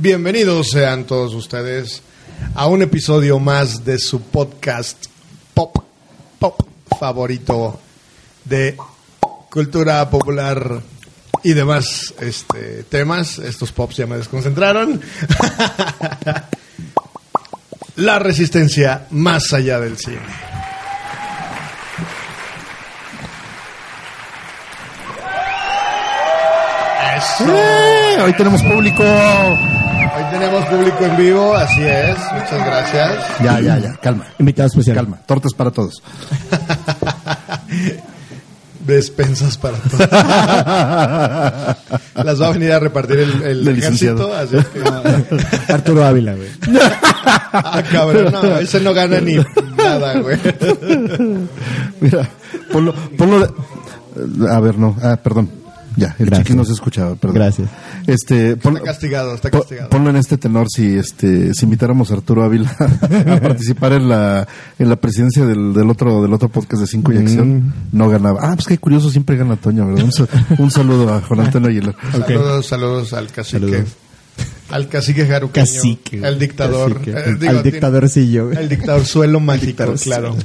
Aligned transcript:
Bienvenidos 0.00 0.70
sean 0.70 1.04
todos 1.04 1.34
ustedes 1.34 2.00
a 2.54 2.66
un 2.68 2.80
episodio 2.80 3.38
más 3.38 3.84
de 3.84 3.98
su 3.98 4.22
podcast 4.22 4.96
pop, 5.52 5.76
pop 6.38 6.58
favorito 6.98 7.78
de 8.46 8.78
cultura 9.50 10.08
popular 10.08 10.80
y 11.44 11.52
demás 11.52 12.14
este, 12.18 12.84
temas. 12.84 13.38
Estos 13.40 13.72
pops 13.72 13.98
ya 13.98 14.06
me 14.06 14.16
desconcentraron. 14.16 15.02
La 17.96 18.18
resistencia 18.18 19.06
más 19.10 19.52
allá 19.52 19.80
del 19.80 19.98
cine. 19.98 20.16
¡Eh! 27.40 28.16
Hoy 28.22 28.32
tenemos 28.32 28.62
público. 28.62 29.04
Tenemos 30.40 30.64
público 30.68 31.04
en 31.04 31.16
vivo, 31.18 31.54
así 31.54 31.82
es. 31.82 32.16
Muchas 32.32 32.64
gracias. 32.66 33.12
Ya, 33.44 33.60
ya, 33.60 33.76
ya. 33.78 33.92
Calma. 33.96 34.24
Invitado 34.38 34.68
especial. 34.68 34.96
Calma. 34.96 35.18
Tortas 35.26 35.52
para 35.52 35.70
todos. 35.70 36.02
Despensas 38.86 39.58
para 39.58 39.76
todos. 39.76 40.00
Las 42.24 42.40
va 42.40 42.46
a 42.48 42.52
venir 42.52 42.72
a 42.72 42.78
repartir 42.80 43.18
el, 43.20 43.42
el 43.42 43.68
El 43.68 43.78
ejército, 43.78 44.34
así 44.34 44.56
es 44.56 44.66
que- 44.68 44.80
Arturo 45.72 46.04
Ávila, 46.06 46.34
güey. 46.34 46.48
Ah, 47.52 47.82
cabrón, 47.92 48.32
no, 48.32 48.56
ese 48.58 48.80
no 48.80 48.94
gana 48.94 49.20
ni 49.20 49.36
nada, 49.76 50.18
güey. 50.20 50.38
Mira, 52.00 52.26
ponlo, 52.72 52.94
ponlo. 53.18 53.40
de- 53.40 53.50
A 54.50 54.58
ver, 54.60 54.78
no. 54.78 54.96
Ah, 55.02 55.18
perdón. 55.22 55.50
Ya, 55.96 56.14
el 56.18 56.26
Gracias. 56.26 56.46
chiqui 56.46 56.56
no 56.56 56.64
se 56.64 56.72
escuchaba, 56.72 57.14
perdón. 57.16 57.34
Gracias. 57.36 57.68
Este, 58.06 58.56
ponlo, 58.56 58.78
Está 58.78 58.90
castigado, 58.92 59.34
está 59.34 59.50
castigado. 59.50 59.90
ponlo 59.90 60.10
en 60.10 60.16
este 60.16 60.36
tenor 60.38 60.66
si 60.70 60.96
este 60.96 61.52
si 61.54 61.64
invitáramos 61.64 62.10
a 62.10 62.14
Arturo 62.14 62.44
Ávila 62.44 62.70
a 62.78 63.40
participar 63.40 63.92
en 63.94 64.08
la 64.08 64.46
en 64.78 64.88
la 64.88 64.96
presidencia 64.96 65.44
del, 65.46 65.74
del 65.74 65.90
otro 65.90 66.22
del 66.22 66.32
otro 66.32 66.48
podcast 66.48 66.80
de 66.82 66.86
Cinco 66.86 67.12
y 67.12 67.18
Acción 67.18 67.74
no 67.92 68.08
ganaba. 68.08 68.40
Ah, 68.42 68.54
pues 68.54 68.66
qué 68.68 68.78
curioso, 68.78 69.10
siempre 69.10 69.36
gana 69.36 69.56
Toño, 69.56 69.86
¿verdad? 69.86 70.04
Un, 70.04 70.12
sa- 70.12 70.28
un 70.58 70.70
saludo 70.70 71.12
a 71.12 71.20
Juan 71.22 71.40
Antonio 71.40 71.68
Aguilar. 71.70 71.96
Saludos, 72.12 72.66
saludos 72.66 73.12
al 73.12 73.28
cacique. 73.32 73.58
Saludos. 73.60 73.88
Al 74.70 74.88
cacique 74.88 75.26
jaruqueño. 75.26 75.66
Cacique, 75.66 76.18
güey. 76.20 76.32
El 76.32 76.38
dictador. 76.38 76.92
Cacique. 76.94 77.10
eh, 77.10 77.16
Al 77.26 77.38
digo, 77.40 77.52
tiene- 77.52 77.62
dictadorcillo, 77.72 78.46
güey. 78.46 78.58
El 78.58 78.68
dictador 78.68 79.04
suelo 79.04 79.40
mágico, 79.40 79.66
dictadorcillo. 79.66 80.14
claro. 80.16 80.36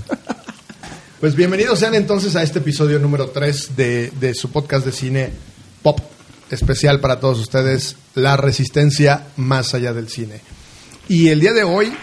Pues 1.19 1.33
bienvenidos 1.35 1.79
sean 1.79 1.95
entonces 1.95 2.35
a 2.35 2.43
este 2.43 2.59
episodio 2.59 2.99
número 2.99 3.29
3 3.29 3.75
de, 3.77 4.11
de 4.19 4.33
su 4.33 4.51
podcast 4.51 4.85
de 4.85 4.91
cine 4.91 5.31
pop 5.81 5.99
especial 6.51 6.99
para 6.99 7.21
todos 7.21 7.39
ustedes, 7.39 7.95
La 8.15 8.35
Resistencia 8.35 9.27
más 9.37 9.73
allá 9.73 9.93
del 9.93 10.09
cine. 10.09 10.41
Y 11.07 11.29
el 11.29 11.39
día 11.39 11.53
de 11.53 11.63
hoy, 11.63 11.93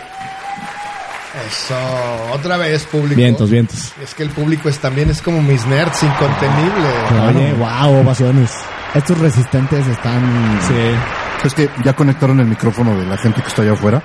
eso, 1.47 1.75
otra 2.33 2.57
vez 2.57 2.85
público. 2.85 3.17
Vientos, 3.17 3.51
vientos. 3.51 3.93
Es 4.03 4.15
que 4.15 4.23
el 4.23 4.31
público 4.31 4.71
es 4.71 4.79
también 4.79 5.11
es 5.11 5.21
como 5.21 5.43
mis 5.43 5.67
nerds 5.67 6.03
incontenible. 6.03 6.89
Oye, 7.29 7.53
wow, 7.53 8.01
ovaciones. 8.01 8.51
Estos 8.95 9.19
resistentes 9.19 9.87
están... 9.89 10.59
Sí. 10.67 11.22
Es 11.45 11.55
que 11.55 11.69
ya 11.85 11.95
conectaron 11.95 12.39
el 12.41 12.47
micrófono 12.47 12.97
de 12.99 13.07
la 13.07 13.17
gente 13.19 13.43
que 13.43 13.49
está 13.49 13.63
allá 13.63 13.73
afuera 13.73 14.03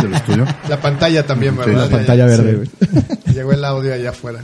del 0.00 0.14
estudio. 0.14 0.46
La 0.68 0.80
pantalla 0.80 1.26
también, 1.26 1.54
Sí, 1.54 1.70
¿verdad? 1.70 1.90
La 1.90 1.96
pantalla 1.98 2.24
verde, 2.26 2.54
güey. 2.54 2.70
Llegó 3.34 3.52
el 3.52 3.64
audio 3.64 3.92
allá 3.94 4.10
afuera. 4.10 4.40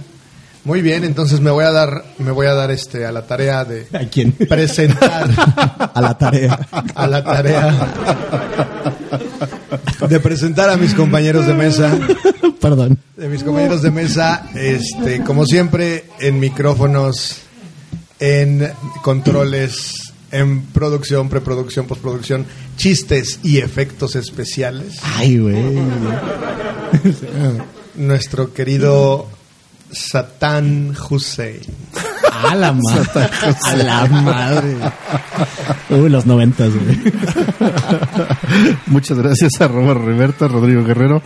Muy 0.64 0.80
bien, 0.80 1.04
entonces 1.04 1.40
me 1.40 1.50
voy 1.50 1.64
a 1.64 1.72
dar, 1.72 2.04
me 2.18 2.30
voy 2.30 2.46
a 2.46 2.54
dar 2.54 2.70
este 2.70 3.04
a 3.04 3.12
la 3.12 3.26
tarea 3.26 3.64
de 3.66 3.86
¿A 3.92 4.08
quién? 4.10 4.32
presentar 4.32 5.28
A 5.94 6.00
la 6.00 6.16
tarea. 6.16 6.58
a 6.94 7.06
la 7.06 7.22
tarea 7.22 7.74
de 10.08 10.20
presentar 10.20 10.70
a 10.70 10.76
mis 10.76 10.94
compañeros 10.94 11.46
de 11.46 11.54
mesa, 11.54 11.90
Perdón. 12.60 12.98
de 13.16 13.28
mis 13.28 13.42
compañeros 13.42 13.82
de 13.82 13.90
mesa, 13.90 14.46
este, 14.54 15.22
como 15.22 15.44
siempre, 15.46 16.04
en 16.20 16.40
micrófonos, 16.40 17.38
en 18.18 18.70
controles, 19.02 20.03
en 20.34 20.62
producción, 20.62 21.28
preproducción, 21.28 21.86
postproducción, 21.86 22.44
chistes 22.76 23.38
y 23.44 23.58
efectos 23.58 24.16
especiales. 24.16 24.98
Ay, 25.02 25.38
güey. 25.38 25.54
Nuestro 27.94 28.52
querido 28.52 29.28
Satán 29.92 30.92
Hussein. 31.08 31.60
A 32.32 32.56
la 32.56 32.72
madre. 32.72 33.28
A 33.62 33.76
la 33.76 34.06
madre. 34.06 34.76
Uy, 35.90 36.10
los 36.10 36.26
noventas, 36.26 36.72
güey. 36.74 37.00
Muchas 38.86 39.16
gracias 39.16 39.60
a 39.60 39.68
Robert 39.68 40.00
Roberta, 40.00 40.48
Rodrigo 40.48 40.82
Guerrero. 40.82 41.22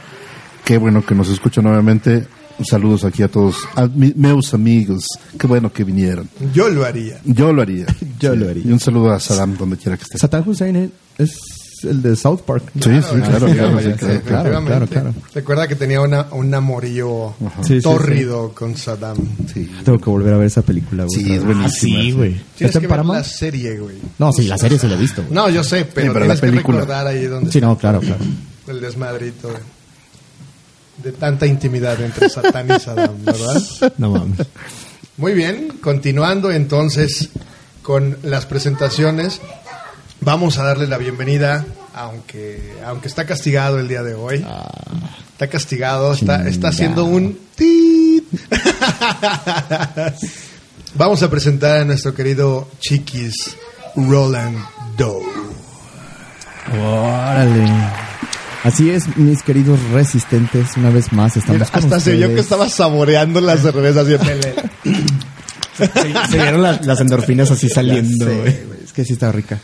Qué 0.64 0.76
bueno 0.76 1.02
que 1.02 1.14
nos 1.14 1.30
escucha 1.30 1.62
nuevamente. 1.62 2.26
Saludos 2.64 3.04
aquí 3.04 3.22
a 3.22 3.28
todos, 3.28 3.56
a 3.76 3.86
mi- 3.86 4.12
meus 4.16 4.52
amigos. 4.54 5.06
Qué 5.38 5.46
bueno 5.46 5.72
que 5.72 5.84
vinieron. 5.84 6.28
Yo 6.52 6.68
lo 6.68 6.84
haría. 6.84 7.20
Yo 7.24 7.52
lo 7.52 7.62
haría. 7.62 7.86
Yo 8.20 8.34
lo 8.34 8.48
haría. 8.48 8.64
Y 8.66 8.72
un 8.72 8.80
saludo 8.80 9.12
a 9.12 9.20
Saddam 9.20 9.56
donde 9.56 9.76
quiera 9.76 9.96
que 9.96 10.02
esté. 10.02 10.18
Saddam 10.18 10.48
Hussein 10.48 10.90
es 11.18 11.36
el 11.84 12.02
de 12.02 12.16
South 12.16 12.40
Park. 12.44 12.64
Sí, 12.74 12.80
sí, 12.80 12.90
claro, 12.90 13.46
Sí, 13.48 13.54
claro, 13.54 13.78
sí, 13.78 13.84
sí, 13.84 13.90
sí, 13.92 13.96
claro. 13.96 14.22
claro, 14.50 14.64
claro, 14.66 14.86
claro. 14.88 15.14
Recuerda 15.32 15.68
que 15.68 15.76
tenía 15.76 16.00
una, 16.00 16.26
un 16.32 16.52
amorío 16.52 17.34
Sí, 17.62 17.76
sí, 17.76 17.80
tórrido 17.80 18.52
con 18.52 18.76
Saddam. 18.76 19.16
Sí. 19.54 19.70
Tengo 19.84 20.00
que 20.00 20.10
volver 20.10 20.34
a 20.34 20.38
ver 20.38 20.48
esa 20.48 20.62
película, 20.62 21.04
güey. 21.04 21.22
Sí, 21.24 21.32
es 21.34 21.44
buenísima. 21.44 21.68
sí, 22.02 22.10
güey. 22.10 22.30
Tienes 22.56 22.74
¿Está 22.74 22.80
que 22.80 22.88
ver 22.88 23.06
la 23.06 23.22
serie, 23.22 23.78
güey. 23.78 23.94
No, 24.18 24.32
sí, 24.32 24.48
la 24.48 24.58
serie 24.58 24.76
se 24.80 24.88
la 24.88 24.94
he 24.96 24.98
visto, 24.98 25.22
güey. 25.22 25.32
No, 25.34 25.48
yo 25.48 25.62
sé, 25.62 25.84
pero, 25.84 26.08
Sí, 26.08 26.12
pero 26.12 26.26
la 26.26 26.34
tienes 26.34 26.40
que 26.40 26.46
película. 26.48 26.78
recordar 26.80 27.06
ahí 27.06 27.24
donde 27.26 27.52
Sí, 27.52 27.58
está 27.58 27.68
no, 27.68 27.78
claro, 27.78 28.00
claro. 28.00 28.24
el 28.66 28.80
desmadrito 28.80 29.46
de, 29.46 29.54
de 31.02 31.12
tanta 31.12 31.46
intimidad 31.46 32.00
entre 32.00 32.28
Satán 32.28 32.70
y 32.70 32.80
Saddam, 32.80 33.24
¿verdad? 33.24 33.62
No 33.98 34.10
mames. 34.10 34.46
Muy 35.16 35.34
bien, 35.34 35.78
continuando 35.80 36.50
entonces 36.50 37.30
con 37.82 38.18
las 38.22 38.46
presentaciones, 38.46 39.40
vamos 40.20 40.58
a 40.58 40.64
darle 40.64 40.86
la 40.86 40.98
bienvenida, 40.98 41.64
aunque, 41.94 42.74
aunque 42.84 43.08
está 43.08 43.26
castigado 43.26 43.78
el 43.78 43.88
día 43.88 44.02
de 44.02 44.14
hoy. 44.14 44.44
Está 45.32 45.48
castigado, 45.48 46.12
está, 46.12 46.48
está 46.48 46.68
haciendo 46.68 47.04
un... 47.04 47.38
tit. 47.54 48.24
vamos 50.94 51.22
a 51.22 51.30
presentar 51.30 51.80
a 51.80 51.84
nuestro 51.84 52.14
querido 52.14 52.68
Chiquis 52.78 53.56
Roland 53.96 54.58
Doe. 54.96 55.24
Órale. 56.72 58.07
Así 58.64 58.90
es, 58.90 59.16
mis 59.16 59.42
queridos 59.42 59.78
resistentes, 59.92 60.76
una 60.76 60.90
vez 60.90 61.12
más 61.12 61.36
estamos 61.36 61.60
Mira, 61.60 61.70
con 61.70 61.84
hasta 61.84 62.00
se 62.00 62.16
vio 62.16 62.34
que 62.34 62.40
estaba 62.40 62.68
saboreando 62.68 63.40
la 63.40 63.56
cerveza 63.56 64.04
siempre. 64.04 64.54
Se, 65.76 65.86
se 66.30 66.36
vieron 66.36 66.62
las, 66.62 66.84
las 66.84 67.00
endorfinas 67.00 67.50
así 67.52 67.68
saliendo, 67.68 68.26
sé. 68.26 68.66
Es 68.82 68.92
que 68.92 69.04
sí 69.04 69.12
está 69.12 69.30
rica. 69.30 69.60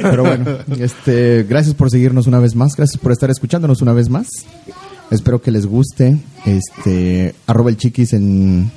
Pero 0.00 0.24
bueno, 0.24 0.58
este, 0.78 1.44
gracias 1.46 1.74
por 1.74 1.90
seguirnos 1.90 2.26
una 2.26 2.40
vez 2.40 2.54
más, 2.54 2.74
gracias 2.74 2.98
por 2.98 3.12
estar 3.12 3.30
escuchándonos 3.30 3.82
una 3.82 3.92
vez 3.92 4.08
más. 4.08 4.28
Espero 5.10 5.42
que 5.42 5.50
les 5.50 5.66
guste. 5.66 6.18
Este, 6.46 7.34
arroba 7.46 7.68
el 7.70 7.76
chiquis 7.76 8.14
en, 8.14 8.70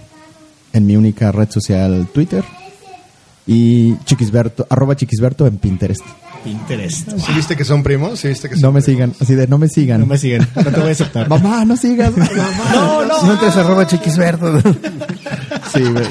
en 0.73 0.85
mi 0.85 0.97
única 0.97 1.31
red 1.31 1.49
social 1.49 2.07
Twitter. 2.13 2.43
Y 3.53 3.97
chiquisberto, 4.05 4.65
arroba 4.69 4.95
chiquisberto 4.95 5.45
en 5.45 5.57
Pinterest. 5.57 6.01
Pinterest. 6.43 7.09
¿Sí 7.19 7.33
viste 7.33 7.55
que 7.57 7.65
son 7.65 7.83
primos? 7.83 8.19
¿Sí 8.19 8.29
viste 8.29 8.47
que 8.49 8.55
son 8.55 8.61
No 8.61 8.71
me 8.71 8.81
primos? 8.81 8.85
sigan, 9.11 9.13
así 9.19 9.35
de 9.35 9.45
no 9.47 9.57
me 9.57 9.67
sigan. 9.67 9.99
No 9.99 10.05
me 10.07 10.17
siguen. 10.17 10.47
No 10.55 10.63
te 10.63 10.79
voy 10.79 10.89
a 10.89 10.91
aceptar. 10.93 11.27
Mamá, 11.29 11.65
no 11.65 11.75
sigas. 11.77 12.15
Mamá. 12.17 12.29
No, 12.73 13.05
no. 13.05 13.21
No 13.23 13.33
entres 13.33 13.55
arroba 13.57 13.85
chiquisverdo. 13.87 14.61
Sí, 15.73 15.81
güey. 15.83 16.03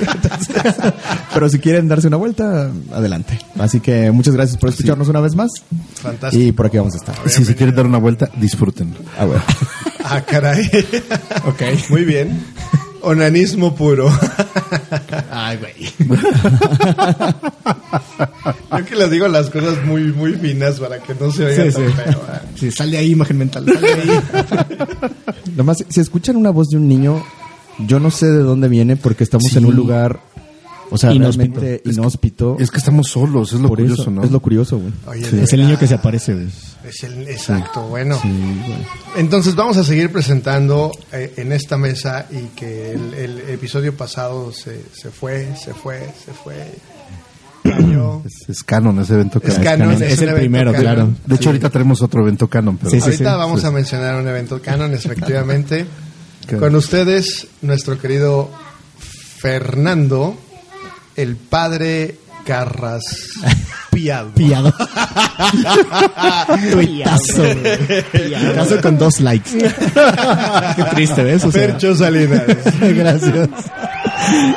Pero 1.35 1.49
si 1.51 1.59
quieren 1.59 1.87
darse 1.89 2.07
una 2.09 2.17
vuelta, 2.17 2.71
adelante. 2.93 3.39
Así 3.59 3.81
que 3.81 4.11
muchas 4.11 4.35
gracias 4.35 4.57
por 4.59 4.71
escucharnos 4.71 5.09
una 5.09 5.21
vez 5.21 5.35
más. 5.35 5.51
Fantástico. 5.97 6.43
Y 6.43 6.53
por 6.53 6.67
aquí 6.67 6.79
vamos 6.79 6.95
a 6.95 6.97
estar. 6.97 7.15
Si 7.29 7.45
se 7.45 7.55
quieren 7.55 7.75
dar 7.75 7.85
una 7.87 7.99
vuelta, 7.99 8.31
disfrútenlo. 8.37 8.97
Ah, 9.19 9.25
bueno. 9.27 9.43
Ah, 10.05 10.23
caray. 10.23 10.63
Ok. 11.47 11.63
Muy 11.91 12.05
bien. 12.05 12.43
Onanismo 13.03 13.75
puro. 13.75 14.11
Ay, 15.31 15.59
güey. 15.59 15.75
Yo 18.79 18.85
que 18.85 18.97
les 18.97 19.11
digo 19.11 19.29
las 19.29 19.51
cosas 19.51 19.85
muy, 19.85 20.13
muy 20.13 20.35
finas 20.35 20.79
para 20.81 20.99
que 21.01 21.15
no 21.15 21.31
se 21.31 21.45
oiga 21.45 21.65
Sí, 21.65 21.73
tan 21.73 21.87
sí. 21.89 21.93
feo. 21.95 22.11
¿eh? 22.13 22.39
Sí, 22.57 22.71
sal 22.71 22.91
de 22.91 22.99
ahí, 22.99 23.11
imagen 23.13 23.39
mental. 23.39 23.67
Sal 23.67 23.81
de 23.81 23.89
ahí. 23.89 24.21
Nomás, 25.57 25.85
si 25.89 26.01
escuchan 26.01 26.37
una 26.37 26.51
voz 26.51 26.69
de 26.69 26.77
un 26.77 26.89
niño, 26.89 27.23
yo 27.87 28.01
no 28.01 28.11
sé 28.11 28.27
de 28.27 28.39
dónde 28.43 28.69
viene 28.69 28.97
porque 28.97 29.25
estamos 29.25 29.51
Sí. 29.51 29.59
en 29.59 29.67
un 29.67 29.75
lugar, 29.75 30.21
o 30.91 30.99
sea, 30.99 31.13
Inhóspito. 31.13 31.61
realmente 31.61 31.91
inhóspito. 31.91 32.57
Es 32.59 32.71
que 32.71 32.79
estamos 32.79 33.09
solos, 33.09 33.53
es 33.53 33.61
lo 33.61 33.69
por 33.69 33.79
curioso, 33.79 34.03
eso, 34.03 34.11
¿no? 34.11 34.23
Es 34.23 34.31
lo 34.31 34.41
curioso, 34.41 34.79
güey. 34.79 34.93
Sí. 35.25 35.39
Es 35.41 35.53
el 35.53 35.63
niño 35.67 35.79
que 35.79 35.87
se 35.87 35.95
aparece, 35.95 36.35
güey. 36.35 36.49
Es 36.91 37.05
el, 37.05 37.29
exacto, 37.29 37.83
bueno. 37.89 38.19
Sí, 38.21 38.29
güey. 38.67 38.87
Entonces 39.17 39.55
vamos 39.55 39.77
a 39.77 39.85
seguir 39.85 40.11
presentando 40.13 40.91
eh, 41.13 41.35
en 41.37 41.53
esta 41.53 41.77
mesa 41.77 42.27
y 42.31 42.49
que 42.57 42.93
el, 42.93 43.15
el 43.15 43.39
episodio 43.51 43.97
pasado 43.97 44.53
se, 44.53 44.83
se 44.93 45.11
fue, 45.11 45.55
se 45.57 45.73
fue, 45.73 46.01
se 46.25 46.33
fue. 46.33 46.73
Es, 47.63 48.49
es 48.49 48.65
canon 48.65 48.99
ese 49.01 49.15
evento 49.15 49.41
Es 49.45 49.55
canon. 49.59 49.65
canon, 49.91 49.93
Es, 50.03 50.13
es 50.13 50.19
el 50.23 50.29
evento 50.31 50.41
primero, 50.41 50.73
canon. 50.73 50.83
claro. 50.85 51.09
De 51.27 51.35
hecho, 51.37 51.49
ahorita 51.51 51.71
tenemos 51.71 52.01
otro 52.03 52.23
evento 52.23 52.49
canon, 52.49 52.77
pero 52.79 52.91
Sí, 52.91 52.97
sí, 52.99 53.05
Ahorita 53.05 53.33
sí. 53.33 53.39
vamos 53.39 53.65
a 53.65 53.71
mencionar 53.71 54.15
un 54.17 54.27
evento 54.29 54.61
canon, 54.63 54.93
efectivamente. 54.95 55.87
Claro. 56.47 56.65
Con 56.65 56.75
ustedes, 56.75 57.47
nuestro 57.63 57.99
querido 58.01 58.51
Fernando, 58.99 60.37
el 61.15 61.37
padre 61.37 62.17
Carraspiado. 62.51 64.33
Pillado. 64.35 64.75
Tuitazo. 66.73 67.43
güey. 67.43 68.03
Tuitazo 68.11 68.81
con 68.83 68.99
dos 68.99 69.21
likes. 69.21 69.51
Qué 70.77 70.85
triste, 70.91 71.23
¿ves? 71.23 71.45
O 71.45 71.53
sea, 71.53 71.69
Percho 71.69 71.95
Salinas. 71.95 72.43
Gracias. 72.81 73.49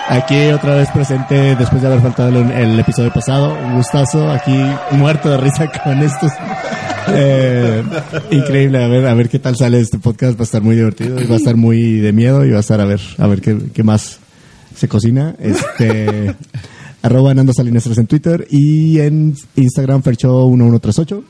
Aquí 0.09 0.47
otra 0.47 0.73
vez 0.75 0.89
presente 0.89 1.55
después 1.55 1.83
de 1.83 1.87
haber 1.87 2.01
faltado 2.01 2.29
el, 2.29 2.49
el 2.49 2.79
episodio 2.79 3.13
pasado. 3.13 3.53
Un 3.63 3.75
gustazo. 3.75 4.31
Aquí 4.31 4.57
muerto 4.91 5.29
de 5.29 5.37
risa 5.37 5.71
con 5.83 5.99
estos. 6.01 6.31
Eh, 7.09 7.83
increíble. 8.31 8.83
A 8.83 8.87
ver, 8.87 9.05
a 9.05 9.13
ver 9.13 9.29
qué 9.29 9.37
tal 9.37 9.55
sale 9.55 9.79
este 9.79 9.99
podcast. 9.99 10.35
Va 10.35 10.41
a 10.41 10.45
estar 10.45 10.63
muy 10.63 10.75
divertido. 10.75 11.21
y 11.21 11.27
Va 11.27 11.35
a 11.35 11.37
estar 11.37 11.55
muy 11.55 11.99
de 11.99 12.11
miedo 12.11 12.43
y 12.43 12.49
va 12.49 12.57
a 12.57 12.61
estar 12.61 12.81
a 12.81 12.85
ver, 12.85 13.01
a 13.19 13.27
ver 13.27 13.39
qué, 13.39 13.55
qué 13.71 13.83
más 13.83 14.17
se 14.75 14.87
cocina. 14.87 15.35
Este. 15.39 16.33
Arroba 17.03 17.33
Nando 17.33 17.53
Salinas 17.53 17.83
3 17.83 17.97
en 17.99 18.07
Twitter 18.07 18.47
y 18.49 18.99
en 18.99 19.35
Instagram 19.55 20.01
Fercho1138. 20.01 21.23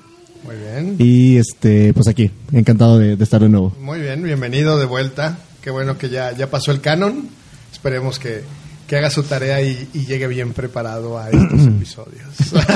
Muy 0.45 0.55
bien. 0.55 0.95
Y 0.99 1.37
este, 1.37 1.93
pues 1.93 2.07
aquí, 2.07 2.31
encantado 2.51 2.97
de, 2.99 3.15
de 3.17 3.23
estar 3.23 3.41
de 3.41 3.49
nuevo. 3.49 3.75
Muy 3.81 3.99
bien, 3.99 4.23
bienvenido 4.23 4.77
de 4.77 4.85
vuelta. 4.85 5.37
Qué 5.61 5.71
bueno 5.71 5.97
que 5.97 6.09
ya, 6.09 6.31
ya 6.31 6.49
pasó 6.49 6.71
el 6.71 6.79
canon. 6.79 7.27
Esperemos 7.71 8.19
que, 8.19 8.43
que 8.87 8.97
haga 8.97 9.09
su 9.09 9.23
tarea 9.23 9.61
y, 9.61 9.89
y 9.93 10.05
llegue 10.05 10.27
bien 10.27 10.53
preparado 10.53 11.17
a 11.17 11.29
estos 11.29 11.61
episodios. 11.67 12.29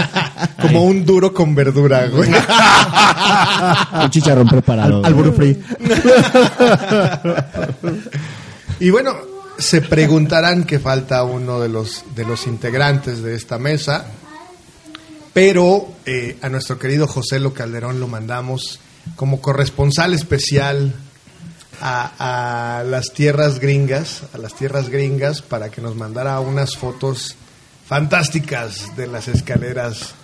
Como 0.62 0.84
un 0.84 1.06
duro 1.06 1.34
con 1.34 1.54
verdura, 1.54 2.08
güey. 2.08 2.30
Un 4.04 4.10
chicharrón 4.10 4.48
preparado. 4.48 5.06
Al 5.06 5.14
burro 5.14 5.34
free. 5.34 5.58
Y 8.80 8.92
bueno, 8.92 9.16
se 9.58 9.82
preguntarán 9.82 10.64
que 10.66 10.80
falta 10.80 11.24
uno 11.24 11.60
de 11.60 11.70
los, 11.70 12.04
de 12.16 12.26
los 12.26 12.48
integrantes 12.48 13.22
de 13.24 13.36
esta 13.36 13.58
mesa, 13.58 14.06
pero 15.34 15.88
eh, 16.06 16.38
a 16.42 16.50
nuestro 16.50 16.80
querido 16.80 17.08
José 17.08 17.40
Lo 17.40 17.54
Calderón 17.54 18.00
lo 18.00 18.08
mandamos 18.08 18.80
como 19.16 19.42
corresponsal 19.42 20.14
especial 20.14 20.94
a, 21.82 22.80
a 22.80 22.84
las 22.84 23.14
tierras 23.14 23.60
gringas, 23.60 24.24
a 24.34 24.38
las 24.38 24.56
tierras 24.56 24.90
gringas, 24.90 25.42
para 25.42 25.70
que 25.70 25.82
nos 25.82 25.96
mandara 25.96 26.40
unas 26.40 26.76
fotos 26.76 27.36
fantásticas 27.88 28.96
de 28.96 29.08
las 29.08 29.28
escaleras 29.28 30.16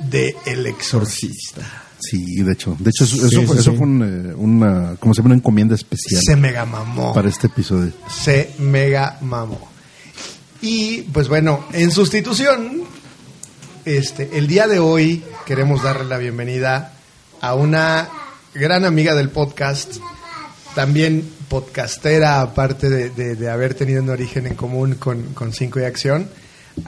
de 0.00 0.34
El 0.44 0.66
Exorcista. 0.66 1.85
Sí, 1.98 2.42
de 2.42 2.52
hecho. 2.52 2.76
De 2.78 2.90
hecho, 2.90 3.04
eso, 3.04 3.16
Sí, 3.28 3.38
eso 3.42 3.56
sí. 3.62 3.70
fue 3.76 3.86
un, 3.86 4.02
eh, 4.30 4.34
una, 4.36 4.96
como 5.00 5.14
se 5.14 5.18
llama, 5.18 5.28
una 5.28 5.36
encomienda 5.36 5.74
especial 5.74 6.20
Se 6.24 6.36
mega 6.36 6.64
mamó. 6.64 7.12
para 7.14 7.28
este 7.28 7.46
episodio. 7.48 7.92
se 8.08 8.50
mega 8.58 9.18
mamó. 9.22 9.68
Y 10.62 11.02
pues 11.02 11.28
bueno, 11.28 11.64
en 11.72 11.90
sustitución, 11.90 12.82
este, 13.84 14.36
el 14.38 14.46
día 14.46 14.66
de 14.66 14.78
hoy 14.78 15.22
queremos 15.44 15.82
darle 15.82 16.04
la 16.06 16.18
bienvenida 16.18 16.92
a 17.40 17.54
una 17.54 18.08
gran 18.54 18.84
amiga 18.84 19.14
del 19.14 19.28
podcast, 19.30 19.96
también 20.74 21.28
podcastera, 21.48 22.40
aparte 22.40 22.88
de, 22.90 23.10
de- 23.10 23.36
de 23.36 23.50
haber 23.50 23.74
tenido 23.74 24.02
un 24.02 24.08
origen 24.10 24.46
en 24.46 24.54
común 24.54 24.94
con, 24.94 25.22
con 25.34 25.52
Cinco 25.52 25.78
y 25.80 25.84
Acción. 25.84 26.28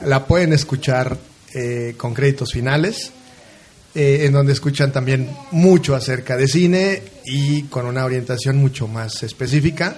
La 0.04 0.26
pueden 0.26 0.52
escuchar 0.52 1.16
eh, 1.54 1.94
con 1.96 2.14
créditos 2.14 2.52
finales, 2.52 3.12
eh, 3.94 4.24
en 4.26 4.32
donde 4.32 4.52
escuchan 4.52 4.92
también 4.92 5.28
mucho 5.50 5.94
acerca 5.94 6.36
de 6.36 6.46
cine 6.48 7.02
y 7.24 7.62
con 7.64 7.86
una 7.86 8.04
orientación 8.04 8.56
mucho 8.58 8.86
más 8.88 9.22
específica. 9.22 9.96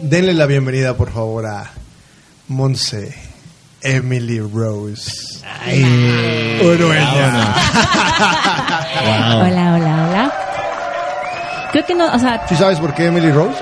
Denle 0.00 0.34
la 0.34 0.46
bienvenida, 0.46 0.96
por 0.96 1.10
favor, 1.12 1.46
a 1.46 1.70
Monse 2.48 3.14
Emily 3.80 4.40
Rose. 4.40 5.40
Urueña. 6.62 7.54
Hola, 9.36 9.74
hola, 9.76 10.08
hola. 10.08 10.32
Creo 11.72 11.86
que 11.86 11.94
no, 11.94 12.12
o 12.12 12.18
sea, 12.18 12.46
¿Sí 12.48 12.56
sabes 12.56 12.78
por 12.78 12.94
qué 12.94 13.06
Emily 13.06 13.30
Rose? 13.30 13.58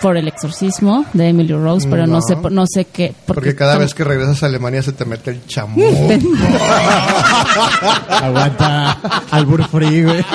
Por 0.00 0.16
el 0.16 0.28
exorcismo 0.28 1.04
de 1.12 1.28
Emily 1.28 1.52
Rose, 1.52 1.88
pero 1.88 2.06
no, 2.06 2.14
No. 2.14 2.22
sé, 2.22 2.36
por- 2.36 2.52
no 2.52 2.64
sé 2.66 2.84
qué. 2.86 3.14
Porque 3.26 3.54
cada 3.54 3.76
vez 3.78 3.94
que 3.94 4.04
regresas 4.04 4.42
a 4.42 4.46
Alemania 4.46 4.82
se 4.82 4.92
te 4.92 5.04
mete 5.04 5.30
el 5.32 5.46
chamuco. 5.46 6.08
Aguanta. 8.08 8.98
Al 9.30 9.46
burro 9.46 9.66
free, 9.68 10.04
güey. 10.04 10.24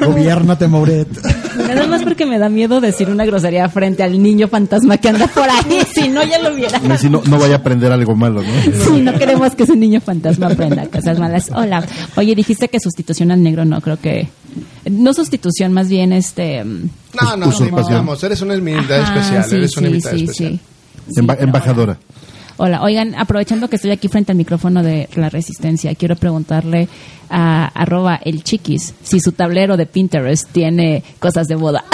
Gobiernate, 0.00 0.68
Mauret. 0.68 1.08
Nada 1.56 1.86
más 1.86 2.02
porque 2.02 2.26
me 2.26 2.38
da 2.38 2.48
miedo 2.48 2.80
decir 2.80 3.08
una 3.10 3.24
grosería 3.24 3.68
frente 3.68 4.02
al 4.02 4.22
niño 4.22 4.48
fantasma 4.48 4.96
que 4.98 5.08
anda 5.08 5.26
por 5.28 5.48
ahí. 5.48 5.80
Si 5.94 6.08
no, 6.08 6.22
ya 6.24 6.38
lo 6.40 6.54
hubiera. 6.54 6.78
No, 6.80 6.96
si 6.98 7.08
no, 7.08 7.22
no 7.26 7.38
vaya 7.38 7.54
a 7.54 7.58
aprender 7.58 7.90
algo 7.92 8.14
malo, 8.14 8.42
¿no? 8.42 8.48
Sí, 8.84 9.00
no 9.02 9.14
queremos 9.18 9.54
que 9.54 9.62
ese 9.64 9.76
niño 9.76 10.00
fantasma 10.00 10.48
aprenda 10.48 10.86
cosas 10.86 11.18
malas. 11.18 11.50
Hola. 11.54 11.84
Oye, 12.16 12.34
dijiste 12.34 12.68
que 12.68 12.78
sustitución 12.80 13.30
al 13.30 13.42
negro, 13.42 13.64
no, 13.64 13.80
creo 13.80 13.98
que. 13.98 14.28
No 14.90 15.12
sustitución, 15.14 15.72
más 15.72 15.88
bien 15.88 16.12
este. 16.12 16.64
mm, 16.64 16.90
No, 17.22 17.36
no, 17.36 17.48
Usurpación. 17.48 17.98
vamos, 17.98 18.22
eres 18.24 18.40
una 18.42 18.54
invitada 18.54 19.02
ajá, 19.02 19.14
especial. 19.16 19.44
sí, 19.44 19.56
eres 19.56 19.76
una 19.76 19.86
sí, 19.88 19.92
invitada 19.92 20.16
sí, 20.16 20.24
especial. 20.24 20.50
sí. 20.52 20.60
Sí, 21.14 21.20
Emba- 21.20 21.34
pero 21.34 21.44
embajadora. 21.46 21.98
Hola, 22.58 22.82
oigan, 22.82 23.14
aprovechando 23.14 23.68
que 23.68 23.76
estoy 23.76 23.90
aquí 23.90 24.08
frente 24.08 24.32
al 24.32 24.38
micrófono 24.38 24.82
de 24.82 25.08
La 25.14 25.28
Resistencia, 25.28 25.94
quiero 25.94 26.16
preguntarle 26.16 26.88
a 27.28 27.66
arroba 27.74 28.18
el 28.24 28.42
chiquis 28.44 28.94
si 29.02 29.20
su 29.20 29.32
tablero 29.32 29.76
de 29.76 29.84
Pinterest 29.84 30.48
tiene 30.52 31.02
cosas 31.18 31.48
de 31.48 31.54
boda. 31.54 31.84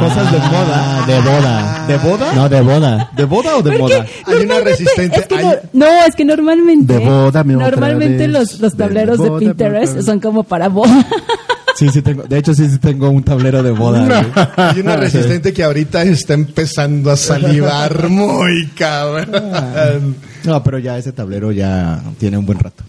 Cosas 0.00 0.32
de 0.32 0.38
moda. 0.38 1.04
De 1.06 1.20
boda. 1.20 1.86
¿De 1.86 1.96
boda? 1.98 2.32
No, 2.34 2.48
de 2.48 2.60
boda. 2.60 3.10
¿De 3.14 3.24
boda 3.24 3.56
o 3.56 3.62
de 3.62 3.78
moda? 3.78 4.06
Hay 4.26 4.44
una 4.44 4.60
resistente. 4.60 5.20
Es 5.20 5.26
que 5.26 5.36
hay- 5.36 5.44
no, 5.44 5.86
no, 5.86 6.04
es 6.06 6.14
que 6.14 6.24
normalmente, 6.24 6.98
De 6.98 6.98
boda, 7.06 7.44
mi 7.44 7.54
normalmente 7.54 8.28
los, 8.28 8.60
los 8.60 8.76
tableros 8.76 9.18
de, 9.18 9.28
boda, 9.28 9.38
Pinterest 9.40 10.00
son 10.02 10.20
como 10.20 10.42
para 10.44 10.68
boda. 10.68 11.06
Sí, 11.74 11.88
sí 11.88 12.02
tengo. 12.02 12.22
De 12.22 12.38
hecho, 12.38 12.54
sí, 12.54 12.68
sí 12.68 12.78
tengo 12.78 13.10
un 13.10 13.22
tablero 13.22 13.62
de 13.62 13.70
boda. 13.72 14.52
Hay 14.56 14.80
una 14.80 14.96
resistente 14.96 15.52
que 15.52 15.64
ahorita 15.64 16.02
está 16.02 16.34
empezando 16.34 17.10
a 17.10 17.16
salivar 17.16 18.08
muy 18.08 18.68
cabrón. 18.68 20.16
No, 20.44 20.62
pero 20.62 20.78
ya 20.78 20.96
ese 20.98 21.12
tablero 21.12 21.50
ya 21.52 22.00
tiene 22.18 22.38
un 22.38 22.46
buen 22.46 22.58
rato. 22.58 22.84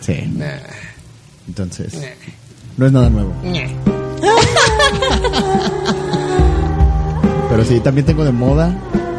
Sí. 0.00 0.28
Nah, 0.36 0.46
Entonces, 1.46 1.92
no 2.76 2.86
es 2.86 2.92
nada 2.92 3.08
nuevo. 3.10 3.32
Pero 7.50 7.64
sí, 7.64 7.80
también 7.80 8.06
tengo 8.06 8.24
de 8.24 8.32
moda, 8.32 8.74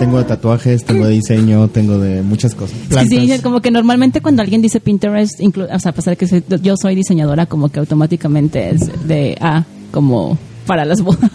tengo 0.05 0.17
de 0.17 0.23
tatuajes, 0.25 0.83
tengo 0.83 1.05
de 1.05 1.13
diseño, 1.13 1.67
tengo 1.69 1.97
de 1.97 2.21
muchas 2.21 2.53
cosas. 2.55 2.77
Sí, 3.07 3.27
sí, 3.27 3.39
como 3.41 3.61
que 3.61 3.71
normalmente 3.71 4.21
cuando 4.21 4.41
alguien 4.41 4.61
dice 4.61 4.79
Pinterest, 4.79 5.39
inclu- 5.39 5.67
o 5.73 5.79
sea, 5.79 5.91
a 5.91 5.93
pesar 5.95 6.13
de 6.13 6.17
que 6.17 6.27
se- 6.27 6.43
yo 6.61 6.75
soy 6.81 6.95
diseñadora, 6.95 7.45
como 7.45 7.69
que 7.69 7.79
automáticamente 7.79 8.69
es 8.71 9.07
de, 9.07 9.37
ah, 9.41 9.63
como 9.91 10.37
para 10.67 10.85
las 10.85 11.01
bodas. 11.01 11.19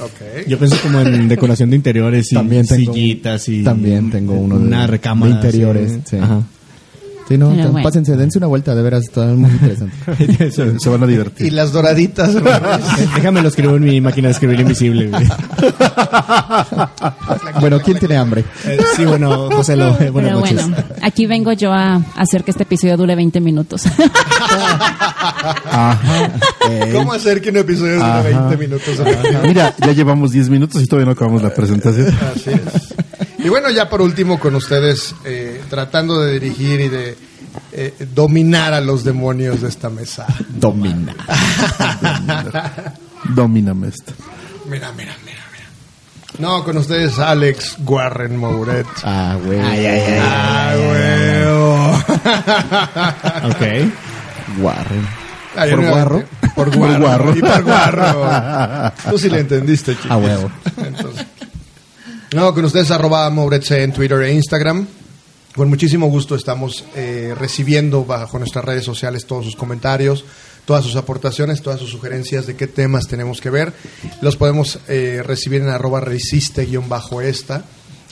ok. 0.00 0.46
Yo 0.48 0.58
pienso 0.58 0.76
como 0.82 1.00
en 1.00 1.28
decoración 1.28 1.70
de 1.70 1.76
interiores 1.76 2.30
y 2.32 2.34
También 2.34 2.66
tengo- 2.66 2.92
sillitas 2.92 3.48
y 3.48 3.62
También 3.62 4.10
tengo 4.10 4.34
uno 4.34 4.58
de, 4.58 4.66
una 4.66 4.86
recámara 4.86 5.32
de 5.32 5.36
interiores. 5.46 5.92
sí. 5.92 6.00
Sí. 6.10 6.16
Ajá. 6.16 6.42
Sí, 7.28 7.36
no, 7.36 7.50
Pero 7.54 7.72
bueno. 7.72 7.84
pásense, 7.86 8.16
dense 8.16 8.38
una 8.38 8.46
vuelta, 8.46 8.74
de 8.74 8.82
veras, 8.82 9.04
está 9.04 9.26
muy 9.26 9.50
interesante. 9.50 10.50
Se, 10.50 10.78
se 10.80 10.88
van 10.88 11.02
a 11.02 11.06
Y 11.06 11.10
divertir. 11.10 11.52
las 11.52 11.72
doraditas. 11.72 12.34
Déjame 13.16 13.42
lo 13.42 13.48
escribo 13.48 13.76
en 13.76 13.82
mi 13.84 14.00
máquina 14.00 14.28
de 14.28 14.32
escribir 14.32 14.60
invisible. 14.60 15.10
bueno, 17.60 17.80
¿quién 17.80 17.98
tiene 17.98 18.16
hambre? 18.16 18.44
Eh, 18.64 18.78
sí, 18.96 19.04
bueno, 19.04 19.50
José 19.50 19.76
lo, 19.76 19.88
eh, 20.00 20.10
buenas 20.10 20.30
Pero 20.32 20.40
noches. 20.40 20.68
bueno, 20.68 20.76
aquí 21.02 21.26
vengo 21.26 21.52
yo 21.52 21.72
a 21.72 21.96
hacer 22.16 22.44
que 22.44 22.52
este 22.52 22.62
episodio 22.62 22.96
dure 22.96 23.14
20 23.14 23.40
minutos. 23.40 23.82
Ajá. 25.70 25.98
¿Cómo 26.92 27.12
hacer 27.12 27.40
que 27.40 27.50
un 27.50 27.56
episodio 27.58 27.94
dure 27.96 28.04
Ajá. 28.06 28.22
20 28.22 28.56
minutos? 28.56 28.94
Mira, 29.42 29.74
ya 29.78 29.92
llevamos 29.92 30.30
10 30.32 30.48
minutos 30.48 30.82
y 30.82 30.86
todavía 30.86 31.06
no 31.06 31.12
acabamos 31.12 31.42
la 31.42 31.50
presentación. 31.52 32.14
Así 32.34 32.50
es. 32.50 32.94
Y 33.48 33.50
bueno, 33.50 33.70
ya 33.70 33.88
por 33.88 34.02
último 34.02 34.38
con 34.38 34.54
ustedes, 34.56 35.14
eh, 35.24 35.62
tratando 35.70 36.20
de 36.20 36.38
dirigir 36.38 36.80
y 36.82 36.88
de 36.90 37.16
eh, 37.72 37.94
dominar 38.14 38.74
a 38.74 38.82
los 38.82 39.04
demonios 39.04 39.62
de 39.62 39.70
esta 39.70 39.88
mesa. 39.88 40.26
Domina. 40.50 41.14
Domíname 43.34 43.88
esto. 43.88 44.12
Mira, 44.68 44.92
mira, 44.92 45.16
mira, 45.24 45.40
mira. 45.50 45.64
No, 46.40 46.62
con 46.62 46.76
ustedes 46.76 47.18
Alex 47.18 47.78
Warren 47.86 48.36
Mouret. 48.36 48.86
Ah, 49.02 49.38
güey. 49.42 49.58
Ah, 50.20 50.74
huevo. 50.76 52.04
Ok. 53.48 54.60
Warren. 54.60 55.08
Ay, 55.56 55.70
¿Por 55.70 55.80
nuevamente. 55.80 55.90
guarro? 55.90 56.54
Por 56.54 56.76
guarro. 57.00 57.34
Y 57.34 57.40
por 57.40 57.62
guarro. 57.62 58.92
Tú 59.10 59.18
sí 59.18 59.30
le 59.30 59.40
entendiste, 59.40 59.96
chicos. 59.96 60.10
A 60.10 60.18
huevo. 60.18 60.50
Entonces, 60.76 61.26
no, 62.34 62.52
con 62.54 62.64
ustedes 62.64 62.90
arroba 62.90 63.28
Mouretze 63.30 63.82
en 63.82 63.92
Twitter 63.92 64.20
e 64.22 64.32
Instagram. 64.34 64.86
Con 65.54 65.68
muchísimo 65.68 66.06
gusto 66.08 66.34
estamos 66.36 66.84
eh, 66.94 67.34
recibiendo 67.36 68.04
bajo 68.04 68.38
nuestras 68.38 68.64
redes 68.64 68.84
sociales 68.84 69.26
todos 69.26 69.44
sus 69.44 69.56
comentarios, 69.56 70.24
todas 70.64 70.84
sus 70.84 70.94
aportaciones, 70.96 71.62
todas 71.62 71.80
sus 71.80 71.90
sugerencias 71.90 72.46
de 72.46 72.54
qué 72.54 72.66
temas 72.66 73.08
tenemos 73.08 73.40
que 73.40 73.50
ver. 73.50 73.72
Los 74.20 74.36
podemos 74.36 74.78
eh, 74.88 75.22
recibir 75.24 75.62
en 75.62 75.68
arroba 75.70 76.00
resiste-esta 76.00 77.64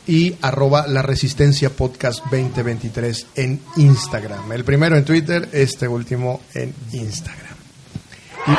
y 0.08 0.34
arroba 0.40 0.86
la 0.88 1.02
resistencia 1.02 1.70
podcast 1.70 2.20
2023 2.30 3.26
en 3.36 3.60
Instagram. 3.76 4.50
El 4.52 4.64
primero 4.64 4.96
en 4.96 5.04
Twitter, 5.04 5.48
este 5.52 5.86
último 5.86 6.40
en 6.54 6.74
Instagram. 6.92 7.54
Y- 8.46 8.52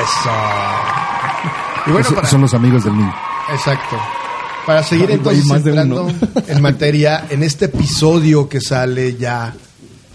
Eso. 0.00 0.30
Y 1.86 1.90
bueno, 1.92 2.08
para- 2.14 2.28
Son 2.28 2.40
los 2.40 2.54
amigos 2.54 2.84
del 2.84 2.96
niño. 2.96 3.14
Exacto. 3.52 3.96
Para 4.66 4.82
seguir 4.82 5.10
entonces 5.10 5.44
más 5.46 5.64
entrando 5.64 6.12
en 6.46 6.62
materia, 6.62 7.26
en 7.30 7.42
este 7.42 7.64
episodio 7.66 8.48
que 8.48 8.60
sale 8.60 9.16
ya 9.16 9.54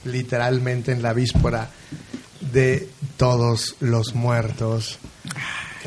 literalmente 0.05 0.91
en 0.91 1.01
la 1.01 1.13
víspera 1.13 1.69
de 2.53 2.87
todos 3.17 3.75
los 3.79 4.15
muertos. 4.15 4.99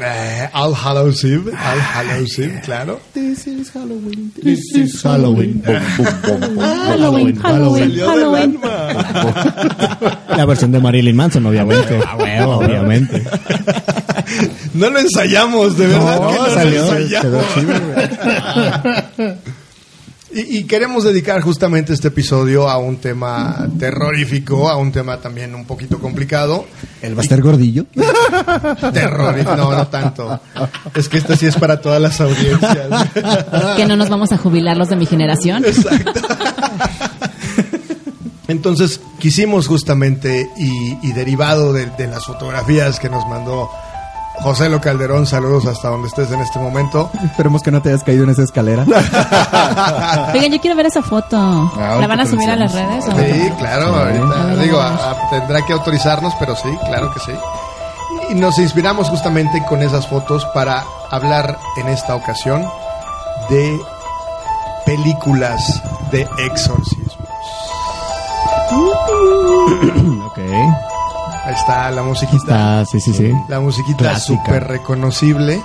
Eh, 0.00 0.48
All 0.52 0.74
Hallows 0.74 1.24
Eve, 1.24 1.50
All 1.50 1.80
Hallows 1.80 2.38
Eve, 2.38 2.60
claro. 2.64 3.00
This 3.14 3.46
is 3.48 3.70
Halloween. 3.70 4.32
This 4.40 4.74
is 4.74 5.02
Halloween. 5.02 5.60
Halloween, 5.64 7.36
Halloween, 7.36 7.98
Halloween. 7.98 8.60
La 10.36 10.44
versión 10.46 10.70
de 10.70 10.78
Marilyn 10.78 11.16
Manson, 11.16 11.44
obviamente. 11.46 11.98
A 12.06 12.16
huevo, 12.16 12.58
obviamente. 12.58 13.24
No 14.74 14.90
lo 14.90 14.98
ensayamos, 14.98 15.76
de 15.76 15.86
verdad 15.86 16.16
que 16.28 16.34
no 16.34 16.46
lo 16.46 16.54
salió, 16.54 16.94
ensayamos. 16.94 17.22
quedó 17.22 17.42
chido, 17.54 17.74
güey. 19.16 19.34
Y, 20.30 20.58
y 20.58 20.64
queremos 20.64 21.04
dedicar 21.04 21.40
justamente 21.40 21.94
este 21.94 22.08
episodio 22.08 22.68
a 22.68 22.76
un 22.76 22.98
tema 22.98 23.66
terrorífico, 23.78 24.68
a 24.68 24.76
un 24.76 24.92
tema 24.92 25.16
también 25.16 25.54
un 25.54 25.64
poquito 25.64 25.98
complicado. 25.98 26.66
¿El 27.00 27.16
va 27.16 27.20
a 27.20 27.22
estar 27.22 27.40
gordillo? 27.40 27.86
Terrorífico, 28.92 29.56
no, 29.56 29.72
no 29.74 29.86
tanto. 29.88 30.38
Es 30.94 31.08
que 31.08 31.16
este 31.16 31.34
sí 31.34 31.46
es 31.46 31.56
para 31.56 31.80
todas 31.80 32.00
las 32.02 32.20
audiencias. 32.20 32.88
Que 33.76 33.86
no 33.86 33.96
nos 33.96 34.10
vamos 34.10 34.30
a 34.32 34.36
jubilar 34.36 34.76
los 34.76 34.90
de 34.90 34.96
mi 34.96 35.06
generación. 35.06 35.64
Exacto. 35.64 36.12
Entonces 38.48 39.00
quisimos 39.18 39.66
justamente, 39.66 40.48
y, 40.58 41.08
y 41.08 41.12
derivado 41.12 41.72
de, 41.72 41.86
de 41.86 42.06
las 42.06 42.24
fotografías 42.26 42.98
que 43.00 43.08
nos 43.08 43.26
mandó 43.28 43.70
José 44.40 44.68
Lo 44.68 44.80
Calderón, 44.80 45.26
saludos 45.26 45.66
hasta 45.66 45.88
donde 45.88 46.08
estés 46.08 46.30
en 46.30 46.40
este 46.40 46.58
momento. 46.58 47.10
Esperemos 47.24 47.62
que 47.62 47.70
no 47.70 47.82
te 47.82 47.88
hayas 47.90 48.04
caído 48.04 48.24
en 48.24 48.30
esa 48.30 48.42
escalera. 48.44 48.84
Oigan, 50.34 50.50
yo 50.52 50.60
quiero 50.60 50.76
ver 50.76 50.86
esa 50.86 51.02
foto. 51.02 51.36
¿La 51.76 52.06
van 52.06 52.20
a 52.20 52.26
subir 52.26 52.48
a 52.50 52.56
las 52.56 52.72
redes? 52.72 53.04
o? 53.06 53.10
Sí, 53.12 53.52
claro, 53.58 53.86
ahorita 53.94 54.44
ver, 54.46 54.58
digo, 54.60 54.78
a- 54.80 55.10
a- 55.10 55.30
tendrá 55.30 55.62
que 55.66 55.72
autorizarnos, 55.72 56.32
pero 56.38 56.54
sí, 56.56 56.68
claro 56.86 57.12
que 57.12 57.20
sí. 57.20 57.32
Y 58.30 58.34
nos 58.34 58.58
inspiramos 58.58 59.08
justamente 59.08 59.62
con 59.68 59.82
esas 59.82 60.06
fotos 60.06 60.44
para 60.54 60.84
hablar 61.10 61.58
en 61.76 61.88
esta 61.88 62.14
ocasión 62.14 62.66
de 63.50 63.80
películas 64.86 65.82
de 66.10 66.26
exorcismos. 66.38 67.18
ok. 70.26 70.38
Ahí 71.48 71.54
está 71.54 71.90
la 71.90 72.02
musiquita. 72.02 72.36
Está, 72.36 72.84
sí, 72.84 73.00
sí, 73.00 73.14
sí. 73.14 73.32
La 73.48 73.58
musiquita 73.58 74.18
súper 74.18 74.64
reconocible. 74.64 75.58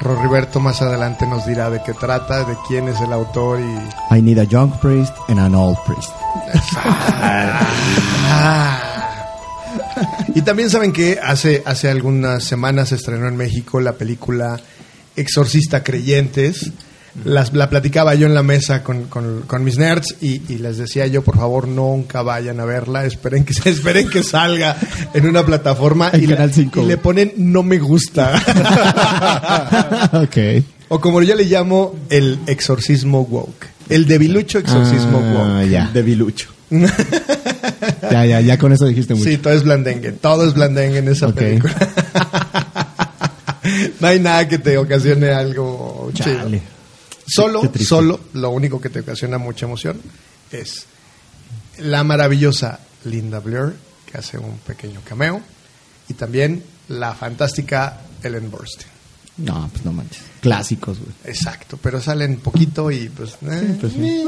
Roriberto 0.00 0.58
más 0.58 0.82
adelante 0.82 1.28
nos 1.28 1.46
dirá 1.46 1.70
de 1.70 1.80
qué 1.84 1.94
trata, 1.94 2.42
de 2.42 2.56
quién 2.66 2.88
es 2.88 3.00
el 3.00 3.12
autor 3.12 3.60
y... 3.60 4.16
I 4.16 4.20
need 4.20 4.38
a 4.38 4.42
young 4.42 4.72
priest 4.80 5.14
and 5.28 5.38
an 5.38 5.54
old 5.54 5.78
priest. 5.86 6.10
Y 10.34 10.42
también 10.42 10.68
saben 10.68 10.92
que 10.92 11.18
hace, 11.22 11.62
hace 11.64 11.88
algunas 11.88 12.44
semanas 12.44 12.90
se 12.90 12.96
estrenó 12.96 13.28
en 13.28 13.36
México 13.36 13.80
la 13.80 13.92
película 13.92 14.60
Exorcista 15.14 15.82
Creyentes. 15.82 16.72
Las, 17.24 17.52
la 17.54 17.68
platicaba 17.70 18.14
yo 18.14 18.26
en 18.26 18.34
la 18.34 18.42
mesa 18.42 18.82
con, 18.84 19.04
con- 19.04 19.42
con 19.46 19.64
mis 19.64 19.78
nerds 19.78 20.16
y, 20.20 20.42
y 20.52 20.58
les 20.58 20.76
decía 20.76 21.06
yo, 21.06 21.22
por 21.22 21.36
favor, 21.36 21.66
nunca 21.66 22.22
vayan 22.22 22.60
a 22.60 22.64
verla, 22.64 23.04
esperen 23.04 23.44
que, 23.44 23.52
esperen 23.70 24.08
que 24.08 24.22
salga 24.22 24.76
en 25.14 25.26
una 25.26 25.44
plataforma 25.44 26.10
En 26.12 26.22
y, 26.22 26.26
la- 26.26 26.36
Canal 26.36 26.52
5. 26.52 26.82
y 26.82 26.86
le 26.86 26.96
ponen 26.98 27.32
no 27.38 27.62
me 27.62 27.78
gusta. 27.78 28.34
ok. 30.12 30.36
o 30.88 31.00
como 31.00 31.22
yo 31.22 31.34
le 31.34 31.44
llamo, 31.44 31.94
el 32.10 32.38
exorcismo 32.46 33.22
woke. 33.22 33.66
El 33.88 34.06
debilucho 34.06 34.58
exorcismo 34.58 35.20
Ah, 35.24 35.58
woke. 35.60 35.70
ya. 35.70 35.90
De 35.92 36.02
bilucho. 36.02 36.50
ya, 38.10 38.26
ya, 38.26 38.40
ya 38.40 38.58
con 38.58 38.72
eso 38.72 38.86
dijiste 38.86 39.14
mucho. 39.14 39.28
Sí, 39.30 39.38
todo 39.38 39.52
es 39.52 39.62
blandengue. 39.62 40.12
Todo 40.12 40.46
es 40.46 40.54
blandengue 40.54 40.98
en 40.98 41.08
esa 41.08 41.28
película. 41.32 41.74
no 44.00 44.06
hay 44.08 44.20
nada 44.20 44.46
que 44.48 44.58
te 44.58 44.76
ocasione 44.78 45.30
algo 45.30 46.10
chido. 46.12 46.48
Solo, 47.26 47.62
solo, 47.84 48.20
lo 48.34 48.50
único 48.50 48.80
que 48.80 48.88
te 48.88 49.00
ocasiona 49.00 49.38
mucha 49.38 49.66
emoción 49.66 50.00
es 50.52 50.86
la 51.78 52.04
maravillosa 52.04 52.80
Linda 53.04 53.40
Blair, 53.40 53.74
que 54.10 54.18
hace 54.18 54.38
un 54.38 54.58
pequeño 54.58 55.00
cameo, 55.04 55.42
y 56.08 56.14
también 56.14 56.62
la 56.88 57.14
fantástica 57.14 58.00
Ellen 58.22 58.50
Burstyn. 58.50 58.86
No, 59.38 59.68
pues 59.70 59.84
no 59.84 59.92
manches. 59.92 60.22
Clásicos, 60.40 60.98
güey. 60.98 61.12
Exacto, 61.24 61.78
pero 61.82 62.00
salen 62.00 62.38
poquito 62.38 62.90
y 62.90 63.08
pues... 63.08 63.36
eh, 63.42 63.76
pues 63.80 63.92
sí. 63.92 64.22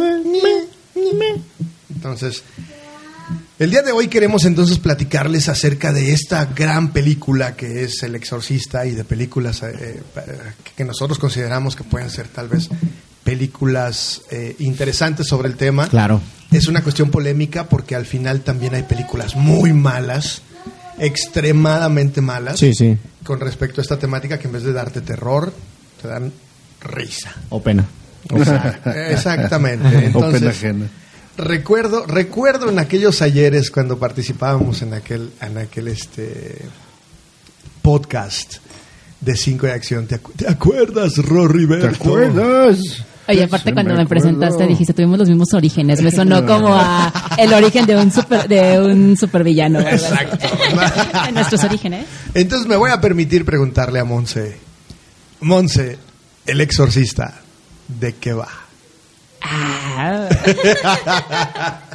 Entonces, 1.94 2.42
el 3.58 3.70
día 3.70 3.82
de 3.82 3.92
hoy 3.92 4.08
queremos 4.08 4.44
entonces 4.44 4.78
platicarles 4.78 5.48
acerca 5.48 5.92
de 5.92 6.12
esta 6.12 6.44
gran 6.46 6.92
película 6.92 7.56
que 7.56 7.82
es 7.84 8.02
El 8.02 8.14
Exorcista 8.14 8.86
y 8.86 8.92
de 8.92 9.04
películas 9.04 9.62
eh, 9.62 10.00
eh, 10.16 10.38
que 10.76 10.84
nosotros 10.84 11.18
consideramos 11.18 11.74
que 11.74 11.82
pueden 11.84 12.08
ser 12.10 12.28
tal 12.28 12.48
vez 12.48 12.68
películas 13.24 14.22
eh, 14.30 14.54
interesantes 14.60 15.26
sobre 15.26 15.48
el 15.48 15.56
tema. 15.56 15.88
Claro. 15.88 16.20
Es 16.52 16.66
una 16.68 16.82
cuestión 16.82 17.10
polémica 17.10 17.68
porque 17.68 17.94
al 17.94 18.06
final 18.06 18.40
también 18.42 18.74
hay 18.74 18.84
películas 18.84 19.34
muy 19.36 19.72
malas, 19.72 20.42
extremadamente 20.98 22.20
malas, 22.20 22.58
Sí, 22.58 22.74
sí. 22.74 22.96
con 23.24 23.40
respecto 23.40 23.80
a 23.80 23.82
esta 23.82 23.98
temática 23.98 24.38
que 24.38 24.46
en 24.46 24.52
vez 24.54 24.62
de 24.62 24.72
darte 24.72 25.00
terror, 25.00 25.52
te 26.00 26.08
dan 26.08 26.32
risa. 26.80 27.34
O 27.50 27.62
pena. 27.62 27.84
Exactamente. 29.10 29.86
O 29.88 29.90
pena 29.90 30.06
Entonces, 30.06 30.42
ajena. 30.48 30.86
Recuerdo, 31.38 32.04
recuerdo 32.06 32.68
en 32.68 32.78
aquellos 32.78 33.22
ayeres 33.22 33.70
cuando 33.70 33.98
participábamos 33.98 34.82
en 34.82 34.92
aquel, 34.94 35.30
en 35.40 35.56
aquel 35.58 35.88
este 35.88 36.58
podcast 37.82 38.56
de 39.20 39.36
Cinco 39.36 39.66
de 39.66 39.72
Acción. 39.72 40.06
¿Te, 40.06 40.20
acu- 40.22 40.32
te 40.36 40.48
acuerdas, 40.48 41.16
Rory 41.16 41.66
¿Te 41.80 41.86
acuerdas? 41.88 42.78
Oye, 43.28 43.44
aparte 43.44 43.70
Sí, 43.70 43.74
cuando 43.74 43.94
me 43.94 44.06
presentaste 44.06 44.66
dijiste, 44.66 44.94
tuvimos 44.94 45.18
los 45.18 45.28
mismos 45.28 45.52
orígenes. 45.52 46.00
Me 46.00 46.10
sonó 46.10 46.46
como 46.46 46.68
a 46.74 47.12
el 47.38 47.52
origen 47.52 47.84
de 47.86 47.96
un 47.96 48.10
super, 48.10 48.48
de 48.48 48.80
un 48.80 49.16
supervillano. 49.16 49.80
¿verdad? 49.80 49.94
Exacto. 49.94 50.46
En 51.28 51.34
nuestros 51.34 51.62
orígenes. 51.64 52.06
Entonces 52.34 52.66
me 52.66 52.76
voy 52.76 52.90
a 52.90 53.00
permitir 53.00 53.44
preguntarle 53.44 54.00
a 54.00 54.04
Monse. 54.04 54.56
Monse, 55.40 55.98
el 56.46 56.60
exorcista, 56.62 57.40
¿de 57.86 58.14
qué 58.14 58.32
va? 58.32 58.48
Ah. 59.40 60.28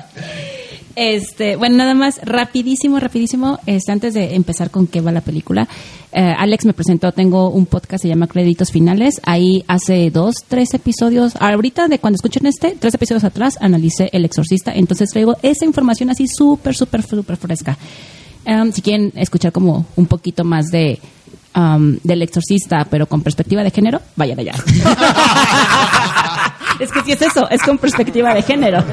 Este, 0.95 1.55
bueno, 1.55 1.77
nada 1.77 1.95
más, 1.95 2.19
rapidísimo, 2.23 2.99
rapidísimo, 2.99 3.57
este, 3.65 3.91
antes 3.91 4.13
de 4.13 4.35
empezar 4.35 4.69
con 4.69 4.85
qué 4.85 5.01
va 5.01 5.11
la 5.11 5.21
película, 5.21 5.67
eh, 6.11 6.35
Alex 6.37 6.65
me 6.65 6.73
presentó, 6.73 7.11
tengo 7.11 7.49
un 7.49 7.65
podcast, 7.65 8.03
se 8.03 8.09
llama 8.09 8.27
Créditos 8.27 8.71
Finales, 8.71 9.19
ahí 9.23 9.63
hace 9.67 10.11
dos, 10.11 10.35
tres 10.47 10.71
episodios, 10.75 11.35
ahorita 11.37 11.87
de 11.87 11.97
cuando 11.97 12.17
escuchen 12.17 12.45
este, 12.45 12.75
tres 12.79 12.93
episodios 12.93 13.23
atrás, 13.23 13.57
analicé 13.59 14.09
El 14.13 14.23
Exorcista, 14.23 14.71
entonces 14.71 15.09
traigo 15.09 15.35
esa 15.41 15.65
información 15.65 16.11
así 16.11 16.27
súper, 16.27 16.75
súper, 16.75 17.01
súper 17.01 17.37
fresca. 17.37 17.75
Em, 18.45 18.71
si 18.71 18.81
quieren 18.83 19.11
escuchar 19.15 19.51
como 19.51 19.87
un 19.95 20.05
poquito 20.05 20.43
más 20.43 20.67
de 20.67 20.99
del 22.03 22.23
exorcista, 22.23 22.83
pero 22.89 23.05
con 23.05 23.21
perspectiva 23.21 23.63
de 23.63 23.69
género, 23.69 24.01
vayan 24.15 24.39
allá. 24.39 24.53
es 26.83 26.91
que 26.91 27.01
sí 27.01 27.11
es 27.13 27.21
eso, 27.21 27.49
es 27.49 27.61
con 27.61 27.77
perspectiva 27.77 28.33
de 28.33 28.41
género. 28.41 28.83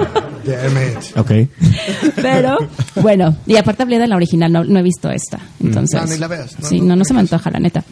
Damn 0.45 0.77
it. 0.77 1.17
Ok. 1.17 1.31
Pero, 2.17 2.59
bueno, 2.97 3.37
y 3.47 3.57
aparte 3.57 3.83
hablé 3.83 3.99
de 3.99 4.07
la 4.07 4.17
original, 4.17 4.53
no, 4.53 4.65
no 4.65 4.79
he 4.79 4.83
visto 4.83 5.11
esta. 5.11 5.39
Entonces, 5.63 6.01
No, 6.01 6.07
ni 6.07 6.19
la 6.19 6.29
veas, 6.29 6.59
no, 6.59 6.69
sí, 6.69 6.81
no 6.81 6.97
no, 6.97 7.05
se 7.05 7.15
me 7.15 7.21
antoja, 7.21 7.51
la 7.51 7.59
neta. 7.61 7.85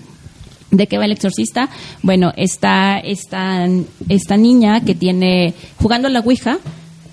¿De 0.70 0.86
qué 0.86 0.98
va 0.98 1.06
el 1.06 1.12
exorcista? 1.12 1.68
Bueno, 2.02 2.32
está 2.36 2.98
esta, 2.98 3.66
esta 4.08 4.36
niña 4.36 4.82
que 4.82 4.94
tiene, 4.94 5.54
jugando 5.80 6.08
a 6.08 6.10
la 6.10 6.20
Ouija, 6.20 6.58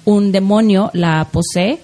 un 0.04 0.32
demonio 0.32 0.92
la 0.94 1.28
posee 1.32 1.80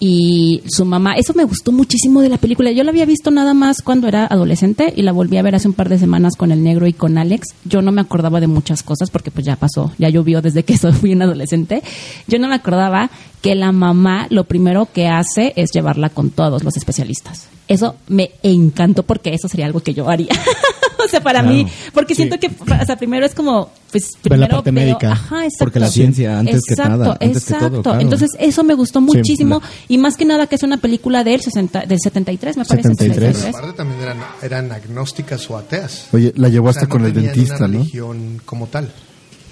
y 0.00 0.62
su 0.66 0.86
mamá. 0.86 1.12
Eso 1.14 1.34
me 1.34 1.44
gustó 1.44 1.70
muchísimo 1.72 2.22
de 2.22 2.30
la 2.30 2.38
película. 2.38 2.72
Yo 2.72 2.82
la 2.82 2.90
había 2.90 3.04
visto 3.04 3.30
nada 3.30 3.52
más 3.52 3.82
cuando 3.82 4.08
era 4.08 4.26
adolescente 4.26 4.92
y 4.96 5.02
la 5.02 5.12
volví 5.12 5.36
a 5.36 5.42
ver 5.42 5.54
hace 5.54 5.68
un 5.68 5.74
par 5.74 5.90
de 5.90 5.98
semanas 5.98 6.36
con 6.36 6.50
el 6.50 6.64
negro 6.64 6.86
y 6.86 6.94
con 6.94 7.18
Alex. 7.18 7.48
Yo 7.66 7.82
no 7.82 7.92
me 7.92 8.00
acordaba 8.00 8.40
de 8.40 8.46
muchas 8.46 8.82
cosas 8.82 9.10
porque 9.10 9.30
pues 9.30 9.44
ya 9.44 9.56
pasó, 9.56 9.92
ya 9.98 10.08
llovió 10.08 10.40
desde 10.40 10.64
que 10.64 10.76
soy, 10.78 10.92
fui 10.92 11.12
un 11.12 11.22
adolescente. 11.22 11.82
Yo 12.26 12.38
no 12.38 12.48
me 12.48 12.54
acordaba 12.54 13.10
que 13.42 13.54
la 13.54 13.72
mamá 13.72 14.26
lo 14.30 14.44
primero 14.44 14.88
que 14.92 15.06
hace 15.06 15.52
es 15.56 15.70
llevarla 15.70 16.08
con 16.08 16.30
todos 16.30 16.64
los 16.64 16.76
especialistas. 16.76 17.48
Eso 17.68 17.96
me 18.08 18.32
encantó 18.42 19.02
porque 19.02 19.34
eso 19.34 19.48
sería 19.48 19.66
algo 19.66 19.80
que 19.80 19.94
yo 19.94 20.08
haría. 20.08 20.32
sea, 21.10 21.20
para 21.22 21.42
mí, 21.42 21.66
porque 21.92 22.14
siento 22.14 22.38
que, 22.38 22.46
o 22.48 22.84
sea, 22.86 22.96
primero 22.96 23.26
es 23.26 23.34
como, 23.34 23.70
pues 23.90 24.04
Ver 24.22 24.38
la 24.38 24.46
primero 24.46 24.48
parte 24.56 24.70
veo- 24.70 24.84
médica, 24.84 25.12
Ajá, 25.12 25.44
exacto. 25.44 25.56
porque 25.64 25.80
la 25.80 25.88
ciencia 25.88 26.38
antes 26.38 26.62
que 26.66 26.74
Exacto, 26.74 26.90
nada, 26.98 27.18
antes 27.20 27.44
que 27.44 27.50
todo, 27.54 27.58
exacto. 27.66 27.82
claro. 27.82 28.00
Entonces, 28.00 28.30
eso 28.38 28.64
me 28.64 28.74
gustó 28.74 29.00
muchísimo 29.00 29.60
la- 29.60 29.68
y 29.88 29.98
más 29.98 30.16
que 30.16 30.24
nada 30.24 30.46
que 30.46 30.54
es 30.54 30.62
una 30.62 30.76
película 30.78 31.24
del 31.24 31.40
60, 31.40 31.86
del 31.86 31.98
73, 32.00 32.56
me 32.56 32.64
parece. 32.64 32.88
73. 32.90 33.36
Pero 33.44 33.48
aparte 33.56 33.76
también 33.76 34.00
eran, 34.00 34.18
eran 34.42 34.72
agnósticas 34.72 35.50
o 35.50 35.56
ateas. 35.56 36.06
Oye, 36.12 36.32
la 36.36 36.48
llevó 36.48 36.68
O 36.68 36.72
sea, 36.72 36.82
hasta 36.82 36.90
con 36.90 37.02
no 37.02 37.08
el 37.08 37.14
dentista, 37.14 37.56
una 37.56 37.68
¿no? 37.68 37.78
religión 37.80 38.40
como 38.44 38.66
tal. 38.68 38.90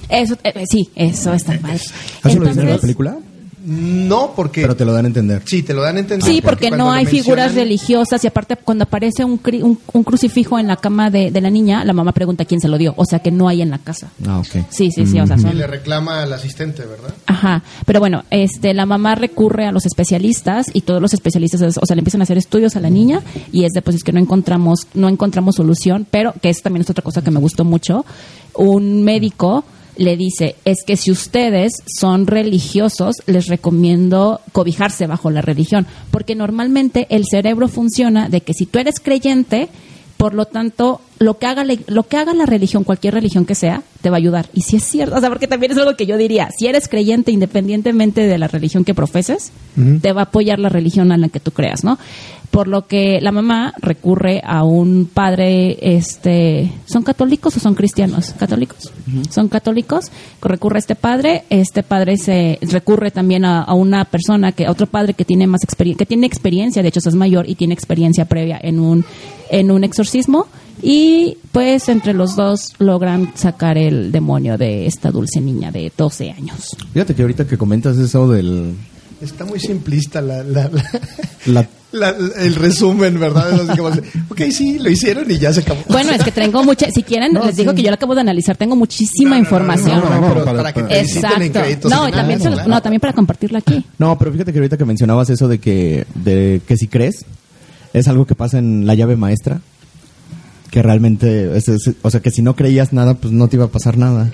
Eso, 0.09 0.37
eh, 0.45 0.65
sí, 0.71 0.89
eso 0.95 1.35
está. 1.35 1.55
¿Eso 1.55 1.61
lo 1.65 1.75
dicen 1.75 2.41
en 2.41 2.45
la 2.47 2.51
Entonces, 2.63 2.81
película? 2.81 3.19
No, 3.65 4.33
porque... 4.37 4.63
Pero 4.63 4.77
te 4.77 4.85
lo 4.85 4.93
dan 4.93 5.05
a 5.05 5.09
entender. 5.09 5.43
Sí, 5.45 5.63
te 5.63 5.75
lo 5.75 5.83
dan 5.83 5.97
a 5.97 6.01
entender. 6.01 6.29
Sí, 6.29 6.41
porque 6.41 6.71
no 6.71 6.91
hay 6.93 7.07
figuras 7.07 7.55
religiosas 7.55 8.23
y 8.25 8.27
aparte 8.27 8.57
cuando 8.57 8.85
aparece 8.85 9.25
un, 9.25 9.43
cri- 9.43 9.63
un, 9.63 9.79
un 9.93 10.05
crucifijo 10.05 10.59
en 10.59 10.67
la 10.67 10.77
cama 10.77 11.11
de, 11.11 11.31
de 11.31 11.41
la 11.41 11.51
niña, 11.51 11.85
la 11.85 11.93
mamá 11.93 12.13
pregunta 12.13 12.45
quién 12.45 12.61
se 12.61 12.69
lo 12.69 12.79
dio, 12.79 12.95
o 12.97 13.05
sea 13.05 13.19
que 13.19 13.31
no 13.31 13.49
hay 13.49 13.63
en 13.63 13.71
la 13.71 13.79
casa. 13.79 14.11
Ah, 14.27 14.39
ok. 14.39 14.65
Sí, 14.71 14.91
sí, 14.91 15.07
sí, 15.07 15.19
o 15.21 15.27
sea, 15.27 15.37
Y 15.37 15.41
son... 15.41 15.59
le 15.59 15.67
reclama 15.67 16.23
al 16.23 16.33
asistente, 16.33 16.85
¿verdad? 16.85 17.13
Ajá, 17.27 17.63
pero 17.87 18.01
bueno, 18.01 18.25
este, 18.31 18.75
la 18.75 18.87
mamá 18.87 19.15
recurre 19.15 19.67
a 19.67 19.73
los 19.73 19.87
especialistas 19.87 20.67
y 20.73 20.83
todos 20.83 21.03
los 21.03 21.13
especialistas, 21.15 21.61
o 21.81 21.87
sea, 21.87 21.97
le 21.97 22.01
empiezan 22.01 22.21
a 22.21 22.25
hacer 22.25 22.39
estudios 22.39 22.77
a 22.77 22.81
la 22.81 22.91
niña 22.91 23.23
y 23.53 23.65
es 23.65 23.73
de 23.73 23.83
pues 23.83 23.97
es 23.97 24.05
que 24.05 24.13
no 24.13 24.21
encontramos, 24.21 24.87
no 24.95 25.09
encontramos 25.09 25.57
solución, 25.57 26.07
pero 26.11 26.33
que 26.41 26.49
eso 26.51 26.61
también 26.63 26.83
es 26.83 26.91
otra 26.91 27.03
cosa 27.03 27.23
que 27.23 27.31
me 27.31 27.41
gustó 27.41 27.65
mucho. 27.65 28.05
Un 28.55 29.03
médico 29.05 29.65
le 29.99 30.17
dice, 30.17 30.57
es 30.65 30.79
que 30.87 30.97
si 30.97 31.11
ustedes 31.11 31.73
son 31.87 32.27
religiosos, 32.27 33.17
les 33.27 33.49
recomiendo 33.49 34.41
cobijarse 34.53 35.07
bajo 35.07 35.31
la 35.31 35.43
religión, 35.43 35.87
porque 36.11 36.35
normalmente 36.35 37.07
el 37.11 37.25
cerebro 37.31 37.69
funciona 37.69 38.29
de 38.29 38.41
que 38.41 38.55
si 38.55 38.65
tú 38.65 38.79
eres 38.79 39.01
creyente, 39.01 39.69
por 40.17 40.35
lo 40.35 40.47
tanto, 40.47 41.01
lo 41.21 41.39
que 41.39 41.47
haga 41.47 41.65
la, 41.65 41.77
lo 41.87 42.03
que 42.03 42.17
haga 42.17 42.35
la 42.35 42.45
religión, 42.45 42.83
cualquier 42.83 43.15
religión 43.15 43.45
que 43.45 43.55
sea, 43.55 43.83
te 44.01 44.11
va 44.11 44.17
a 44.17 44.19
ayudar. 44.19 44.47
Y 44.53 44.63
si 44.63 44.77
es 44.77 44.85
cierto, 44.85 45.17
o 45.17 45.21
sea, 45.21 45.29
porque 45.29 45.47
también 45.47 45.73
es 45.73 45.79
algo 45.79 45.97
que 45.97 46.07
yo 46.07 46.17
diría, 46.17 46.51
si 46.57 46.67
eres 46.67 46.89
creyente 46.89 47.31
independientemente 47.31 48.27
de 48.27 48.39
la 48.39 48.49
religión 48.49 48.85
que 48.85 48.95
profeses, 48.95 49.53
te 50.01 50.13
va 50.13 50.23
a 50.23 50.25
apoyar 50.25 50.59
la 50.59 50.69
religión 50.71 51.13
en 51.13 51.21
la 51.21 51.29
que 51.29 51.39
tú 51.39 51.53
creas, 51.53 51.85
¿no? 51.85 51.99
Por 52.51 52.67
lo 52.67 52.87
que 52.87 53.21
la 53.21 53.31
mamá 53.31 53.75
recurre 53.79 54.41
a 54.45 54.65
un 54.65 55.09
padre, 55.13 55.79
este, 55.81 56.73
¿son 56.87 57.03
católicos 57.03 57.57
o 57.57 57.61
son 57.61 57.75
cristianos? 57.75 58.35
¿Católicos? 58.39 58.91
Son 59.31 59.49
católicos, 59.49 60.07
recurre 60.41 60.77
a 60.77 60.79
este 60.79 60.95
padre, 60.95 61.45
este 61.51 61.83
padre 61.83 62.17
se 62.17 62.59
recurre 62.63 63.11
también 63.11 63.45
a, 63.45 63.63
a 63.63 63.75
una 63.75 64.05
persona 64.07 64.53
que, 64.53 64.67
a 64.67 64.71
otro 64.71 64.87
padre 64.87 65.15
que 65.15 65.25
tiene 65.25 65.47
más 65.47 65.63
experiencia, 65.63 65.99
que 65.99 66.09
tiene 66.09 66.27
experiencia, 66.27 66.83
de 66.83 66.89
hecho 66.89 67.01
es 67.01 67.15
mayor 67.15 67.49
y 67.49 67.55
tiene 67.55 67.75
experiencia 67.75 68.25
previa 68.25 68.59
en 68.63 68.81
un, 68.81 69.05
en 69.51 69.71
un 69.71 69.85
exorcismo 69.85 70.47
y 70.83 71.39
pues 71.53 71.89
entre 71.89 72.15
los 72.15 72.37
dos 72.37 72.75
logran 72.79 73.33
sacar 73.35 73.79
el 73.79 74.13
demonio 74.13 74.57
de 74.57 74.87
esta 74.87 75.11
dulce 75.11 75.41
niña 75.41 75.71
de 75.71 75.93
12 75.97 76.31
años. 76.31 76.77
Fíjate 76.93 77.15
que 77.15 77.23
ahorita 77.23 77.47
que 77.47 77.59
comentas 77.59 77.99
eso 77.99 78.29
del... 78.29 78.75
Está 79.21 79.45
muy 79.45 79.59
simplista 79.61 80.21
la, 80.21 80.43
la- 80.45 80.71
la- 80.71 80.91
La, 81.47 81.67
la- 81.93 82.15
el 82.39 82.55
resumen, 82.55 83.19
¿verdad? 83.19 83.53
Es 83.53 83.69
así 83.69 83.79
como, 83.79 83.89
ok, 84.29 84.41
sí, 84.53 84.79
lo 84.79 84.91
hicieron 84.91 85.29
y 85.31 85.39
ya 85.39 85.53
se 85.53 85.61
acabó. 85.61 85.81
Bueno, 85.89 86.13
es 86.13 86.23
que 86.23 86.31
tengo 86.31 86.63
mucha, 86.63 86.91
si 86.91 87.03
quieren, 87.03 87.33
les 87.45 87.57
digo 87.57 87.75
que 87.75 87.83
yo 87.83 87.89
lo 87.91 87.95
acabo 87.95 88.15
de 88.15 88.21
analizar, 88.21 88.57
tengo 88.57 88.77
muchísima 88.77 89.37
información. 89.39 90.01
No, 90.01 90.09
no, 90.11 90.21
no, 90.21 90.29
pero 90.35 90.45
para- 90.45 90.59
para 90.59 90.73
que 90.73 90.81
para- 90.83 90.95
te 90.95 91.03
visiten 91.03 91.25
en 91.25 91.43
Exacto. 91.43 91.61
créditos 91.61 91.91
No, 91.91 92.09
y 92.09 92.13
también, 92.13 92.39
se 92.41 92.47
los- 92.51 92.55
claro. 92.61 92.71
no, 92.71 92.83
también 92.83 93.01
para 93.01 93.13
compartirla 93.13 93.59
aquí. 93.59 93.85
no, 93.99 94.17
pero 94.19 94.31
fíjate 94.33 94.53
que 94.53 94.59
ahorita 94.59 94.77
que 94.77 94.85
mencionabas 94.85 95.31
eso 95.31 95.49
de 95.49 95.59
que, 95.59 96.07
de 96.15 96.61
que 96.67 96.77
si 96.77 96.87
crees, 96.89 97.25
es 97.93 98.07
algo 98.07 98.27
que 98.27 98.35
pasa 98.37 98.59
en 98.59 98.87
la 98.87 98.95
llave 98.95 99.17
maestra. 99.17 99.61
Que 100.71 100.83
realmente, 100.83 101.57
es- 101.57 101.69
es- 101.69 101.93
o 102.03 102.11
sea, 102.11 102.21
que 102.21 102.31
si 102.31 102.43
no 102.43 102.55
creías 102.55 102.93
nada, 102.93 103.15
pues 103.15 103.33
no 103.33 103.49
te 103.49 103.57
iba 103.57 103.65
a 103.65 103.69
pasar 103.69 103.97
nada. 103.97 104.31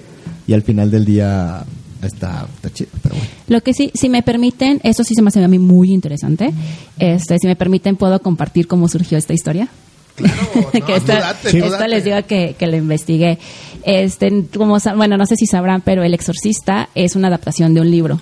Y 0.49 0.53
al 0.53 0.63
final 0.63 0.91
del 0.91 1.05
día 1.05 1.65
está, 2.07 2.47
está 2.55 2.73
chido, 2.73 2.91
pero 3.03 3.15
bueno. 3.15 3.31
Lo 3.49 3.61
que 3.63 3.75
sí, 3.75 3.91
si 3.95 4.09
me 4.09 4.23
permiten, 4.23 4.81
eso 4.83 5.05
sí 5.05 5.15
se 5.15 5.23
me 5.23 5.29
hace 5.29 5.43
a 5.43 5.49
mí 5.49 5.59
muy 5.59 5.93
interesante. 5.93 6.53
Este, 6.99 7.39
si 7.39 7.47
me 7.47 7.57
permiten, 7.57 7.97
puedo 7.97 8.21
compartir 8.21 8.67
cómo 8.67 8.89
surgió 8.89 9.19
esta 9.19 9.33
historia. 9.33 9.69
Claro, 10.17 10.37
no, 10.55 10.87
que 10.87 10.97
esta, 10.97 11.19
date, 11.19 11.59
esta 11.59 11.89
les 11.89 12.05
digo 12.05 12.17
que, 12.27 12.57
que 12.59 12.67
lo 12.67 12.77
investigué. 12.77 13.39
Este, 13.85 14.45
como, 14.57 14.79
bueno, 14.97 15.17
no 15.17 15.27
sé 15.27 15.37
si 15.37 15.47
sabrán, 15.47 15.81
pero 15.83 16.03
El 16.03 16.15
Exorcista 16.15 16.89
es 16.95 17.17
una 17.17 17.29
adaptación 17.29 17.75
de 17.75 17.81
un 17.81 17.91
libro. 17.91 18.21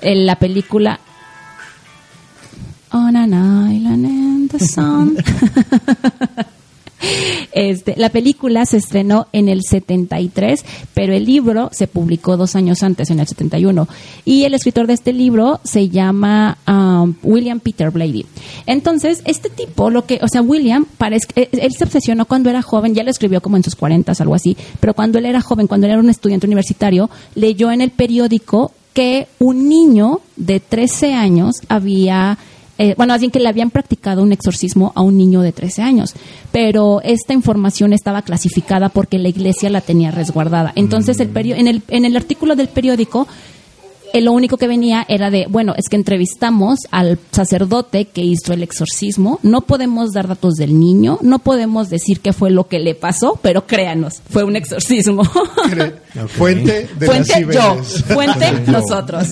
En 0.00 0.26
la 0.26 0.36
película 0.36 1.00
On 2.90 3.16
an 3.16 3.70
Island 3.70 4.04
in 4.06 4.48
the 4.48 4.58
Sun. 4.58 5.18
Este, 7.52 7.94
la 7.96 8.10
película 8.10 8.66
se 8.66 8.76
estrenó 8.76 9.26
en 9.32 9.48
el 9.48 9.62
73, 9.62 10.64
pero 10.94 11.12
el 11.12 11.24
libro 11.24 11.70
se 11.72 11.86
publicó 11.86 12.36
dos 12.36 12.54
años 12.56 12.82
antes, 12.82 13.10
en 13.10 13.20
el 13.20 13.26
71. 13.26 13.88
Y 14.24 14.44
el 14.44 14.54
escritor 14.54 14.86
de 14.86 14.94
este 14.94 15.12
libro 15.12 15.60
se 15.64 15.88
llama 15.88 16.58
um, 16.66 17.14
William 17.22 17.60
Peter 17.60 17.90
Blady. 17.90 18.26
Entonces, 18.66 19.22
este 19.24 19.48
tipo, 19.50 19.90
lo 19.90 20.06
que, 20.06 20.20
o 20.22 20.28
sea, 20.28 20.42
William, 20.42 20.86
parece, 20.98 21.26
él, 21.34 21.48
él 21.52 21.72
se 21.72 21.84
obsesionó 21.84 22.26
cuando 22.26 22.50
era 22.50 22.62
joven, 22.62 22.94
ya 22.94 23.02
lo 23.02 23.10
escribió 23.10 23.40
como 23.40 23.56
en 23.56 23.64
sus 23.64 23.74
40, 23.74 24.12
algo 24.18 24.34
así, 24.34 24.56
pero 24.80 24.94
cuando 24.94 25.18
él 25.18 25.26
era 25.26 25.40
joven, 25.40 25.66
cuando 25.66 25.86
él 25.86 25.92
era 25.92 26.00
un 26.00 26.10
estudiante 26.10 26.46
universitario, 26.46 27.10
leyó 27.34 27.70
en 27.70 27.80
el 27.80 27.90
periódico 27.90 28.72
que 28.92 29.28
un 29.38 29.68
niño 29.68 30.20
de 30.36 30.60
13 30.60 31.14
años 31.14 31.56
había 31.68 32.38
eh, 32.78 32.94
bueno, 32.96 33.12
bien 33.18 33.30
que 33.30 33.40
le 33.40 33.48
habían 33.48 33.70
practicado 33.70 34.22
un 34.22 34.32
exorcismo 34.32 34.92
a 34.94 35.02
un 35.02 35.16
niño 35.18 35.40
de 35.42 35.52
13 35.52 35.82
años, 35.82 36.14
pero 36.52 37.00
esta 37.02 37.32
información 37.34 37.92
estaba 37.92 38.22
clasificada 38.22 38.88
porque 38.88 39.18
la 39.18 39.28
iglesia 39.28 39.68
la 39.70 39.80
tenía 39.80 40.10
resguardada. 40.10 40.72
Entonces, 40.76 41.18
el 41.20 41.28
perio- 41.28 41.56
en, 41.56 41.66
el, 41.66 41.82
en 41.88 42.04
el 42.04 42.16
artículo 42.16 42.56
del 42.56 42.68
periódico, 42.68 43.26
eh, 44.12 44.20
lo 44.20 44.32
único 44.32 44.56
que 44.56 44.66
venía 44.68 45.04
era 45.08 45.30
de, 45.30 45.46
bueno, 45.48 45.74
es 45.76 45.88
que 45.88 45.96
entrevistamos 45.96 46.80
al 46.90 47.18
sacerdote 47.32 48.06
que 48.06 48.22
hizo 48.22 48.52
el 48.52 48.62
exorcismo, 48.62 49.38
no 49.42 49.62
podemos 49.62 50.12
dar 50.12 50.28
datos 50.28 50.54
del 50.54 50.78
niño, 50.78 51.18
no 51.22 51.38
podemos 51.38 51.88
decir 51.90 52.20
qué 52.20 52.32
fue 52.32 52.50
lo 52.50 52.68
que 52.68 52.78
le 52.78 52.94
pasó, 52.94 53.38
pero 53.42 53.66
créanos, 53.66 54.22
fue 54.30 54.44
un 54.44 54.56
exorcismo. 54.56 55.22
Fuente 56.28 56.88
de 56.98 57.06
Fuente 57.06 57.40
las 57.46 57.54
yo, 57.54 57.82
fuente 58.14 58.52
nosotros. 58.66 59.28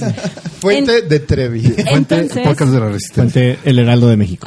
Fuente 0.60 0.98
En- 1.00 1.08
de 1.08 1.20
Trevi. 1.20 1.60
Fuente, 1.62 1.92
Entonces- 1.94 2.46
podcast 2.46 2.72
de 2.72 2.80
la 2.80 2.88
resistencia. 2.88 3.42
Fuente 3.42 3.58
El 3.68 3.78
Heraldo 3.78 4.08
de 4.08 4.16
México. 4.16 4.46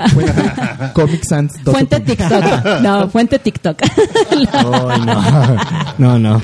Comic 0.94 1.24
Sans. 1.24 1.52
Fuente. 1.64 2.00
TikTok. 2.00 2.82
No, 2.82 3.10
fuente 3.10 3.40
TikTok. 3.40 3.78
Ay, 4.32 4.48
no. 5.06 5.58
No, 5.98 6.20
no. 6.20 6.42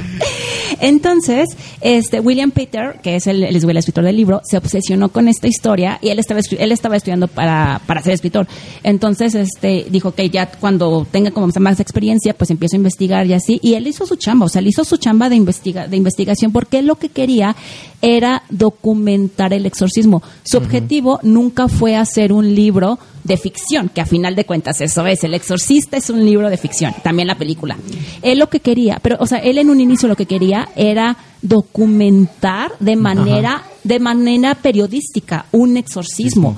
Entonces, 0.81 1.47
este 1.81 2.19
William 2.19 2.51
Peter, 2.51 2.97
que 3.01 3.15
es 3.15 3.27
el, 3.27 3.43
el, 3.43 3.59
el 3.75 3.79
escritor 3.79 4.03
del 4.03 4.15
libro, 4.15 4.41
se 4.43 4.57
obsesionó 4.57 5.09
con 5.09 5.27
esta 5.27 5.47
historia 5.47 5.99
y 6.01 6.09
él 6.09 6.19
estaba 6.19 6.39
él 6.57 6.71
estaba 6.71 6.97
estudiando 6.97 7.27
para, 7.27 7.81
para 7.85 8.01
ser 8.01 8.13
escritor. 8.13 8.47
Entonces, 8.83 9.35
este 9.35 9.85
dijo 9.89 10.11
que 10.11 10.29
ya 10.29 10.47
cuando 10.47 11.05
tenga 11.09 11.31
como 11.31 11.47
más 11.59 11.79
experiencia, 11.79 12.33
pues 12.33 12.49
empiezo 12.49 12.75
a 12.75 12.77
investigar 12.77 13.27
y 13.27 13.33
así. 13.33 13.59
Y 13.61 13.73
él 13.75 13.87
hizo 13.87 14.05
su 14.05 14.15
chamba, 14.15 14.45
o 14.45 14.49
sea, 14.49 14.59
él 14.59 14.67
hizo 14.67 14.83
su 14.83 14.97
chamba 14.97 15.29
de 15.29 15.35
investiga 15.35 15.87
de 15.87 15.97
investigación 15.97 16.51
porque 16.51 16.79
él 16.79 16.87
lo 16.87 16.95
que 16.95 17.09
quería 17.09 17.55
era 18.01 18.43
documentar 18.49 19.53
el 19.53 19.65
exorcismo. 19.65 20.21
Su 20.43 20.57
objetivo 20.57 21.19
nunca 21.23 21.67
fue 21.67 21.95
hacer 21.95 22.31
un 22.31 22.53
libro 22.55 22.99
de 23.25 23.35
ficción, 23.37 23.89
que 23.89 23.99
a 24.01 24.05
final 24.05 24.35
de 24.35 24.45
cuentas 24.45 24.79
eso 24.79 25.05
es. 25.05 25.23
El 25.25 25.33
exorcista 25.33 25.97
es 25.97 26.09
un 26.09 26.23
libro 26.23 26.49
de 26.49 26.55
ficción, 26.57 26.93
también 27.03 27.27
la 27.27 27.35
película. 27.37 27.75
Él 28.21 28.39
lo 28.39 28.47
que 28.49 28.59
quería, 28.61 28.99
pero, 29.01 29.17
o 29.19 29.25
sea, 29.25 29.39
él 29.39 29.57
en 29.57 29.69
un 29.69 29.81
inicio 29.81 30.07
lo 30.07 30.15
que 30.15 30.27
quería 30.27 30.69
era 30.75 31.17
documentar 31.41 32.71
de 32.79 32.95
manera, 32.95 33.63
de 33.83 33.99
manera 33.99 34.55
periodística 34.55 35.45
un 35.51 35.77
exorcismo. 35.77 36.57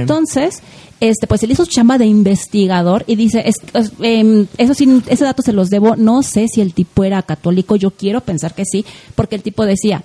Entonces, 0.00 0.60
este, 1.00 1.26
pues 1.26 1.42
él 1.44 1.52
hizo 1.52 1.64
su 1.64 1.70
chamba 1.70 1.98
de 1.98 2.06
investigador 2.06 3.04
y 3.06 3.14
dice, 3.16 3.42
es- 3.46 3.60
es- 3.74 3.92
em, 4.00 4.46
eso 4.58 4.74
sí, 4.74 5.00
ese 5.06 5.24
dato 5.24 5.42
se 5.42 5.52
los 5.52 5.70
debo, 5.70 5.96
no 5.96 6.22
sé 6.22 6.46
si 6.48 6.60
el 6.60 6.74
tipo 6.74 7.04
era 7.04 7.22
católico, 7.22 7.76
yo 7.76 7.90
quiero 7.92 8.20
pensar 8.20 8.54
que 8.54 8.64
sí, 8.64 8.84
porque 9.14 9.36
el 9.36 9.42
tipo 9.42 9.64
decía, 9.64 10.02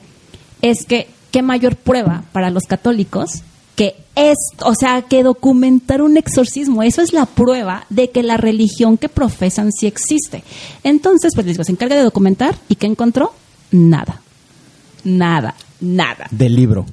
es 0.61 0.85
que 0.85 1.07
qué 1.31 1.41
mayor 1.41 1.75
prueba 1.75 2.23
para 2.31 2.51
los 2.51 2.63
católicos 2.63 3.41
que 3.75 3.95
es, 4.15 4.37
o 4.63 4.75
sea, 4.75 5.01
que 5.03 5.23
documentar 5.23 6.01
un 6.01 6.17
exorcismo, 6.17 6.83
eso 6.83 7.01
es 7.01 7.13
la 7.13 7.25
prueba 7.25 7.85
de 7.89 8.09
que 8.11 8.23
la 8.23 8.37
religión 8.37 8.97
que 8.97 9.09
profesan 9.09 9.71
sí 9.71 9.87
existe. 9.87 10.43
Entonces, 10.83 11.31
pues 11.33 11.45
les 11.47 11.55
digo, 11.55 11.63
se 11.63 11.71
encarga 11.71 11.95
de 11.95 12.03
documentar 12.03 12.55
y 12.69 12.75
¿qué 12.75 12.87
encontró? 12.87 13.33
Nada. 13.71 14.21
Nada. 15.03 15.55
nada 15.81 16.27
Del 16.31 16.55
libro. 16.55 16.85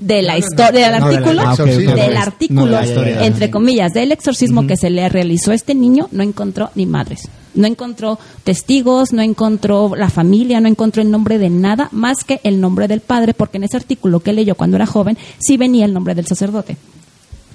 de 0.00 0.22
la 0.22 0.36
historia 0.36 0.90
del 0.90 1.02
artículo, 1.02 1.56
del 1.94 2.16
artículo, 2.16 2.78
entre 2.80 3.50
comillas, 3.50 3.92
del 3.92 4.10
exorcismo 4.10 4.66
que 4.66 4.76
se 4.76 4.90
le 4.90 5.08
realizó 5.08 5.52
a 5.52 5.54
este 5.54 5.74
niño, 5.74 6.08
no 6.10 6.22
encontró 6.22 6.70
ni 6.74 6.86
madres. 6.86 7.28
No 7.56 7.66
encontró 7.66 8.18
testigos, 8.44 9.12
no 9.12 9.22
encontró 9.22 9.94
la 9.96 10.10
familia, 10.10 10.60
no 10.60 10.68
encontró 10.68 11.02
el 11.02 11.10
nombre 11.10 11.38
de 11.38 11.50
nada 11.50 11.88
más 11.92 12.22
que 12.24 12.40
el 12.44 12.60
nombre 12.60 12.86
del 12.88 13.00
padre, 13.00 13.34
porque 13.34 13.56
en 13.56 13.64
ese 13.64 13.76
artículo 13.76 14.20
que 14.20 14.32
leyó 14.32 14.54
cuando 14.54 14.76
era 14.76 14.86
joven 14.86 15.18
sí 15.38 15.56
venía 15.56 15.84
el 15.86 15.92
nombre 15.94 16.14
del 16.14 16.26
sacerdote. 16.26 16.76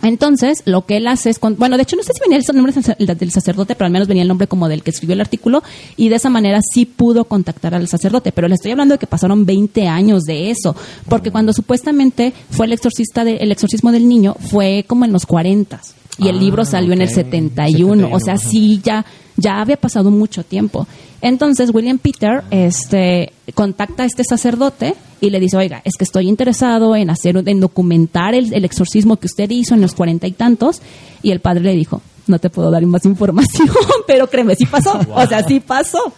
Entonces, 0.03 0.63
lo 0.65 0.87
que 0.87 0.97
él 0.97 1.05
hace 1.05 1.29
es, 1.29 1.37
con- 1.37 1.57
bueno, 1.57 1.77
de 1.77 1.83
hecho 1.83 1.95
no 1.95 2.01
sé 2.01 2.11
si 2.13 2.19
venía 2.21 2.39
el 2.39 2.55
nombre 2.55 2.73
del 2.73 2.83
sacer- 2.83 2.97
del 3.17 3.31
sacerdote, 3.31 3.75
pero 3.75 3.85
al 3.85 3.91
menos 3.91 4.07
venía 4.07 4.23
el 4.23 4.27
nombre 4.29 4.47
como 4.47 4.67
del 4.67 4.81
que 4.81 4.89
escribió 4.89 5.13
el 5.13 5.21
artículo 5.21 5.61
y 5.95 6.09
de 6.09 6.15
esa 6.15 6.31
manera 6.31 6.59
sí 6.73 6.85
pudo 6.87 7.25
contactar 7.25 7.75
al 7.75 7.87
sacerdote, 7.87 8.31
pero 8.31 8.47
le 8.47 8.55
estoy 8.55 8.71
hablando 8.71 8.95
de 8.95 8.99
que 8.99 9.05
pasaron 9.05 9.45
20 9.45 9.87
años 9.87 10.23
de 10.23 10.49
eso, 10.49 10.75
porque 11.07 11.29
cuando 11.29 11.53
supuestamente 11.53 12.33
fue 12.49 12.65
el 12.65 12.73
exorcista 12.73 13.23
de- 13.23 13.37
el 13.37 13.51
exorcismo 13.51 13.91
del 13.91 14.07
niño 14.09 14.35
fue 14.39 14.85
como 14.87 15.05
en 15.05 15.11
los 15.13 15.27
40 15.27 15.79
y 16.17 16.29
el 16.29 16.37
Ah, 16.37 16.39
libro 16.39 16.65
salió 16.65 16.93
en 16.93 17.01
el 17.01 17.07
ok. 17.09 17.13
71, 17.13 18.09
o 18.11 18.19
sea, 18.19 18.37
71, 18.37 18.49
sí 18.51 18.81
ya 18.83 19.05
ya 19.37 19.61
había 19.61 19.77
pasado 19.77 20.11
mucho 20.11 20.43
tiempo. 20.43 20.87
Entonces 21.21 21.71
William 21.73 21.97
Peter 21.97 22.43
este 22.51 23.33
contacta 23.53 24.03
a 24.03 24.05
este 24.05 24.23
sacerdote 24.23 24.95
y 25.19 25.29
le 25.29 25.39
dice, 25.39 25.57
oiga, 25.57 25.81
es 25.83 25.93
que 25.97 26.03
estoy 26.03 26.27
interesado 26.27 26.95
en 26.95 27.09
hacer, 27.09 27.41
en 27.45 27.59
documentar 27.59 28.33
el, 28.33 28.53
el 28.53 28.65
exorcismo 28.65 29.17
que 29.17 29.27
usted 29.27 29.49
hizo 29.49 29.75
en 29.75 29.81
los 29.81 29.93
cuarenta 29.93 30.27
y 30.27 30.31
tantos. 30.31 30.81
Y 31.21 31.31
el 31.31 31.39
padre 31.39 31.61
le 31.61 31.75
dijo, 31.75 32.01
no 32.27 32.39
te 32.39 32.49
puedo 32.49 32.71
dar 32.71 32.83
más 32.85 33.05
información, 33.05 33.69
pero 34.07 34.27
créeme, 34.27 34.55
sí 34.55 34.65
pasó. 34.65 34.99
O 35.13 35.25
sea, 35.27 35.43
sí 35.43 35.59
pasó. 35.59 36.13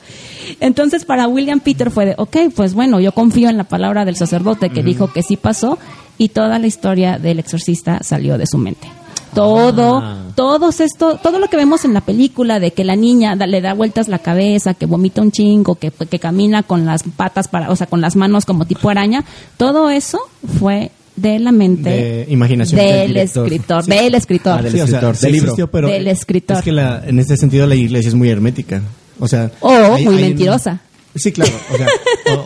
Entonces 0.60 1.06
para 1.06 1.28
William 1.28 1.60
Peter 1.60 1.92
fue 1.92 2.06
de, 2.06 2.16
ok, 2.18 2.38
pues 2.56 2.74
bueno, 2.74 3.00
yo 3.00 3.12
confío 3.12 3.50
en 3.50 3.58
la 3.58 3.64
palabra 3.66 4.06
del 4.06 4.16
sacerdote 4.16 4.70
que 4.70 4.84
dijo 4.84 5.12
que 5.12 5.24
sí 5.24 5.36
pasó 5.38 5.78
y 6.18 6.30
toda 6.30 6.60
la 6.60 6.68
historia 6.68 7.18
del 7.18 7.40
exorcista 7.40 8.00
salió 8.04 8.38
de 8.38 8.46
su 8.46 8.58
mente. 8.58 8.88
Todo, 9.34 10.00
Ah. 10.04 10.18
todos 10.36 10.80
esto, 10.80 11.18
todo 11.22 11.40
lo 11.40 11.48
que 11.48 11.58
vemos 11.58 11.86
en 11.86 11.94
la 11.94 12.02
película 12.02 12.60
de 12.60 12.72
que 12.72 12.84
la 12.84 12.96
niña 12.96 13.36
da- 13.36 13.48
le 13.48 13.62
da 13.62 13.74
vueltas 13.74 14.08
la 14.08 14.20
cabeza, 14.20 14.74
que 14.74 14.86
vomita 14.86 15.22
un 15.22 15.32
chingo, 15.32 15.76
que, 15.76 15.92
que 15.92 16.20
camina 16.20 16.64
con 16.64 16.86
las 16.86 17.04
patas 17.04 17.48
para, 17.48 17.70
o 17.72 17.76
sea, 17.76 17.88
con 17.88 18.02
las 18.02 18.16
manos 18.16 18.46
como 18.46 18.66
tipo 18.66 18.90
araña, 18.90 19.24
todo 19.58 19.90
eso 19.90 20.20
fue 20.60 20.92
de 21.16 21.38
la 21.40 21.52
mente 21.52 21.90
De 21.90 22.26
imaginación 22.30 22.80
del, 22.82 23.18
escritor, 23.18 23.84
Sí. 23.84 23.92
del 23.92 24.16
escritor. 24.16 24.60
Ah, 24.60 24.62
del 24.64 24.72
Sí, 24.72 24.82
o 24.82 24.88
sea, 24.88 24.96
escritor, 25.00 25.18
del 25.18 25.32
libro. 25.32 25.46
existió, 25.50 25.68
pero 25.72 25.88
Del 25.88 26.08
escritor. 26.08 26.58
Es 26.58 26.64
que 26.64 26.72
la- 26.72 27.04
en 27.06 27.20
este 27.20 27.38
sentido 27.38 27.68
la 27.68 27.76
iglesia 27.76 28.10
es 28.10 28.16
muy 28.16 28.30
hermética. 28.30 28.82
O 29.20 29.28
sea, 29.28 29.52
O 29.60 29.70
hay- 29.70 30.06
muy 30.06 30.16
hay 30.18 30.22
mentirosa. 30.24 30.80
Sí, 31.16 31.32
claro. 31.32 31.52
O 31.72 31.78
sea, 31.78 31.88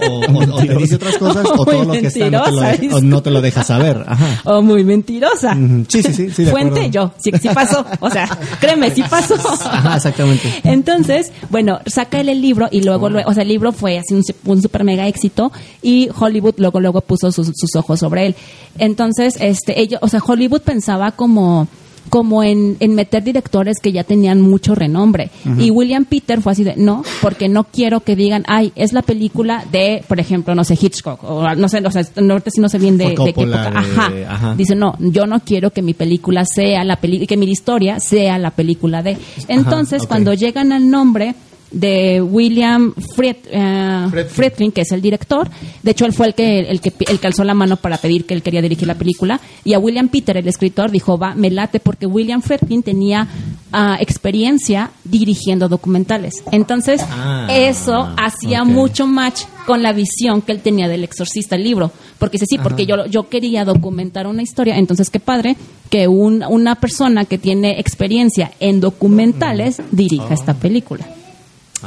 o, 0.10 0.56
o- 0.56 0.62
te 0.66 0.76
dice 0.76 0.96
otras 0.96 1.18
cosas 1.18 1.46
o 1.56 1.66
todo 1.66 1.86
lo 1.86 1.94
que 1.94 2.08
está 2.08 2.30
no 2.30 2.44
te 2.44 2.52
lo, 2.52 2.60
deja, 2.62 2.96
o 2.98 3.02
no 3.02 3.24
te 3.24 3.32
lo 3.32 3.42
deja 3.42 3.64
saber. 3.64 4.04
Ajá. 4.08 4.42
O 4.44 4.62
muy 4.62 4.84
mentirosa. 4.84 5.56
Sí, 5.88 6.04
sí, 6.04 6.14
sí, 6.14 6.30
sí, 6.32 6.44
de 6.44 6.52
Fuente, 6.52 6.82
acuerdo. 6.86 6.92
yo. 6.92 7.12
Sí, 7.24 7.32
sí 7.42 7.50
pasó. 7.54 7.86
O 8.02 8.10
sea, 8.10 8.28
créeme, 8.60 8.92
sí 8.92 9.04
pasó. 9.10 9.36
Ajá, 9.36 9.96
exactamente. 9.96 10.52
Entonces, 10.66 11.32
bueno, 11.50 11.80
saca 11.86 12.20
él 12.20 12.30
el 12.30 12.42
libro 12.42 12.68
y 12.72 12.82
luego, 12.82 13.10
luego- 13.10 13.30
o 13.30 13.34
sea, 13.34 13.44
el 13.44 13.50
libro 13.50 13.72
fue 13.72 14.00
así 14.00 14.14
un, 14.14 14.24
un 14.46 14.62
super 14.62 14.84
mega 14.84 15.08
éxito 15.08 15.52
y 15.82 16.10
Hollywood 16.20 16.56
luego, 16.58 16.80
luego 16.82 17.02
puso 17.02 17.32
sus, 17.32 17.48
sus 17.56 17.76
ojos 17.76 18.00
sobre 18.00 18.26
él. 18.28 18.36
Entonces, 18.78 19.36
este, 19.40 19.80
ellos, 19.80 20.00
o 20.04 20.10
sea, 20.10 20.22
Hollywood 20.26 20.62
pensaba 20.62 21.12
como 21.12 21.68
como 22.10 22.44
en, 22.44 22.78
en 22.80 22.96
meter 22.96 23.24
directores 23.24 23.78
que 23.82 23.92
ya 23.92 24.04
tenían 24.04 24.42
mucho 24.42 24.76
renombre. 24.76 25.30
Y 25.60 25.72
William 25.72 26.06
Peter 26.06 26.42
fue 26.42 26.52
así 26.54 26.64
de, 26.64 26.76
no, 26.78 27.04
porque 27.22 27.48
no 27.50 27.66
quiero 27.66 28.02
que 28.02 28.16
digan, 28.16 28.44
ay, 28.48 28.72
es 28.76 28.94
la 28.94 29.02
película 29.02 29.66
de, 29.72 30.04
por 30.08 30.20
ejemplo, 30.20 30.56
no 30.56 30.64
sé, 30.64 30.78
Hitchcock, 30.80 31.24
o 31.24 31.56
no 31.56 31.70
sé, 31.70 31.82
no, 31.82 31.90
ahorita 31.90 32.52
sí 32.52 32.62
no 32.62 32.70
sé 32.70 32.78
bien 32.78 32.98
de, 32.98 33.16
qué 33.16 33.30
época. 33.30 33.70
de- 33.72 33.78
Ajá. 33.78 34.12
ajá. 34.30 34.56
Dice, 34.56 34.76
no, 34.76 34.96
yo 35.00 35.26
no 35.28 35.40
quiero 35.42 35.72
que 35.72 35.82
mi 35.82 35.94
película 35.94 36.44
sea 36.46 36.84
la 36.84 36.96
película, 36.98 37.28
que 37.28 37.38
mi 37.38 37.46
historia 37.50 38.00
sea 38.00 38.38
la 38.38 38.52
película 38.52 39.02
de. 39.04 39.18
Entonces, 39.48 40.06
cuando 40.08 40.34
llegan 40.34 40.72
al 40.72 40.90
nombre 40.90 41.36
de 41.72 42.22
William 42.22 42.94
Fried, 43.16 43.36
eh, 43.52 44.08
Friedkin. 44.10 44.34
Friedkin, 44.36 44.72
que 44.72 44.82
es 44.82 44.92
el 44.92 45.02
director, 45.02 45.50
de 45.84 45.92
hecho 45.92 46.06
él 46.06 46.14
fue 46.14 46.28
el 46.28 46.34
que, 46.34 46.60
el 46.62 46.80
que 46.80 46.94
el 47.10 47.20
que 47.20 47.28
alzó 47.28 47.44
la 47.44 47.54
mano 47.54 47.76
para 47.78 47.98
pedir 47.98 48.26
que 48.26 48.34
él 48.34 48.42
quería 48.42 48.62
dirigir 48.62 48.88
la 48.88 48.96
película, 48.96 49.40
y 49.66 49.74
a 49.74 49.80
William 49.80 50.08
Peter, 50.08 50.38
el 50.38 50.48
escritor, 50.48 50.92
dijo, 50.92 51.18
va, 51.18 51.36
me 51.36 51.50
late, 51.52 51.80
porque 51.80 52.06
William 52.06 52.42
Friedkin 52.42 52.84
tenía 52.84 53.28
ah, 53.74 53.98
experiencia 54.00 54.92
dirigiendo 55.04 55.68
documentales. 55.68 56.44
Entonces, 56.52 57.02
Ah, 57.10 57.48
eso 57.50 58.14
hacía 58.18 58.64
mucho 58.64 59.08
match 59.08 59.42
con 59.66 59.84
la 59.84 59.92
visión 59.94 60.42
que 60.42 60.52
él 60.54 60.62
tenía 60.62 60.88
del 60.88 61.04
exorcista, 61.04 61.56
el 61.56 61.64
libro. 61.64 61.92
Porque 62.20 62.36
dice, 62.38 62.46
sí, 62.48 62.58
porque 62.58 62.86
yo, 62.86 63.06
yo 63.08 63.28
quería 63.30 63.66
documentar 63.66 64.26
una 64.28 64.42
historia. 64.42 64.78
Entonces, 64.78 65.10
qué 65.10 65.20
padre 65.20 65.56
que 65.90 66.08
un- 66.08 66.44
una 66.48 66.76
persona 66.76 67.26
que 67.26 67.38
tiene 67.38 67.80
experiencia 67.80 68.52
en 68.60 68.80
documentales 68.80 69.82
dirija 69.92 70.34
esta 70.34 70.54
película. 70.54 71.06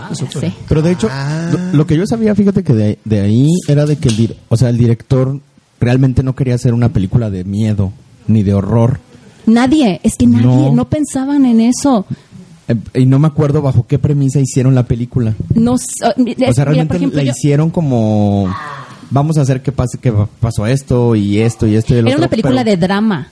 Ah, 0.03 0.15
Sí. 0.15 0.53
Pero 0.69 0.83
de 0.83 0.93
hecho, 0.93 1.09
lo, 1.53 1.79
lo 1.79 1.87
que 1.87 1.97
yo 1.97 2.07
sabía, 2.07 2.35
fíjate 2.35 2.63
que 2.63 2.73
de, 2.75 2.99
de 3.05 3.21
ahí 3.21 3.49
era 3.69 3.87
de 3.87 3.97
que 3.97 4.09
el, 4.09 4.17
dir- 4.17 4.37
o 4.49 4.57
sea, 4.57 4.69
el 4.71 4.79
director 4.79 5.39
realmente 5.81 6.23
no 6.23 6.35
quería 6.35 6.55
hacer 6.55 6.75
una 6.75 6.89
película 6.91 7.31
de 7.31 7.45
miedo 7.45 7.93
ni 8.27 8.43
de 8.43 8.55
horror. 8.55 9.01
Nadie, 9.47 10.01
es 10.03 10.15
que 10.17 10.27
nadie, 10.27 10.45
No. 10.47 10.73
no, 10.75 10.89
pensaban 10.89 11.45
en 11.47 11.61
eso. 11.61 12.05
Eh, 12.69 12.77
y 12.95 13.07
no 13.07 13.19
me 13.19 13.27
acuerdo 13.27 13.63
bajo 13.63 13.87
qué 13.87 13.99
premisa 13.99 14.39
hicieron 14.41 14.75
la 14.75 14.85
película. 14.85 15.35
No, 15.55 15.73
O 15.75 15.79
mira, 16.17 16.53
sea, 16.53 16.65
por 16.65 16.75
realmente 16.75 16.97
ejemplo, 16.97 17.17
la 17.19 17.25
yo- 17.25 17.33
hicieron 17.33 17.71
como 17.71 18.49
vamos 19.11 19.39
a 19.39 19.41
hacer 19.41 19.61
que 19.63 19.73
pase 19.73 19.99
que 19.99 20.13
pasó 20.39 20.67
esto 20.67 21.17
y 21.17 21.41
esto 21.41 21.67
y 21.67 21.75
esto 21.75 21.95
y 21.95 21.99
el 21.99 22.07
era 22.07 22.11
otro, 22.15 22.19
una 22.21 22.29
película 22.31 22.63
pero- 22.65 22.71
de 22.71 22.77
drama. 22.87 23.29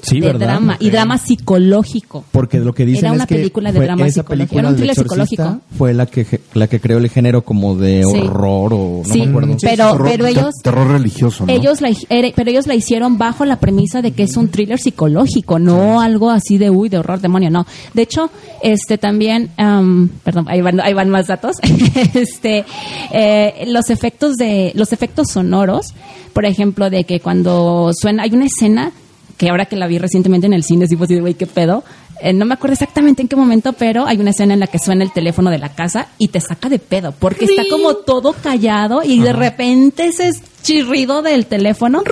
Sí, 0.00 0.20
de 0.20 0.28
¿verdad? 0.28 0.46
drama 0.46 0.76
y 0.78 0.90
drama 0.90 1.18
psicológico. 1.18 2.24
Porque 2.30 2.58
lo 2.60 2.72
que 2.72 2.86
dicen 2.86 3.06
Era 3.06 3.12
una 3.14 3.24
es 3.24 3.28
que 3.28 3.34
película 3.34 3.72
de 3.72 3.78
fue 3.78 3.84
drama 3.86 4.06
esa 4.06 4.20
psicológico. 4.22 4.28
película 4.48 4.60
Era 4.60 4.68
un 4.68 4.76
thriller 4.76 4.94
psicológico. 4.94 5.60
fue 5.76 5.94
la 5.94 6.06
que 6.06 6.40
la 6.54 6.66
que 6.68 6.80
creó 6.80 6.98
el 6.98 7.08
género 7.10 7.42
como 7.42 7.74
de 7.74 8.04
Sí. 8.04 8.18
horror 8.20 8.74
o 8.74 9.02
no 9.04 9.12
Sí, 9.12 9.20
me 9.22 9.28
acuerdo. 9.30 9.56
pero, 9.60 9.90
Terror- 9.92 10.08
pero 10.10 10.26
ellos 10.26 10.54
terror 10.62 10.88
religioso, 10.88 11.46
¿no? 11.46 11.52
Ellos 11.52 11.80
la, 11.80 11.90
era- 12.10 12.28
pero 12.36 12.50
ellos 12.50 12.66
la 12.68 12.74
hicieron 12.76 13.18
bajo 13.18 13.44
la 13.44 13.58
premisa 13.58 14.00
de 14.02 14.12
que 14.12 14.22
es 14.22 14.36
un 14.36 14.48
thriller 14.48 14.78
psicológico, 14.78 15.58
no 15.58 16.00
algo 16.00 16.30
así 16.30 16.58
de 16.58 16.70
uy, 16.70 16.88
de 16.88 16.98
horror, 16.98 17.20
demonio, 17.20 17.50
no. 17.50 17.66
De 17.94 18.02
hecho, 18.02 18.30
este 18.62 18.98
también, 18.98 19.50
am, 19.56 20.08
perdón, 20.22 20.46
ahí 20.48 20.60
van, 20.60 20.80
ahí 20.80 20.94
van 20.94 21.10
más 21.10 21.26
datos. 21.26 21.56
este, 22.14 22.64
eh, 23.12 23.64
los 23.66 23.90
efectos 23.90 24.36
de, 24.36 24.72
los 24.74 24.92
efectos 24.92 25.28
sonoros, 25.32 25.94
por 26.32 26.44
ejemplo, 26.44 26.88
de 26.90 27.04
que 27.04 27.20
cuando 27.20 27.90
suena, 28.00 28.22
hay 28.22 28.30
una 28.32 28.46
escena 28.46 28.92
que 29.38 29.48
ahora 29.48 29.64
que 29.64 29.76
la 29.76 29.86
vi 29.86 29.96
recientemente 29.98 30.46
en 30.46 30.52
el 30.52 30.62
cine, 30.64 30.86
sí 30.86 30.96
fue 30.96 31.06
así 31.06 31.14
de 31.14 31.20
güey, 31.22 31.32
qué 31.34 31.46
pedo. 31.46 31.84
Eh, 32.20 32.32
no 32.32 32.44
me 32.44 32.54
acuerdo 32.54 32.72
exactamente 32.74 33.22
en 33.22 33.28
qué 33.28 33.36
momento, 33.36 33.72
pero 33.72 34.04
hay 34.06 34.18
una 34.18 34.30
escena 34.30 34.52
en 34.52 34.60
la 34.60 34.66
que 34.66 34.78
suena 34.80 35.04
el 35.04 35.12
teléfono 35.12 35.50
de 35.50 35.58
la 35.58 35.68
casa 35.70 36.08
y 36.18 36.28
te 36.28 36.40
saca 36.40 36.68
de 36.68 36.78
pedo, 36.80 37.14
porque 37.16 37.44
está 37.46 37.62
como 37.70 37.94
todo 37.94 38.32
callado 38.34 39.02
y 39.04 39.20
de 39.20 39.32
repente 39.32 40.06
ese 40.06 40.32
chirrido 40.62 41.22
del 41.22 41.46
teléfono. 41.46 42.02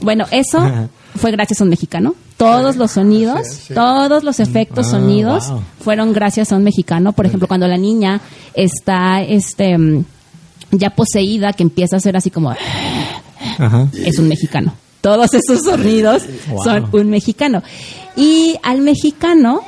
Bueno, 0.00 0.24
eso 0.30 0.58
Ajá. 0.58 0.88
fue 1.16 1.32
gracias 1.32 1.60
a 1.60 1.64
un 1.64 1.70
mexicano. 1.70 2.14
Todos 2.36 2.76
los 2.76 2.92
sonidos, 2.92 3.46
Sí, 3.48 3.62
sí. 3.68 3.74
todos 3.74 4.22
los 4.24 4.38
efectos 4.40 4.86
Ah, 4.86 4.90
sonidos 4.92 5.48
wow. 5.50 5.62
fueron 5.80 6.12
gracias 6.12 6.52
a 6.52 6.56
un 6.56 6.62
mexicano. 6.64 7.12
Por 7.12 7.26
ejemplo, 7.26 7.46
cuando 7.48 7.66
la 7.66 7.76
niña 7.76 8.20
está 8.54 9.22
este 9.22 9.76
ya 10.70 10.90
poseída, 10.90 11.52
que 11.52 11.62
empieza 11.64 11.96
a 11.96 11.98
hacer 11.98 12.16
así 12.16 12.30
como 12.30 12.50
Ajá. 13.58 13.88
es 14.04 14.18
un 14.18 14.28
mexicano. 14.28 14.72
Todos 15.02 15.34
esos 15.34 15.60
sonidos 15.62 16.22
Wow. 16.48 16.64
son 16.64 16.88
un 16.92 17.10
mexicano. 17.10 17.62
Y 18.16 18.56
al 18.62 18.80
mexicano, 18.80 19.60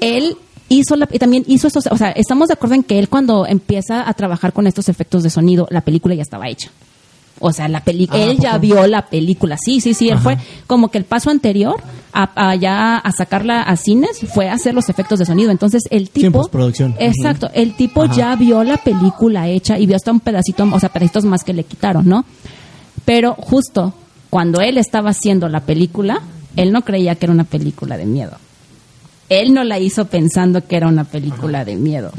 él 0.00 0.36
hizo 0.68 0.96
la, 0.96 1.08
y 1.10 1.18
también 1.18 1.44
hizo 1.46 1.66
estos, 1.66 1.86
o 1.88 1.96
sea, 1.96 2.10
estamos 2.10 2.48
de 2.48 2.54
acuerdo 2.54 2.74
en 2.76 2.82
que 2.84 2.98
él 2.98 3.08
cuando 3.08 3.46
empieza 3.46 4.08
a 4.08 4.14
trabajar 4.14 4.52
con 4.52 4.66
estos 4.66 4.88
efectos 4.88 5.22
de 5.22 5.30
sonido, 5.30 5.66
la 5.70 5.80
película 5.80 6.14
ya 6.14 6.22
estaba 6.22 6.48
hecha. 6.48 6.70
O 7.40 7.52
sea, 7.52 7.66
la 7.68 7.80
peli 7.82 8.08
Ah, 8.12 8.16
él 8.18 8.38
ya 8.38 8.56
vio 8.58 8.86
la 8.86 9.06
película. 9.06 9.56
Sí, 9.62 9.80
sí, 9.80 9.92
sí. 9.92 10.08
Él 10.08 10.18
fue 10.18 10.38
como 10.68 10.88
que 10.88 10.98
el 10.98 11.04
paso 11.04 11.30
anterior 11.30 11.76
a, 12.12 12.50
a 12.50 12.54
ya 12.54 12.96
a 12.96 13.10
sacarla 13.12 13.62
a 13.62 13.76
cines 13.76 14.20
fue 14.32 14.48
hacer 14.48 14.72
los 14.72 14.88
efectos 14.88 15.18
de 15.18 15.26
sonido. 15.26 15.50
Entonces 15.50 15.82
el 15.90 16.10
tipo, 16.10 16.38
postproducción. 16.38 16.94
exacto, 17.00 17.50
el 17.52 17.74
tipo 17.74 18.04
Ajá. 18.04 18.14
ya 18.14 18.36
vio 18.36 18.62
la 18.62 18.76
película 18.76 19.48
hecha 19.48 19.78
y 19.80 19.86
vio 19.86 19.96
hasta 19.96 20.12
un 20.12 20.20
pedacito, 20.20 20.64
o 20.72 20.78
sea, 20.78 20.90
pedacitos 20.90 21.24
más 21.24 21.42
que 21.42 21.52
le 21.52 21.64
quitaron, 21.64 22.06
¿no? 22.08 22.24
Pero 23.04 23.34
justo 23.34 23.92
cuando 24.34 24.60
él 24.60 24.78
estaba 24.78 25.10
haciendo 25.10 25.48
la 25.48 25.60
película, 25.60 26.20
él 26.56 26.72
no 26.72 26.82
creía 26.82 27.14
que 27.14 27.26
era 27.26 27.32
una 27.32 27.44
película 27.44 27.96
de 27.96 28.04
miedo. 28.04 28.32
Él 29.28 29.54
no 29.54 29.62
la 29.62 29.78
hizo 29.78 30.06
pensando 30.06 30.66
que 30.66 30.74
era 30.74 30.88
una 30.88 31.04
película 31.04 31.64
de 31.64 31.76
miedo. 31.76 32.10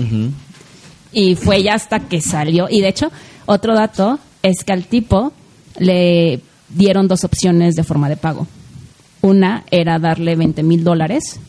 Y 1.12 1.36
fue 1.36 1.62
ya 1.62 1.74
hasta 1.74 2.08
que 2.08 2.22
salió. 2.22 2.68
Y 2.70 2.80
de 2.80 2.88
hecho, 2.88 3.12
otro 3.48 3.76
dato 3.76 4.18
es 4.44 4.64
que 4.64 4.72
al 4.72 4.86
tipo 4.86 5.34
le 5.78 6.40
dieron 6.70 7.10
dos 7.10 7.26
opciones 7.26 7.76
de 7.76 7.84
forma 7.84 8.08
de 8.08 8.16
pago. 8.16 8.48
Una 9.22 9.66
era 9.70 10.00
darle 10.00 10.38
20 10.38 10.64
mil 10.64 10.86
dólares 10.86 11.42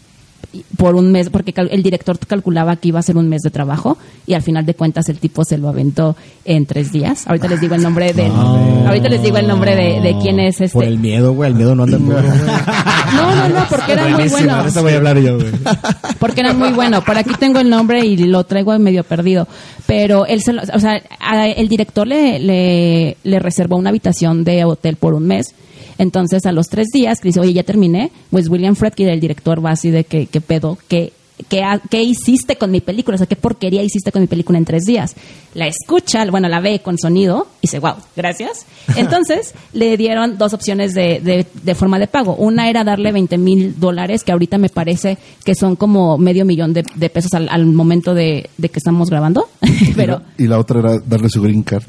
por 0.76 0.94
un 0.94 1.12
mes, 1.12 1.28
porque 1.30 1.52
el 1.56 1.82
director 1.82 2.18
calculaba 2.18 2.76
que 2.76 2.88
iba 2.88 2.98
a 2.98 3.02
ser 3.02 3.16
un 3.16 3.28
mes 3.28 3.42
de 3.42 3.50
trabajo 3.50 3.98
y 4.26 4.34
al 4.34 4.42
final 4.42 4.64
de 4.64 4.74
cuentas 4.74 5.08
el 5.08 5.18
tipo 5.18 5.44
se 5.44 5.58
lo 5.58 5.68
aventó 5.68 6.16
en 6.44 6.66
tres 6.66 6.92
días. 6.92 7.26
Ahorita 7.26 7.48
les 7.48 7.60
digo 7.60 7.74
el 7.74 7.82
nombre 7.82 8.12
de, 8.12 8.26
ahorita 8.26 9.08
les 9.08 9.22
digo 9.22 9.36
el 9.36 9.46
nombre 9.46 9.74
de, 9.76 10.00
de 10.00 10.16
quién 10.20 10.40
es 10.40 10.60
este. 10.60 10.72
Por 10.74 10.84
el 10.84 10.98
miedo, 10.98 11.32
güey. 11.32 11.50
El 11.50 11.56
miedo 11.56 11.74
no 11.74 11.82
anda. 11.84 11.98
No, 13.14 13.34
no, 13.34 13.48
no, 13.48 13.66
porque 13.70 13.92
era 13.92 14.08
muy 14.08 14.28
bueno. 14.28 14.66
eso 14.66 14.82
voy 14.82 14.92
a 14.92 14.96
hablar 14.96 15.18
yo, 15.20 15.36
güey. 15.36 15.50
porque 16.18 16.40
era 16.40 16.52
muy 16.52 16.70
bueno. 16.72 17.02
Por 17.02 17.16
aquí 17.16 17.30
tengo 17.38 17.60
el 17.60 17.70
nombre 17.70 18.04
y 18.04 18.16
lo 18.16 18.44
traigo 18.44 18.76
medio 18.78 19.04
perdido. 19.04 19.46
Pero 19.86 20.26
él 20.26 20.42
se 20.42 20.52
lo- 20.52 20.62
o 20.62 20.80
sea, 20.80 21.00
a- 21.20 21.46
el 21.46 21.68
director 21.68 22.06
le, 22.06 22.38
le, 22.40 23.16
le 23.22 23.38
reservó 23.38 23.76
una 23.76 23.90
habitación 23.90 24.42
de 24.44 24.64
hotel 24.64 24.96
por 24.96 25.14
un 25.14 25.26
mes. 25.26 25.54
Entonces, 25.98 26.46
a 26.46 26.52
los 26.52 26.68
tres 26.68 26.88
días, 26.92 27.20
que 27.20 27.28
dice, 27.28 27.40
oye, 27.40 27.52
ya 27.52 27.62
terminé, 27.62 28.10
pues 28.30 28.48
William 28.48 28.76
Fredkin, 28.76 29.08
el 29.08 29.20
director, 29.20 29.64
va 29.64 29.70
así 29.70 29.90
de 29.90 30.04
que, 30.04 30.26
¿qué 30.26 30.40
pedo? 30.40 30.78
¿Qué, 30.88 31.12
qué, 31.48 31.62
qué 31.90 32.02
hiciste 32.02 32.56
con 32.56 32.70
mi 32.70 32.80
película? 32.80 33.14
O 33.14 33.18
sea, 33.18 33.26
¿qué 33.26 33.36
porquería 33.36 33.82
hiciste 33.82 34.12
con 34.12 34.22
mi 34.22 34.28
película 34.28 34.58
en 34.58 34.64
tres 34.64 34.82
días? 34.84 35.14
La 35.54 35.66
escucha, 35.66 36.24
bueno, 36.30 36.48
la 36.48 36.60
ve 36.60 36.80
con 36.80 36.98
sonido 36.98 37.46
y 37.60 37.62
dice, 37.62 37.78
wow, 37.78 37.94
gracias. 38.14 38.66
Entonces, 38.96 39.54
le 39.72 39.96
dieron 39.96 40.38
dos 40.38 40.52
opciones 40.52 40.94
de, 40.94 41.20
de, 41.20 41.46
de 41.62 41.74
forma 41.74 41.98
de 41.98 42.06
pago. 42.06 42.34
Una 42.36 42.68
era 42.68 42.84
darle 42.84 43.12
20 43.12 43.38
mil 43.38 43.78
dólares, 43.78 44.22
que 44.24 44.32
ahorita 44.32 44.58
me 44.58 44.68
parece 44.68 45.18
que 45.44 45.54
son 45.54 45.76
como 45.76 46.18
medio 46.18 46.44
millón 46.44 46.72
de, 46.72 46.84
de 46.94 47.10
pesos 47.10 47.32
al, 47.34 47.48
al 47.48 47.66
momento 47.66 48.14
de, 48.14 48.50
de 48.58 48.68
que 48.68 48.78
estamos 48.78 49.08
grabando. 49.10 49.48
Pero 49.96 50.22
Y 50.38 50.46
la 50.46 50.58
otra 50.58 50.80
era 50.80 50.98
darle 50.98 51.28
su 51.28 51.40
green 51.42 51.62
card. 51.62 51.84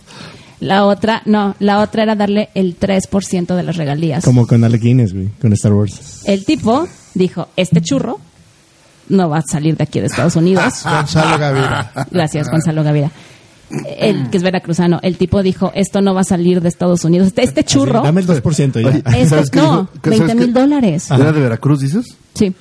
La 0.59 0.85
otra, 0.85 1.21
no, 1.25 1.55
la 1.59 1.79
otra 1.81 2.03
era 2.03 2.15
darle 2.15 2.49
el 2.55 2.79
3% 2.79 3.55
de 3.55 3.63
las 3.63 3.77
regalías. 3.77 4.23
Como 4.23 4.47
con 4.47 4.63
Alec 4.63 4.81
Guinness, 4.81 5.13
güey. 5.13 5.29
Con 5.41 5.53
Star 5.53 5.73
Wars. 5.73 6.21
El 6.25 6.45
tipo 6.45 6.87
dijo, 7.13 7.47
este 7.55 7.81
churro 7.81 8.19
no 9.09 9.29
va 9.29 9.37
a 9.37 9.41
salir 9.43 9.77
de 9.77 9.83
aquí 9.83 9.99
de 9.99 10.07
Estados 10.07 10.35
Unidos. 10.35 10.63
Gonzalo 10.83 11.37
Gavira. 11.37 11.91
Gracias, 12.11 12.49
Gonzalo 12.49 12.83
Gavira. 12.83 13.11
El 13.99 14.29
que 14.29 14.37
es 14.37 14.43
veracruzano. 14.43 14.99
El 15.03 15.17
tipo 15.17 15.43
dijo, 15.43 15.71
esto 15.75 16.01
no 16.01 16.13
va 16.13 16.21
a 16.21 16.23
salir 16.23 16.61
de 16.61 16.69
Estados 16.69 17.03
Unidos. 17.03 17.27
Este, 17.27 17.43
este 17.43 17.63
churro, 17.65 18.01
Dame 18.01 18.21
el 18.21 18.27
2% 18.27 18.81
ya. 18.81 18.87
Oye, 18.87 18.97
este- 19.05 19.25
¿sabes 19.27 19.49
qué 19.49 19.59
no, 19.59 19.71
dijo? 19.71 19.89
¿Qué- 20.01 20.09
sabes 20.11 20.19
20 20.27 20.35
mil 20.35 20.53
dólares. 20.53 21.11
¿Era 21.11 21.31
de 21.33 21.41
Veracruz, 21.41 21.81
dices? 21.81 22.05
Sí. 22.33 22.53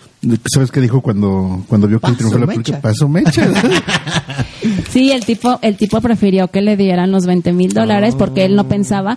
¿Sabes 0.52 0.70
qué 0.70 0.80
dijo 0.80 1.00
cuando, 1.00 1.62
cuando 1.68 1.86
vio 1.88 1.98
que 1.98 2.02
Paso 2.02 2.16
triunfó 2.16 2.38
la 2.38 2.46
mecha. 2.46 2.62
película? 2.62 2.80
Paso 2.80 3.08
mecha. 3.08 3.48
Sí, 4.90 5.12
el 5.12 5.24
tipo, 5.24 5.58
el 5.62 5.76
tipo 5.76 6.00
prefirió 6.00 6.48
que 6.48 6.60
le 6.62 6.76
dieran 6.76 7.12
los 7.12 7.26
20 7.26 7.52
mil 7.52 7.72
dólares 7.72 8.14
porque 8.16 8.44
él 8.44 8.56
no 8.56 8.66
pensaba 8.68 9.16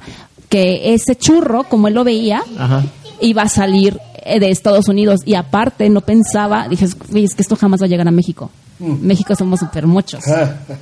que 0.49 0.93
ese 0.93 1.15
churro, 1.15 1.63
como 1.63 1.87
él 1.87 1.93
lo 1.95 2.03
veía, 2.03 2.43
Ajá. 2.57 2.83
iba 3.21 3.43
a 3.43 3.49
salir 3.49 3.97
eh, 4.25 4.39
de 4.39 4.49
Estados 4.51 4.87
Unidos. 4.89 5.21
Y 5.25 5.35
aparte, 5.35 5.89
no 5.89 6.01
pensaba, 6.01 6.67
dije, 6.67 6.87
"Uy, 7.11 7.23
es 7.23 7.33
que 7.33 7.41
esto 7.41 7.55
jamás 7.55 7.81
va 7.81 7.85
a 7.85 7.89
llegar 7.89 8.07
a 8.07 8.11
México. 8.11 8.51
México 8.79 9.35
somos 9.35 9.59
súper 9.59 9.87
muchos. 9.87 10.23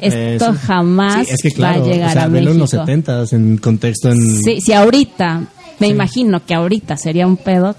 Esto 0.02 0.52
Eso. 0.52 0.54
jamás 0.68 1.28
Sí, 1.28 1.34
es 1.34 1.42
que 1.42 1.52
claro, 1.52 1.80
va 1.82 1.86
a 1.86 1.90
llegar 1.90 2.10
o 2.10 2.14
sea, 2.14 2.24
a 2.24 2.28
México. 2.30 2.52
en 2.52 2.60
los 2.60 2.70
70 2.70 3.24
en 3.32 3.58
contexto 3.58 4.10
en... 4.12 4.44
Sí, 4.44 4.62
si 4.62 4.72
ahorita, 4.74 5.44
me 5.80 5.88
imagino 5.88 6.46
que 6.46 6.54
ahorita 6.54 6.96
sería 6.98 7.26
un 7.26 7.38
pedo, 7.38 7.76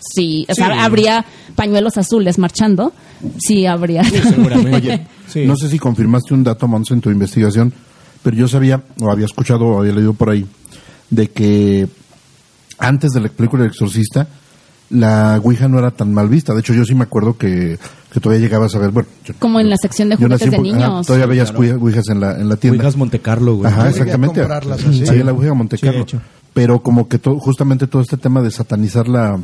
sí, 0.00 0.46
o 0.48 0.54
sea, 0.54 0.66
Sí. 0.68 0.72
habría 0.78 1.24
pañuelos 1.54 1.96
azules 1.96 2.38
marchando, 2.38 2.92
sí 3.38 3.66
habría. 3.66 4.04
Seguramente. 4.04 4.76
Oye, 4.76 5.06
Sí. 5.28 5.44
no 5.46 5.56
sé 5.56 5.68
si 5.68 5.78
confirmaste 5.78 6.32
un 6.34 6.42
dato, 6.44 6.66
Monse, 6.68 6.94
en 6.94 7.00
tu 7.00 7.10
investigación, 7.10 7.72
pero 8.22 8.36
yo 8.36 8.48
sabía, 8.48 8.82
o 9.00 9.10
había 9.10 9.26
escuchado, 9.26 9.66
o 9.66 9.80
había 9.80 9.92
leído 9.92 10.14
por 10.14 10.30
ahí, 10.30 10.46
de 11.10 11.28
que 11.30 11.88
antes 12.78 13.10
de 13.12 13.20
la 13.20 13.28
película 13.28 13.64
El 13.64 13.70
Exorcista, 13.70 14.26
la 14.90 15.38
Ouija 15.42 15.68
no 15.68 15.78
era 15.78 15.90
tan 15.90 16.14
mal 16.14 16.28
vista. 16.28 16.54
De 16.54 16.60
hecho, 16.60 16.72
yo 16.72 16.82
sí 16.84 16.94
me 16.94 17.02
acuerdo 17.04 17.36
que, 17.36 17.78
que 18.10 18.20
todavía 18.20 18.42
llegabas 18.42 18.74
a 18.74 18.78
ver, 18.78 18.90
bueno, 18.90 19.08
yo- 19.24 19.34
Como 19.38 19.60
en 19.60 19.68
la 19.68 19.76
sección 19.76 20.08
de 20.08 20.14
nací 20.14 20.24
juguetes 20.24 20.50
de 20.50 20.56
ajá, 20.56 20.62
niños. 20.62 21.06
todavía 21.06 21.26
veías 21.26 21.52
Ouijas 21.54 22.08
en 22.08 22.20
la, 22.20 22.32
en 22.40 22.48
la 22.48 22.56
tienda. 22.56 22.78
Ouijas 22.78 22.96
Monte 22.96 23.18
Carlo, 23.18 23.56
güey. 23.56 23.70
Ajá, 23.70 23.90
exactamente. 23.90 24.40
comprarlas 24.40 24.82
así. 24.86 25.04
Sí, 25.06 25.22
la 25.22 25.32
Ouija 25.32 25.52
Monte 25.52 25.76
Carlo. 25.76 26.00
hecho. 26.02 26.22
Pero 26.54 26.82
como 26.82 27.06
que 27.06 27.18
to- 27.18 27.38
justamente 27.38 27.86
todo 27.86 28.00
este 28.00 28.16
tema 28.16 28.40
de 28.40 28.50
satanizar 28.50 29.08
la, 29.08 29.38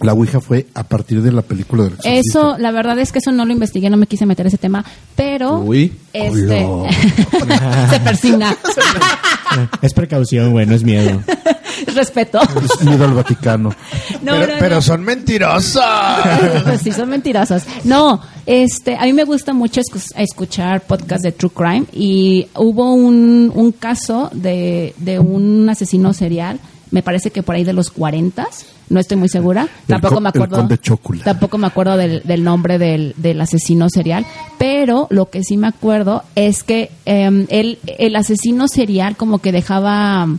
la 0.00 0.12
Ouija 0.12 0.40
fue 0.40 0.66
a 0.74 0.84
partir 0.84 1.22
de 1.22 1.32
la 1.32 1.42
película 1.42 1.84
del 1.84 1.94
Exorcista. 1.94 2.38
Eso, 2.40 2.58
la 2.58 2.70
verdad 2.70 2.98
es 2.98 3.12
que 3.12 3.18
eso 3.18 3.32
no 3.32 3.44
lo 3.44 3.52
investigué, 3.52 3.88
no 3.90 3.96
me 3.96 4.06
quise 4.06 4.26
meter 4.26 4.46
ese 4.46 4.58
tema, 4.58 4.84
pero 5.14 5.58
Uy. 5.58 5.92
este 6.12 6.66
se 7.90 8.00
persigna. 8.00 8.56
Es 9.80 9.94
precaución, 9.94 10.50
güey, 10.52 10.66
no 10.66 10.74
es 10.74 10.82
miedo. 10.84 11.22
Respeto. 11.94 12.40
Es 12.42 12.82
miedo 12.84 13.04
al 13.04 13.14
Vaticano. 13.14 13.70
No, 14.22 14.32
pero, 14.32 14.46
no, 14.54 14.58
pero 14.58 14.74
no. 14.76 14.82
son 14.82 15.02
mentirosos. 15.02 15.82
Pues 16.64 16.82
sí, 16.82 16.92
son 16.92 17.08
mentirosos. 17.08 17.62
No, 17.84 18.20
este, 18.44 18.96
a 18.96 19.02
mí 19.04 19.12
me 19.14 19.24
gusta 19.24 19.54
mucho 19.54 19.80
escu- 19.80 20.12
escuchar 20.16 20.82
podcasts 20.82 21.22
de 21.22 21.32
True 21.32 21.52
Crime 21.54 21.84
y 21.94 22.48
hubo 22.54 22.92
un, 22.92 23.50
un 23.54 23.72
caso 23.72 24.28
de, 24.34 24.94
de 24.98 25.18
un 25.20 25.66
asesino 25.70 26.12
serial, 26.12 26.58
me 26.90 27.02
parece 27.02 27.30
que 27.30 27.42
por 27.42 27.54
ahí 27.54 27.64
de 27.64 27.72
los 27.72 27.90
40, 27.90 28.46
no 28.88 29.00
estoy 29.00 29.16
muy 29.16 29.28
segura, 29.28 29.68
tampoco 29.86 30.14
co- 30.16 30.20
me 30.20 30.28
acuerdo. 30.28 30.56
Tampoco 31.24 31.58
me 31.58 31.66
acuerdo 31.66 31.96
del, 31.96 32.22
del 32.24 32.44
nombre 32.44 32.78
del, 32.78 33.14
del 33.16 33.40
asesino 33.40 33.88
serial, 33.90 34.24
pero 34.58 35.06
lo 35.10 35.28
que 35.30 35.42
sí 35.42 35.56
me 35.56 35.66
acuerdo 35.66 36.22
es 36.34 36.62
que 36.62 36.90
eh, 37.04 37.46
el, 37.50 37.78
el 37.98 38.16
asesino 38.16 38.68
serial 38.68 39.16
como 39.16 39.38
que 39.38 39.52
dejaba 39.52 40.26
mm, 40.26 40.38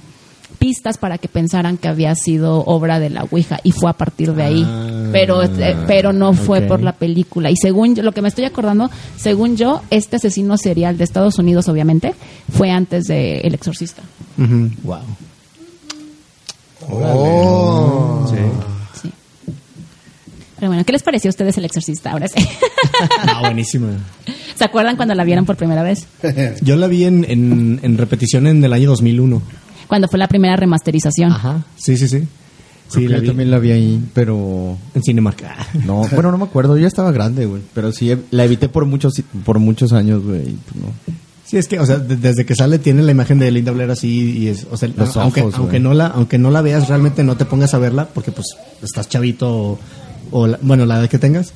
pistas 0.60 0.97
para 0.97 1.17
que 1.19 1.27
pensaran 1.27 1.77
que 1.77 1.88
había 1.88 2.15
sido 2.15 2.63
obra 2.65 2.99
de 2.99 3.10
la 3.12 3.23
Ouija 3.29 3.60
y 3.63 3.71
fue 3.73 3.89
a 3.91 3.93
partir 3.93 4.33
de 4.33 4.43
ahí. 4.43 4.63
Ah, 4.65 5.10
pero, 5.12 5.43
eh, 5.43 5.75
pero 5.86 6.13
no 6.13 6.33
fue 6.33 6.62
por 6.62 6.81
la 6.81 6.93
película. 6.93 7.51
Y 7.51 7.55
según 7.57 7.95
yo, 7.95 8.01
lo 8.03 8.12
que 8.12 8.21
me 8.21 8.27
estoy 8.29 8.45
acordando, 8.45 8.89
según 9.17 9.55
yo, 9.55 9.81
este 9.91 10.15
asesino 10.15 10.57
serial 10.57 10.97
de 10.97 11.03
Estados 11.03 11.38
Unidos, 11.38 11.67
obviamente, 11.69 12.15
fue 12.51 12.71
antes 12.71 13.03
de 13.05 13.41
El 13.41 13.53
Exorcista. 13.53 14.01
Wow. 14.83 14.99
Oh. 16.89 18.28
Sí. 18.30 19.10
Pero 20.56 20.69
bueno, 20.69 20.84
¿qué 20.86 20.91
les 20.91 21.04
pareció 21.04 21.30
a 21.30 21.32
ustedes 21.32 21.58
El 21.58 21.65
Exorcista? 21.65 22.12
Ahora 22.12 22.28
sí. 22.28 22.45
Ah, 23.21 23.41
buenísima. 23.41 23.89
¿Se 24.56 24.63
acuerdan 24.63 24.95
cuando 24.95 25.13
la 25.13 25.23
vieron 25.23 25.45
por 25.45 25.56
primera 25.56 25.84
vez? 25.84 26.08
Yo 26.62 26.78
la 26.78 26.88
vi 26.88 27.04
en, 27.04 27.26
en, 27.30 27.80
en 27.84 27.97
repetición 27.97 28.47
en 28.47 28.63
el 28.63 28.73
año 28.73 28.89
2001. 28.89 29.41
Cuando 29.88 30.08
fue 30.08 30.17
la 30.17 30.28
primera 30.28 30.56
remasterización. 30.56 31.32
Ajá. 31.32 31.63
Sí, 31.78 31.95
sí, 31.95 32.08
sí. 32.08 32.28
Sí, 32.89 33.06
yo 33.08 33.19
vi 33.19 33.28
también 33.28 33.52
la 33.52 33.60
vi 33.60 33.71
ahí, 33.71 34.02
pero 34.13 34.78
en 34.95 35.04
Cinemark. 35.04 35.43
No, 35.86 36.08
bueno, 36.13 36.32
no 36.32 36.38
me 36.38 36.45
acuerdo, 36.45 36.76
yo 36.78 36.84
ya 36.84 36.88
estaba 36.88 37.12
grande, 37.12 37.45
güey, 37.45 37.62
pero 37.73 37.91
sí 37.91 38.15
la 38.32 38.45
evité 38.45 38.69
por 38.69 38.86
muchos 38.86 39.21
por 39.43 39.60
muchos 39.60 39.91
años, 39.91 40.23
güey, 40.23 40.43
pues, 40.43 40.76
no. 40.82 40.93
Sí, 41.49 41.55
es 41.57 41.67
que, 41.67 41.79
o 41.79 41.86
sea, 41.86 41.97
de- 41.97 42.17
desde 42.17 42.45
que 42.45 42.55
sale 42.55 42.77
tiene 42.77 43.01
la 43.03 43.12
imagen 43.12 43.39
de 43.39 43.49
Linda 43.51 43.71
Blair 43.71 43.89
así 43.89 44.38
y 44.38 44.47
es, 44.49 44.67
o 44.69 44.75
sea, 44.75 44.89
Los 44.95 45.15
aunque, 45.15 45.41
ojos, 45.41 45.55
aunque 45.55 45.79
no 45.79 45.93
la, 45.93 46.07
aunque 46.07 46.38
no 46.38 46.51
la 46.51 46.62
veas 46.62 46.89
realmente 46.89 47.23
no 47.23 47.38
te 47.38 47.45
pongas 47.45 47.73
a 47.73 47.77
verla 47.79 48.10
porque 48.13 48.31
pues 48.31 48.47
estás 48.83 49.07
chavito 49.07 49.49
o, 49.49 49.79
o 50.31 50.47
la- 50.47 50.60
bueno, 50.62 50.86
la 50.86 50.99
edad 50.99 51.10
que 51.10 51.19
tengas. 51.19 51.53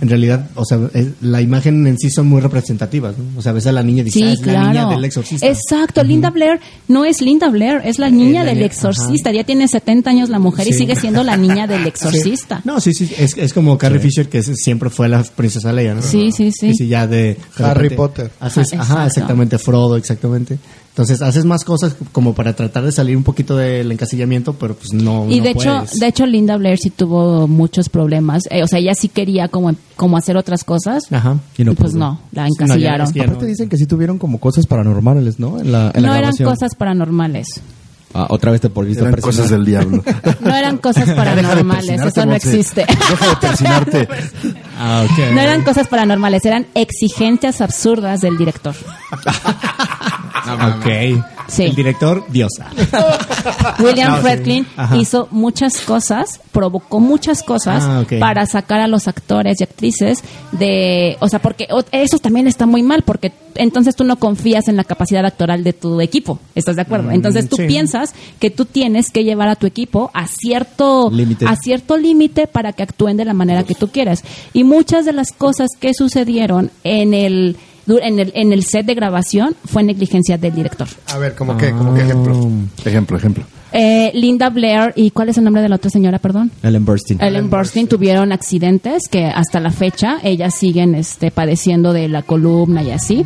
En 0.00 0.08
realidad, 0.08 0.48
o 0.56 0.64
sea, 0.64 0.78
es- 0.94 1.08
la 1.20 1.40
imagen 1.42 1.86
en 1.86 1.98
sí 1.98 2.10
son 2.10 2.26
muy 2.26 2.40
representativas, 2.40 3.16
¿no? 3.18 3.38
O 3.38 3.42
sea, 3.42 3.52
ves 3.52 3.66
a 3.66 3.72
la 3.72 3.82
niña 3.82 4.00
y 4.00 4.04
dices, 4.04 4.20
Sí, 4.22 4.26
"Ah, 4.28 4.32
es 4.32 4.40
claro. 4.40 4.60
la 4.60 4.68
niña 4.72 4.86
del 4.88 5.04
exorcista. 5.04 5.46
Exacto, 5.46 6.02
Linda 6.02 6.30
Blair 6.30 6.60
no 6.88 7.04
es 7.04 7.20
Linda 7.20 7.48
Blair, 7.50 7.80
es 7.84 7.98
la 7.98 8.10
niña 8.10 8.40
la 8.40 8.46
del 8.46 8.54
niña, 8.56 8.66
exorcista. 8.66 9.30
Ya 9.32 9.44
tiene 9.44 9.68
70 9.68 10.10
años 10.10 10.28
la 10.30 10.38
mujer 10.38 10.66
y 10.66 10.72
sigue 10.72 10.96
siendo 10.96 11.22
la 11.22 11.36
niña 11.36 11.66
del 11.66 11.82
Sí. 11.82 11.88
exorcista. 11.88 12.60
No, 12.64 12.80
sí, 12.80 12.94
sí, 12.94 13.12
es, 13.18 13.36
es 13.36 13.52
como 13.52 13.76
Carrie 13.78 14.00
Fisher 14.00 14.28
que 14.28 14.38
es- 14.38 14.50
siempre 14.56 14.90
fue 14.90 15.08
la 15.08 15.22
princesa 15.22 15.72
Leia, 15.72 15.94
¿no? 15.94 16.02
Sí, 16.02 16.32
sí, 16.32 16.50
sí. 16.52 16.68
Y 16.68 16.74
si 16.74 16.88
ya 16.88 17.06
de, 17.06 17.36
Harry 17.58 17.88
repente 17.90 17.96
Potter. 17.96 18.30
haces- 18.40 18.72
Ajá, 18.72 19.06
exactamente, 19.06 19.58
Frodo, 19.58 19.96
exactamente. 19.96 20.58
Entonces 20.92 21.22
haces 21.22 21.46
más 21.46 21.64
cosas 21.64 21.96
como 22.12 22.34
para 22.34 22.52
tratar 22.54 22.84
de 22.84 22.92
salir 22.92 23.16
un 23.16 23.22
poquito 23.24 23.56
del 23.56 23.90
encasillamiento, 23.92 24.52
pero 24.52 24.74
pues 24.74 24.92
no. 24.92 25.26
Y 25.30 25.38
no 25.38 25.44
de 25.44 25.50
hecho, 25.52 25.74
puedes. 25.78 25.98
de 25.98 26.06
hecho 26.06 26.26
Linda 26.26 26.58
Blair 26.58 26.76
sí 26.78 26.90
tuvo 26.90 27.48
muchos 27.48 27.88
problemas. 27.88 28.42
Eh, 28.50 28.62
o 28.62 28.66
sea, 28.66 28.78
ella 28.78 28.92
sí 28.94 29.08
quería 29.08 29.48
como, 29.48 29.74
como 29.96 30.18
hacer 30.18 30.36
otras 30.36 30.64
cosas. 30.64 31.04
Ajá. 31.10 31.38
Y, 31.56 31.62
Y 31.62 31.64
no 31.64 31.74
pues 31.74 31.94
no, 31.94 32.20
la 32.32 32.42
No, 32.42 32.48
ya- 32.58 32.64
encasillaron. 32.64 33.06
es 33.06 33.12
que 33.14 33.18
ya 33.20 33.24
Aparte 33.24 33.44
no. 33.44 33.48
dicen 33.48 33.68
que 33.70 33.78
sí 33.78 33.86
tuvieron 33.86 34.18
como 34.18 34.38
cosas 34.38 34.66
paranormales, 34.66 35.38
¿no? 35.40 35.58
En 35.58 35.72
la, 35.72 35.90
en 35.94 36.02
la 36.02 36.08
no 36.08 36.14
eran 36.14 36.20
grabación. 36.20 36.50
cosas 36.50 36.74
paranormales. 36.74 37.46
Ah, 38.14 38.26
otra 38.28 38.50
vez 38.52 38.60
te 38.60 38.68
volviste 38.68 39.00
Eran 39.00 39.14
a 39.14 39.16
presionar. 39.16 39.36
cosas 39.38 39.50
del 39.50 39.64
diablo. 39.64 40.04
No 40.44 40.54
eran 40.54 40.76
cosas 40.76 41.06
de 41.08 41.14
paranormales, 41.14 42.02
eso 42.02 42.26
no 42.26 42.34
existe. 42.34 42.84
Deja 42.86 43.28
de 43.30 43.36
persinarte. 43.40 44.08
Ah, 44.84 45.06
ok. 45.08 45.32
No 45.32 45.40
eran 45.40 45.62
cosas 45.62 45.86
paranormales, 45.86 46.44
eran 46.44 46.66
exigencias 46.74 47.60
absurdas 47.60 48.20
del 48.20 48.36
director. 48.36 48.74
Ok. 50.76 51.24
Sí. 51.48 51.64
El 51.64 51.74
director, 51.74 52.24
diosa. 52.30 52.70
William 53.80 54.22
No, 54.22 54.28
sí. 54.44 54.64
Ajá. 54.76 54.96
hizo 54.96 55.28
muchas 55.30 55.80
cosas, 55.80 56.40
provocó 56.52 57.00
muchas 57.00 57.42
cosas 57.42 57.82
Ah, 57.84 58.04
para 58.20 58.46
sacar 58.46 58.80
a 58.80 58.86
los 58.86 59.08
actores 59.08 59.60
y 59.60 59.64
actrices 59.64 60.22
de, 60.52 61.16
o 61.20 61.28
sea, 61.28 61.40
porque 61.40 61.68
eso 61.90 62.18
también 62.18 62.46
está 62.46 62.64
muy 62.66 62.82
mal 62.82 63.02
porque 63.02 63.32
entonces 63.54 63.94
tú 63.96 64.04
no 64.04 64.16
confías 64.16 64.68
en 64.68 64.76
la 64.76 64.84
capacidad 64.84 65.24
actoral 65.26 65.62
de 65.64 65.72
tu 65.74 66.00
equipo, 66.00 66.38
¿estás 66.54 66.76
de 66.76 66.82
acuerdo? 66.82 67.08
Mm, 67.10 67.14
Entonces 67.14 67.48
tú 67.48 67.56
sí. 67.56 67.64
piensas 67.66 68.14
que 68.40 68.50
tú 68.50 68.64
tienes 68.64 69.10
que 69.10 69.24
llevar 69.24 69.48
a 69.48 69.56
tu 69.56 69.66
equipo 69.66 70.10
a 70.14 70.26
cierto 70.26 71.10
Límite. 71.12 71.44
a 71.46 71.56
cierto 71.56 71.96
límite 71.98 72.46
para 72.46 72.72
que 72.72 72.82
actúen 72.82 73.16
de 73.18 73.24
la 73.26 73.34
manera 73.34 73.64
que 73.64 73.74
tú 73.74 73.88
quieras. 73.88 74.22
Y 74.54 74.64
muchas 74.64 75.04
de 75.04 75.12
las 75.12 75.32
cosas 75.32 75.68
que 75.78 75.92
sucedieron 75.92 76.70
en 76.84 77.12
el 77.14 77.56
en 77.86 78.18
el, 78.18 78.32
en 78.34 78.52
el 78.52 78.64
set 78.64 78.86
de 78.86 78.94
grabación 78.94 79.56
fue 79.64 79.82
negligencia 79.82 80.38
del 80.38 80.54
director. 80.54 80.88
A 81.08 81.18
ver, 81.18 81.34
¿cómo 81.34 81.56
qué? 81.56 81.70
¿Cómo 81.72 81.94
qué 81.94 82.02
ejemplo? 82.02 82.50
Ejemplo, 82.84 83.16
ejemplo. 83.16 83.44
Eh, 83.72 84.10
Linda 84.14 84.50
Blair 84.50 84.92
y 84.96 85.10
¿cuál 85.10 85.30
es 85.30 85.38
el 85.38 85.44
nombre 85.44 85.62
de 85.62 85.68
la 85.68 85.76
otra 85.76 85.90
señora, 85.90 86.18
perdón? 86.18 86.50
Ellen 86.62 86.84
Burstyn. 86.84 87.22
Ellen 87.22 87.48
Burstyn 87.48 87.88
tuvieron 87.88 88.30
accidentes 88.30 89.08
que 89.10 89.24
hasta 89.24 89.60
la 89.60 89.70
fecha 89.70 90.18
ellas 90.22 90.54
siguen 90.54 90.94
este, 90.94 91.30
padeciendo 91.30 91.92
de 91.92 92.08
la 92.08 92.22
columna 92.22 92.82
y 92.82 92.90
así. 92.90 93.24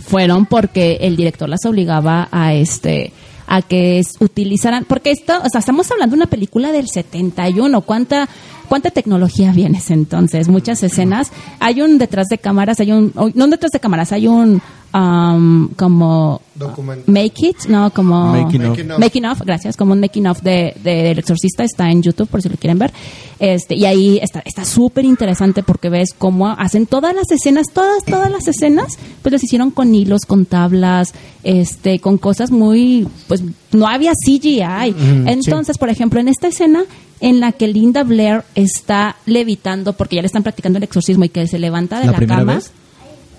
Fueron 0.00 0.46
porque 0.46 0.98
el 1.02 1.16
director 1.16 1.48
las 1.48 1.64
obligaba 1.64 2.28
a 2.32 2.54
este 2.54 3.12
a 3.46 3.60
que 3.60 4.02
utilizaran 4.20 4.84
porque 4.86 5.10
esto, 5.10 5.34
o 5.44 5.48
sea, 5.48 5.60
estamos 5.60 5.90
hablando 5.90 6.16
de 6.16 6.22
una 6.22 6.30
película 6.30 6.72
del 6.72 6.88
71, 6.88 7.82
¿cuánta 7.82 8.28
cuánta 8.72 8.90
tecnología 8.90 9.52
viene 9.52 9.76
ese 9.76 9.92
entonces? 9.92 10.48
Muchas 10.48 10.82
escenas, 10.82 11.30
hay 11.60 11.82
un 11.82 11.98
detrás 11.98 12.28
de 12.28 12.38
cámaras, 12.38 12.80
hay 12.80 12.90
un 12.90 13.12
oh, 13.16 13.28
no 13.34 13.44
un 13.44 13.50
detrás 13.50 13.70
de 13.70 13.80
cámaras, 13.80 14.12
hay 14.12 14.26
un 14.26 14.62
um, 14.94 15.68
como 15.76 16.40
Documental. 16.54 17.12
Make 17.12 17.48
It, 17.48 17.56
no, 17.68 17.90
como 17.90 18.32
Making 18.32 18.62
of. 18.62 18.68
Making 18.70 18.90
of. 18.92 18.98
Making 18.98 19.26
of, 19.26 19.40
gracias, 19.42 19.76
como 19.76 19.92
un 19.92 20.00
making 20.00 20.26
of 20.26 20.40
de, 20.40 20.74
de 20.82 21.10
El 21.10 21.18
Exorcista 21.18 21.64
está 21.64 21.90
en 21.90 22.00
YouTube 22.02 22.28
por 22.28 22.40
si 22.40 22.48
lo 22.48 22.56
quieren 22.56 22.78
ver. 22.78 22.94
Este, 23.38 23.74
y 23.74 23.84
ahí 23.84 24.18
está 24.22 24.40
está 24.42 24.64
súper 24.64 25.04
interesante 25.04 25.62
porque 25.62 25.90
ves 25.90 26.14
cómo 26.16 26.48
hacen 26.48 26.86
todas 26.86 27.14
las 27.14 27.30
escenas, 27.30 27.66
todas 27.74 28.06
todas 28.06 28.30
las 28.30 28.48
escenas, 28.48 28.98
pues 29.20 29.34
las 29.34 29.44
hicieron 29.44 29.70
con 29.70 29.94
hilos, 29.94 30.22
con 30.26 30.46
tablas, 30.46 31.12
este, 31.44 31.98
con 31.98 32.16
cosas 32.16 32.50
muy 32.50 33.06
pues 33.28 33.42
no 33.72 33.86
había 33.86 34.12
CGI. 34.12 34.94
Entonces, 35.26 35.76
por 35.76 35.90
ejemplo, 35.90 36.20
en 36.20 36.28
esta 36.28 36.48
escena 36.48 36.84
en 37.22 37.40
la 37.40 37.52
que 37.52 37.68
Linda 37.68 38.02
Blair 38.04 38.42
está 38.54 39.16
levitando 39.24 39.94
porque 39.94 40.16
ya 40.16 40.22
le 40.22 40.26
están 40.26 40.42
practicando 40.42 40.76
el 40.76 40.82
exorcismo 40.82 41.24
y 41.24 41.30
que 41.30 41.46
se 41.46 41.58
levanta 41.58 42.00
de 42.00 42.06
¿La 42.06 42.12
la, 42.12 42.16
primera 42.18 42.38
cama. 42.40 42.54
vez? 42.56 42.70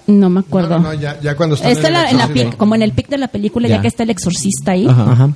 No 0.08 0.30
me 0.32 0.40
acuerdo. 0.40 0.80
No, 0.80 0.80
no, 0.80 0.88
no, 0.90 0.94
ya, 1.00 1.20
ya 1.22 1.36
cuando 1.36 1.56
está 1.56 1.70
en 1.70 1.76
la, 1.94 2.10
en 2.10 2.18
la 2.18 2.24
exorcismo. 2.24 2.50
pic, 2.52 2.58
como 2.58 2.74
en 2.76 2.82
el 2.82 2.94
pic 2.94 3.08
de 3.10 3.18
la 3.20 3.28
película, 3.28 3.68
ya, 3.68 3.76
Ya. 3.76 3.82
que 3.82 3.88
está 3.90 4.04
el 4.04 4.10
exorcista 4.10 4.72
ahí, 4.72 4.88
Ajá. 4.88 5.12
Ajá. 5.12 5.30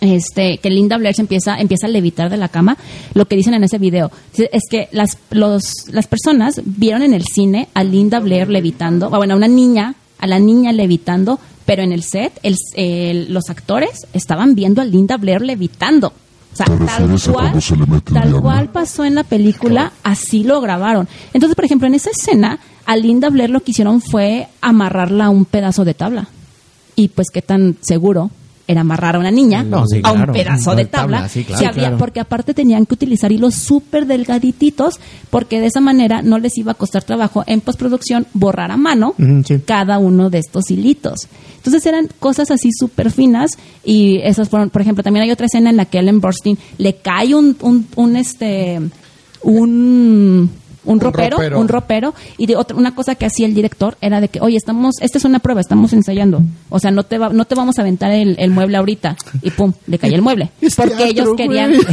este, 0.00 0.58
que 0.58 0.70
Linda 0.70 0.96
Blair 0.98 1.14
se 1.14 1.22
empieza, 1.22 1.58
empieza 1.58 1.86
a 1.86 1.90
levitar 1.90 2.30
de 2.30 2.36
la 2.36 2.48
cama. 2.48 2.76
Lo 3.14 3.26
que 3.26 3.36
dicen 3.36 3.54
en 3.54 3.64
ese 3.64 3.78
video 3.78 4.10
es 4.36 4.62
que 4.70 4.88
las, 4.92 5.16
los, 5.30 5.62
las 5.90 6.06
personas 6.06 6.60
vieron 6.64 7.02
en 7.02 7.14
el 7.14 7.24
cine 7.24 7.68
a 7.74 7.84
Linda 7.84 8.18
Blair 8.20 8.48
levitando, 8.48 9.06
o 9.08 9.10
bueno, 9.16 9.34
a 9.34 9.36
una 9.36 9.48
niña, 9.48 9.94
a 10.18 10.26
la 10.26 10.38
niña 10.38 10.72
levitando, 10.72 11.38
pero 11.66 11.82
en 11.82 11.92
el 11.92 12.02
set 12.02 12.32
el- 12.42 12.56
el- 12.74 13.32
los 13.32 13.48
actores 13.50 14.06
estaban 14.12 14.54
viendo 14.54 14.80
a 14.82 14.84
Linda 14.84 15.16
Blair 15.16 15.40
levitando. 15.42 16.12
O 16.52 16.56
sea, 16.56 16.66
¿Te 16.66 16.72
tal 16.72 17.32
cual, 17.32 17.60
se 17.62 17.76
tal 18.12 18.40
cual 18.40 18.68
pasó 18.70 19.04
en 19.04 19.14
la 19.14 19.22
película, 19.24 19.92
así 20.02 20.42
lo 20.42 20.60
grabaron. 20.60 21.08
Entonces, 21.32 21.54
por 21.54 21.64
ejemplo, 21.64 21.86
en 21.86 21.94
esa 21.94 22.10
escena, 22.10 22.58
a 22.86 22.96
Linda 22.96 23.30
Blair 23.30 23.50
lo 23.50 23.60
que 23.60 23.70
hicieron 23.70 24.00
fue 24.00 24.48
amarrarla 24.60 25.26
a 25.26 25.30
un 25.30 25.44
pedazo 25.44 25.84
de 25.84 25.94
tabla. 25.94 26.28
Y 26.96 27.08
pues 27.08 27.28
qué 27.32 27.40
tan 27.40 27.76
seguro 27.80 28.30
era 28.70 28.82
amarrar 28.82 29.16
a 29.16 29.18
una 29.18 29.30
niña 29.30 29.62
No, 29.64 29.86
sí, 29.86 30.00
a 30.02 30.12
un 30.12 30.18
claro. 30.18 30.32
pedazo 30.32 30.74
de 30.76 30.84
tabla. 30.84 31.16
tabla, 31.18 31.28
sí, 31.28 31.44
claro. 31.44 31.58
Si 31.58 31.64
Sí, 31.64 31.68
había- 31.68 31.82
claro. 31.82 31.98
Porque 31.98 32.20
aparte 32.20 32.54
tenían 32.54 32.86
que 32.86 32.94
utilizar 32.94 33.32
hilos 33.32 33.54
súper 33.56 34.06
delgadititos, 34.06 35.00
porque 35.30 35.60
de 35.60 35.66
esa 35.66 35.80
manera 35.80 36.22
no 36.22 36.38
les 36.38 36.56
iba 36.58 36.72
a 36.72 36.74
costar 36.74 37.02
trabajo 37.02 37.42
en 37.46 37.60
postproducción 37.60 38.26
borrar 38.34 38.70
a 38.70 38.76
mano 38.76 39.14
sí. 39.44 39.58
cada 39.64 39.98
uno 39.98 40.30
de 40.30 40.38
estos 40.38 40.70
hilitos. 40.70 41.26
Entonces 41.56 41.84
eran 41.86 42.08
cosas 42.20 42.50
así 42.50 42.70
súper 42.72 43.10
finas 43.10 43.50
y 43.84 44.18
esas 44.22 44.48
fueron, 44.48 44.70
por 44.70 44.80
ejemplo, 44.82 45.02
también 45.04 45.24
hay 45.24 45.30
otra 45.30 45.46
escena 45.46 45.70
en 45.70 45.76
la 45.76 45.84
que 45.84 45.98
Ellen 45.98 46.20
Burstyn 46.20 46.56
le 46.78 46.94
cae 46.96 47.34
un, 47.34 47.56
un, 47.60 47.86
un, 47.96 48.16
este, 48.16 48.80
un, 49.42 50.50
un 50.84 51.00
ropero, 51.00 51.36
ropero. 51.36 51.60
un 51.60 51.68
ropero 51.68 52.14
y 52.38 52.46
de 52.46 52.56
otra 52.56 52.76
una 52.76 52.94
cosa 52.94 53.14
que 53.14 53.26
hacía 53.26 53.46
el 53.46 53.54
director 53.54 53.96
era 54.00 54.20
de 54.20 54.28
que 54.28 54.40
oye 54.40 54.56
estamos 54.56 54.94
esta 55.00 55.18
es 55.18 55.24
una 55.24 55.38
prueba 55.38 55.60
estamos 55.60 55.92
ensayando 55.92 56.40
o 56.70 56.78
sea 56.78 56.90
no 56.90 57.02
te 57.04 57.18
va, 57.18 57.28
no 57.30 57.44
te 57.44 57.54
vamos 57.54 57.78
a 57.78 57.82
aventar 57.82 58.10
el, 58.12 58.36
el 58.38 58.50
mueble 58.50 58.76
ahorita 58.78 59.16
y 59.42 59.50
pum 59.50 59.72
le 59.86 59.98
cae 59.98 60.14
el 60.14 60.22
mueble 60.22 60.50
Es 60.60 60.76
porque 60.76 60.94
teatro, 60.94 61.10
ellos 61.10 61.28
querían 61.36 61.70
güey. 61.72 61.84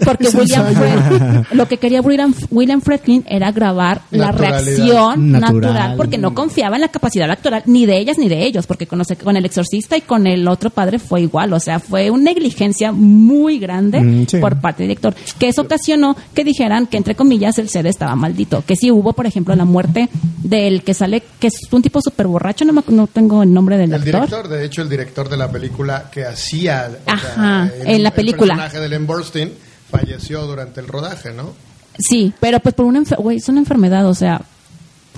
porque 0.04 0.28
William. 0.28 0.66
Fred- 0.66 1.46
lo 1.52 1.66
que 1.68 1.78
quería 1.78 2.00
William, 2.00 2.34
William 2.50 2.80
Friedkin 2.80 3.24
era 3.28 3.50
grabar 3.52 4.02
la 4.10 4.32
reacción 4.32 5.32
Natural. 5.32 5.60
natural. 5.60 5.96
porque 5.96 6.18
no 6.18 6.34
confiaba 6.34 6.76
en 6.76 6.82
la 6.82 6.88
capacidad 6.88 7.30
actoral 7.30 7.62
ni 7.66 7.86
de 7.86 7.98
ellas 7.98 8.18
ni 8.18 8.28
de 8.28 8.44
ellos 8.46 8.66
porque 8.66 8.86
con, 8.86 9.02
con 9.22 9.36
el 9.36 9.44
exorcista 9.44 9.96
y 9.96 10.02
con 10.02 10.26
el 10.26 10.46
otro 10.48 10.70
padre 10.70 10.98
fue 10.98 11.22
igual 11.22 11.52
o 11.52 11.60
sea 11.60 11.78
fue 11.80 12.10
una 12.10 12.24
negligencia 12.24 12.92
muy 12.92 13.58
grande 13.58 13.96
Mm, 13.96 14.26
sí. 14.26 14.38
por 14.38 14.60
parte 14.60 14.82
del 14.82 14.88
director 14.88 15.14
que 15.38 15.48
eso 15.48 15.62
ocasionó 15.62 16.16
que 16.34 16.44
dijeran 16.44 16.86
que 16.86 16.96
entre 16.96 17.14
comillas 17.14 17.58
el 17.58 17.68
set 17.68 17.86
estaba 17.86 18.14
maldito 18.14 18.45
que 18.66 18.76
sí 18.76 18.90
hubo 18.90 19.12
por 19.12 19.26
ejemplo 19.26 19.54
la 19.56 19.64
muerte 19.64 20.08
del 20.42 20.82
que 20.82 20.94
sale 20.94 21.22
que 21.38 21.48
es 21.48 21.54
un 21.72 21.82
tipo 21.82 22.00
súper 22.00 22.26
borracho 22.26 22.64
no, 22.64 22.72
me- 22.72 22.82
no 22.88 23.06
tengo 23.06 23.42
el 23.42 23.52
nombre 23.52 23.76
del 23.76 23.90
El 23.92 23.94
actor 24.02 24.12
director, 24.26 24.48
de 24.48 24.64
hecho, 24.64 24.82
el 24.82 24.88
director 24.88 25.28
de 25.28 25.36
la 25.36 25.50
película 25.50 26.10
que 26.10 26.24
hacía 26.24 26.90
Ajá, 27.06 27.70
el- 27.80 27.86
en 27.88 28.02
la 28.02 28.08
el 28.10 28.14
película. 28.14 28.54
personaje 28.54 28.80
de 28.80 28.88
Len 28.88 29.06
Burstyn 29.06 29.52
falleció 29.90 30.46
durante 30.46 30.80
el 30.80 30.88
rodaje, 30.88 31.32
¿no? 31.32 31.52
Sí, 31.98 32.32
pero 32.40 32.60
pues 32.60 32.74
por 32.74 32.84
una 32.86 33.02
güey, 33.18 33.38
es 33.38 33.48
una 33.48 33.60
enfermedad, 33.60 34.06
o 34.06 34.14
sea, 34.14 34.40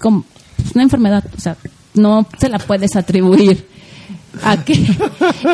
como 0.01 0.25
es 0.65 0.73
una 0.75 0.85
enfermedad, 0.85 1.25
o 1.37 1.41
sea, 1.41 1.57
no 1.95 2.27
se 2.39 2.49
la 2.49 2.59
puedes 2.59 2.95
atribuir 2.97 3.67
a 4.43 4.65
que 4.65 4.75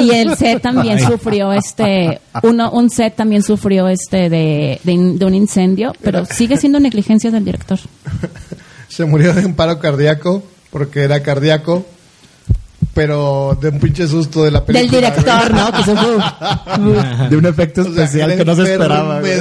y 0.00 0.10
el 0.10 0.36
set 0.36 0.60
también 0.62 0.98
sufrió 1.00 1.52
este 1.52 2.20
uno 2.42 2.70
un 2.70 2.90
set 2.90 3.14
también 3.16 3.42
sufrió 3.42 3.88
este 3.88 4.28
de, 4.30 4.80
de, 4.82 4.96
de 5.14 5.24
un 5.24 5.34
incendio, 5.34 5.92
pero 6.02 6.24
sigue 6.26 6.56
siendo 6.56 6.80
negligencia 6.80 7.30
del 7.30 7.44
director. 7.44 7.78
Se 8.88 9.04
murió 9.04 9.32
de 9.34 9.44
un 9.46 9.54
paro 9.54 9.78
cardíaco 9.78 10.42
porque 10.70 11.00
era 11.02 11.22
cardíaco, 11.22 11.84
pero 12.92 13.56
de 13.60 13.70
un 13.70 13.80
pinche 13.80 14.06
susto 14.06 14.44
de 14.44 14.50
la 14.52 14.60
Del 14.60 14.66
película. 14.88 15.00
director, 15.10 15.50
güey. 15.52 15.62
¿no? 15.64 15.72
Que 15.72 15.82
se 15.82 15.96
fue- 15.96 17.28
De 17.30 17.36
un 17.36 17.46
efecto 17.46 17.80
O 17.80 17.84
sea, 17.84 18.04
especial 18.04 18.36
que 18.36 18.44
no 18.44 18.54
se 18.54 18.62
esperaba. 18.62 19.20
güey. 19.20 19.32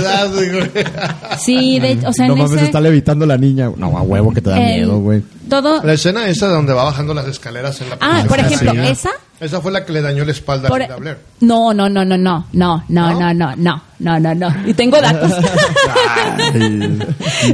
Sí, 1.40 1.80
de, 1.80 2.00
o 2.08 2.14
sea, 2.14 2.28
no 2.28 2.34
en 2.34 2.40
mames, 2.40 2.56
ese 2.58 2.66
está 2.66 2.82
levitando 2.82 3.26
la 3.26 3.38
niña. 3.38 3.70
No, 3.76 3.96
a 3.98 4.02
huevo 4.02 4.34
que 4.34 4.42
te 4.42 4.50
da 4.50 4.58
el- 4.58 4.82
miedo, 4.86 5.00
güey. 5.00 5.24
Todo 5.50 5.84
La 5.84 5.94
escena 5.94 6.28
esa 6.28 6.48
donde 6.48 6.74
va 6.74 6.86
bajando 6.86 7.14
las 7.14 7.28
escaleras 7.28 7.80
en 7.82 7.90
la 7.90 7.98
Ah, 8.00 8.24
película. 8.24 8.28
por 8.28 8.40
ejemplo, 8.40 8.72
Sí. 8.72 8.92
esa 8.92 9.10
Esa 9.40 9.60
fue 9.62 9.72
la 9.72 9.84
que 9.86 9.92
le 9.92 10.02
dañó 10.02 10.24
la 10.24 10.32
espalda 10.32 10.70
Por- 10.70 10.82
a 10.82 10.86
Linda 10.86 10.96
Blair. 10.98 11.18
No, 11.42 11.74
no, 11.74 11.90
no, 11.90 12.06
no, 12.06 12.18
no, 12.18 12.46
no, 12.54 12.84
no, 12.88 13.12
¿No? 13.12 13.20
no, 13.20 13.34
no, 13.34 13.56
no, 13.58 13.82
no, 14.00 14.20
no, 14.20 14.36
no. 14.36 14.48
Y 14.66 14.74
tengo 14.74 15.02
datos. 15.02 15.32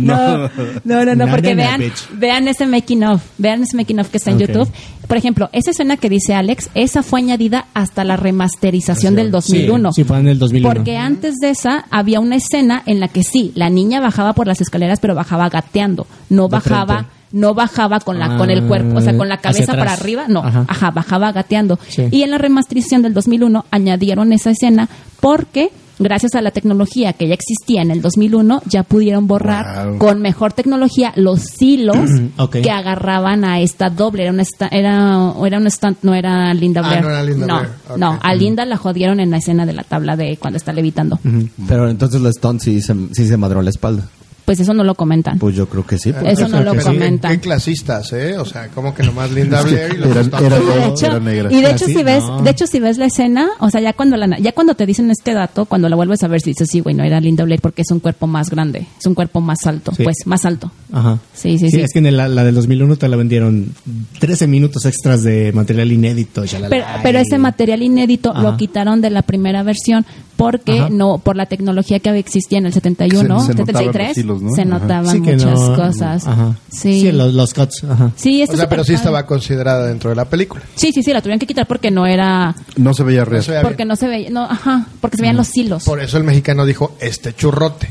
no, 0.02 0.38
no, 0.38 0.50
no, 0.84 1.06
no, 1.06 1.16
No, 1.16 1.32
porque 1.32 1.56
no, 1.56 1.64
no, 1.64 1.68
vean, 1.78 1.92
vean 2.14 2.48
ese 2.48 2.66
making 2.68 3.04
of, 3.04 3.24
vean 3.38 3.64
ese 3.64 3.76
making 3.76 4.00
of 4.00 4.10
que 4.10 4.18
está 4.18 4.32
en 4.32 4.38
Ok. 4.38 4.42
YouTube. 4.48 4.72
Por 5.08 5.18
ejemplo, 5.18 5.50
esa 5.54 5.72
escena 5.72 5.98
que 5.98 6.10
dice 6.10 6.36
Alex, 6.36 6.70
esa 6.76 7.02
fue 7.02 7.22
añadida 7.22 7.66
hasta 7.74 8.04
la 8.04 8.16
remasterización 8.16 9.16
del 9.16 9.32
2001. 9.32 9.92
Sí, 9.94 10.02
sí, 10.02 10.08
fue 10.08 10.20
en 10.20 10.28
el 10.28 10.38
2001. 10.38 10.72
Porque 10.76 10.98
antes 10.98 11.36
de 11.42 11.50
esa 11.50 11.86
había 11.90 12.20
una 12.20 12.36
escena 12.36 12.84
en 12.86 13.00
la 13.00 13.08
que 13.08 13.24
sí, 13.24 13.52
la 13.56 13.70
niña 13.72 14.00
bajaba 14.02 14.34
por 14.34 14.46
las 14.46 14.62
escaleras, 14.62 15.00
pero 15.00 15.16
bajaba 15.16 15.50
gateando, 15.50 16.06
no 16.30 16.48
bajaba. 16.48 17.08
No 17.32 17.54
bajaba 17.54 18.00
con 18.00 18.18
la 18.20 18.38
con 18.38 18.50
el 18.50 18.64
cuerpo, 18.64 18.98
o 18.98 19.02
sea, 19.02 19.16
con 19.18 19.30
la 19.30 19.36
Ah, 19.36 19.42
cabeza 19.42 19.74
para 19.74 19.94
arriba, 19.94 20.26
no, 20.28 20.40
Ajá. 20.40 20.66
ajá, 20.68 20.92
bajaba 20.92 21.32
gateando. 21.32 21.78
Sí. 21.88 22.04
Y 22.12 22.24
en 22.24 22.32
la 22.32 22.38
remasterización 22.38 23.02
del 23.02 23.14
2001 23.14 23.66
añadieron 23.72 24.34
esa 24.34 24.52
escena 24.52 24.90
porque 25.20 25.70
gracias 26.02 26.34
a 26.36 26.42
la 26.42 26.52
tecnología 26.52 27.12
que 27.12 27.28
ya 27.28 27.34
existía 27.34 27.82
en 27.82 27.92
el 27.92 28.02
2001 28.02 28.62
ya 28.66 28.84
pudieron 28.84 29.28
borrar 29.28 29.90
Wow. 29.90 29.98
con 29.98 30.22
mejor 30.22 30.54
tecnología 30.54 31.12
los 31.18 31.62
hilos 31.62 31.98
que 32.54 32.72
agarraban 32.72 33.44
a 33.44 33.60
esta 33.60 33.90
doble 33.90 34.24
era 34.24 34.32
una 34.32 34.44
esta- 34.44 34.70
era 34.70 35.34
era 35.46 35.58
un 35.58 35.70
stunt 35.70 35.98
no 36.04 36.14
era 36.16 36.54
Linda 36.54 36.82
Ah, 36.84 36.88
Blair 36.88 37.04
no 37.04 37.10
era 37.10 37.24
Linda 37.24 37.46
no, 37.48 37.60
Blair. 37.60 38.00
No, 38.00 38.20
a 38.22 38.34
Linda 38.34 38.64
la 38.66 38.78
jodieron 38.78 39.20
en 39.20 39.30
la 39.30 39.38
escena 39.40 39.66
de 39.66 39.74
la 39.74 39.84
tabla 39.84 40.16
de 40.16 40.38
cuando 40.38 40.56
está 40.56 40.72
levitando 40.72 41.20
Pero 41.68 41.90
entonces 41.90 42.22
la 42.22 42.30
Stone 42.30 42.62
sí 42.62 42.82
se, 42.82 42.96
sí 43.12 43.28
se 43.28 43.36
madró 43.36 43.62
la 43.62 43.70
espalda. 43.70 44.04
Pues 44.50 44.60
eso 44.62 44.74
no 44.74 44.84
lo 44.84 44.96
comentan 44.96 45.38
Pues 45.38 45.56
yo 45.56 45.70
creo 45.70 45.86
que 45.86 46.00
sí. 46.00 46.12
pues. 46.12 46.34
Eso 46.34 46.48
no 46.48 46.64
lo 46.64 46.74
comentan. 46.82 47.34
Qué 47.34 47.40
clasistas, 47.40 48.12
¿eh? 48.14 48.36
O 48.36 48.46
sea, 48.46 48.70
como 48.70 48.96
que 48.96 49.04
nomás 49.04 49.30
Linda 49.30 49.62
Blair 49.62 49.94
y 49.94 49.98
los 49.98 50.10
Eran- 50.10 50.32
eran- 50.44 50.62
Y 50.64 50.66
de 50.66 50.74
Era 50.74 50.88
hecho, 50.88 51.20
negra. 51.20 51.54
y 51.54 51.62
de 51.62 51.70
hecho 51.70 51.86
si 51.86 52.04
ves, 52.04 52.24
no. 52.24 52.42
de 52.42 52.50
hecho 52.50 52.66
si 52.66 52.80
ves 52.80 52.98
la 52.98 53.06
escena, 53.06 53.48
o 53.60 53.70
sea, 53.70 53.80
ya 53.80 53.94
cuando 53.94 54.18
la 54.18 54.40
ya 54.40 54.52
cuando 54.54 54.74
te 54.74 54.88
dicen 54.88 55.12
este 55.12 55.36
dato, 55.36 55.66
cuando 55.66 55.88
la 55.88 55.96
vuelves 55.96 56.24
a 56.24 56.28
ver 56.28 56.42
si 56.42 56.50
dices, 56.50 56.68
sí, 56.72 56.80
güey, 56.80 56.96
no 56.96 57.04
era 57.04 57.22
Linda 57.22 57.44
Blair 57.44 57.62
porque 57.62 57.84
es 57.84 57.92
un 57.92 58.00
cuerpo 58.00 58.26
más 58.26 58.50
grande, 58.50 58.88
es 59.00 59.06
un 59.06 59.14
cuerpo 59.14 59.40
más 59.40 59.60
alto, 59.68 59.92
Sí. 59.96 60.04
pues 60.04 60.16
más 60.26 60.44
alto. 60.46 60.72
Ajá. 60.92 61.20
Sí, 61.36 61.60
sí, 61.60 61.70
sí. 61.70 61.82
Es 61.82 61.94
que 61.94 62.00
en 62.00 62.18
la, 62.18 62.28
la 62.28 62.44
del 62.44 62.56
2001 62.56 62.96
te 62.96 63.08
la 63.08 63.18
vendieron 63.18 63.72
13 64.20 64.48
minutos 64.48 64.84
extras 64.88 65.22
de 65.22 65.52
material 65.54 65.92
inédito. 65.92 66.44
Pero, 66.72 66.86
pero 67.04 67.20
ese 67.20 67.38
material 67.38 67.84
inédito 67.84 68.34
lo 68.34 68.58
quitaron 68.58 69.00
de 69.00 69.12
la 69.12 69.22
primera 69.22 69.62
versión 69.62 70.08
porque 70.40 70.80
Ajá. 70.80 70.88
no 70.90 71.18
por 71.18 71.36
la 71.36 71.48
tecnología 71.48 72.00
que 72.00 72.18
existía 72.18 72.60
en 72.60 72.66
el 72.68 72.72
71, 72.72 73.42
Se- 73.42 73.48
se 73.48 73.54
notaban 73.56 73.84
73, 73.84 74.08
los 74.08 74.18
hilos, 74.18 74.42
¿no? 74.42 74.52
se 74.56 74.64
notaban 74.64 75.12
Sí 75.12 75.20
muchas 75.20 75.60
no- 75.60 75.76
cosas. 75.76 76.26
Ajá. 76.26 76.56
Sí. 76.72 77.02
Sí, 77.02 77.12
los, 77.12 77.34
los 77.34 77.54
cuts. 77.54 77.84
Ajá. 77.84 78.12
Sí, 78.16 78.42
esto 78.42 78.54
O 78.54 78.56
sea, 78.56 78.64
es 78.64 78.70
pero 78.70 78.84
sí 78.86 78.94
estaba 78.94 79.26
considerada 79.26 79.86
dentro 79.88 80.10
de 80.12 80.16
la 80.16 80.24
película. 80.24 80.64
Sí, 80.76 80.94
sí, 80.94 81.04
sí, 81.04 81.12
la 81.12 81.22
tuvieron 81.22 81.40
que 81.40 81.46
quitar 81.46 81.68
porque 81.68 81.92
no 81.92 82.06
era 82.08 82.56
No 82.78 82.94
se 82.94 83.04
veía 83.04 83.26
real. 83.26 83.40
No 83.40 83.44
se 83.44 83.52
veía 83.52 83.62
porque 83.64 83.76
bien. 83.76 83.88
no 83.90 83.96
se 83.98 84.08
veía, 84.08 84.30
no, 84.30 84.44
ajá, 84.46 84.88
porque 85.02 85.18
se 85.18 85.24
veían 85.24 85.36
los 85.36 85.58
hilos. 85.58 85.84
Por 85.84 86.00
eso 86.00 86.18
el 86.18 86.24
mexicano 86.24 86.66
dijo, 86.66 86.96
este 87.02 87.34
churrote. 87.36 87.90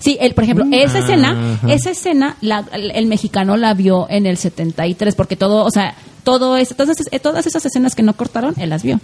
Sí, 0.00 0.18
el, 0.20 0.34
por 0.34 0.42
ejemplo, 0.42 0.66
esa 0.72 0.98
Ah, 0.98 1.00
escena, 1.00 1.54
ajá. 1.62 1.72
esa 1.72 1.90
escena, 1.92 2.36
la- 2.40 2.66
el, 2.72 2.90
el 2.90 3.06
mexicano 3.06 3.56
la 3.56 3.72
vio 3.72 4.06
en 4.10 4.26
el 4.26 4.36
73, 4.36 5.14
porque 5.14 5.36
todo, 5.36 5.64
o 5.64 5.70
sea, 5.70 5.94
todo 6.24 6.56
eso, 6.56 6.74
todas, 6.74 6.98
esas- 6.98 7.22
todas 7.22 7.46
esas 7.46 7.64
escenas 7.64 7.94
que 7.94 8.02
no 8.02 8.14
cortaron, 8.14 8.52
él 8.58 8.68
las 8.70 8.82
vio. 8.82 8.98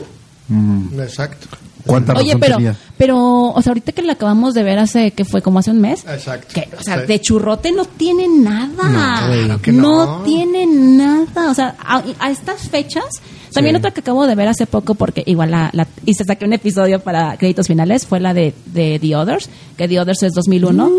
Exacto. 0.98 1.46
¿Cuánta 1.86 2.12
Oye, 2.14 2.24
razón 2.34 2.40
pero, 2.40 2.56
tenía? 2.56 2.76
pero, 2.96 3.18
o 3.50 3.62
sea, 3.62 3.70
ahorita 3.70 3.92
que 3.92 4.02
la 4.02 4.12
acabamos 4.12 4.54
de 4.54 4.62
ver 4.62 4.78
hace, 4.78 5.10
que 5.12 5.24
fue 5.24 5.42
como 5.42 5.58
hace 5.58 5.70
un 5.70 5.80
mes, 5.80 6.04
Exacto. 6.08 6.48
que, 6.54 6.68
o 6.78 6.82
sea, 6.82 7.00
Sí. 7.00 7.06
de 7.06 7.20
churrote 7.20 7.72
no 7.72 7.84
tiene 7.84 8.26
nada. 8.28 8.68
No, 8.90 9.26
claro 9.26 9.62
que 9.62 9.72
no. 9.72 10.22
tiene 10.24 10.66
nada. 10.66 11.50
O 11.50 11.54
sea, 11.54 11.76
a, 11.78 12.02
a 12.18 12.30
estas 12.30 12.68
fechas, 12.68 13.04
también 13.52 13.74
Sí. 13.76 13.78
otra 13.80 13.90
que 13.92 14.00
acabo 14.00 14.26
de 14.26 14.34
ver 14.34 14.48
hace 14.48 14.66
poco, 14.66 14.94
porque 14.94 15.22
igual 15.26 15.50
la, 15.50 15.70
la 15.72 15.86
y 16.06 16.14
se 16.14 16.24
saqué 16.24 16.44
un 16.44 16.52
episodio 16.52 17.00
para 17.00 17.36
créditos 17.36 17.66
finales, 17.66 18.06
fue 18.06 18.20
la 18.20 18.34
de, 18.34 18.54
de 18.66 18.98
The 19.00 19.16
Others, 19.16 19.48
que 19.76 19.88
The 19.88 20.00
Others 20.00 20.22
es 20.24 20.32
2001. 20.32 20.90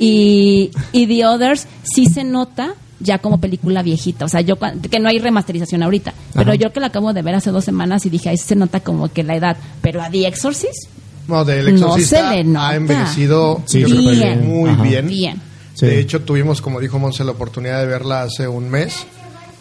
Y, 0.00 0.70
y 0.92 1.06
The 1.06 1.26
Others 1.26 1.66
sí 1.82 2.06
se 2.06 2.24
nota 2.24 2.74
ya 3.00 3.18
como 3.18 3.40
película 3.40 3.82
viejita, 3.82 4.24
o 4.24 4.28
sea, 4.28 4.40
yo 4.40 4.56
que 4.58 4.98
no 4.98 5.08
hay 5.08 5.18
remasterización 5.18 5.82
ahorita, 5.82 6.14
pero 6.34 6.54
yo 6.54 6.72
que 6.72 6.80
la 6.80 6.88
acabo 6.88 7.12
de 7.12 7.22
ver 7.22 7.34
hace 7.34 7.50
dos 7.50 7.64
semanas 7.64 8.04
y 8.06 8.10
dije, 8.10 8.28
ahí 8.28 8.36
se 8.36 8.56
nota 8.56 8.80
como 8.80 9.08
que 9.12 9.22
la 9.22 9.36
edad, 9.36 9.56
pero 9.80 10.02
a 10.02 10.10
The 10.10 10.26
Exorcist, 10.26 10.88
No, 11.28 11.44
del 11.44 11.66
No 11.78 11.86
exorcista 11.88 12.30
se 12.30 12.36
le 12.36 12.44
nota. 12.44 12.68
ha 12.70 12.74
envejecido 12.76 13.62
Sí, 13.66 13.80
yo 13.80 13.86
creo 13.88 14.02
que 14.02 14.10
bien. 14.10 14.46
muy 14.48 14.70
Ajá. 14.70 14.82
bien. 14.82 15.06
bien. 15.06 15.42
Sí. 15.74 15.86
De 15.86 16.00
hecho, 16.00 16.22
tuvimos, 16.22 16.60
como 16.60 16.80
dijo 16.80 16.98
Monse, 16.98 17.22
la 17.22 17.30
oportunidad 17.32 17.80
de 17.80 17.86
verla 17.86 18.22
hace 18.22 18.48
un 18.48 18.68
mes. 18.68 19.06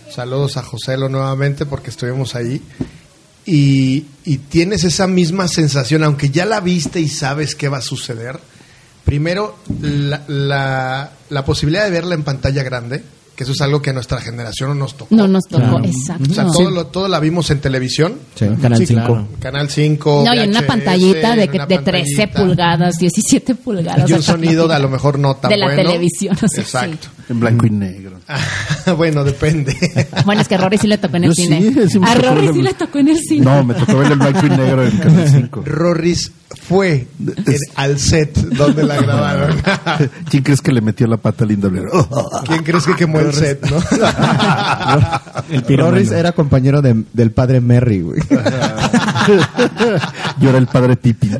Saludos 0.10 0.58
a 0.58 0.64
Joselo 0.64 1.10
nuevamente 1.10 1.66
porque 1.68 1.90
estuvimos 1.92 2.34
ahí. 2.36 2.60
Y, 3.46 4.06
y 4.26 4.38
tienes 4.40 4.84
esa 4.84 5.06
misma 5.08 5.48
sensación, 5.48 6.04
aunque 6.04 6.30
ya 6.32 6.46
la 6.46 6.60
viste 6.60 7.00
y 7.00 7.08
sabes 7.08 7.54
qué 7.56 7.70
va 7.70 7.78
a 7.78 7.82
suceder. 7.82 8.40
Primero, 9.06 9.58
la, 9.82 10.24
la, 10.28 11.12
la 11.30 11.46
posibilidad 11.46 11.86
de 11.86 11.92
verla 11.92 12.16
en 12.16 12.24
pantalla 12.24 12.64
grande, 12.64 13.04
que 13.38 13.44
eso 13.44 13.52
es 13.54 13.62
algo 13.62 13.82
que 13.84 13.92
a 13.92 13.94
nuestra 13.94 14.20
generación 14.20 14.70
no 14.70 14.76
nos 14.76 14.98
tocó. 14.98 15.16
No 15.16 15.28
nos 15.28 15.44
tocó, 15.46 15.64
Claro. 15.64 15.86
exacto. 15.86 16.24
O 16.32 16.34
sea, 16.34 16.46
todo, 16.48 16.72
lo, 16.72 16.88
todo 16.88 17.08
la 17.08 17.20
vimos 17.20 17.50
en 17.52 17.62
televisión, 17.62 18.16
Sí, 18.34 18.48
Canal 18.60 18.80
Sí, 18.80 18.88
5. 18.88 19.06
claro. 19.06 19.28
Canal 19.40 19.70
5. 19.70 20.24
No, 20.26 20.34
y 20.34 20.40
en 20.40 20.50
una 20.50 20.62
VHS, 20.62 20.68
pantallita 20.68 21.36
de, 21.36 21.50
una 21.54 21.66
de 21.68 21.78
13 21.78 21.84
pantallita. 22.28 22.40
pulgadas, 22.42 22.98
17 22.98 23.54
pulgadas. 23.56 24.10
Y 24.10 24.14
un 24.14 24.24
sonido 24.24 24.68
de 24.68 24.74
a 24.76 24.80
lo 24.80 24.90
mejor 24.90 25.20
no 25.20 25.36
tan 25.36 25.50
De 25.52 25.58
la 25.58 25.68
bueno. 25.68 25.84
televisión, 25.84 26.36
o 26.44 26.48
sea, 26.48 26.64
Exacto. 26.64 27.08
En 27.30 27.40
blanco 27.40 27.68
y 27.68 27.70
negro. 27.70 28.20
bueno, 28.98 29.24
depende. 29.24 29.76
Bueno, 30.26 30.42
es 30.42 30.48
que 30.48 30.56
a 30.56 30.58
Rory 30.58 30.78
sí 30.80 30.88
le 30.88 30.98
tocó 30.98 31.18
en 31.18 31.26
el 31.26 31.30
Yo 31.30 31.36
sí, 31.36 31.44
cine. 31.44 31.88
sí 31.90 32.00
me 32.00 32.08
a 32.10 32.16
Rory 32.16 32.50
sí 32.54 32.62
le 32.64 32.74
tocó 32.74 32.98
en 33.00 33.10
el 33.10 33.20
cine. 33.20 33.46
No, 33.46 33.64
me 33.64 33.74
tocó 33.76 33.98
ver 34.00 34.12
en 34.14 34.20
blanco 34.20 34.46
y 34.46 34.50
negro 34.50 34.84
en 34.86 34.98
Canal 34.98 35.30
5. 35.30 35.62
Rorris 35.66 36.32
fue 36.68 37.08
al 37.76 37.98
set 38.00 38.36
donde 38.38 38.84
la 38.84 38.98
grabaron. 39.02 39.62
¿Quién 40.30 40.44
crees 40.44 40.62
que 40.62 40.72
le 40.72 40.82
metió 40.82 41.08
la 41.08 41.18
pata 41.18 41.44
a 41.44 41.48
Linda 41.48 41.70
Blair? 41.70 41.88
¿Quién 42.46 42.64
crees 42.64 42.86
que 42.86 42.96
quemó 42.96 43.20
el 43.20 43.34
set, 43.34 43.66
no? 43.70 43.78
El. 45.50 45.78
Norris 45.78 46.12
era 46.12 46.32
compañero 46.34 46.82
de- 46.82 47.04
del 47.14 47.32
padre 47.32 47.62
Merry, 47.62 48.02
güey. 48.02 48.20
Yo 50.40 50.50
era 50.50 50.58
el 50.58 50.68
padre 50.68 50.96
Pipi. 50.98 51.32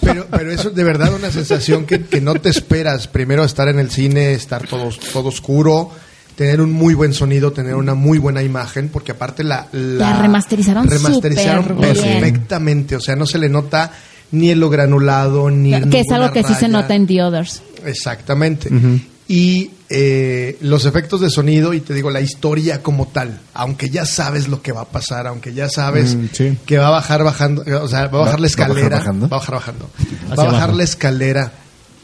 Pero, 0.00 0.26
pero 0.30 0.50
eso 0.52 0.68
es 0.68 0.74
de 0.74 0.84
verdad 0.84 1.12
una 1.14 1.30
sensación 1.30 1.84
que, 1.86 2.04
que 2.04 2.20
no 2.20 2.34
te 2.36 2.48
esperas. 2.50 3.08
Primero 3.08 3.44
estar 3.44 3.68
en 3.68 3.78
el 3.78 3.90
cine, 3.90 4.32
estar 4.32 4.66
todo, 4.66 4.88
todo 5.12 5.28
oscuro, 5.28 5.90
tener 6.36 6.60
un 6.60 6.70
muy 6.70 6.94
buen 6.94 7.12
sonido, 7.14 7.52
tener 7.52 7.74
una 7.74 7.94
muy 7.94 8.18
buena 8.18 8.42
imagen, 8.42 8.88
porque 8.90 9.12
aparte 9.12 9.42
la... 9.42 9.68
La 9.72 10.20
remasterizaron 10.20 10.86
remasterizaron 10.88 11.66
bien. 11.80 11.94
perfectamente. 11.94 12.94
O 12.96 13.00
sea, 13.00 13.16
no 13.16 13.26
se 13.26 13.38
le 13.38 13.48
nota 13.48 13.90
ni 14.32 14.50
en 14.50 14.60
lo 14.60 14.68
granulado, 14.70 15.50
ni 15.50 15.72
en 15.74 15.88
que 15.90 16.00
es 16.00 16.10
algo 16.12 16.30
que 16.32 16.42
sí 16.44 16.54
se 16.54 16.68
nota 16.68 16.94
en 16.94 17.06
The 17.06 17.22
Others. 17.22 17.62
Exactamente. 17.84 18.68
Y 19.28 19.70
eh, 19.88 20.56
los 20.60 20.84
efectos 20.84 21.20
de 21.20 21.30
sonido 21.30 21.72
y 21.74 21.80
te 21.80 21.94
digo, 21.94 22.10
la 22.10 22.20
historia 22.20 22.80
como 22.82 23.08
tal, 23.08 23.40
aunque 23.54 23.88
ya 23.90 24.04
sabes 24.06 24.46
lo 24.46 24.62
que 24.62 24.70
va 24.72 24.82
a 24.82 24.88
pasar, 24.88 25.26
aunque 25.26 25.52
ya 25.52 25.68
sabes 25.68 26.14
Mm, 26.14 26.26
sí. 26.32 26.58
que 26.64 26.78
va 26.78 26.88
a 26.88 26.90
bajar 26.90 27.24
bajando, 27.24 27.62
o 27.82 27.88
sea, 27.88 28.06
va 28.06 28.18
a 28.18 28.22
bajar 28.22 28.40
la 28.40 28.46
¿Va- 28.48 28.54
va 28.56 28.64
a 28.64 28.68
bajar 28.68 28.76
escalera, 28.84 28.98
bajando? 28.98 29.28
va 29.28 29.36
a 29.36 29.40
bajar 29.40 29.54
bajando, 29.56 29.90
va 30.38 30.42
a 30.42 30.46
bajar 30.52 30.74
la 30.74 30.84
escalera 30.84 31.52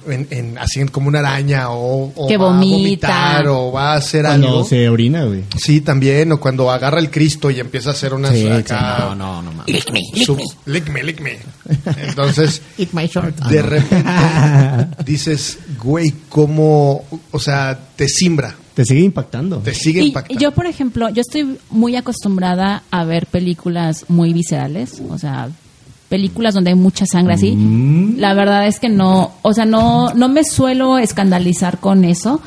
en, 0.08 0.26
en- 0.30 0.58
así 0.58 0.80
en 0.80 0.88
como 0.88 1.08
una 1.08 1.18
araña 1.20 1.70
o, 1.70 2.12
o 2.14 2.28
Que 2.28 2.36
va 2.36 2.46
a 2.46 2.52
vomita. 2.52 2.76
vomitar 3.08 3.48
o 3.48 3.72
va 3.72 3.92
a 3.92 3.96
hacer 3.96 4.24
Cuando 4.24 4.48
algo. 4.48 4.64
se 4.64 4.88
orina, 4.88 5.24
güey. 5.24 5.44
Sí, 5.56 5.80
también, 5.80 6.30
o 6.32 6.40
cuando 6.40 6.70
agarra 6.70 6.98
el 7.00 7.10
Cristo 7.10 7.50
y 7.50 7.60
empieza 7.60 7.90
a 7.90 7.92
hacer 7.92 8.14
unas 8.14 8.32
Sí, 8.32 8.46
acá, 8.48 9.06
no, 9.10 9.14
no, 9.14 9.42
no 9.42 9.52
mames. 9.52 9.84
su- 10.24 10.36
lick 10.66 10.88
me, 10.90 11.02
lick 11.02 11.20
me. 11.20 11.38
Entonces, 12.06 12.62
Eat 12.78 12.92
my 12.92 13.06
short. 13.06 13.34
Ah, 13.40 13.48
de 13.48 13.62
no. 13.62 13.68
repente 13.68 14.04
dices, 15.04 15.58
güey, 15.82 16.12
cómo, 16.28 17.04
o 17.30 17.38
sea, 17.38 17.78
te 17.96 18.08
simbra, 18.08 18.54
Te 18.74 18.84
sigue 18.84 19.00
impactando. 19.00 19.58
te 19.58 19.74
sigue 19.74 20.02
Y 20.02 20.08
impactando. 20.08 20.40
yo, 20.42 20.52
por 20.52 20.66
ejemplo, 20.66 21.08
yo 21.10 21.20
estoy 21.20 21.58
muy 21.70 21.96
acostumbrada 21.96 22.82
a 22.90 23.04
ver 23.04 23.26
películas 23.26 24.04
muy 24.08 24.32
viscerales, 24.32 25.00
o 25.08 25.18
sea, 25.18 25.48
películas 26.12 26.52
donde 26.52 26.72
hay 26.72 26.76
mucha 26.76 27.06
sangre 27.06 27.32
así. 27.32 27.52
Mm. 27.52 28.18
La 28.18 28.34
verdad 28.34 28.66
es 28.66 28.78
que 28.78 28.90
no, 28.90 29.32
o 29.40 29.54
sea, 29.54 29.64
no, 29.64 30.12
no 30.12 30.28
me 30.28 30.44
suelo 30.44 30.98
escandalizar 30.98 31.78
con 31.78 32.04
eso 32.04 32.38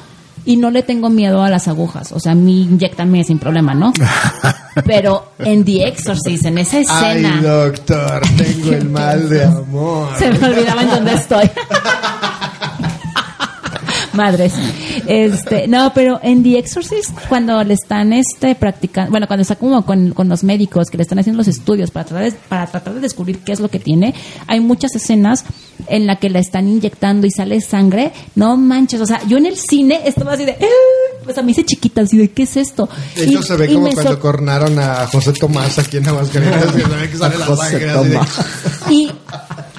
y 0.45 0.57
no 0.57 0.70
le 0.70 0.84
tengo 0.84 1.09
miedo 1.09 1.41
a 1.41 1.49
las 1.49 1.68
agujas, 1.68 2.11
o 2.11 2.20
sea, 2.20 2.34
a 2.34 2.36
mí 2.36 2.61
inyectame 2.61 3.24
sin 3.24 3.39
problema, 3.39 3.74
¿no? 3.74 3.91
Pero 4.86 5.32
en 5.39 5.66
The 5.66 5.88
Exorcist, 5.88 6.45
en 6.45 6.59
esa 6.59 6.78
Ay, 6.78 6.84
escena, 6.84 7.41
doctor, 7.41 8.22
tengo 8.38 8.72
el 8.72 8.88
mal 8.88 9.28
de 9.30 9.45
amor. 9.45 10.09
se 10.20 10.30
me 10.32 10.45
olvidaba 10.45 10.84
en 10.84 10.89
dónde 10.89 11.13
estoy. 11.16 11.49
Madres. 14.16 14.53
Este, 15.07 15.68
no, 15.68 15.91
pero 15.93 16.20
en 16.24 16.43
The 16.43 16.57
Exorcist, 16.59 17.11
cuando 17.30 17.63
le 17.63 17.74
están 17.76 18.13
este 18.13 18.55
practicando, 18.55 19.11
bueno, 19.11 19.28
cuando 19.28 19.41
está 19.41 19.55
como 19.55 19.86
con, 19.86 20.11
con 20.11 20.30
los 20.30 20.43
médicos 20.43 20.88
que 20.89 20.97
le 20.97 21.03
están 21.03 21.20
haciendo 21.20 21.38
los 21.38 21.47
estudios 21.47 21.91
para 21.91 22.05
tratar, 22.05 22.32
de, 22.32 22.38
para 22.49 22.68
tratar 22.68 22.93
de 22.93 22.99
descubrir 23.01 23.39
qué 23.39 23.51
es 23.51 23.59
lo 23.59 23.70
que 23.70 23.80
tiene, 23.80 24.13
hay 24.47 24.59
muchas 24.59 24.95
escenas 24.95 25.43
en 25.88 26.07
la 26.07 26.16
que 26.18 26.30
la 26.30 26.39
están 26.39 26.68
inyectando 26.68 27.28
y 27.28 27.32
sale 27.32 27.59
sangre. 27.61 28.11
No 28.36 28.57
manches, 28.57 29.01
o 29.01 29.05
sea, 29.05 29.22
yo 29.28 29.38
en 29.38 29.45
el 29.45 29.57
cine 29.57 30.01
estaba 30.05 30.34
así 30.34 30.45
de, 30.45 30.51
"Eh", 30.53 30.70
pues 31.24 31.38
a 31.38 31.41
mí 31.41 31.51
hice 31.51 31.66
chiquita, 31.66 32.01
así 32.01 32.18
de, 32.18 32.32
¿qué 32.32 32.43
es 32.43 32.57
esto? 32.57 32.88
De 33.16 33.26
hecho, 33.26 33.39
Y- 33.39 33.43
se 33.43 33.55
ve 33.55 33.68
como 33.68 33.82
cuando 33.91 34.03
sor- 34.03 34.20
cornaron 34.20 34.78
a 34.80 35.07
José 35.07 35.34
Tomás 35.34 35.78
aquí 35.80 35.97
en 35.97 36.07
Aguascalientes, 36.07 36.72
que 36.72 36.82
se 36.82 36.88
ve 36.88 37.09
que 37.09 37.18
sale 37.18 37.38
la 37.38 37.45
sangre 37.55 37.89
así 37.91 38.07
de- 38.09 38.13
Tomás. 38.16 38.30
Y, 38.89 39.11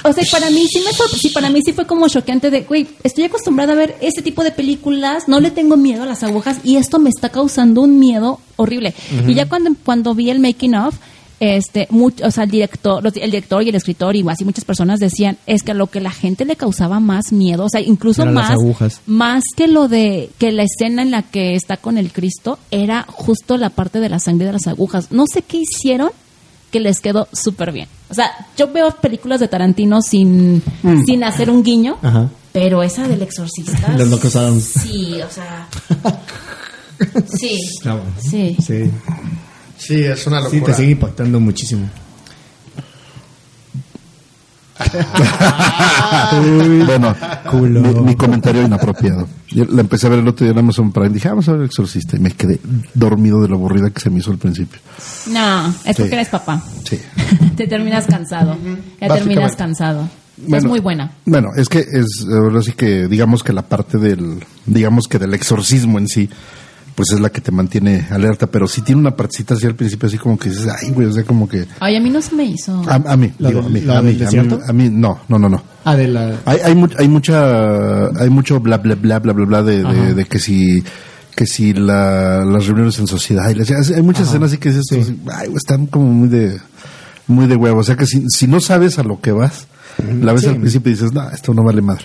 o 0.09 0.13
sea, 0.13 0.25
para 0.31 0.51
mí 0.51 0.67
sí 0.69 0.81
me 0.85 0.93
sí, 1.19 1.29
para 1.31 1.51
mí 1.51 1.61
sí 1.65 1.73
fue 1.73 1.87
como 1.87 2.09
choqueante 2.09 2.51
de, 2.51 2.63
güey, 2.63 2.87
estoy 3.03 3.25
acostumbrada 3.25 3.73
a 3.73 3.77
ver 3.77 3.97
este 4.01 4.23
tipo 4.23 4.43
de 4.45 4.51
películas, 4.53 5.29
no 5.29 5.41
le 5.41 5.51
tengo 5.51 5.77
miedo 5.77 6.03
a 6.03 6.07
las 6.07 6.23
agujas 6.23 6.59
y 6.65 6.77
esto 6.77 6.99
me 6.99 7.11
está 7.11 7.29
causando 7.31 7.83
un 7.83 7.99
miedo 7.99 8.41
horrible. 8.57 8.95
Y 9.27 9.35
ya 9.35 9.49
cuando, 9.49 9.71
cuando 9.85 10.15
vi 10.15 10.31
el 10.31 10.41
making 10.41 10.75
of, 10.75 10.95
este, 11.39 11.87
much- 11.91 12.25
o 12.27 12.31
sea, 12.31 12.45
el 12.45 12.51
director, 12.51 13.03
los- 13.05 13.15
el 13.17 13.31
director 13.31 13.63
y 13.63 13.69
el 13.69 13.75
escritor 13.75 14.17
y 14.17 14.25
así 14.27 14.45
muchas 14.47 14.65
personas 14.65 14.99
decían, 15.01 15.37
es 15.47 15.63
que 15.63 15.75
lo 15.75 15.89
que 15.89 16.01
la 16.01 16.11
gente 16.11 16.47
le 16.47 16.57
causaba 16.57 16.99
más 16.99 17.31
miedo, 17.31 17.67
o 17.67 17.69
sea, 17.69 17.83
incluso 17.83 18.23
Eran 18.23 18.35
más, 18.35 18.51
agujas. 18.53 19.03
más 19.07 19.43
que 19.55 19.69
lo 19.69 19.87
de, 19.89 20.31
que 20.39 20.51
la 20.53 20.63
escena 20.63 21.03
en 21.03 21.11
la 21.11 21.23
que 21.23 21.55
está 21.55 21.77
con 21.77 21.99
el 21.99 22.11
Cristo, 22.11 22.59
era 22.71 23.05
justo 23.07 23.59
la 23.59 23.69
parte 23.69 24.01
de 24.01 24.09
la 24.09 24.19
sangre 24.19 24.47
de 24.47 24.53
las 24.55 24.67
agujas. 24.67 25.13
No 25.13 25.25
sé 25.31 25.43
qué 25.43 25.59
hicieron, 25.59 26.09
que 26.77 26.81
les 26.81 27.01
quedó 27.01 27.27
súper 27.33 27.73
bien. 27.73 27.89
O 28.11 28.15
sea, 28.15 28.31
yo 28.57 28.71
veo 28.71 28.91
películas 29.01 29.41
de 29.41 29.49
Tarantino 29.49 30.03
sin, 30.03 30.63
sin 31.07 31.25
hacer 31.25 31.49
un 31.51 31.63
guiño, 31.63 31.97
Ajá. 32.03 32.29
pero 32.53 32.83
esa 32.83 33.09
del 33.09 33.23
exorcista. 33.23 33.93
Los 33.97 34.09
Locos 34.09 34.37
Adams. 34.37 34.65
Sí, 34.65 35.21
o 35.23 35.31
sea. 35.31 35.67
Sí. 37.39 37.59
Sí. 38.31 38.57
Sí. 38.65 38.91
Sí, 39.77 40.03
es 40.03 40.27
una 40.27 40.41
Sí, 40.49 40.57
locura. 40.57 40.73
te 40.75 40.81
sigue 40.81 40.93
impactando 40.93 41.39
muchísimo. 41.41 41.87
bueno, 46.87 47.15
Culo. 47.51 47.81
Mi, 47.81 48.01
mi 48.01 48.15
comentario 48.17 48.63
inapropiado. 48.63 49.29
Yo 49.49 49.65
la 49.65 49.81
empecé 49.81 50.07
a 50.07 50.11
ver 50.11 50.19
el 50.21 50.29
otro 50.29 50.45
día 50.45 50.53
en 50.53 50.59
Amazon 50.59 50.93
Prime. 50.93 51.11
Dije, 51.11 51.29
ah, 51.29 51.33
vamos 51.33 51.49
a 51.49 51.53
ver 51.53 51.61
el 51.63 51.67
exorcista. 51.67 52.17
Y 52.17 52.21
me 52.21 52.31
quedé 52.33 52.61
dormido 52.95 53.41
de 53.43 53.49
lo 53.49 53.57
aburrida 53.57 53.91
que 53.91 54.01
se 54.01 54.11
me 54.11 54.19
hizo 54.19 54.31
al 54.31 54.39
principio. 54.39 54.79
No, 55.29 55.69
es 55.85 55.97
porque 55.97 56.09
Sí. 56.09 56.15
eres 56.15 56.29
papá. 56.29 56.63
Sí. 56.85 57.01
Te 57.57 57.67
terminas 57.67 58.07
cansado. 58.07 58.57
Ya 59.01 59.09
terminas 59.09 59.57
cansado. 59.57 60.09
es 60.53 60.65
muy 60.65 60.81
buena. 60.81 61.13
Bueno, 61.25 61.51
es 61.57 61.69
que 61.69 61.81
es, 61.81 62.27
ahora 62.31 62.63
sí 62.63 62.73
que, 62.73 63.09
digamos 63.09 63.43
que 63.43 63.53
la 63.53 63.63
parte 63.63 63.99
del, 63.99 64.45
digamos 64.67 65.07
que 65.09 65.19
del 65.19 65.35
exorcismo 65.35 65.99
en 65.99 66.09
sí, 66.09 66.29
pues 66.97 67.13
es 67.13 67.21
la 67.21 67.29
que 67.31 67.41
te 67.41 67.53
mantiene 67.53 68.09
alerta, 68.11 68.47
pero 68.49 68.67
sí 68.67 68.81
tiene 68.83 69.01
una 69.03 69.15
partecita 69.15 69.55
así 69.55 69.67
al 69.67 69.75
principio, 69.77 70.09
así 70.09 70.17
como 70.19 70.37
que 70.39 70.49
dices, 70.49 70.67
ay, 70.67 70.91
güey, 70.91 71.07
o 71.07 71.13
sea, 71.13 71.23
como 71.25 71.47
que, 71.49 71.67
Ay, 71.79 71.95
a 71.95 72.01
mí 72.01 72.11
no 72.11 72.21
se 72.21 72.35
me 72.35 72.45
hizo. 72.45 72.83
a, 72.91 72.95
a 72.95 73.17
mí, 73.17 73.33
¿La 73.39 73.51
digo, 73.51 73.61
del- 73.63 73.69
a 73.69 73.71
mí, 73.71 73.81
a 73.81 73.85
mí, 73.85 73.97
a 73.99 74.03
mí, 74.03 74.13
desierto? 74.15 74.59
a 74.67 74.73
mí, 74.73 74.89
no, 74.91 75.21
no, 75.29 75.39
no, 75.39 75.49
no. 75.49 75.63
Ah, 75.85 75.95
de 75.95 76.09
la... 76.09 76.35
Hay, 76.47 76.59
hay, 76.65 76.75
mu- 76.75 76.89
hay 76.99 77.07
mucha, 77.09 78.07
hay 78.19 78.31
mucho 78.31 78.59
bla, 78.61 78.79
bla, 78.79 78.95
bla, 78.97 79.19
bla, 79.21 79.33
bla, 79.35 79.45
bla 79.47 79.63
de, 79.63 80.15
de, 80.15 80.25
que 80.25 80.39
si, 80.41 80.83
que 81.37 81.47
si 81.47 81.75
la, 81.75 82.45
las 82.47 82.67
reuniones 82.67 82.99
en 82.99 83.07
sociedad, 83.07 83.49
y 83.51 83.55
las- 83.55 83.71
hay 83.91 84.03
muchas 84.03 84.29
escenas 84.29 84.49
así 84.51 84.59
que 84.59 84.71
dices, 84.73 84.87
ay, 85.33 85.49
güey, 85.49 85.57
están 85.59 85.87
como 85.87 86.07
muy 86.07 86.29
de, 86.29 86.59
muy 87.27 87.47
de 87.47 87.57
huevo, 87.57 87.81
o 87.81 87.85
sea 87.85 87.97
que 87.97 88.07
si, 88.07 88.25
si 88.31 88.47
no 88.49 88.59
sabes 88.61 88.99
a 88.99 89.03
lo 89.03 89.21
que 89.21 89.33
vas, 89.33 89.67
la 90.23 90.33
ves 90.33 90.43
Sí. 90.43 90.49
al 90.49 90.57
principio 90.61 90.91
y 90.93 90.95
dices, 90.95 91.13
no, 91.13 91.29
esto 91.31 91.53
no 91.53 91.63
vale 91.63 91.83
madre. 91.83 92.05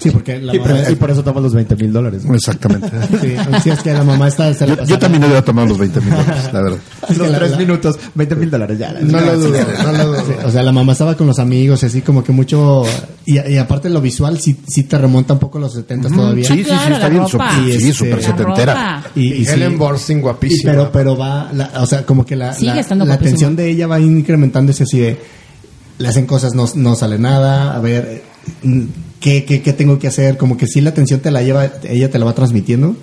Sí, 0.00 0.10
porque 0.12 0.38
la 0.38 0.54
Y 0.54 0.58
por, 0.60 0.68
mamá... 0.70 0.90
y 0.90 0.94
por 0.94 1.10
eso 1.10 1.24
tomas 1.24 1.42
los 1.42 1.54
20 1.54 1.74
mil 1.76 1.92
dólares. 1.92 2.24
¿no? 2.24 2.34
Exactamente. 2.34 2.88
Sí, 3.20 3.34
sí, 3.64 3.70
es 3.70 3.80
que 3.82 3.92
la 3.92 4.04
mamá 4.04 4.28
está... 4.28 4.52
se 4.54 4.66
la 4.66 4.76
Yo, 4.76 4.84
yo 4.84 4.98
también 4.98 5.24
hubiera 5.24 5.42
tomado 5.42 5.66
los 5.68 5.78
20 5.78 6.00
mil 6.00 6.10
dólares, 6.10 6.50
la 6.52 6.60
verdad. 6.62 6.78
Es 7.02 7.08
que 7.08 7.14
Los 7.18 7.30
la- 7.30 7.38
tres 7.38 7.50
la- 7.52 7.56
minutos, 7.58 7.98
20 8.14 8.36
mil 8.36 8.50
dólares 8.50 8.78
ya. 8.78 8.92
No 9.00 9.20
lo 9.20 9.36
dudo, 9.38 9.58
no 9.84 9.92
lo 9.92 10.04
dudo. 10.06 10.24
Sí, 10.26 10.32
o 10.44 10.50
sea, 10.50 10.62
la 10.62 10.72
mamá 10.72 10.92
estaba 10.92 11.16
con 11.16 11.26
los 11.26 11.38
amigos, 11.38 11.82
así 11.84 12.00
como 12.02 12.22
que 12.22 12.30
mucho... 12.32 12.82
Y, 13.26 13.38
y 13.40 13.56
aparte 13.58 13.88
lo 13.90 14.00
visual 14.00 14.38
sí, 14.38 14.56
sí 14.68 14.84
te 14.84 14.96
remonta 14.98 15.32
un 15.34 15.38
poco 15.40 15.58
a 15.58 15.62
los 15.62 15.72
70 15.74 16.08
todavía. 16.10 16.46
Sí, 16.46 16.58
sí, 16.58 16.64
sí, 16.64 16.92
está 16.92 17.08
bien. 17.08 17.22
ropa. 17.28 17.50
Sí, 17.56 17.70
este, 17.72 17.92
súper 17.92 18.16
la 18.16 18.22
setentera. 18.22 19.04
Y, 19.14 19.32
Y. 19.42 19.46
Helen 19.46 19.76
Borstein, 19.78 20.18
Y 20.18 20.22
guapísima. 20.22 20.70
pero, 20.72 20.92
pero 20.92 21.16
va, 21.16 21.50
la- 21.52 21.72
o 21.80 21.86
sea, 21.86 22.06
como 22.06 22.24
que 22.24 22.36
la, 22.36 22.54
Sigue 22.54 22.74
la, 22.74 22.80
estando 22.80 23.04
la 23.04 23.18
tensión 23.18 23.56
de 23.56 23.68
ella 23.68 23.86
va 23.86 23.98
incrementándose 24.00 24.84
así 24.84 25.00
de, 25.00 25.18
le 25.98 26.08
hacen 26.08 26.24
cosas, 26.26 26.54
no, 26.54 26.66
no 26.76 26.94
sale 26.94 27.18
nada, 27.18 27.74
a 27.74 27.80
ver, 27.80 28.22
mm, 28.62 28.84
¿qué, 29.20 29.44
qué, 29.44 29.62
qué 29.62 29.72
tengo 29.72 29.98
que 29.98 30.08
hacer? 30.08 30.36
Como 30.36 30.56
que 30.56 30.66
sí 30.66 30.80
la 30.80 30.92
tensión 30.94 31.20
te 31.20 31.30
la 31.30 31.42
lleva, 31.42 31.70
ella 31.84 32.10
te 32.10 32.18
la 32.18 32.24
va 32.24 32.34
transmitiendo 32.34 32.96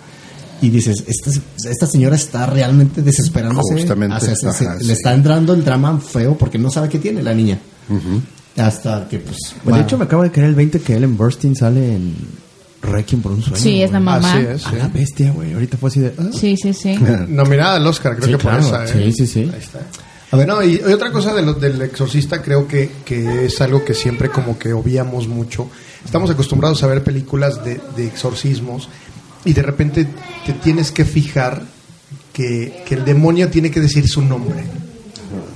y 0.62 0.70
dices, 0.70 1.04
esta, 1.08 1.32
esta 1.70 1.86
señora 1.88 2.16
está 2.16 2.46
realmente 2.46 3.02
desesperándose. 3.02 3.74
Justamente, 3.76 4.16
O 4.16 4.20
sea, 4.20 4.36
se- 4.36 4.52
se- 4.52 4.66
ajá, 4.66 4.76
le 4.80 4.86
sí. 4.86 4.92
está 4.94 5.14
entrando 5.14 5.54
el 5.54 5.64
drama 5.66 6.00
feo 6.00 6.38
porque 6.38 6.58
no 6.58 6.72
sabe 6.72 6.90
qué 6.90 7.00
tiene 7.00 7.22
la 7.22 7.34
niña. 7.34 7.60
Hasta 8.58 9.08
que 9.10 9.20
pues... 9.20 9.38
Bueno, 9.64 9.80
de 9.80 9.84
hecho, 9.84 9.98
me 9.98 10.06
acaba 10.06 10.24
de 10.24 10.32
caer 10.32 10.48
el 10.48 10.56
20 10.56 10.80
que 10.80 10.96
Ellen 10.96 11.18
Burstyn 11.18 11.56
sale 11.56 11.96
en 11.96 12.16
Requiem 12.82 13.22
por 13.22 13.34
un 13.34 13.42
sueño. 13.42 13.58
Sí, 13.62 13.82
es 13.82 13.92
la 13.92 14.00
mamá. 14.00 14.34
Así 14.34 14.46
es. 14.46 14.66
A 14.66 14.70
sí. 14.72 14.76
la 14.78 14.88
bestia, 14.88 15.32
güey. 15.32 15.54
Ahorita 15.54 15.78
fue 15.78 15.90
así 15.90 16.00
de. 16.00 16.14
ah. 16.18 16.30
Sí, 16.34 16.56
sí, 16.56 16.72
sí. 16.74 16.96
Nominada 17.28 17.76
al 17.76 17.86
Oscar, 17.88 18.16
creo 18.16 18.26
Sí, 18.28 18.32
que 18.32 18.38
por 18.38 18.54
esa. 18.60 18.86
¿eh? 18.86 18.88
Sí, 18.88 19.12
sí, 19.12 19.28
sí. 19.28 19.40
Ahí 19.54 19.60
está. 19.60 19.80
A 20.32 20.38
ver, 20.38 20.48
no, 20.48 20.64
y, 20.64 20.76
y 20.76 20.94
otra 20.94 21.12
cosa 21.12 21.34
de 21.34 21.42
lo- 21.42 21.54
del 21.54 21.82
exorcista 21.82 22.42
creo 22.42 22.68
que, 22.68 22.90
que 23.04 23.46
es 23.46 23.60
algo 23.62 23.84
que 23.84 23.94
siempre 23.94 24.30
como 24.30 24.58
que 24.58 24.72
obviamos 24.74 25.28
mucho. 25.28 25.70
Estamos 26.06 26.30
acostumbrados 26.30 26.82
a 26.84 26.88
ver 26.88 27.04
películas 27.04 27.64
de, 27.66 27.82
de 27.98 28.06
exorcismos 28.08 28.88
y 29.44 29.54
de 29.54 29.62
repente 29.62 30.08
te 30.46 30.54
tienes 30.54 30.92
que 30.92 31.04
fijar 31.06 31.64
que, 32.32 32.84
que 32.88 32.96
el 32.96 33.06
demonio 33.06 33.50
tiene 33.50 33.72
que 33.72 33.80
decir 33.82 34.08
su 34.08 34.22
nombre. 34.22 34.64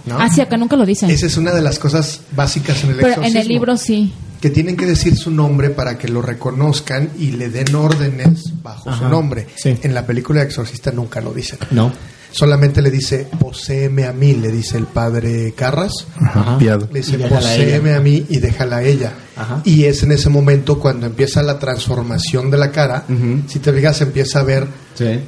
¿no? 0.06 0.18
Ah, 0.20 0.30
sí, 0.30 0.41
acá 0.41 0.58
nunca 0.58 0.76
lo 0.76 0.86
dicen. 0.86 1.10
Esa 1.10 1.28
es 1.28 1.38
una 1.38 1.52
de 1.54 1.62
las 1.62 1.78
cosas 1.80 2.22
básicas 2.36 2.84
en 2.84 2.91
el 2.91 2.95
Pero 2.97 3.08
exorcismo. 3.10 3.38
en 3.39 3.41
el 3.41 3.47
libro 3.47 3.78
sí. 3.78 4.12
que 4.41 4.50
tienen 4.50 4.76
que 4.76 4.86
decir 4.86 5.16
su 5.16 5.30
nombre 5.32 5.70
para 5.70 5.97
que 5.97 6.08
lo 6.08 6.22
reconozcan 6.22 7.12
y 7.18 7.32
le 7.32 7.50
den 7.50 7.74
órdenes 7.76 8.52
bajo 8.64 8.93
su 8.95 9.08
nombre. 9.08 9.47
sí. 9.56 9.78
En 9.84 9.93
la 9.93 10.06
película 10.06 10.39
de 10.41 10.47
Exorcista 10.47 10.91
nunca 10.91 11.22
lo 11.22 11.34
dicen. 11.34 11.60
No. 11.72 11.91
Solamente 12.32 12.82
le 12.84 12.91
dice, 12.91 13.28
poséeme 13.39 14.06
a 14.06 14.14
mí, 14.14 14.34
le 14.34 14.50
dice 14.50 14.78
el 14.78 14.86
padre 14.86 15.52
Carras. 15.56 15.91
Ajá, 16.18 16.58
piado. 16.60 16.88
Le 16.91 17.00
dice, 17.00 17.18
poséeme 17.18 17.93
a 17.95 18.00
mí 18.00 18.26
y 18.30 18.38
déjala 18.38 18.78
a 18.78 18.84
ella. 18.84 19.14
Ajá. 19.40 19.62
Y 19.66 19.86
es 19.86 20.04
en 20.04 20.12
ese 20.12 20.30
momento 20.30 20.80
cuando 20.80 21.06
empieza 21.08 21.42
la 21.42 21.58
transformación 21.58 22.52
de 22.52 22.58
la 22.58 22.72
cara. 22.72 23.06
Si 23.48 23.60
te 23.60 23.74
fijas, 23.74 24.02
empieza 24.02 24.40
a 24.40 24.44
ver. 24.44 24.68
Sí. 24.96 25.20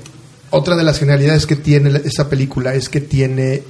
Otra 0.52 0.76
de 0.76 0.84
las 0.84 1.00
genialidades 1.00 1.46
que 1.48 1.56
tiene 1.56 2.02
esa 2.06 2.28
película 2.30 2.74
es 2.76 2.90
que 2.90 3.00
tiene 3.02 3.64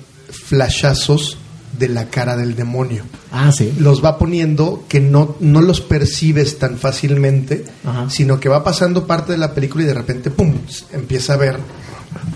flashazos 0.46 1.38
de 1.78 1.88
la 1.88 2.10
cara 2.10 2.36
del 2.36 2.56
demonio 2.56 3.04
Ah, 3.32 3.52
sí. 3.52 3.74
los 3.80 4.04
va 4.04 4.18
poniendo 4.18 4.84
que 4.90 5.00
no, 5.00 5.38
no 5.40 5.62
los 5.62 5.80
percibes 5.80 6.60
tan 6.60 6.78
fácilmente, 6.78 7.64
Ajá. 7.86 8.10
sino 8.10 8.40
que 8.40 8.50
va 8.50 8.64
pasando 8.64 9.08
parte 9.08 9.32
de 9.32 9.38
la 9.38 9.54
película 9.54 9.84
y 9.84 9.88
de 9.88 9.94
repente, 9.94 10.30
¡pum!, 10.32 10.54
empieza 10.92 11.34
a 11.34 11.38
ver 11.38 11.58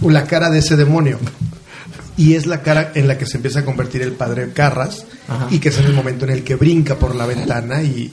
la 0.07 0.23
cara 0.23 0.49
de 0.49 0.59
ese 0.59 0.77
demonio. 0.77 1.19
Y 2.17 2.35
es 2.35 2.45
la 2.45 2.61
cara 2.61 2.91
en 2.95 3.07
la 3.07 3.17
que 3.17 3.25
se 3.25 3.37
empieza 3.37 3.59
a 3.59 3.65
convertir 3.65 4.01
el 4.01 4.13
padre 4.13 4.51
Carras 4.53 5.05
Ajá. 5.27 5.47
y 5.51 5.59
que 5.59 5.69
es 5.69 5.79
en 5.79 5.85
el 5.85 5.93
momento 5.93 6.25
en 6.25 6.31
el 6.31 6.43
que 6.43 6.55
brinca 6.55 6.95
por 6.97 7.15
la 7.15 7.25
ventana 7.25 7.81
y 7.83 8.11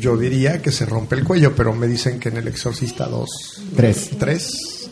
yo 0.00 0.16
diría 0.16 0.60
que 0.60 0.72
se 0.72 0.84
rompe 0.84 1.16
el 1.16 1.24
cuello, 1.24 1.54
pero 1.54 1.72
me 1.74 1.86
dicen 1.86 2.18
que 2.18 2.28
en 2.28 2.36
el 2.36 2.48
Exorcista 2.48 3.06
2, 3.06 3.28
Tres. 3.76 4.10
3, 4.18 4.90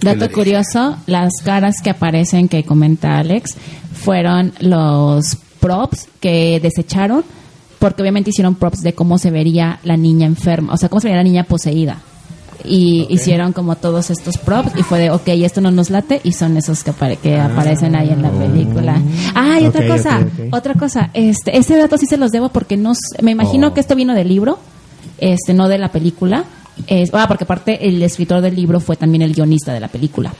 Dato 0.00 0.30
curioso, 0.30 0.98
las 1.06 1.32
caras 1.42 1.76
que 1.82 1.90
aparecen 1.90 2.48
que 2.48 2.64
comenta 2.64 3.18
Alex 3.18 3.52
fueron 3.94 4.52
los 4.60 5.36
props 5.60 6.08
que 6.20 6.60
desecharon 6.60 7.24
porque 7.78 8.02
obviamente 8.02 8.30
hicieron 8.30 8.54
props 8.54 8.80
de 8.80 8.94
cómo 8.94 9.18
se 9.18 9.30
vería 9.30 9.78
la 9.82 9.96
niña 9.96 10.26
enferma, 10.26 10.72
o 10.72 10.76
sea, 10.76 10.88
cómo 10.88 11.00
se 11.00 11.08
vería 11.08 11.18
la 11.18 11.28
niña 11.28 11.44
poseída. 11.44 12.00
Y 12.66 13.06
hicieron 13.10 13.52
como 13.52 13.76
todos 13.76 14.10
estos 14.10 14.38
props 14.38 14.72
y 14.78 14.82
fue 14.82 14.98
de, 14.98 15.10
ok, 15.10 15.28
esto 15.28 15.60
no 15.60 15.70
nos 15.70 15.90
late 15.90 16.20
y 16.24 16.32
son 16.32 16.56
esos 16.56 16.82
que, 16.82 16.92
apare- 16.92 17.18
que 17.18 17.38
aparecen 17.38 17.94
ahí 17.94 18.08
en 18.08 18.22
la 18.22 18.30
película. 18.30 19.00
Ah, 19.34 19.58
y 19.60 19.66
otra 19.66 19.86
cosa, 19.86 20.26
otra 20.50 20.74
cosa, 20.74 21.10
este, 21.12 21.58
ese 21.58 21.76
dato 21.76 21.98
sí 21.98 22.06
se 22.06 22.16
los 22.16 22.30
debo 22.32 22.48
porque 22.48 22.76
no, 22.78 22.92
me 23.20 23.32
imagino 23.32 23.68
Oh. 23.68 23.74
que 23.74 23.80
esto 23.80 23.94
vino 23.94 24.14
del 24.14 24.28
libro, 24.28 24.58
este, 25.18 25.52
no 25.52 25.68
de 25.68 25.76
la 25.78 25.92
película. 25.92 26.44
Es, 26.86 27.10
ah, 27.12 27.26
porque 27.28 27.44
aparte 27.44 27.86
el 27.86 28.02
escritor 28.02 28.40
del 28.40 28.56
libro 28.56 28.80
fue 28.80 28.96
también 28.96 29.20
el 29.22 29.34
guionista 29.34 29.72
de 29.74 29.80
la 29.80 29.88
película. 29.88 30.32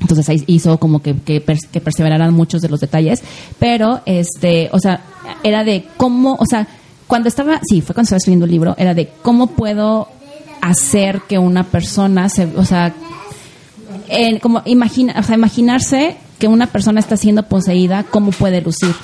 Entonces 0.00 0.28
ahí 0.28 0.44
hizo 0.46 0.78
como 0.78 1.00
que, 1.00 1.14
que 1.22 1.40
perseveraran 1.40 2.34
muchos 2.34 2.60
de 2.60 2.68
los 2.68 2.80
detalles. 2.80 3.22
Pero, 3.58 4.02
este, 4.04 4.68
o 4.72 4.78
sea, 4.78 5.00
era 5.42 5.64
de 5.64 5.86
cómo, 5.96 6.36
o 6.38 6.44
sea, 6.44 6.66
cuando 7.06 7.28
estaba, 7.28 7.60
sí, 7.66 7.80
fue 7.80 7.94
cuando 7.94 8.04
estaba 8.08 8.18
escribiendo 8.18 8.44
el 8.44 8.50
libro, 8.50 8.74
era 8.76 8.92
de 8.92 9.10
cómo 9.22 9.46
puedo 9.48 10.08
hacer 10.70 11.22
que 11.28 11.38
una 11.38 11.64
persona 11.64 12.28
se, 12.28 12.44
o 12.56 12.64
sea, 12.64 12.94
en- 14.08 14.38
como 14.38 14.62
imagina, 14.64 15.14
o 15.18 15.22
sea, 15.22 15.34
imaginarse 15.36 16.16
que 16.38 16.48
una 16.48 16.66
persona 16.66 17.00
está 17.00 17.16
siendo 17.16 17.44
poseída, 17.44 18.04
cómo 18.04 18.30
puede 18.32 18.60
lucir. 18.60 18.94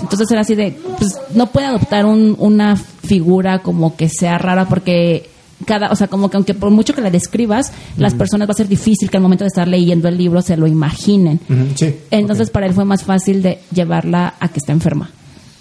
Entonces 0.00 0.30
era 0.30 0.40
así 0.42 0.54
de, 0.54 0.76
pues 0.98 1.16
no 1.34 1.46
puede 1.46 1.66
adoptar 1.66 2.04
un- 2.04 2.36
una 2.38 2.76
figura 2.76 3.60
como 3.60 3.96
que 3.96 4.08
sea 4.08 4.38
rara 4.38 4.66
porque 4.68 5.28
cada, 5.66 5.90
o 5.92 5.96
sea, 5.96 6.08
como 6.08 6.28
que 6.28 6.36
aunque 6.36 6.54
por 6.54 6.70
mucho 6.70 6.94
que 6.94 7.00
la 7.00 7.10
describas, 7.10 7.72
las 7.96 8.14
personas 8.14 8.48
va 8.48 8.52
a 8.52 8.56
ser 8.56 8.66
difícil 8.68 9.08
que 9.08 9.16
al 9.16 9.22
momento 9.22 9.44
de 9.44 9.48
estar 9.48 9.68
leyendo 9.68 10.08
el 10.08 10.18
libro 10.18 10.42
se 10.42 10.56
lo 10.56 10.66
imaginen. 10.66 11.38
Sí. 11.76 11.94
Entonces 12.10 12.50
para 12.50 12.66
él 12.66 12.74
fue 12.74 12.84
más 12.84 13.04
fácil 13.04 13.42
de 13.42 13.60
llevarla 13.72 14.34
a 14.40 14.48
que 14.48 14.58
está 14.58 14.72
enferma. 14.72 15.10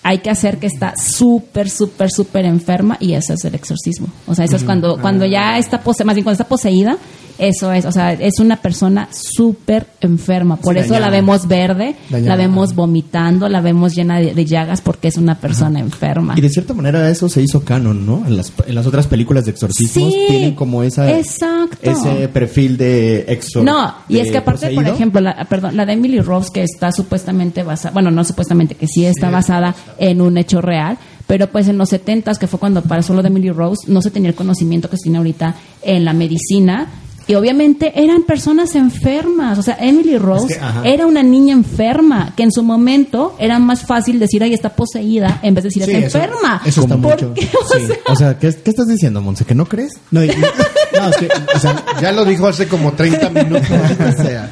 Hay 0.04 0.20
que 0.20 0.30
hacer 0.32 0.58
que 0.58 0.68
está 0.68 0.94
súper, 0.98 1.70
súper, 1.70 2.10
súper 2.12 2.46
enferma 2.46 2.98
y 3.00 3.14
eso 3.14 3.34
es 3.34 3.46
el 3.46 3.54
exorcismo. 3.56 4.08
O 4.28 4.34
sea, 4.36 4.46
eso 4.46 4.56
es 4.56 4.64
cuando, 4.64 4.98
cuando 5.00 5.26
ya 5.26 5.58
está 5.60 5.82
poseída, 5.82 6.06
más 6.06 6.16
bien 6.16 6.24
cuando 6.24 6.42
está 6.42 6.48
poseída, 6.48 6.98
eso 7.38 7.72
es, 7.72 7.86
o 7.86 7.92
sea, 7.92 8.14
es 8.14 8.40
una 8.40 8.58
persona 8.62 9.08
súper 9.12 9.88
enferma. 10.02 10.58
Por 10.58 10.76
Sí, 10.76 10.82
eso 10.82 11.00
la 11.00 11.10
vemos 11.10 11.48
verde, 11.48 11.96
Dañada. 12.10 12.36
la 12.36 12.36
vemos 12.36 12.76
vomitando, 12.76 13.50
la 13.50 13.62
vemos 13.62 13.96
llena 13.96 14.20
de, 14.20 14.36
de 14.36 14.46
llagas 14.46 14.82
porque 14.82 15.08
es 15.08 15.18
una 15.18 15.36
persona 15.40 15.80
enferma. 15.80 16.36
Y 16.38 16.42
de 16.42 16.50
cierta 16.50 16.74
manera 16.76 17.10
eso 17.10 17.30
se 17.30 17.42
hizo 17.42 17.64
canon, 17.64 18.06
¿no? 18.06 18.26
En 18.28 18.38
las, 18.38 18.52
en 18.68 18.76
las 18.76 18.86
otras 18.86 19.08
películas 19.08 19.46
de 19.46 19.52
exorcismos 19.52 20.14
Sí, 20.14 20.26
tienen 20.28 20.54
como 20.56 20.84
esa 20.84 21.10
exacto. 21.18 21.78
ese 21.82 22.28
perfil 22.28 22.78
de 22.78 23.22
exor. 23.28 23.64
No, 23.64 23.92
y 24.08 24.20
es 24.20 24.30
que 24.32 24.38
aparte, 24.38 24.70
por 24.76 24.88
ejemplo, 24.88 25.20
la, 25.22 25.46
perdón, 25.46 25.76
la 25.78 25.86
de 25.88 25.94
Emily 25.94 26.20
Rose, 26.20 26.50
que 26.54 26.62
está 26.64 26.92
supuestamente 26.92 27.64
basada, 27.64 27.92
bueno, 27.94 28.12
no 28.12 28.24
supuestamente, 28.24 28.76
que 28.76 28.86
sí 28.88 29.04
está 29.06 29.32
basada 29.32 29.74
en 29.98 30.22
un 30.22 30.38
hecho 30.38 30.62
real, 30.62 30.98
pero 31.28 31.48
pues 31.48 31.68
en 31.68 31.78
los 31.78 31.90
70 31.90 32.34
que 32.36 32.48
fue 32.48 32.60
cuando 32.60 32.82
pasó 32.82 33.14
lo 33.14 33.22
de 33.22 33.30
Emily 33.30 33.52
Rose, 33.52 33.92
no 33.92 34.02
se 34.02 34.12
tenía 34.12 34.30
el 34.30 34.36
conocimiento 34.36 34.90
que 34.90 34.98
se 34.98 35.04
tiene 35.04 35.18
ahorita 35.18 35.56
en 35.82 36.06
la 36.06 36.14
medicina. 36.14 36.88
Y 37.28 37.36
obviamente 37.36 37.94
eran 38.04 38.24
personas 38.24 38.76
enfermas. 38.76 39.58
O 39.58 39.62
sea, 39.62 39.78
Emily 39.80 40.18
Rose 40.18 40.48
Es 40.48 40.58
que, 40.58 40.64
ajá. 40.64 40.82
era 40.84 41.06
una 41.06 41.24
niña 41.24 41.54
enferma, 41.54 42.34
que 42.36 42.44
en 42.44 42.52
su 42.52 42.64
momento 42.64 43.36
era 43.40 43.58
más 43.60 43.86
fácil 43.86 44.20
decir, 44.20 44.44
ahí 44.44 44.54
está 44.54 44.70
poseída, 44.76 45.40
en 45.44 45.54
vez 45.54 45.64
de 45.64 45.68
decir, 45.70 45.84
Sí, 45.86 45.92
está 45.92 46.08
eso- 46.08 46.18
enferma. 46.18 46.62
eso 46.66 46.82
está 46.82 46.98
¿Por 46.98 47.12
mucho. 47.14 47.34
qué? 47.34 47.48
O 47.58 47.80
Sí. 47.80 47.86
sea, 47.86 47.96
O 48.08 48.16
sea, 48.16 48.40
¿qué, 48.40 48.54
qué 48.64 48.70
estás 48.72 48.88
diciendo, 48.88 49.22
Monse? 49.22 49.46
¿Que 49.46 49.56
no 49.56 49.66
crees? 49.66 49.94
No, 50.10 50.24
y- 50.24 50.28
no, 50.94 51.10
es 51.10 51.16
que, 51.18 51.30
o 51.56 51.60
sea, 51.60 51.86
ya 52.02 52.12
lo 52.12 52.26
dijo 52.26 52.48
hace 52.48 52.68
como 52.68 52.92
30 52.94 53.30
minutos. 53.30 53.68
O 53.70 54.24
sea, 54.24 54.52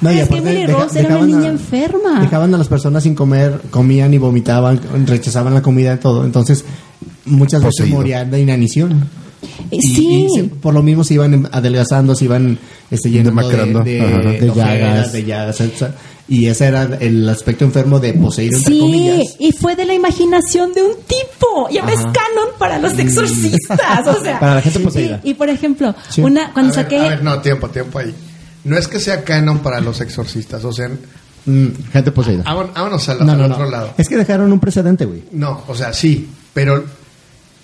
no, 0.00 0.10
y 0.12 0.18
Es 0.18 0.28
que 0.28 0.38
Emily 0.38 0.66
deja- 0.66 0.72
Rose 0.72 0.98
era 1.00 1.08
una 1.08 1.16
dejaban 1.18 1.26
niña 1.28 1.48
a- 1.50 1.52
enferma. 1.52 2.20
Dejaban 2.20 2.54
a 2.54 2.58
las 2.58 2.68
personas 2.68 3.02
sin 3.04 3.14
comer, 3.14 3.60
comían 3.70 4.12
y 4.14 4.18
vomitaban, 4.18 4.80
rechazaban 5.06 5.54
la 5.54 5.62
comida 5.62 5.94
y 5.94 5.98
todo. 5.98 6.24
Entonces, 6.24 6.64
muchas 7.26 7.62
veces 7.62 7.88
morían 7.88 8.30
de 8.30 8.40
inanición. 8.40 9.08
Y- 9.70 9.80
sí. 9.82 10.26
y 10.26 10.28
se- 10.36 10.44
por 10.44 10.74
lo 10.74 10.82
mismo 10.82 11.04
se 11.04 11.14
iban 11.14 11.48
adelgazando, 11.52 12.14
se 12.14 12.24
iban 12.24 12.58
este, 12.90 13.10
llenando 13.10 13.48
de, 13.48 14.00
Ajá. 14.00 14.18
de, 14.20 14.40
De 14.40 14.50
ojeras, 14.50 14.78
llagas. 14.78 15.12
de 15.12 15.24
llagas, 15.24 15.60
etc. 15.60 15.90
Y 16.30 16.46
ese 16.46 16.66
era 16.66 16.82
el 17.00 17.26
aspecto 17.28 17.64
enfermo 17.64 18.00
de 18.00 18.12
poseír, 18.14 18.52
entre 18.54 18.72
Sí, 18.74 18.80
comillas. 18.80 19.36
y 19.38 19.52
fue 19.52 19.76
de 19.76 19.84
la 19.86 19.94
imaginación 19.94 20.72
de 20.74 20.82
un 20.82 20.94
tipo. 21.06 21.68
Y 21.70 21.78
ahora 21.78 21.92
es 21.92 22.00
Ajá. 22.00 22.12
canon 22.12 22.48
para 22.58 22.78
los 22.78 22.98
exorcistas. 22.98 24.06
O 24.06 24.20
sea, 24.22 24.38
Para 24.40 24.56
la 24.56 24.60
gente 24.62 24.80
poseída. 24.80 25.20
Y, 25.24 25.30
y, 25.30 25.34
por 25.34 25.48
ejemplo, 25.48 25.94
Sí. 26.10 26.20
una 26.20 26.52
cuando 26.52 26.72
a, 26.72 26.76
ver, 26.76 26.84
saqué. 26.84 26.98
a 26.98 27.08
ver, 27.08 27.22
no, 27.22 27.40
tiempo, 27.40 27.68
tiempo 27.68 27.98
ahí. 27.98 28.14
No 28.64 28.76
es 28.76 28.88
que 28.88 29.00
sea 29.00 29.22
canon 29.24 29.60
para 29.60 29.80
los 29.80 30.00
exorcistas, 30.00 30.64
o 30.64 30.72
sea, 30.72 30.90
Mm, 31.46 31.68
Gente 31.92 32.12
poseída. 32.12 32.42
vámonos 32.42 33.08
al, 33.08 33.24
No, 33.24 33.34
no, 33.34 33.46
otro 33.46 33.64
no. 33.64 33.70
lado. 33.70 33.94
Es 33.96 34.06
que 34.06 34.16
dejaron 34.18 34.52
un 34.52 34.60
precedente, 34.60 35.06
güey. 35.06 35.22
No, 35.32 35.62
o 35.66 35.74
sea, 35.74 35.94
sí, 35.94 36.28
pero 36.52 36.84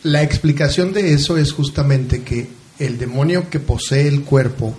la 0.05 0.23
explicación 0.23 0.93
de 0.93 1.13
eso 1.13 1.37
es 1.37 1.53
justamente 1.53 2.23
que 2.23 2.49
el 2.79 2.99
demonio 2.99 3.49
que 3.51 3.59
posee 3.59 4.07
el 4.07 4.23
cuerpo 4.23 4.75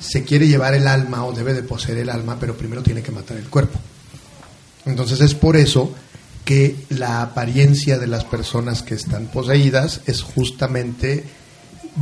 se 0.00 0.22
quiere 0.24 0.46
llevar 0.46 0.74
el 0.74 0.86
alma 0.86 1.24
o 1.24 1.32
debe 1.32 1.54
de 1.54 1.62
poseer 1.62 1.98
el 1.98 2.10
alma, 2.10 2.36
pero 2.38 2.56
primero 2.56 2.82
tiene 2.82 3.02
que 3.02 3.10
matar 3.10 3.36
el 3.36 3.48
cuerpo. 3.48 3.78
Entonces 4.84 5.20
es 5.20 5.34
por 5.34 5.56
eso 5.56 5.92
que 6.44 6.76
la 6.90 7.22
apariencia 7.22 7.98
de 7.98 8.06
las 8.06 8.24
personas 8.24 8.82
que 8.82 8.94
están 8.94 9.26
poseídas 9.26 10.02
es 10.06 10.22
justamente 10.22 11.24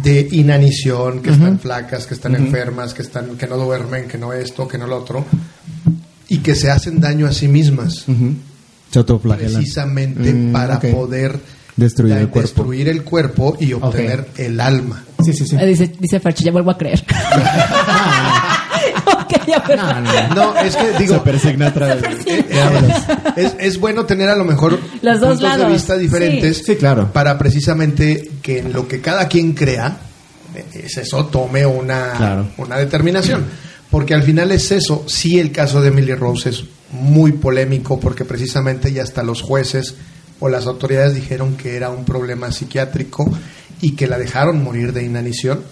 de 0.03 0.29
inanición, 0.33 1.23
que 1.23 1.31
están 1.31 1.61
flacas, 1.61 2.07
que 2.07 2.15
están 2.15 2.35
enfermas, 2.35 2.93
que 2.93 3.03
están 3.03 3.37
que 3.39 3.47
no 3.47 3.57
duermen, 3.57 4.09
que 4.09 4.19
no 4.19 4.33
esto, 4.33 4.67
que 4.67 4.77
no 4.77 4.87
lo 4.87 4.99
otro 4.99 5.25
y 6.29 6.39
que 6.39 6.55
se 6.57 6.71
hacen 6.71 7.01
daño 7.01 7.27
a 7.27 7.33
sí 7.33 7.47
mismas. 7.47 8.05
Precisamente 9.55 10.33
Mm, 10.33 10.53
para 10.53 10.81
poder 10.81 11.39
Destruir 11.77 12.17
el 12.17 12.29
cuerpo. 12.29 12.41
destruir 12.63 12.89
el 12.89 13.03
cuerpo 13.03 13.57
y 13.61 13.73
obtener 13.73 14.29
el 14.37 14.61
alma. 14.61 15.03
Sí, 15.25 15.33
sí, 15.33 15.45
sí. 15.47 15.57
Eh, 15.59 15.67
Dice, 15.67 15.93
dice 15.99 16.21
Ferchi, 16.21 16.45
ya 16.45 16.53
vuelvo 16.53 16.71
a 16.71 16.79
creer. 16.79 17.05
Ok, 19.07 19.47
ya. 19.47 19.63
No, 19.77 20.01
no. 20.01 20.35
No, 20.35 20.61
es 20.61 20.77
que 20.77 20.93
digo, 20.99 21.15
Se 21.15 21.21
persigna 21.21 21.69
otra 21.69 21.95
vez. 21.95 22.05
eh, 22.27 22.45
es, 23.37 23.55
es 23.59 23.79
bueno 23.81 24.05
tener 24.05 24.29
a 24.29 24.37
lo 24.37 24.45
mejor 24.45 24.79
Los 25.03 25.21
dos 25.21 25.41
puntos 25.41 25.59
de 25.59 25.67
vista 25.67 25.97
diferentes 25.97 26.59
sí. 26.59 26.65
Sí, 26.65 26.77
claro. 26.77 27.11
para 27.13 27.37
precisamente 27.39 28.31
que 28.43 28.59
en 28.61 28.73
lo 28.73 28.87
que 28.87 29.01
cada 29.01 29.27
quien 29.29 29.53
crea, 29.53 29.97
eh, 30.55 30.65
es 30.85 30.97
eso, 30.99 31.27
tome 31.27 31.65
una, 31.67 32.13
Claro. 32.17 32.47
una 32.59 32.77
determinación. 32.77 33.45
Porque 33.91 34.15
al 34.15 34.23
final 34.23 34.51
es 34.53 34.71
eso, 34.73 35.05
sí 35.07 35.39
el 35.39 35.53
caso 35.53 35.81
de 35.81 35.89
Emily 35.89 36.15
Rose 36.15 36.51
es 36.51 36.65
muy 36.91 37.33
polémico 37.33 37.99
porque 38.01 38.25
precisamente 38.25 38.93
ya 38.93 39.03
hasta 39.03 39.23
los 39.23 39.41
jueces 39.43 39.95
o 40.45 40.51
las 40.51 40.67
autoridades 40.67 41.15
dijeron 41.15 41.57
que 41.57 41.75
era 41.75 41.89
un 41.89 42.05
problema 42.05 42.53
psiquiátrico 42.53 43.25
y 43.81 43.93
que 43.93 44.07
la 44.07 44.19
dejaron 44.19 44.63
morir 44.63 44.93
de 44.93 45.03
inanición 45.03 45.63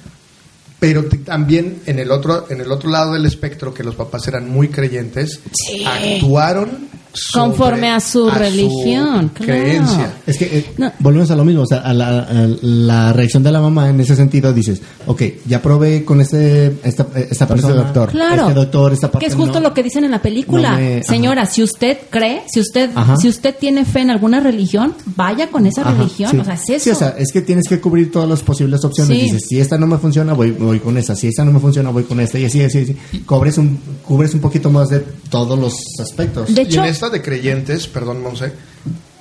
pero 0.81 1.05
también 1.27 1.83
en 1.85 1.99
el 1.99 2.11
otro 2.11 2.47
en 2.49 2.63
el 2.63 2.73
otro 2.73 2.89
lado 2.89 3.13
del 3.13 3.27
espectro 3.27 3.75
que 3.75 3.85
los 3.85 3.97
papás 3.97 4.27
eran 4.29 4.49
muy 4.49 4.69
creyentes 4.69 5.41
Sí. 5.53 5.85
actuaron 5.85 6.89
sobre- 7.13 7.43
Conforme 7.49 7.91
a 7.91 8.01
su 8.01 8.29
religión, 8.31 9.31
claro. 9.35 9.53
creencia 9.63 10.15
Es 10.27 10.39
que 10.39 10.45
eh, 10.59 10.67
No. 10.79 10.93
volvemos 10.99 11.31
a 11.31 11.37
lo 11.37 11.45
mismo, 11.45 11.63
o 11.63 11.67
sea, 11.67 11.79
a 11.79 11.93
la, 11.93 12.21
a 12.21 12.47
la 12.63 13.13
reacción 13.13 13.43
de 13.43 13.53
la 13.53 13.61
mamá 13.61 13.89
en 13.91 14.01
ese 14.01 14.17
sentido 14.17 14.53
dices, 14.53 14.81
ok, 15.07 15.23
ya 15.47 15.61
probé 15.61 16.05
con 16.05 16.21
este, 16.21 16.67
esta, 16.85 17.07
esta 17.15 17.19
este 17.21 17.47
persona, 17.47 17.75
doctor. 17.75 18.11
Claro. 18.11 18.43
este 18.43 18.55
doctor, 18.55 18.93
esta 18.93 19.11
parte 19.11 19.27
Que 19.27 19.31
es 19.33 19.37
justo 19.39 19.61
no. 19.61 19.69
lo 19.69 19.75
que 19.75 19.83
dicen 19.83 20.05
en 20.05 20.11
la 20.11 20.23
película. 20.23 20.73
No 20.73 20.77
me- 20.79 20.97
ajá. 20.99 21.03
Señora, 21.13 21.47
si 21.47 21.63
usted 21.63 21.99
cree, 22.11 22.43
si 22.53 22.61
usted, 22.61 22.91
Ajá. 22.95 23.17
si 23.17 23.29
usted 23.29 23.55
tiene 23.59 23.85
fe 23.85 24.01
en 24.01 24.11
alguna 24.11 24.41
religión, 24.41 24.95
vaya 25.17 25.49
con 25.51 25.67
esa 25.67 25.83
Ajá, 25.83 25.93
religión. 25.95 26.31
sí. 26.31 26.39
O 26.39 26.45
sea, 26.45 26.55
es 26.55 26.69
eso. 26.71 26.85
Sí, 26.85 26.91
o 26.91 26.95
sea, 26.95 27.15
es 27.19 27.33
que 27.33 27.43
tienes 27.43 27.69
que 27.69 27.81
cubrir 27.81 28.11
todas 28.11 28.29
las 28.29 28.43
posibles 28.43 28.85
opciones. 28.85 29.17
Sí. 29.19 29.25
Dices, 29.25 29.43
si 29.49 29.61
esta 29.61 29.77
no 29.79 29.87
me 29.87 29.99
funciona, 29.99 30.33
voy, 30.33 30.53
voy 30.53 30.79
con 30.81 30.97
esta. 30.97 31.15
Si 31.15 31.27
esta 31.29 31.45
no 31.45 31.53
me 31.53 31.61
funciona, 31.61 31.91
voy 31.91 32.05
con 32.05 32.21
esta. 32.21 32.39
Y 32.39 32.45
así, 32.47 32.63
así, 32.63 32.79
así. 32.79 32.97
Cubres 33.27 33.59
un, 33.59 33.79
cubres 34.07 34.33
un 34.35 34.41
poquito 34.41 34.71
más 34.71 34.89
de 34.89 35.01
todos 35.31 35.59
los 35.59 35.75
aspectos. 36.01 36.55
De 36.55 36.63
y 36.63 36.65
hecho, 36.65 36.83
esta 37.03 37.11
de 37.17 37.21
creyentes 37.23 37.89
perdón 37.89 38.23
Monse 38.23 38.53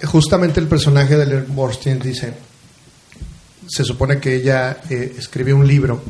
justamente 0.04 0.60
el 0.60 0.68
personaje 0.68 1.18
de 1.18 1.24
Ellen 1.24 1.46
Borstein 1.50 1.98
dice 2.00 2.32
se 3.68 3.84
supone 3.84 4.20
que 4.20 4.36
ella 4.36 4.82
eh, 4.88 5.16
escribió 5.18 5.56
un 5.56 5.68
libro 5.68 6.04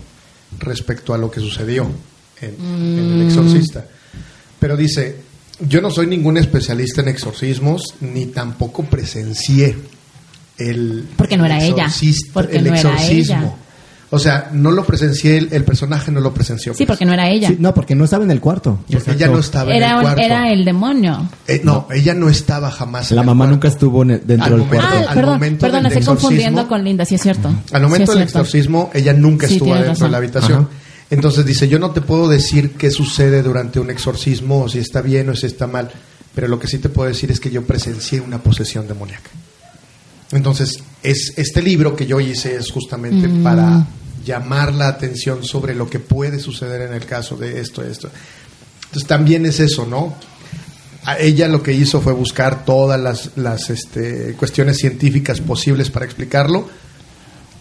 respecto 0.60 1.14
a 1.14 1.18
lo 1.18 1.32
que 1.32 1.40
sucedió 1.40 1.90
en, 2.42 2.50
en 2.60 3.18
Mm. 3.18 3.22
el 3.22 3.28
exorcista 3.28 3.86
pero 4.60 4.76
dice 4.76 5.16
yo 5.62 5.80
no 5.80 5.92
soy 5.92 6.08
ningún 6.08 6.36
especialista 6.38 7.00
en 7.02 7.08
exorcismos 7.08 7.96
ni 8.02 8.26
tampoco 8.26 8.84
presencié 8.84 9.78
el 10.58 11.08
Porque 11.16 11.38
no 11.38 11.46
el 11.46 11.52
era 11.52 11.64
ella. 11.64 11.88
Porque 12.34 12.58
el 12.58 12.66
no 12.66 12.76
era 12.76 12.92
exorcismo 12.92 13.38
ella. 13.38 13.56
O 14.14 14.20
sea 14.20 14.50
no 14.54 14.72
lo 14.72 14.84
presencié 14.86 15.38
el, 15.38 15.48
el 15.52 15.64
personaje 15.64 16.12
no 16.12 16.20
lo 16.20 16.34
presenció 16.34 16.74
sí, 16.74 16.80
pues. 16.80 16.88
porque 16.90 17.06
no 17.06 17.14
era 17.14 17.30
ella. 17.30 17.48
Sí, 17.48 17.58
no, 17.60 17.74
porque 17.74 17.96
no 17.96 18.04
estaba 18.04 18.24
en 18.26 18.32
el 18.32 18.40
cuarto. 18.42 18.80
porque 18.92 19.12
ella 19.12 19.28
no 19.28 19.40
estaba 19.40 19.72
en 19.72 19.78
era, 19.78 19.90
el 19.92 19.96
un- 19.96 20.02
cuarto 20.02 20.22
era 20.22 20.52
el 20.52 20.66
demonio. 20.66 21.30
Eh, 21.48 21.62
no, 21.64 21.88
ella 21.92 22.14
no 22.14 22.30
estaba 22.30 22.70
jamás 22.72 23.10
en 23.12 23.16
La 23.16 23.22
el 23.22 23.26
mamá 23.28 23.46
cuarto. 23.46 23.56
nunca 23.56 23.68
estuvo 23.70 24.04
en 24.04 24.12
el- 24.12 24.22
dentro 24.28 24.46
Al 24.46 24.52
del 24.52 24.60
momento- 24.60 24.86
cuarto. 24.88 24.98
Ah, 25.08 25.10
al 25.10 25.16
perdón, 25.16 25.34
momento 25.36 25.62
perdón, 25.66 25.84
del 25.84 25.92
estoy 25.94 26.06
confundiendo 26.06 26.62
exorcismo- 26.62 26.68
con 26.70 26.84
Linda, 26.84 27.06
sí 27.06 27.16
es 27.16 27.22
cierto. 27.22 27.50
Al 27.72 27.82
momento 27.82 28.12
Sí 28.12 28.18
del 28.20 28.28
exorcismo, 28.28 28.90
ella 28.94 29.14
nunca 29.14 29.48
Sí, 29.48 29.54
estuvo 29.54 29.74
adentro 29.74 30.06
de 30.06 30.12
la 30.12 30.18
habitación. 30.18 30.60
Ajá. 30.64 30.70
Entonces 31.10 31.46
dice, 31.46 31.68
yo 31.68 31.80
no 31.80 31.92
te 31.92 32.02
puedo 32.02 32.28
decir 32.30 32.72
qué 32.72 32.90
sucede 32.92 33.44
durante 33.44 33.80
un 33.80 33.90
exorcismo, 33.90 34.62
o 34.64 34.70
si 34.70 34.80
está 34.80 35.02
bien 35.02 35.30
o 35.30 35.36
si 35.36 35.46
está 35.46 35.68
mal, 35.68 35.90
pero 36.36 36.48
lo 36.48 36.58
que 36.60 36.68
sí 36.68 36.78
te 36.80 36.88
puedo 36.90 37.08
decir 37.10 37.32
es 37.32 37.40
que 37.40 37.50
yo 37.52 37.64
presencié 37.66 38.22
una 38.22 38.38
posesión 38.40 38.88
demoníaca. 38.88 39.30
Entonces, 40.32 40.80
es 41.04 41.34
este 41.36 41.62
libro 41.62 41.96
que 41.96 42.06
yo 42.08 42.20
hice 42.22 42.56
es 42.56 42.72
justamente 42.72 43.28
Mm. 43.28 43.44
para 43.44 43.86
llamar 44.24 44.74
la 44.74 44.88
atención 44.88 45.44
sobre 45.44 45.76
lo 45.76 45.90
que 45.90 46.00
puede 46.00 46.40
suceder 46.40 46.82
en 46.82 46.94
el 46.94 47.06
caso 47.06 47.36
de 47.36 47.60
esto, 47.60 47.84
esto. 47.84 48.10
Entonces 48.86 49.08
también 49.08 49.46
es 49.46 49.60
eso, 49.60 49.86
¿no? 49.86 50.16
A 51.06 51.18
ella 51.18 51.48
lo 51.48 51.64
que 51.64 51.74
hizo 51.74 52.02
fue 52.02 52.14
buscar 52.14 52.64
todas 52.66 53.00
las, 53.00 53.32
las 53.36 53.70
este, 53.70 54.36
cuestiones 54.36 54.78
científicas 54.78 55.42
posibles 55.42 55.90
para 55.90 56.06
explicarlo, 56.06 56.68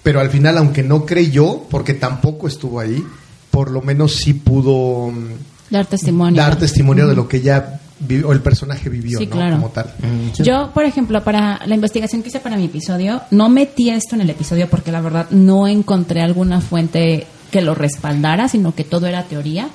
pero 0.02 0.20
al 0.20 0.30
final, 0.30 0.58
aunque 0.58 0.82
no 0.82 1.06
creyó, 1.06 1.62
porque 1.70 1.94
tampoco 1.94 2.48
estuvo 2.48 2.80
ahí, 2.80 3.04
por 3.50 3.70
lo 3.70 3.80
menos 3.80 4.16
sí 4.16 4.34
pudo 4.34 5.10
mm, 5.10 5.70
Dar 5.70 5.86
testimonio. 5.86 6.42
dar 6.42 6.58
testimonio 6.58 7.06
de 7.06 7.14
lo 7.14 7.28
que 7.28 7.38
ella 7.38 7.79
o 8.24 8.32
el 8.32 8.40
personaje 8.40 8.88
vivió, 8.88 9.18
Sí, 9.18 9.26
¿no? 9.26 9.32
claro. 9.32 9.56
Como 9.56 9.68
tal. 9.70 9.92
Yo, 10.38 10.70
por 10.72 10.84
ejemplo, 10.84 11.22
para 11.22 11.60
la 11.66 11.74
investigación 11.74 12.22
que 12.22 12.28
hice 12.28 12.40
para 12.40 12.56
mi 12.56 12.64
episodio, 12.64 13.20
no 13.30 13.48
metí 13.48 13.90
esto 13.90 14.14
en 14.14 14.22
el 14.22 14.30
episodio 14.30 14.68
porque 14.68 14.90
la 14.92 15.00
verdad 15.00 15.26
no 15.30 15.66
encontré 15.68 16.22
alguna 16.22 16.60
fuente 16.60 17.26
que 17.50 17.62
lo 17.62 17.74
respaldara, 17.74 18.48
sino 18.48 18.74
que 18.74 18.84
todo 18.84 19.06
era 19.06 19.24
teoría 19.24 19.68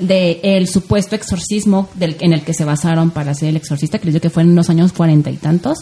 de 0.00 0.40
el 0.42 0.68
supuesto 0.68 1.16
exorcismo 1.16 1.88
del, 1.94 2.16
en 2.20 2.32
el 2.32 2.42
que 2.42 2.54
se 2.54 2.64
basaron 2.64 3.10
para 3.10 3.32
hacer 3.32 3.48
el 3.48 3.56
exorcista, 3.56 3.98
digo 3.98 4.20
que 4.20 4.30
fue 4.30 4.44
en 4.44 4.54
los 4.54 4.70
años 4.70 4.92
cuarenta 4.92 5.30
y 5.30 5.36
tantos. 5.36 5.78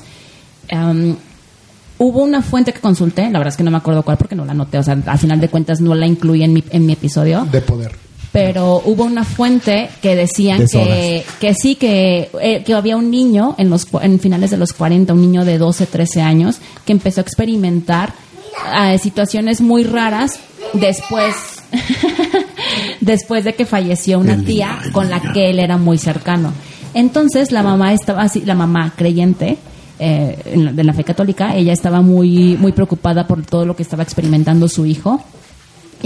Hubo 1.98 2.22
una 2.22 2.42
fuente 2.42 2.74
que 2.74 2.80
consulté, 2.80 3.22
la 3.30 3.38
verdad 3.38 3.48
es 3.48 3.56
que 3.56 3.62
no 3.62 3.70
me 3.70 3.78
acuerdo 3.78 4.02
cuál 4.02 4.18
porque 4.18 4.34
no 4.34 4.44
la 4.44 4.52
anoté, 4.52 4.76
o 4.78 4.82
sea, 4.82 4.98
al 5.06 5.18
final 5.18 5.40
de 5.40 5.48
cuentas 5.48 5.80
no 5.80 5.94
la 5.94 6.06
incluí 6.06 6.42
en 6.42 6.52
mi, 6.52 6.62
en 6.70 6.84
mi 6.84 6.92
episodio 6.92 7.46
De 7.50 7.62
poder. 7.62 7.92
Pero 8.36 8.82
hubo 8.84 9.04
una 9.04 9.24
fuente 9.24 9.88
que 10.02 10.14
decían 10.14 10.58
De 10.58 10.66
que, 10.66 11.24
que 11.40 11.54
sí, 11.54 11.74
que, 11.74 12.28
eh, 12.38 12.62
que 12.64 12.74
había 12.74 12.98
un 12.98 13.10
niño 13.10 13.54
en, 13.56 13.70
los, 13.70 13.86
en 14.02 14.20
finales 14.20 14.50
de 14.50 14.58
los 14.58 14.74
40, 14.74 15.14
un 15.14 15.22
niño 15.22 15.46
de 15.46 15.56
12, 15.56 15.86
13 15.86 16.20
años, 16.20 16.58
que 16.84 16.92
empezó 16.92 17.20
a 17.20 17.22
experimentar 17.22 18.12
eh, 18.78 18.98
situaciones 18.98 19.62
muy 19.62 19.84
raras 19.84 20.38
después, 20.74 21.34
después 23.00 23.42
de 23.44 23.54
que 23.54 23.64
falleció 23.64 24.18
una 24.18 24.36
tía 24.44 24.80
con 24.92 25.08
la 25.08 25.32
que 25.32 25.48
él 25.48 25.58
era 25.58 25.78
muy 25.78 25.96
cercano. 25.96 26.52
Entonces 26.92 27.52
la 27.52 27.62
mamá 27.62 27.94
estaba 27.94 28.20
así, 28.20 28.42
la 28.42 28.54
mamá 28.54 28.92
creyente, 28.94 29.56
eh, 29.98 30.70
de 30.74 30.84
la 30.84 30.92
fe 30.92 31.04
católica, 31.04 31.56
ella 31.56 31.72
estaba 31.72 32.02
muy, 32.02 32.58
muy 32.58 32.72
preocupada 32.72 33.26
por 33.26 33.46
todo 33.46 33.64
lo 33.64 33.74
que 33.74 33.82
estaba 33.82 34.02
experimentando 34.02 34.68
su 34.68 34.84
hijo 34.84 35.24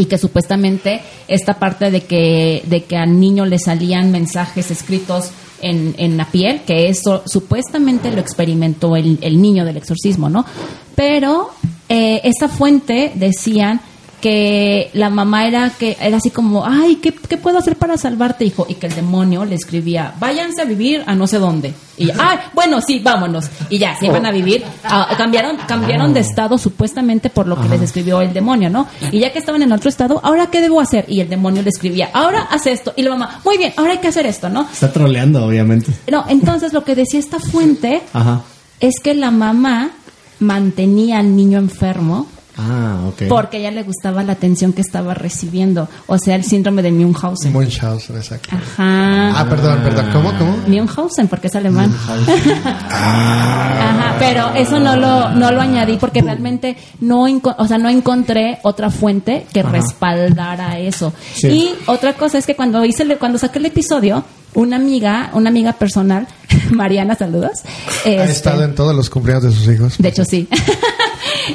y 0.01 0.07
que 0.07 0.17
supuestamente 0.17 1.03
esta 1.29 1.59
parte 1.59 1.91
de 1.91 2.01
que, 2.05 2.63
de 2.67 2.85
que 2.85 2.97
al 2.97 3.21
niño 3.21 3.45
le 3.45 3.59
salían 3.59 4.11
mensajes 4.11 4.71
escritos 4.71 5.31
en, 5.61 5.95
en 5.99 6.17
la 6.17 6.25
piel, 6.25 6.63
que 6.63 6.89
eso 6.89 7.23
supuestamente 7.27 8.11
lo 8.11 8.19
experimentó 8.19 8.97
el, 8.97 9.19
el 9.21 9.43
niño 9.43 9.67
del 9.67 9.77
exorcismo, 9.77 10.31
¿no? 10.31 10.47
Pero 10.95 11.51
eh, 11.91 12.23
esa 12.25 12.49
fuente 12.49 13.13
decían 13.15 13.83
que 14.21 14.91
la 14.93 15.11
mamá 15.11 15.47
era 15.47 15.71
que 15.71 15.97
era 16.01 16.19
así 16.19 16.31
como, 16.31 16.65
ay, 16.65 16.97
¿qué, 16.97 17.13
qué 17.13 17.37
puedo 17.37 17.59
hacer 17.59 17.77
para 17.77 17.97
salvarte, 17.97 18.45
hijo? 18.45 18.67
Y 18.69 18.75
que 18.75 18.87
el 18.87 18.95
demonio 18.95 19.45
le 19.45 19.55
escribía, 19.55 20.15
váyanse 20.19 20.63
a 20.63 20.65
vivir 20.65 21.03
a 21.07 21.15
no 21.15 21.27
sé 21.27 21.39
dónde. 21.39 21.75
Y 21.97 22.07
ya, 22.07 22.15
ay, 22.19 22.39
bueno, 22.55 22.81
sí, 22.81 22.99
vámonos. 23.01 23.51
Y 23.69 23.79
ya, 23.79 23.95
se 23.99 24.07
iban 24.07 24.25
a 24.25 24.31
vivir. 24.31 24.65
Ah, 24.85 25.09
cambiaron, 25.19 25.59
cambiaron 25.69 26.15
de 26.15 26.21
estado 26.21 26.57
supuestamente 26.57 27.29
por 27.29 27.47
lo 27.47 27.61
que 27.61 27.69
les 27.69 27.83
escribió 27.83 28.23
el 28.23 28.33
demonio, 28.33 28.71
¿no? 28.71 28.87
Y 29.13 29.21
ya 29.21 29.33
que 29.33 29.39
estaban 29.39 29.63
en 29.63 29.73
otro 29.73 29.91
estado, 29.91 30.21
¿ahora 30.23 30.47
qué 30.47 30.61
debo 30.61 30.81
hacer? 30.81 31.05
Y 31.09 31.21
el 31.21 31.29
demonio 31.29 31.63
le 31.63 31.69
escribía, 31.69 32.11
ahora 32.13 32.43
haz 32.51 32.67
esto. 32.67 32.95
Y 32.97 33.03
la 33.03 33.11
mamá, 33.11 33.41
muy 33.45 33.59
bien, 33.59 33.75
ahora 33.77 33.93
hay 33.93 33.99
que 33.99 34.09
hacer 34.09 34.27
esto, 34.27 34.49
¿no? 34.49 34.67
Está 34.73 34.93
troleando, 34.93 35.45
obviamente. 35.45 35.93
No, 36.11 36.25
entonces 36.29 36.73
lo 36.73 36.85
que 36.85 36.95
decía 36.95 37.21
esta 37.21 37.39
fuente 37.39 38.03
Ajá. 38.13 38.43
es 38.81 38.95
que 39.03 39.15
la 39.15 39.31
mamá 39.31 39.91
mantenía 40.39 41.19
al 41.19 41.37
niño 41.37 41.59
enfermo 41.59 42.27
Ah, 42.63 43.01
ok. 43.09 43.23
porque 43.29 43.57
a 43.57 43.61
ella 43.61 43.71
le 43.71 43.83
gustaba 43.83 44.23
la 44.23 44.33
atención 44.33 44.73
que 44.73 44.83
estaba 44.83 45.15
recibiendo. 45.15 45.89
O 46.07 46.19
sea, 46.19 46.37
el 46.37 46.45
síndrome 46.45 46.83
de 46.83 46.93
Munchausen. 46.93 47.53
Munchausen, 47.53 48.17
exacto. 48.17 48.51
Ajá. 48.55 49.41
Ah, 49.41 49.47
perdón, 49.49 49.81
perdón. 49.83 50.07
¿Cómo, 50.13 50.33
cómo? 50.39 50.57
Munchausen, 50.67 51.29
porque 51.29 51.47
es 51.47 51.55
alemán. 51.55 51.95
Ajá, 52.91 54.17
pero 54.19 54.51
eso 54.55 54.79
no 54.79 54.97
lo, 54.97 55.31
no 55.31 55.51
lo 55.51 55.61
añadí 55.61 55.97
porque 55.97 56.23
realmente 56.23 56.77
no, 57.01 57.25
o 57.59 57.67
sea, 57.67 57.79
no 57.79 57.89
encontré 57.89 58.59
otra 58.63 58.91
fuente 58.91 59.47
que 59.53 59.63
respaldara 59.63 60.79
eso. 60.79 61.13
Sí. 61.35 61.49
Y 61.49 61.71
otra 61.87 62.15
cosa 62.15 62.39
es 62.39 62.47
que 62.47 62.55
cuando 62.57 62.85
hice, 62.85 63.03
el- 63.05 63.19
cuando 63.19 63.39
saqué 63.39 63.59
el 63.59 63.67
episodio, 63.67 64.25
una 64.55 64.77
amiga, 64.77 65.31
una 65.35 65.49
amiga 65.51 65.73
personal, 65.75 66.27
Mariana, 66.71 67.15
saludos. 67.15 67.61
Ha 68.05 68.09
este, 68.09 68.25
estado 68.31 68.65
en 68.65 68.75
todos 68.75 68.95
los 68.95 69.09
cumpleaños 69.11 69.45
de 69.45 69.53
sus 69.53 69.69
hijos. 69.75 69.95
de 69.99 70.09
hecho, 70.09 70.25
sí. 70.25 70.49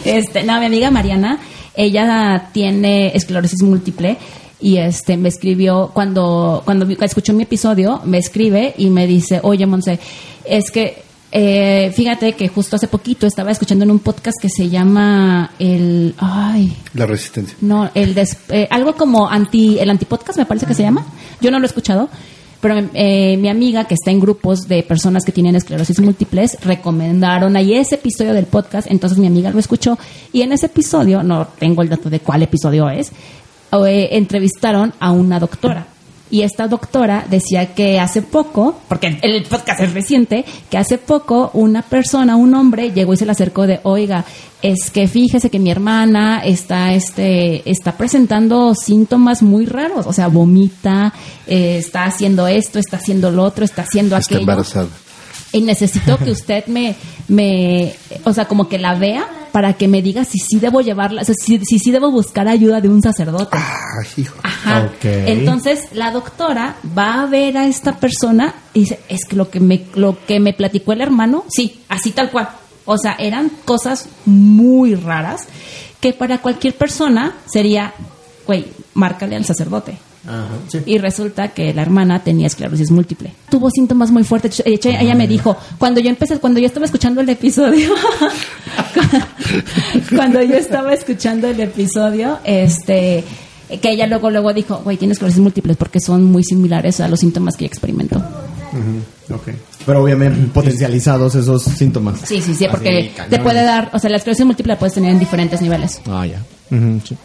este, 0.05 0.43
no, 0.43 0.59
mi 0.59 0.65
amiga 0.65 0.91
Mariana, 0.91 1.39
ella 1.76 2.49
tiene 2.53 3.15
esclerosis 3.15 3.61
múltiple 3.63 4.17
y 4.61 4.78
este 4.78 5.17
me 5.17 5.30
escribió 5.30 5.91
cuando 5.93 6.61
cuando 6.65 6.88
escuchó 7.01 7.34
mi 7.34 7.43
episodio, 7.43 8.01
me 8.05 8.17
escribe 8.17 8.73
y 8.78 8.89
me 8.89 9.05
dice, 9.07 9.39
"Oye, 9.43 9.65
Monse, 9.65 9.99
es 10.45 10.71
que 10.71 11.03
eh, 11.38 11.91
fíjate 11.93 12.32
que 12.34 12.47
justo 12.47 12.78
hace 12.78 12.88
poquito 12.88 13.28
estaba 13.28 13.51
escuchando 13.51 13.84
en 13.84 13.91
un 13.91 13.99
podcast 13.99 14.38
que 14.41 14.47
se 14.47 14.69
llama 14.69 15.51
el 15.59 16.15
ay, 16.17 16.71
La 16.93 17.05
resistencia. 17.05 17.57
no, 17.59 17.89
el 17.93 18.13
des- 18.15 18.38
eh, 18.49 18.67
algo 18.71 18.95
como 18.95 19.28
anti 19.30 19.78
el 19.80 19.89
antipodcast 19.89 20.38
me 20.39 20.45
parece 20.45 20.65
que 20.65 20.73
se 20.73 20.84
llama. 20.84 21.05
Yo 21.41 21.51
no 21.51 21.59
lo 21.59 21.65
he 21.65 21.67
escuchado, 21.67 22.07
pero 22.66 22.84
eh, 22.95 23.38
mi 23.38 23.47
amiga 23.47 23.84
que 23.84 23.93
está 23.93 24.09
en 24.09 24.20
grupos 24.20 24.68
de 24.68 24.82
personas 24.82 25.24
que 25.24 25.32
tienen 25.32 25.55
esclerosis 25.55 25.99
múltiples 25.99 26.57
recomendaron 26.63 27.55
ahí 27.55 27.76
ese 27.76 27.93
episodio 27.93 28.34
del 28.34 28.47
podcast, 28.47 28.89
entonces 28.89 29.20
mi 29.20 29.28
amiga 29.28 29.51
lo 29.51 29.59
escuchó 29.59 29.99
y 30.34 30.41
en 30.41 30.51
ese 30.51 30.66
episodio, 30.66 31.22
no 31.22 31.45
tengo 31.59 31.84
el 31.84 31.89
dato 31.89 32.09
de 32.09 32.22
cuál 32.22 32.41
episodio 32.41 32.89
es, 32.89 33.11
eh, 33.72 34.09
entrevistaron 34.13 34.93
a 34.99 35.11
una 35.11 35.39
doctora. 35.39 35.86
Y 36.32 36.41
esta 36.41 36.67
doctora 36.67 37.26
decía 37.30 37.76
que 37.76 37.99
hace 37.99 38.21
poco, 38.21 38.80
porque 38.88 39.19
el 39.21 39.43
podcast 39.43 39.82
es 39.82 39.93
reciente, 39.93 40.43
que 40.69 40.78
hace 40.78 40.97
poco 40.97 41.51
una 41.53 41.84
persona, 41.84 42.36
un 42.36 42.53
hombre, 42.55 42.91
llegó 42.91 43.13
y 43.13 43.17
se 43.17 43.26
le 43.26 43.32
acercó 43.32 43.67
de, 43.67 43.80
oiga, 43.84 44.26
es 44.61 44.89
que 44.89 45.07
fíjese 45.07 45.51
que 45.51 45.59
mi 45.59 45.69
hermana 45.69 46.41
está, 46.43 46.93
este, 46.93 47.69
está 47.69 47.95
presentando 47.95 48.73
síntomas 48.73 49.43
muy 49.43 49.67
raros, 49.67 50.07
o 50.07 50.13
sea, 50.13 50.28
vomita, 50.28 51.13
eh, 51.45 51.78
está 51.78 52.05
haciendo 52.05 52.47
esto, 52.47 52.80
está 52.80 52.97
haciendo 52.97 53.30
lo 53.30 53.43
otro, 53.43 53.63
está 53.63 53.84
haciendo 53.84 54.17
Está 54.17 54.36
aquello 54.36 54.41
embarazada. 54.41 54.88
Y 55.56 55.62
necesito 55.62 56.18
que 56.18 56.32
usted 56.39 56.66
me, 56.68 56.95
me, 57.30 57.95
o 58.26 58.34
sea, 58.34 58.45
como 58.45 58.68
que 58.68 58.78
la 58.78 58.95
vea 58.95 59.26
para 59.53 59.74
que 59.74 59.88
me 59.88 60.01
diga 60.01 60.26
si 60.26 60.38
sí 60.38 60.60
debo 60.60 60.82
llevarla, 60.82 61.22
o 61.22 61.26
sea, 61.26 61.34
si, 61.34 61.64
si 61.64 61.80
sí 61.80 61.91
debo 61.91 62.12
buscar 62.12 62.49
ayuda 62.49 62.82
de 62.82 62.89
un 62.89 63.01
sacerdote. 63.01 63.58
Ay, 63.58 64.08
hijo. 64.18 64.36
Ajá. 64.43 64.91
Entonces 65.01 65.88
la 65.93 66.12
doctora 66.12 66.76
va 66.97 67.22
a 67.22 67.26
ver 67.26 67.58
a 67.58 67.68
esta 67.68 67.97
persona 67.97 68.53
y 68.74 68.82
dice, 68.82 68.99
es 69.08 69.24
que 69.24 69.38
lo 69.38 69.49
que 69.49 69.62
me, 69.62 69.86
lo 69.95 70.18
que 70.26 70.41
me 70.41 70.51
platicó 70.51 70.91
el 70.91 70.99
hermano, 70.99 71.45
sí, 71.47 71.82
así 71.88 72.12
tal 72.12 72.32
cual. 72.32 72.49
O 72.84 72.97
sea, 72.97 73.16
eran 73.18 73.49
cosas 73.64 74.10
muy 74.26 74.93
raras 74.95 75.47
que 76.01 76.12
para 76.12 76.39
cualquier 76.39 76.76
persona 76.76 77.34
sería, 77.45 77.93
güey, 78.45 78.66
márcale 78.93 79.38
al 79.38 79.45
sacerdote. 79.45 79.97
Ajá, 80.28 80.47
sí. 80.67 80.80
Y 80.86 80.97
resulta 80.97 81.49
que 81.49 81.73
la 81.73 81.82
hermana 81.82 82.23
tenía 82.23 82.47
esclerosis 82.47 82.91
múltiple. 82.91 83.32
Tuvo 83.49 83.69
síntomas 83.69 84.11
muy 84.11 84.23
fuertes. 84.23 84.63
De 84.63 84.73
hecho, 84.73 84.89
ella 84.89 85.15
me 85.15 85.28
dijo, 85.28 85.55
cuando 85.78 85.99
yo 85.99 86.09
empecé, 86.09 86.39
cuando 86.39 86.59
yo 86.59 86.65
estaba 86.65 86.86
escuchando 86.86 87.21
el 87.21 87.30
episodio, 87.30 87.93
cuando 90.15 90.41
yo 90.41 90.55
estaba 90.55 90.93
escuchando 90.93 91.47
el 91.47 91.59
episodio, 91.59 92.39
este, 92.43 93.23
que 93.82 93.91
ella 93.91 94.07
luego, 94.07 94.30
luego 94.30 94.53
dijo, 94.53 94.82
güey, 94.84 94.97
tiene 94.97 95.13
esclerosis 95.13 95.41
múltiple 95.41 95.76
porque 95.76 95.99
son 95.99 96.23
muy 96.23 96.43
similares 96.43 96.99
a 96.99 97.07
los 97.07 97.19
síntomas 97.19 97.55
que 97.55 97.65
ella 97.65 97.71
experimentó. 97.71 98.23
Pero 99.86 100.03
obviamente 100.03 100.39
potencializados 100.53 101.36
esos 101.36 101.63
síntomas. 101.63 102.19
Sí, 102.23 102.41
sí, 102.41 102.53
sí, 102.55 102.67
porque 102.69 103.11
te 103.30 103.39
puede 103.39 103.63
dar, 103.63 103.89
o 103.93 103.99
sea, 103.99 104.09
la 104.09 104.17
esclerosis 104.17 104.45
múltiple 104.45 104.73
la 104.73 104.80
puedes 104.80 104.93
tener 104.93 105.11
en 105.11 105.19
diferentes 105.19 105.61
niveles. 105.61 106.01
Ah, 106.07 106.26
ya. 106.26 106.41
Ujú, 106.71 107.01
sí. 107.07 107.17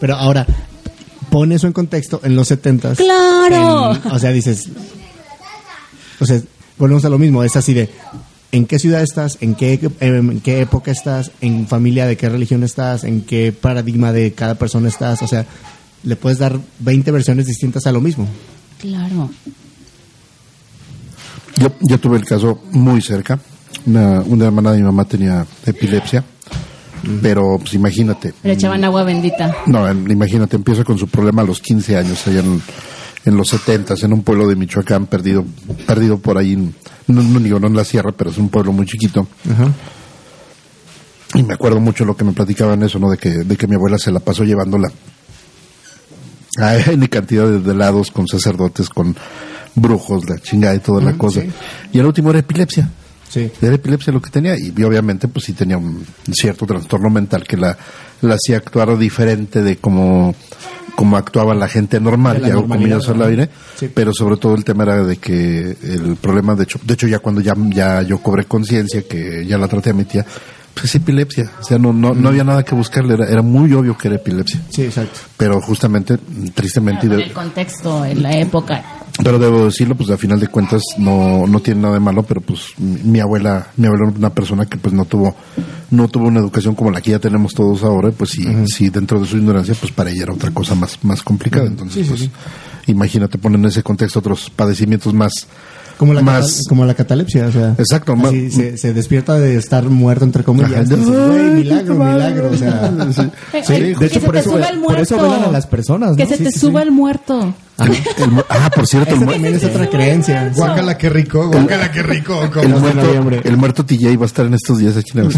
Pero 0.00 0.14
ahora, 0.16 0.46
pon 1.30 1.52
eso 1.52 1.66
en 1.66 1.72
contexto 1.72 2.20
en 2.22 2.36
los 2.36 2.48
70 2.48 2.94
¡Claro! 2.96 3.98
O 4.12 4.18
sea, 4.18 4.30
dices. 4.30 4.68
O 6.18 6.26
sea, 6.26 6.40
volvemos 6.76 7.04
a 7.04 7.08
lo 7.08 7.18
mismo. 7.18 7.42
Es 7.44 7.56
así 7.56 7.74
de. 7.74 7.88
¿En 8.52 8.66
qué 8.66 8.80
ciudad 8.80 9.02
estás? 9.02 9.38
¿En 9.40 9.54
qué, 9.54 9.78
en 10.00 10.40
qué 10.40 10.60
época 10.60 10.90
estás? 10.90 11.30
¿En 11.40 11.68
familia 11.68 12.06
de 12.06 12.16
qué 12.16 12.28
religión 12.28 12.64
estás? 12.64 13.04
¿En 13.04 13.22
qué 13.22 13.52
paradigma 13.52 14.12
de 14.12 14.32
cada 14.32 14.56
persona 14.56 14.88
estás? 14.88 15.22
O 15.22 15.28
sea, 15.28 15.46
le 16.02 16.16
puedes 16.16 16.38
dar 16.38 16.58
20 16.80 17.12
versiones 17.12 17.46
distintas 17.46 17.86
a 17.86 17.92
lo 17.92 18.00
mismo. 18.00 18.26
Claro. 18.80 19.30
Yo, 21.58 21.68
yo 21.80 21.98
tuve 22.00 22.16
el 22.16 22.24
caso 22.24 22.60
muy 22.72 23.00
cerca. 23.02 23.38
Una, 23.86 24.20
una 24.22 24.46
hermana 24.46 24.72
de 24.72 24.78
mi 24.78 24.84
mamá 24.84 25.04
tenía 25.04 25.46
epilepsia. 25.64 26.24
Pero, 27.22 27.58
pues 27.58 27.74
imagínate. 27.74 28.34
Le 28.42 28.52
echaban 28.52 28.84
agua 28.84 29.04
bendita. 29.04 29.56
No, 29.66 29.88
en- 29.88 30.10
imagínate, 30.10 30.56
empieza 30.56 30.84
con 30.84 30.98
su 30.98 31.08
problema 31.08 31.42
a 31.42 31.44
los 31.44 31.60
15 31.60 31.96
años, 31.96 32.26
allá 32.26 32.40
en, 32.40 32.60
en 33.24 33.36
los 33.36 33.48
70 33.48 33.94
en 34.02 34.12
un 34.12 34.22
pueblo 34.22 34.46
de 34.48 34.56
Michoacán, 34.56 35.06
perdido 35.06 35.44
perdido 35.86 36.18
por 36.18 36.36
ahí, 36.38 36.56
no, 37.06 37.22
no 37.22 37.40
digo 37.40 37.58
no 37.58 37.66
en 37.68 37.76
la 37.76 37.84
sierra, 37.84 38.12
pero 38.12 38.30
es 38.30 38.38
un 38.38 38.48
pueblo 38.48 38.72
muy 38.72 38.86
chiquito. 38.86 39.26
Ajá. 39.50 39.68
Y 41.34 41.42
me 41.44 41.54
acuerdo 41.54 41.78
mucho 41.80 42.04
lo 42.04 42.16
que 42.16 42.24
me 42.24 42.32
platicaban 42.32 42.82
eso, 42.82 42.98
¿no? 42.98 43.10
De 43.10 43.16
que, 43.16 43.30
de 43.30 43.56
que 43.56 43.66
mi 43.68 43.76
abuela 43.76 43.98
se 43.98 44.10
la 44.10 44.18
pasó 44.20 44.42
llevándola 44.44 44.90
a 46.58 46.76
N 46.90 47.08
cantidad 47.08 47.46
de, 47.46 47.60
de 47.60 47.74
lados 47.74 48.10
con 48.10 48.26
sacerdotes, 48.26 48.88
con 48.88 49.14
brujos, 49.76 50.28
la 50.28 50.38
chingada 50.38 50.74
y 50.74 50.80
toda 50.80 51.00
la 51.00 51.16
cosa. 51.16 51.42
Y 51.92 51.98
el 51.98 52.06
último 52.06 52.30
era 52.30 52.40
epilepsia. 52.40 52.90
Sí. 53.30 53.48
Era 53.62 53.76
epilepsia 53.76 54.12
lo 54.12 54.20
que 54.20 54.28
tenía 54.28 54.58
y, 54.58 54.74
y 54.76 54.82
obviamente 54.82 55.28
pues 55.28 55.44
sí 55.46 55.52
tenía 55.52 55.78
un 55.78 56.04
cierto 56.32 56.66
trastorno 56.66 57.08
mental 57.10 57.44
que 57.44 57.56
la, 57.56 57.78
la 58.22 58.34
hacía 58.34 58.56
actuar 58.56 58.98
diferente 58.98 59.62
de 59.62 59.76
como, 59.76 60.34
como 60.96 61.16
actuaba 61.16 61.54
la 61.54 61.68
gente 61.68 62.00
normal, 62.00 62.42
ya 62.44 62.54
comillas 62.54 63.08
al 63.08 63.22
aire, 63.22 63.48
Sí. 63.76 63.88
pero 63.94 64.12
sobre 64.12 64.36
todo 64.36 64.56
el 64.56 64.64
tema 64.64 64.82
era 64.82 65.04
de 65.04 65.16
que 65.18 65.76
el 65.80 66.16
problema, 66.20 66.56
de 66.56 66.64
hecho, 66.64 66.80
de 66.84 66.94
hecho 66.94 67.06
ya 67.06 67.20
cuando 67.20 67.40
ya, 67.40 67.54
ya 67.70 68.02
yo 68.02 68.18
cobré 68.18 68.46
conciencia, 68.46 69.02
que 69.02 69.46
ya 69.46 69.56
la 69.58 69.68
traté 69.68 69.90
a 69.90 69.94
mi 69.94 70.04
tía, 70.06 70.26
pues 70.74 70.86
es 70.86 70.94
epilepsia, 70.96 71.50
o 71.60 71.64
sea, 71.64 71.78
no, 71.78 71.92
no, 71.92 72.14
no 72.14 72.28
había 72.30 72.42
nada 72.44 72.64
que 72.64 72.74
buscarle, 72.74 73.14
era, 73.14 73.26
era 73.26 73.42
muy 73.42 73.72
obvio 73.74 73.96
que 73.96 74.08
era 74.08 74.16
epilepsia, 74.16 74.60
Sí, 74.70 74.82
exacto. 74.82 75.20
pero 75.36 75.60
justamente, 75.60 76.18
tristemente, 76.54 77.06
Con 77.08 77.20
el 77.20 77.32
contexto, 77.32 78.04
en 78.04 78.22
la 78.22 78.32
época. 78.32 78.82
Pero 79.22 79.38
debo 79.38 79.66
decirlo, 79.66 79.94
pues 79.94 80.10
a 80.10 80.16
final 80.16 80.40
de 80.40 80.48
cuentas 80.48 80.82
no, 80.98 81.46
no 81.46 81.60
tiene 81.60 81.82
nada 81.82 81.94
de 81.94 82.00
malo, 82.00 82.22
pero 82.22 82.40
pues 82.40 82.72
mi, 82.78 83.00
mi 83.02 83.20
abuela, 83.20 83.68
mi 83.76 83.86
abuela 83.86 84.08
era 84.08 84.18
una 84.18 84.30
persona 84.34 84.66
que 84.66 84.78
pues 84.78 84.94
no 84.94 85.04
tuvo, 85.04 85.34
no 85.90 86.08
tuvo 86.08 86.28
una 86.28 86.40
educación 86.40 86.74
como 86.74 86.90
la 86.90 87.00
que 87.00 87.10
ya 87.12 87.18
tenemos 87.18 87.54
todos 87.54 87.82
ahora, 87.82 88.10
pues 88.10 88.30
sí, 88.30 88.46
sí 88.66 88.90
dentro 88.90 89.20
de 89.20 89.26
su 89.26 89.36
ignorancia, 89.36 89.74
pues 89.78 89.92
para 89.92 90.10
ella 90.10 90.24
era 90.24 90.34
otra 90.34 90.50
cosa 90.50 90.74
más, 90.74 90.98
más 91.02 91.22
complicada. 91.22 91.66
Entonces, 91.66 92.08
pues, 92.08 92.30
imagínate 92.86 93.38
poner 93.38 93.58
en 93.58 93.66
ese 93.66 93.82
contexto 93.82 94.18
otros 94.20 94.50
padecimientos 94.50 95.12
más, 95.14 95.46
Como 96.00 96.14
la, 96.14 96.22
más 96.22 96.50
cata- 96.52 96.68
como 96.70 96.84
la 96.86 96.94
catalepsia, 96.94 97.46
o 97.48 97.52
sea. 97.52 97.74
Exacto, 97.76 98.14
así 98.14 98.22
ma- 98.22 98.50
se, 98.50 98.78
se 98.78 98.94
despierta 98.94 99.34
de 99.38 99.56
estar 99.56 99.84
muerto, 99.84 100.24
entre 100.24 100.42
comillas. 100.44 100.72
Ajá. 100.72 100.82
y 100.82 100.96
dices, 100.96 101.06
güey, 101.06 101.40
milagro, 101.50 101.94
milagro. 101.94 102.50
O 102.50 102.56
sea, 102.56 102.90
Sí, 103.62 103.72
eh, 103.74 103.80
de 103.82 103.94
que 103.96 104.04
hecho, 104.06 104.20
se 104.20 104.26
por 104.26 104.34
te 104.34 104.40
eso- 104.40 104.50
suba 104.52 104.66
el 104.66 104.78
por 104.80 104.88
muerto. 104.94 105.02
eso 105.02 105.16
velan 105.22 105.44
a 105.44 105.52
las 105.52 105.66
personas, 105.66 106.10
¿no? 106.12 106.16
Que 106.16 106.26
se 106.26 106.38
Sí, 106.38 106.44
te 106.44 106.52
sí, 106.52 106.58
suba 106.58 106.80
sí. 106.80 106.86
el 106.88 106.92
muerto. 106.94 107.54
el 108.16 108.30
mu- 108.30 108.40
ah, 108.48 108.70
por 108.74 108.86
cierto, 108.86 109.10
el, 109.10 109.16
esa 109.16 109.24
mu- 109.26 109.32
también 109.32 109.54
es 109.56 109.64
otra 109.64 109.90
creencia. 109.90 110.52
Guácala, 110.56 110.96
qué 110.96 111.10
rico, 111.10 111.48
guácala, 111.48 111.92
qué 111.92 112.02
rico. 112.02 112.42
el 112.44 112.50
como- 112.50 112.78
muerto, 112.80 113.40
el 113.44 113.56
muerto 113.58 113.84
TJ 113.84 114.16
va 114.16 114.22
a 114.22 114.26
estar 114.26 114.46
en 114.46 114.54
estos 114.54 114.78
días 114.78 114.96
aquí 114.96 115.18
en. 115.18 115.28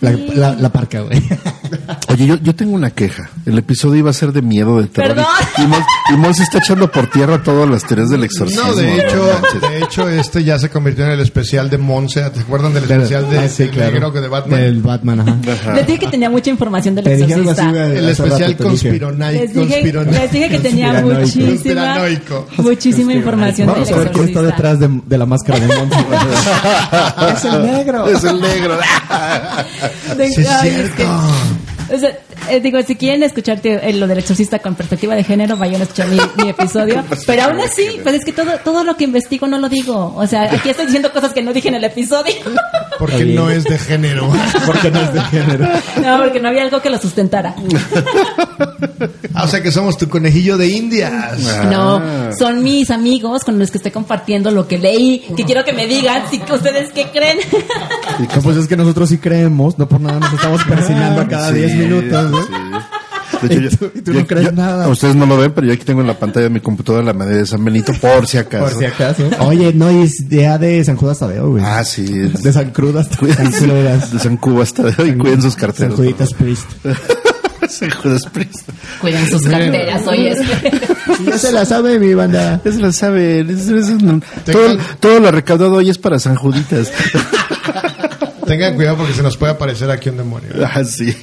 La, 0.00 0.12
la, 0.34 0.54
la 0.54 0.72
parca, 0.72 1.02
güey. 1.02 1.22
Oye, 2.08 2.26
yo, 2.26 2.36
yo 2.36 2.54
tengo 2.54 2.74
una 2.74 2.90
queja. 2.90 3.28
El 3.46 3.58
episodio 3.58 3.96
iba 4.00 4.10
a 4.10 4.12
ser 4.12 4.32
de 4.32 4.42
miedo, 4.42 4.80
de 4.80 4.88
terror. 4.88 5.14
Perdón. 5.16 5.26
Y, 5.58 5.62
y 5.62 5.64
Mons- 5.66 5.86
y 6.12 6.16
Mons 6.16 6.36
se 6.36 6.42
está 6.42 6.58
echando 6.58 6.90
por 6.90 7.06
tierra 7.08 7.42
todas 7.42 7.68
las 7.70 7.84
teorías 7.84 8.10
del 8.10 8.24
exorcismo. 8.24 8.64
No, 8.66 8.74
de 8.74 8.96
hecho, 8.98 9.24
de 9.70 9.78
hecho, 9.78 10.08
este 10.08 10.44
ya 10.44 10.58
se 10.58 10.68
convirtió 10.68 11.04
en 11.06 11.12
el 11.12 11.20
especial 11.20 11.70
de 11.70 11.78
Monse. 11.78 12.20
¿Te 12.30 12.40
acuerdan 12.40 12.74
del 12.74 12.84
especial 12.84 13.30
de, 13.30 13.38
Ah, 13.38 13.48
sí, 13.48 13.62
del 13.64 13.72
claro. 13.72 13.92
negro 13.92 14.12
que 14.12 14.20
de 14.20 14.28
Batman? 14.28 14.60
Del 14.60 14.82
Batman, 14.82 15.20
ajá. 15.20 15.36
Ajá. 15.52 15.72
Les 15.74 15.86
dije 15.86 15.98
que 16.00 16.06
tenía 16.08 16.28
mucha 16.28 16.50
información 16.50 16.94
del 16.94 17.06
exorcista. 17.06 17.86
El 17.86 18.08
especial 18.10 18.30
rato 18.52 18.64
te 18.64 18.70
dije. 18.70 18.88
conspirona- 18.90 19.30
Les 19.32 19.54
dije, 19.54 19.74
conspirona- 19.82 20.10
les 20.12 20.32
dije 20.32 20.48
que 20.50 20.58
tenía 20.58 20.92
muchísima, 21.02 21.46
Conspiranoico. 21.50 22.46
muchísima 22.58 23.12
información 23.14 23.66
del 23.68 23.74
Vamos 23.74 23.90
a 23.92 23.96
ver 23.96 24.10
quién 24.12 24.24
está 24.28 24.42
detrás 24.42 24.78
de, 24.80 25.00
de 25.06 25.18
la 25.18 25.26
máscara 25.26 25.58
de 25.60 25.66
Monty. 25.76 25.96
es 27.34 27.44
el 27.44 27.62
negro. 27.62 28.06
Es 28.06 28.24
el 28.24 28.40
negro. 28.40 28.76
De- 30.16 30.30
Sí, 30.30 30.44
ay, 30.46 30.68
es 30.68 30.74
cierto. 30.74 30.96
que 30.96 31.06
O 31.92 31.98
sea, 31.98 32.18
eh, 32.48 32.60
digo, 32.60 32.80
si 32.82 32.96
quieren 32.96 33.22
escucharte 33.22 33.88
eh, 33.88 33.92
lo 33.94 34.06
del 34.06 34.18
exorcista 34.18 34.58
con 34.58 34.74
perspectiva 34.74 35.14
de 35.14 35.24
género, 35.24 35.56
vayan 35.56 35.80
a 35.80 35.84
escuchar 35.84 36.08
mi, 36.08 36.18
mi 36.42 36.50
episodio. 36.50 37.04
Pero 37.26 37.42
aún 37.42 37.60
así, 37.60 38.00
pues 38.02 38.16
es 38.16 38.24
que 38.24 38.32
todo, 38.32 38.50
todo 38.64 38.84
lo 38.84 38.96
que 38.96 39.04
investigo 39.04 39.46
no 39.46 39.58
lo 39.58 39.68
digo. 39.68 40.14
O 40.16 40.26
sea, 40.26 40.44
aquí 40.52 40.70
estoy 40.70 40.86
diciendo 40.86 41.12
cosas 41.12 41.32
que 41.32 41.42
no 41.42 41.52
dije 41.52 41.68
en 41.68 41.74
el 41.74 41.84
episodio. 41.84 42.34
Porque 42.98 43.24
no 43.24 43.50
es 43.50 43.64
de 43.64 43.78
género. 43.78 44.30
Porque 44.66 44.90
no 44.90 45.00
es 45.00 45.14
de 45.14 45.20
género. 45.22 45.68
No, 46.02 46.18
porque 46.18 46.38
no 46.38 46.48
había 46.48 46.62
algo 46.64 46.82
que 46.82 46.90
lo 46.90 46.98
sustentara. 46.98 47.54
Ah, 49.34 49.44
o 49.44 49.48
sea 49.48 49.62
que 49.62 49.72
somos 49.72 49.96
tu 49.96 50.08
conejillo 50.08 50.58
de 50.58 50.68
indias. 50.68 51.38
No, 51.70 52.02
son 52.36 52.62
mis 52.62 52.90
amigos 52.90 53.42
con 53.42 53.58
los 53.58 53.70
que 53.70 53.78
estoy 53.78 53.90
compartiendo 53.90 54.50
lo 54.50 54.68
que 54.68 54.78
leí, 54.78 55.20
que 55.34 55.44
quiero 55.44 55.64
que 55.64 55.72
me 55.72 55.86
digan 55.86 56.24
si 56.30 56.40
que 56.40 56.52
ustedes 56.52 56.90
qué 56.92 57.06
creen. 57.10 57.38
No, 58.18 58.42
pues 58.42 58.58
es 58.58 58.68
que 58.68 58.76
nosotros 58.76 59.08
sí 59.08 59.18
creemos, 59.18 59.78
no 59.78 59.88
por 59.88 60.00
nada 60.00 60.20
nos 60.20 60.32
estamos 60.34 60.62
persinando 60.64 61.26
cada 61.26 61.52
10 61.52 61.76
minutos, 61.80 62.30
¿no? 62.30 62.42
Sí. 62.42 62.52
De 63.48 63.54
hecho, 63.66 63.66
Y 63.66 63.76
tú- 63.76 63.90
y 63.94 64.02
tú 64.02 64.12
no 64.12 64.20
yo- 64.20 64.26
crees 64.26 64.46
yo- 64.46 64.52
nada. 64.52 64.88
Ustedes 64.88 65.14
no 65.16 65.24
lo 65.26 65.36
ven, 65.38 65.52
pero 65.52 65.66
yo 65.66 65.72
aquí 65.72 65.84
tengo 65.84 66.00
en 66.02 66.06
la 66.08 66.18
pantalla 66.18 66.44
de 66.44 66.50
mi 66.50 66.60
computadora 66.60 67.04
la 67.04 67.12
medalla 67.14 67.38
de 67.38 67.46
San 67.46 67.64
Benito, 67.64 67.92
por 68.00 68.26
si 68.26 68.36
acaso. 68.38 68.64
Por 68.64 68.78
si 68.78 68.84
acaso. 68.84 69.22
Oye, 69.40 69.72
no, 69.72 69.90
y 69.90 70.02
es 70.04 70.28
día 70.28 70.58
de 70.58 70.84
San 70.84 70.96
Judas 70.96 71.18
Tadeo, 71.20 71.50
güey. 71.50 71.62
Ah, 71.64 71.82
sí. 71.84 72.04
De 72.04 72.52
San 72.52 72.70
Crudas. 72.70 73.08
San 73.08 73.50
Judas. 73.52 74.12
De 74.12 74.18
San 74.18 74.36
Cuba 74.36 74.62
hasta 74.64 74.82
de 74.84 75.02
hoy. 75.02 75.16
Cuiden 75.16 75.40
sus 75.42 75.52
San 75.54 75.60
carteras. 75.60 75.94
Juditas 75.94 76.34
Priest. 76.34 76.66
San 77.68 77.90
Judas 77.90 78.22
Priest. 78.32 78.68
Cuiden 79.00 79.26
sus 79.28 79.42
carteras, 79.42 80.04
oye. 80.08 80.34
Ya 81.24 81.38
se 81.38 81.52
la 81.52 81.64
sabe 81.64 81.98
mi 82.00 82.12
banda. 82.14 82.60
Eso 82.64 82.80
lo 82.80 82.92
saben. 82.92 83.48
eso- 83.48 83.76
eso 83.76 83.94
no- 84.02 84.20
todo, 84.44 84.76
todo 84.98 85.20
lo 85.20 85.30
recaudado 85.30 85.74
hoy 85.74 85.88
es 85.88 85.96
para 85.98 86.18
San 86.18 86.34
Juditas. 86.34 86.90
Tengan 88.50 88.74
cuidado 88.74 88.96
porque 88.96 89.12
se 89.14 89.22
nos 89.22 89.36
puede 89.36 89.52
aparecer 89.52 89.88
aquí 89.92 90.08
un 90.08 90.16
demonio. 90.16 90.48
ah, 90.66 90.82
sí. 90.82 91.16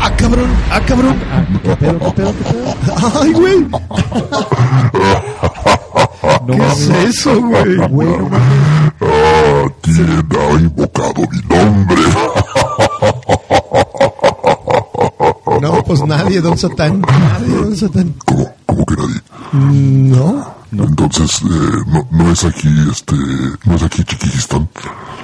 ¡Ah, 0.00 0.16
cabrón! 0.16 0.50
¡Ah, 0.68 0.80
cabrón! 0.84 1.16
¿Qué 1.62 1.76
pedo, 1.76 1.98
qué 2.00 2.10
pedo, 2.10 2.34
qué 2.38 2.44
pedo? 2.50 2.74
¡Ay, 3.22 3.32
güey! 3.32 3.60
No 6.44 6.56
¿Qué 6.56 6.72
es 6.72 6.90
eso, 6.90 7.40
güey? 7.40 7.76
Güey, 7.88 8.08
no 8.08 8.28
mames. 8.30 9.72
¿Quién 9.82 10.10
ha 10.10 10.60
invocado 10.60 11.22
mi 11.30 11.38
nombre? 11.56 12.02
No, 15.60 15.84
pues 15.84 16.02
nadie, 16.04 16.40
don 16.40 16.58
Satán. 16.58 17.00
Nadie, 17.00 17.54
don 17.54 17.76
Satán. 17.76 18.12
¿Cómo, 18.24 18.52
cómo 18.66 18.84
que 18.86 18.96
nadie? 18.96 19.20
No. 19.52 20.61
Entonces, 20.72 21.42
eh, 21.42 21.82
no, 21.86 22.08
no 22.10 22.32
es 22.32 22.44
aquí, 22.44 22.68
este, 22.90 23.14
no 23.64 23.74
es 23.76 23.82
aquí 23.82 24.02
Chiquistán. 24.04 24.68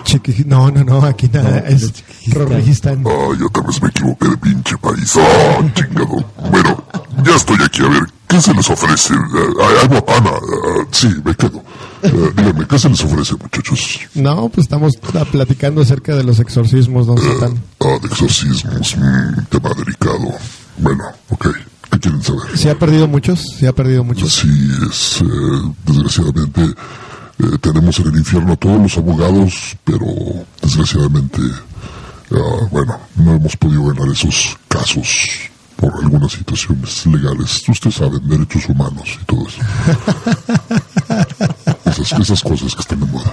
Chiqui... 0.05 0.45
No, 0.47 0.71
no, 0.71 0.85
no, 0.85 1.03
aquí 1.03 1.29
nada. 1.33 1.59
es 1.61 1.93
Rorrijistán. 2.29 3.03
Ah, 3.07 3.29
ya 3.39 3.47
tal 3.53 3.65
vez 3.65 3.83
me 3.83 3.89
equivoqué 3.89 4.29
de 4.29 4.37
pinche 4.37 4.77
país. 4.79 5.19
Ah, 5.29 5.65
chingado. 5.75 6.25
Bueno, 6.51 6.85
ya 7.25 7.35
estoy 7.35 7.57
aquí. 7.65 7.83
A 7.83 7.89
ver, 7.89 8.03
¿qué 8.27 8.41
se 8.41 8.53
les 8.55 8.69
ofrece? 8.71 9.15
Eh, 9.15 9.79
hay 9.81 9.89
botana. 9.89 10.31
Ah, 10.33 10.85
sí, 10.91 11.09
me 11.25 11.35
quedo. 11.35 11.63
Eh, 12.03 12.33
díganme, 12.37 12.67
¿qué 12.67 12.79
se 12.79 12.89
les 12.89 13.03
ofrece, 13.03 13.35
muchachos? 13.35 14.01
No, 14.15 14.49
pues 14.51 14.67
estamos 14.67 14.95
ah, 15.15 15.25
platicando 15.25 15.81
acerca 15.81 16.15
de 16.15 16.25
los 16.25 16.39
exorcismos, 16.41 17.07
don 17.07 17.19
Satán. 17.19 17.63
Ah, 17.81 17.99
de 18.01 18.07
exorcismos. 18.09 18.97
mm, 18.97 19.45
tema 19.51 19.71
delicado. 19.75 20.35
Bueno, 20.79 21.05
ok. 21.31 21.49
¿Qué 21.91 21.99
quieren 21.99 22.23
saber? 22.23 22.57
¿Se 22.57 22.71
ha 22.71 22.79
perdido 22.79 23.09
muchos? 23.09 23.41
¿Se 23.59 23.69
ha 23.69 23.73
perdido 23.73 24.05
muchos? 24.05 24.33
Sí, 24.33 24.71
es, 24.89 25.23
eh, 25.23 25.73
desgraciadamente, 25.87 26.63
eh, 26.63 27.59
tenemos 27.61 27.99
en 28.01 28.09
el 28.09 28.17
infierno 28.17 28.53
a 28.53 28.57
todos 28.57 28.81
los 28.81 28.99
abogados, 28.99 29.77
pero 29.85 30.07
desgraciadamente, 30.63 31.41
ah, 32.33 32.67
bueno, 32.71 32.99
no 33.17 33.35
hemos 33.35 33.57
podido 33.57 33.85
ganar 33.85 34.09
esos 34.13 34.57
casos 34.69 35.51
por 35.77 35.95
algunas 36.03 36.33
situaciones 36.33 37.07
legales. 37.07 37.69
Ustedes 37.69 37.97
saben, 37.97 38.29
derechos 38.29 38.69
humanos 38.69 39.19
y 39.23 39.25
todo 39.25 39.47
eso. 39.47 39.61
esas, 42.03 42.21
esas 42.21 42.43
cosas 42.43 42.75
que 42.75 42.81
están 42.81 43.01
de 43.01 43.07
moda. 43.07 43.33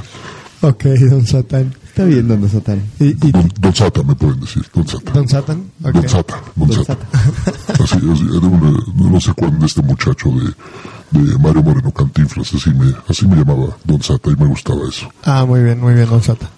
Ok, 0.62 0.84
don 1.10 1.26
Satán. 1.26 1.74
Está 1.86 2.06
bien, 2.06 2.28
don 2.28 2.50
Satán. 2.50 2.82
¿Y, 3.00 3.08
y 3.10 3.32
Don, 3.32 3.52
don 3.60 3.76
Sata, 3.76 4.04
me 4.04 4.16
pueden 4.16 4.40
decir, 4.40 4.66
Don 4.74 4.88
Sata. 4.88 5.12
don 5.12 5.28
Satán? 5.28 5.72
Ok. 5.84 5.94
Don 5.94 6.10
Sata, 6.10 6.42
Don 6.56 6.72
Sata. 6.74 6.98
Así, 7.84 7.98
así, 8.12 8.24
era 8.38 8.48
una- 8.48 8.84
no 9.12 9.22
se 9.22 9.32
acuerdan 9.32 9.60
de 9.60 9.66
este 9.68 9.82
muchacho 9.82 10.30
de, 10.32 11.20
de 11.20 11.38
Mario 11.38 11.62
Moreno 11.64 11.92
Cantinflas, 11.92 12.54
así 12.54 12.72
me, 12.74 12.94
así 13.08 13.28
me 13.28 13.36
llamaba 13.38 13.78
Don 13.84 14.02
Sata 14.02 14.32
y 14.32 14.36
me 14.36 14.48
gustaba 14.48 14.88
eso. 14.90 15.08
Ah, 15.24 15.46
muy 15.46 15.62
bien, 15.62 15.80
muy 15.80 15.94
bien, 15.94 16.10
don 16.10 16.22
Sata. 16.24 16.50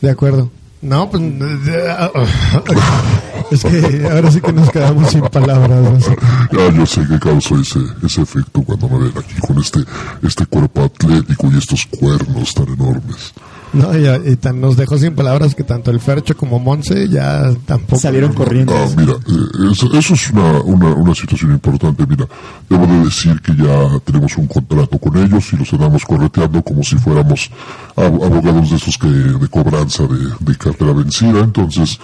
De 0.00 0.10
acuerdo. 0.10 0.50
No, 0.82 1.10
pues... 1.10 1.22
Es 3.50 3.62
que 3.64 4.08
ahora 4.10 4.30
sí 4.30 4.40
que 4.40 4.52
nos 4.52 4.70
quedamos 4.70 5.10
sin 5.10 5.22
palabras. 5.22 6.10
Ya, 6.52 6.70
yo 6.72 6.86
sé 6.86 7.06
que 7.06 7.18
causó 7.18 7.58
ese, 7.58 7.80
ese 8.04 8.22
efecto 8.22 8.62
cuando 8.62 8.88
me 8.88 8.98
ven 8.98 9.12
aquí 9.16 9.40
con 9.40 9.58
este, 9.58 9.80
este 10.22 10.46
cuerpo 10.46 10.82
atlético 10.84 11.48
y 11.52 11.58
estos 11.58 11.86
cuernos 11.86 12.54
tan 12.54 12.68
enormes. 12.68 13.32
No, 13.72 13.96
y, 13.96 14.32
y 14.32 14.34
tan, 14.34 14.60
nos 14.60 14.76
dejó 14.76 14.98
sin 14.98 15.14
palabras 15.14 15.54
que 15.54 15.62
tanto 15.62 15.92
el 15.92 16.00
Fercho 16.00 16.36
como 16.36 16.58
Monse 16.58 17.08
ya 17.08 17.52
tampoco... 17.66 18.00
Salieron 18.00 18.32
corriendo. 18.32 18.74
Ah, 18.76 18.88
mira, 18.96 19.12
eh, 19.12 19.70
eso, 19.70 19.92
eso 19.96 20.14
es 20.14 20.30
una, 20.32 20.60
una, 20.62 20.86
una 20.88 21.14
situación 21.14 21.52
importante. 21.52 22.04
Mira, 22.04 22.26
debo 22.68 22.84
de 22.86 23.04
decir 23.04 23.40
que 23.40 23.54
ya 23.54 24.00
tenemos 24.04 24.36
un 24.38 24.48
contrato 24.48 24.98
con 24.98 25.16
ellos 25.16 25.52
y 25.52 25.56
los 25.56 25.72
andamos 25.72 26.04
correteando 26.04 26.62
como 26.62 26.82
si 26.82 26.96
fuéramos 26.96 27.48
ab- 27.94 28.24
abogados 28.24 28.70
de 28.70 28.76
esos 28.76 28.98
que 28.98 29.06
de 29.08 29.48
cobranza 29.48 30.02
de, 30.04 30.30
de 30.40 30.56
cartera 30.58 30.92
vencida. 30.92 31.38
Entonces, 31.38 32.00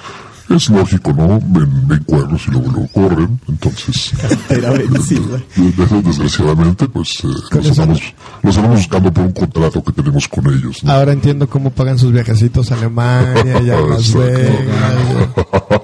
es 0.51 0.69
lógico, 0.71 1.13
¿no? 1.13 1.41
Ven, 1.43 1.89
ven 1.89 2.05
cuernos 2.05 2.43
y 2.47 2.51
luego 2.53 2.71
luego 2.71 2.89
corren. 2.93 3.41
Entonces, 3.49 4.13
Era 4.49 4.71
vencida. 4.71 5.43
des- 5.57 6.05
desgraciadamente, 6.05 6.89
pues 6.89 7.11
eh, 7.25 7.29
los, 7.51 7.79
andamos, 7.79 8.01
los 8.43 8.57
andamos 8.57 8.79
buscando 8.79 9.13
por 9.13 9.25
un 9.25 9.33
contrato 9.33 9.83
que 9.83 9.93
tenemos 9.93 10.29
con 10.29 10.47
ellos. 10.53 10.85
¿no? 10.85 10.93
Ahora 10.93 11.13
entiendo 11.13 11.49
cómo 11.49 11.71
pagan 11.71 11.99
sus 11.99 12.13
viajecitos 12.13 12.71
a 12.71 12.77
Alemania 12.77 13.61
y 13.63 13.71
a 13.71 13.81
Las. 13.81 14.15
Vegas. 14.15 15.76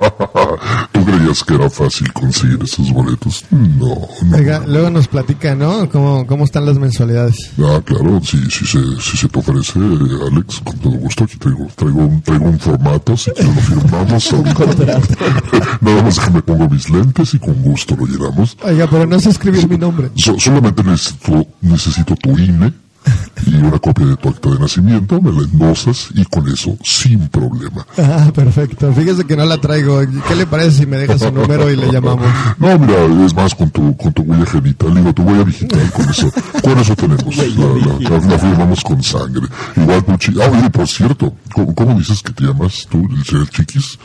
¿Tú 0.93 1.05
creías 1.05 1.43
que 1.45 1.55
era 1.55 1.71
fácil 1.71 2.13
conseguir 2.13 2.59
esos 2.63 2.91
boletos? 2.93 3.45
No, 3.51 3.97
no. 4.25 4.37
Oiga, 4.37 4.63
luego 4.67 4.91
nos 4.91 5.09
platica, 5.09 5.55
¿no? 5.55 5.89
¿Cómo, 5.91 6.27
cómo 6.27 6.45
están 6.45 6.67
las 6.67 6.79
mensualidades? 6.79 7.37
Ah, 7.59 7.81
claro, 7.85 8.21
si, 8.25 8.39
si, 8.51 8.65
se, 8.67 8.79
si 9.01 9.17
se 9.17 9.29
te 9.29 9.39
ofrece, 9.39 9.79
Alex, 9.79 10.61
con 10.65 10.79
todo 10.79 10.93
gusto, 10.95 11.25
aquí 11.25 11.37
traigo, 11.39 11.67
traigo, 11.75 12.01
un, 12.01 12.23
traigo 12.23 12.45
un 12.47 12.59
formato, 12.59 13.17
si 13.17 13.31
quieres 13.33 13.55
lo 13.55 13.63
firmamos. 13.63 14.33
Nada 15.81 16.03
más 16.03 16.19
que 16.19 16.31
me 16.31 16.43
pongo 16.43 16.69
mis 16.69 16.89
lentes 16.91 17.35
y 17.35 17.39
con 17.39 17.55
gusto 17.63 17.97
lo 17.97 18.07
llenamos. 18.07 18.57
Oiga, 18.63 18.87
pero 18.91 19.07
no 19.07 19.19
sé 19.21 19.31
escribir 19.31 19.69
mi 19.69 19.79
nombre. 19.79 20.11
So- 20.17 20.39
solamente 20.39 20.83
necesito, 20.83 21.47
necesito 21.61 22.15
tu 22.17 22.39
INE 22.39 22.73
y 23.47 23.55
una 23.57 23.79
copia 23.79 24.07
de 24.07 24.17
tu 24.17 24.29
acta 24.29 24.51
de 24.51 24.59
nacimiento, 24.59 25.21
me 25.21 25.33
la 25.33 25.41
endosas 25.41 26.09
y 26.15 26.25
con 26.27 26.47
eso, 26.49 26.77
sin 26.85 27.29
problema. 27.29 27.87
Ah, 27.99 28.31
perfecto. 28.35 28.93
Fíjese 28.93 29.25
que 29.25 29.37
no 29.37 29.45
la 29.45 29.59
traigo. 29.59 30.01
¿Qué 30.29 30.35
le 30.37 30.47
parece 30.47 30.71
si 30.79 30.87
me 30.87 30.97
deja 30.99 31.19
su 31.19 31.31
número 31.33 31.71
y 31.71 31.77
le 31.77 31.91
llamamos? 31.91 32.27
No, 32.59 32.79
mira, 32.79 33.05
es 33.25 33.35
más 33.35 33.55
con 33.55 33.71
tu, 33.71 33.97
con 33.97 34.13
tu 34.13 34.23
huella 34.23 34.45
genital, 34.47 34.95
digo, 34.95 35.13
tu 35.13 35.23
huella 35.23 35.45
digital, 35.45 35.91
con 35.93 36.09
eso, 36.11 36.31
con 36.63 36.79
eso 36.79 36.95
tenemos, 36.97 37.37
la, 37.37 37.45
la- 37.45 38.11
la- 38.11 38.27
la 38.27 38.39
firmamos 38.39 38.83
con 38.85 39.03
sangre. 39.03 39.47
Igual 39.77 40.05
tu 40.05 40.17
chi- 40.17 40.35
ah, 40.43 40.51
oye, 40.51 40.71
por 40.71 40.87
cierto, 40.89 41.35
¿cómo, 41.55 41.75
cómo 41.75 41.99
dices 41.99 42.23
que 42.23 42.33
te 42.33 42.45
llamas 42.45 42.87
tú, 42.91 43.09
el 43.11 43.25
señor 43.25 43.49
Chiquis? 43.51 43.99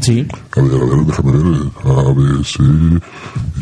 Sí. 0.00 0.26
A 0.56 0.60
ver, 0.60 0.72
a 0.82 0.84
ver, 0.84 1.06
déjame 1.06 1.32
ver, 1.32 1.62
eh, 1.62 1.70
A, 1.84 2.12
B, 2.12 2.44
C, 2.44 2.58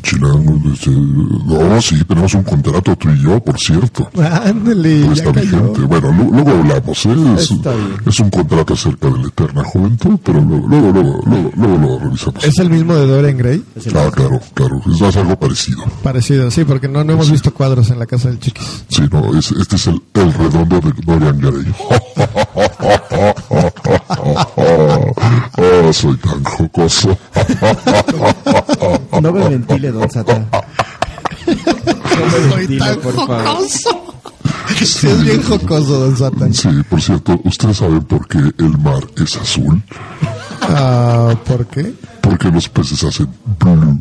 Chilango, 0.02 0.60
este, 0.72 0.90
no, 0.90 1.80
sí, 1.82 2.04
tenemos 2.04 2.34
un 2.34 2.42
contrato 2.42 2.96
tú 2.96 3.10
y 3.10 3.22
yo, 3.22 3.38
por 3.40 3.58
cierto. 3.58 4.08
Ándale, 4.20 5.00
ya 5.02 5.12
está 5.12 5.32
cayó. 5.32 5.42
vigente. 5.72 5.80
Bueno, 5.82 6.12
lu- 6.12 6.30
luego 6.32 6.50
hablamos, 6.50 7.06
¿eh? 7.06 7.16
Es, 7.36 7.50
Está 7.52 7.70
bien. 7.74 7.94
es 8.06 8.20
un 8.20 8.30
contrato 8.30 8.74
acerca 8.74 9.08
de 9.08 9.18
la 9.18 9.28
eterna 9.28 9.64
juventud, 9.64 10.18
pero 10.24 10.40
luego, 10.40 10.66
luego, 10.68 10.92
luego, 10.92 11.20
luego, 11.26 11.52
luego 11.56 11.78
lo 11.78 11.98
revisamos. 12.00 12.44
¿Es 12.44 12.58
el 12.58 12.70
mismo 12.70 12.94
de 12.94 13.06
Dorian 13.06 13.36
Gray? 13.38 13.64
Ah, 13.94 14.10
claro, 14.12 14.40
claro, 14.54 14.80
es 14.92 15.00
más 15.00 15.16
algo 15.16 15.38
parecido. 15.38 15.84
Parecido, 16.02 16.50
sí, 16.50 16.64
porque 16.64 16.88
no, 16.88 17.04
no 17.04 17.12
hemos 17.12 17.30
visto 17.30 17.52
cuadros 17.54 17.90
en 17.90 17.98
la 17.98 18.06
casa 18.06 18.28
del 18.28 18.38
Chiquis. 18.40 18.84
Sí, 18.88 19.02
no, 19.10 19.36
es, 19.38 19.52
este 19.52 19.76
es 19.76 19.86
el, 19.86 20.02
el 20.14 20.32
redondo 20.32 20.80
de 20.80 20.92
Dorian 21.04 21.38
Gray. 21.38 21.74
Oh, 24.68 25.92
soy 25.92 26.16
tan 26.16 26.42
jocoso. 26.44 27.16
No 29.20 29.32
me 29.32 29.48
ventile, 29.48 29.92
don. 29.92 30.08
No 30.08 30.24
me 32.26 32.56
ventile, 32.56 32.94
por 32.96 33.14
favor. 33.14 33.42
Sí, 34.84 35.06
es 35.08 35.22
bien 35.24 35.42
jocoso, 35.42 36.00
don 36.00 36.16
Satan. 36.16 36.52
Sí, 36.52 36.68
por 36.88 37.00
cierto, 37.00 37.40
¿ustedes 37.44 37.76
saben 37.78 38.02
por 38.04 38.26
qué 38.28 38.38
el 38.38 38.78
mar 38.78 39.04
es 39.16 39.36
azul? 39.36 39.82
Ah, 40.60 41.34
¿Por 41.44 41.66
qué? 41.66 41.94
Porque 42.20 42.50
los 42.50 42.68
peces 42.68 43.02
hacen 43.04 43.28
blue. 43.58 43.98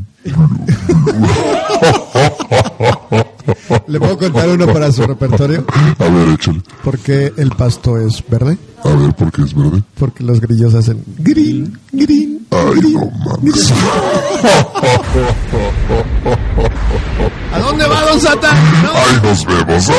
¿Le 3.88 4.00
puedo 4.00 4.18
contar 4.18 4.50
uno 4.50 4.66
para 4.74 4.92
su 4.92 5.04
repertorio? 5.06 5.66
A 6.00 6.10
ver, 6.10 6.30
échale. 6.30 6.64
¿Por 6.84 6.98
qué 7.00 7.32
el 7.38 7.50
pasto 7.52 7.98
es 8.00 8.24
verde? 8.28 8.58
A 8.84 8.90
ver, 8.90 9.14
¿por 9.14 9.32
qué 9.32 9.44
es 9.44 9.54
verde? 9.54 9.84
Porque 10.00 10.24
los 10.24 10.42
grillos 10.42 10.74
hacen 10.74 11.04
green, 11.20 11.78
green. 11.92 12.48
Ay, 12.50 12.80
no 12.94 13.12
mames. 13.24 13.72
¿A 17.54 17.60
dónde 17.60 17.86
va, 17.88 18.02
don 18.02 18.20
Sata? 18.20 18.52
No. 18.84 18.92
Ay, 18.94 19.20
nos 19.24 19.46
vemos. 19.46 19.92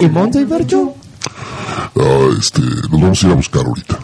¿Y 0.00 0.08
Monte 0.08 0.42
y 0.42 0.46
Fercho? 0.46 0.94
Ah, 1.98 2.28
este, 2.38 2.60
los 2.60 2.90
vamos 3.00 3.22
a 3.22 3.26
ir 3.26 3.32
a 3.32 3.36
buscar 3.36 3.66
ahorita. 3.66 3.98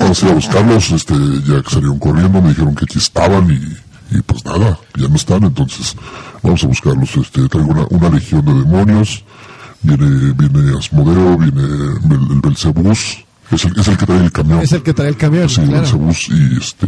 Vamos 0.00 0.22
a 0.22 0.26
ir 0.26 0.32
a 0.32 0.34
buscarlos, 0.34 0.90
este, 0.92 1.14
ya 1.46 1.62
que 1.62 1.70
salieron 1.70 1.98
corriendo, 1.98 2.40
me 2.42 2.50
dijeron 2.50 2.74
que 2.74 2.84
aquí 2.84 2.98
estaban 2.98 3.50
y, 3.50 4.16
y 4.16 4.20
pues 4.22 4.44
nada, 4.44 4.78
ya 4.96 5.08
no 5.08 5.16
están, 5.16 5.44
entonces 5.44 5.94
vamos 6.42 6.62
a 6.64 6.66
buscarlos. 6.66 7.16
Este, 7.16 7.48
traigo 7.48 7.70
una, 7.70 7.86
una 7.90 8.08
legión 8.10 8.44
de 8.44 8.54
demonios, 8.54 9.24
viene, 9.82 10.32
viene 10.32 10.78
Asmodeo, 10.78 11.36
viene 11.38 11.62
el 11.62 12.40
Belcebús, 12.40 13.24
es 13.50 13.64
el, 13.64 13.78
es 13.78 13.88
el 13.88 13.96
que 13.96 14.06
trae 14.06 14.24
el 14.24 14.32
camión. 14.32 14.60
Es 14.60 14.72
el 14.72 14.82
que 14.82 14.92
trae 14.94 15.08
el 15.08 15.16
camión, 15.16 15.48
Sí, 15.48 15.60
claro. 15.62 15.80
Belcebús 15.82 16.28
y 16.30 16.56
este, 16.58 16.86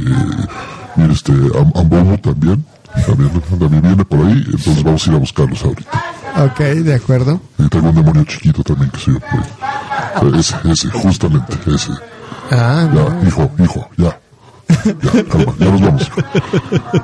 viene 0.97 1.13
este, 1.13 1.33
Am- 1.33 1.73
Ambomo 1.75 2.19
también, 2.19 2.65
también, 3.07 3.31
también 3.59 3.83
viene 3.83 4.05
por 4.05 4.21
ahí, 4.27 4.43
entonces 4.47 4.83
vamos 4.83 5.07
a 5.07 5.11
ir 5.11 5.17
a 5.17 5.19
buscarlos 5.21 5.63
ahorita. 5.65 6.05
Ok, 6.45 6.59
de 6.61 6.95
acuerdo. 6.95 7.41
Y 7.59 7.69
tengo 7.69 7.89
un 7.91 7.95
demonio 7.97 8.25
chiquito 8.25 8.63
también 8.63 8.91
que 8.91 8.99
se 9.01 9.11
por 9.13 9.23
ahí. 9.41 9.41
Ese, 10.39 10.57
ese, 10.65 10.89
justamente, 10.91 11.57
ese. 11.67 11.93
Ah, 12.51 12.89
Ya, 12.95 13.29
hijo, 13.29 13.51
hijo, 13.63 13.89
ya. 13.97 14.19
Ya, 14.69 15.25
calma, 15.25 15.55
ya 15.59 15.71
nos 15.71 15.81
vamos. 15.81 16.11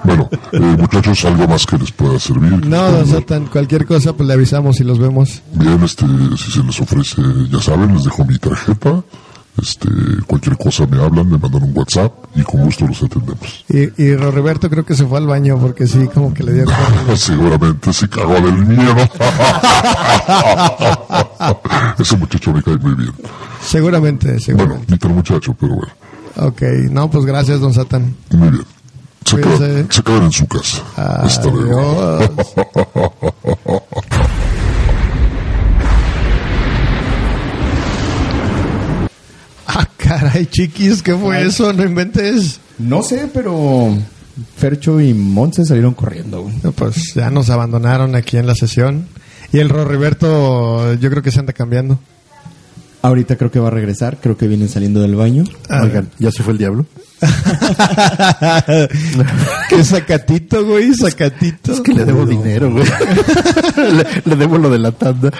Bueno, 0.04 0.28
eh, 0.52 0.58
muchachos, 0.78 1.24
algo 1.24 1.48
más 1.48 1.64
que 1.64 1.78
les 1.78 1.90
pueda 1.92 2.18
servir. 2.18 2.66
no, 2.66 2.90
don 2.92 3.06
Satan, 3.06 3.46
cualquier 3.46 3.86
cosa, 3.86 4.12
pues 4.12 4.26
le 4.26 4.34
avisamos 4.34 4.80
y 4.80 4.84
los 4.84 4.98
vemos. 4.98 5.40
Bien, 5.54 5.82
este, 5.82 6.04
si 6.36 6.50
se 6.50 6.62
les 6.62 6.78
ofrece, 6.80 7.22
ya 7.50 7.60
saben, 7.60 7.94
les 7.94 8.04
dejo 8.04 8.22
mi 8.26 8.36
tarjeta. 8.38 9.02
Este, 9.60 9.88
cualquier 10.26 10.56
cosa 10.58 10.84
me 10.86 11.00
hablan, 11.02 11.28
me 11.30 11.38
mandan 11.38 11.62
un 11.62 11.72
WhatsApp 11.76 12.12
y 12.34 12.42
con 12.42 12.62
gusto 12.64 12.86
los 12.88 13.00
atendemos. 13.02 13.64
Y, 13.68 14.02
y 14.02 14.16
Roberto 14.16 14.68
creo 14.68 14.84
que 14.84 14.94
se 14.94 15.06
fue 15.06 15.18
al 15.18 15.26
baño 15.26 15.58
porque 15.58 15.86
sí, 15.86 16.08
como 16.12 16.34
que 16.34 16.42
le 16.42 16.52
dio... 16.54 16.64
Seguramente 17.16 17.92
se 17.92 18.08
cagó 18.08 18.34
del 18.34 18.66
miedo. 18.66 18.96
Ese 21.98 22.16
muchacho 22.16 22.52
me 22.52 22.62
cae 22.62 22.76
muy 22.78 22.94
bien. 22.94 23.12
Seguramente, 23.62 24.26
Bueno, 24.26 24.40
seguramente. 24.40 24.86
ni 24.92 24.98
tan 24.98 25.14
muchacho, 25.14 25.54
pero 25.58 25.74
bueno. 25.76 25.92
Ok, 26.36 26.62
no, 26.90 27.08
pues 27.10 27.24
gracias, 27.24 27.60
don 27.60 27.72
Satan. 27.72 28.14
Muy 28.32 28.50
bien. 28.50 28.64
Se 29.24 29.36
quedan, 29.40 29.86
se 29.90 30.02
quedan 30.02 30.24
en 30.24 30.32
su 30.32 30.46
casa. 30.48 30.82
Hasta 30.96 31.48
luego. 31.48 32.18
Adiós. 32.18 32.30
Ah, 39.66 39.86
caray, 40.20 40.46
chiquis, 40.46 41.02
¿qué 41.02 41.14
fue 41.14 41.42
eso? 41.46 41.72
No 41.72 41.84
inventes. 41.84 42.60
No 42.78 43.02
sé, 43.02 43.28
pero 43.32 43.96
Fercho 44.56 45.00
y 45.00 45.14
Monse 45.14 45.64
salieron 45.64 45.94
corriendo, 45.94 46.42
güey. 46.42 46.54
No, 46.62 46.72
Pues 46.72 47.14
ya 47.14 47.30
nos 47.30 47.50
abandonaron 47.50 48.14
aquí 48.16 48.36
en 48.36 48.46
la 48.46 48.54
sesión. 48.54 49.06
Y 49.52 49.58
el 49.60 49.68
Roriberto, 49.68 50.94
yo 50.94 51.10
creo 51.10 51.22
que 51.22 51.30
se 51.30 51.40
anda 51.40 51.52
cambiando. 51.52 51.98
Ahorita 53.02 53.36
creo 53.36 53.50
que 53.50 53.60
va 53.60 53.68
a 53.68 53.70
regresar, 53.70 54.16
creo 54.20 54.36
que 54.38 54.48
vienen 54.48 54.70
saliendo 54.70 55.00
del 55.02 55.14
baño. 55.14 55.44
Ah, 55.68 55.82
Oigan, 55.84 56.08
¿ya 56.18 56.32
se 56.32 56.42
fue 56.42 56.54
el 56.54 56.58
diablo? 56.58 56.86
Qué 59.68 59.84
sacatito, 59.84 60.64
güey, 60.64 60.94
sacatito. 60.94 61.74
Es 61.74 61.80
que 61.80 61.92
le 61.92 62.06
debo 62.06 62.24
dinero, 62.24 62.72
güey. 62.72 62.86
le, 63.76 64.06
le 64.24 64.36
debo 64.36 64.56
lo 64.56 64.70
de 64.70 64.78
la 64.78 64.90
tanda. 64.92 65.30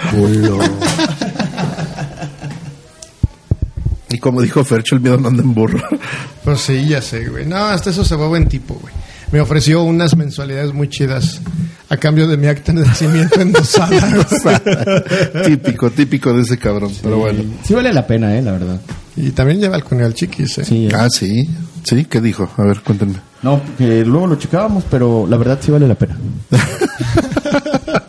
Y 4.15 4.17
como 4.17 4.41
dijo 4.41 4.63
Fercho, 4.63 4.95
el 4.95 5.01
miedo 5.01 5.17
no 5.17 5.27
anda 5.27 5.43
en 5.43 5.53
burro. 5.53 5.77
Pues 6.45 6.61
sí, 6.61 6.87
ya 6.87 7.01
sé, 7.01 7.27
güey. 7.27 7.45
No, 7.45 7.57
hasta 7.57 7.89
eso 7.89 8.05
se 8.05 8.15
fue 8.15 8.27
buen 8.27 8.47
tipo, 8.47 8.75
güey. 8.75 8.93
Me 9.31 9.41
ofreció 9.41 9.81
unas 9.81 10.15
mensualidades 10.15 10.71
muy 10.73 10.87
chidas 10.89 11.41
a 11.89 11.97
cambio 11.97 12.27
de 12.27 12.37
mi 12.37 12.45
acta 12.45 12.71
de 12.71 12.85
nacimiento 12.85 13.41
endosada. 13.41 13.89
típico, 15.45 15.89
típico 15.89 16.31
de 16.33 16.43
ese 16.43 16.59
cabrón. 16.59 16.91
Pero 17.01 17.17
bueno. 17.17 17.43
Sí 17.63 17.73
vale 17.73 17.91
la 17.91 18.05
pena, 18.05 18.37
eh, 18.37 18.43
la 18.43 18.51
verdad. 18.51 18.79
y 19.17 19.31
también 19.31 19.59
lleva 19.59 19.75
el 19.75 19.83
cuñado 19.83 20.11
chiquis, 20.11 20.59
¿eh? 20.59 20.65
Sí. 20.65 20.85
eh. 20.85 20.91
Ah, 20.95 21.07
sí. 21.09 21.49
Sí, 21.83 22.05
¿qué 22.05 22.21
dijo? 22.21 22.47
A 22.57 22.63
ver, 22.63 22.81
cuéntenme. 22.81 23.15
No, 23.41 23.59
que 23.77 24.05
luego 24.05 24.27
lo 24.27 24.35
checábamos, 24.35 24.83
pero 24.89 25.25
la 25.27 25.37
verdad 25.37 25.57
sí 25.61 25.71
vale 25.71 25.87
la 25.87 25.95
pena. 25.95 26.15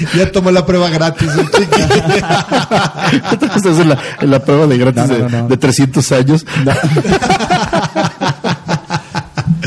Ya 0.16 0.30
tomó 0.32 0.50
la 0.50 0.64
prueba 0.66 0.88
gratis 0.90 1.28
el 1.36 1.50
chiquis. 1.50 1.86
Estás 3.56 3.78
en 3.78 3.88
la, 3.90 3.98
en 4.20 4.30
la 4.30 4.44
prueba 4.44 4.66
de 4.66 4.78
gratis 4.78 5.02
No, 5.02 5.06
no, 5.08 5.14
de- 5.14 5.20
no, 5.30 5.42
no. 5.42 5.48
De, 5.48 5.56
300 5.56 6.12
años. 6.12 6.46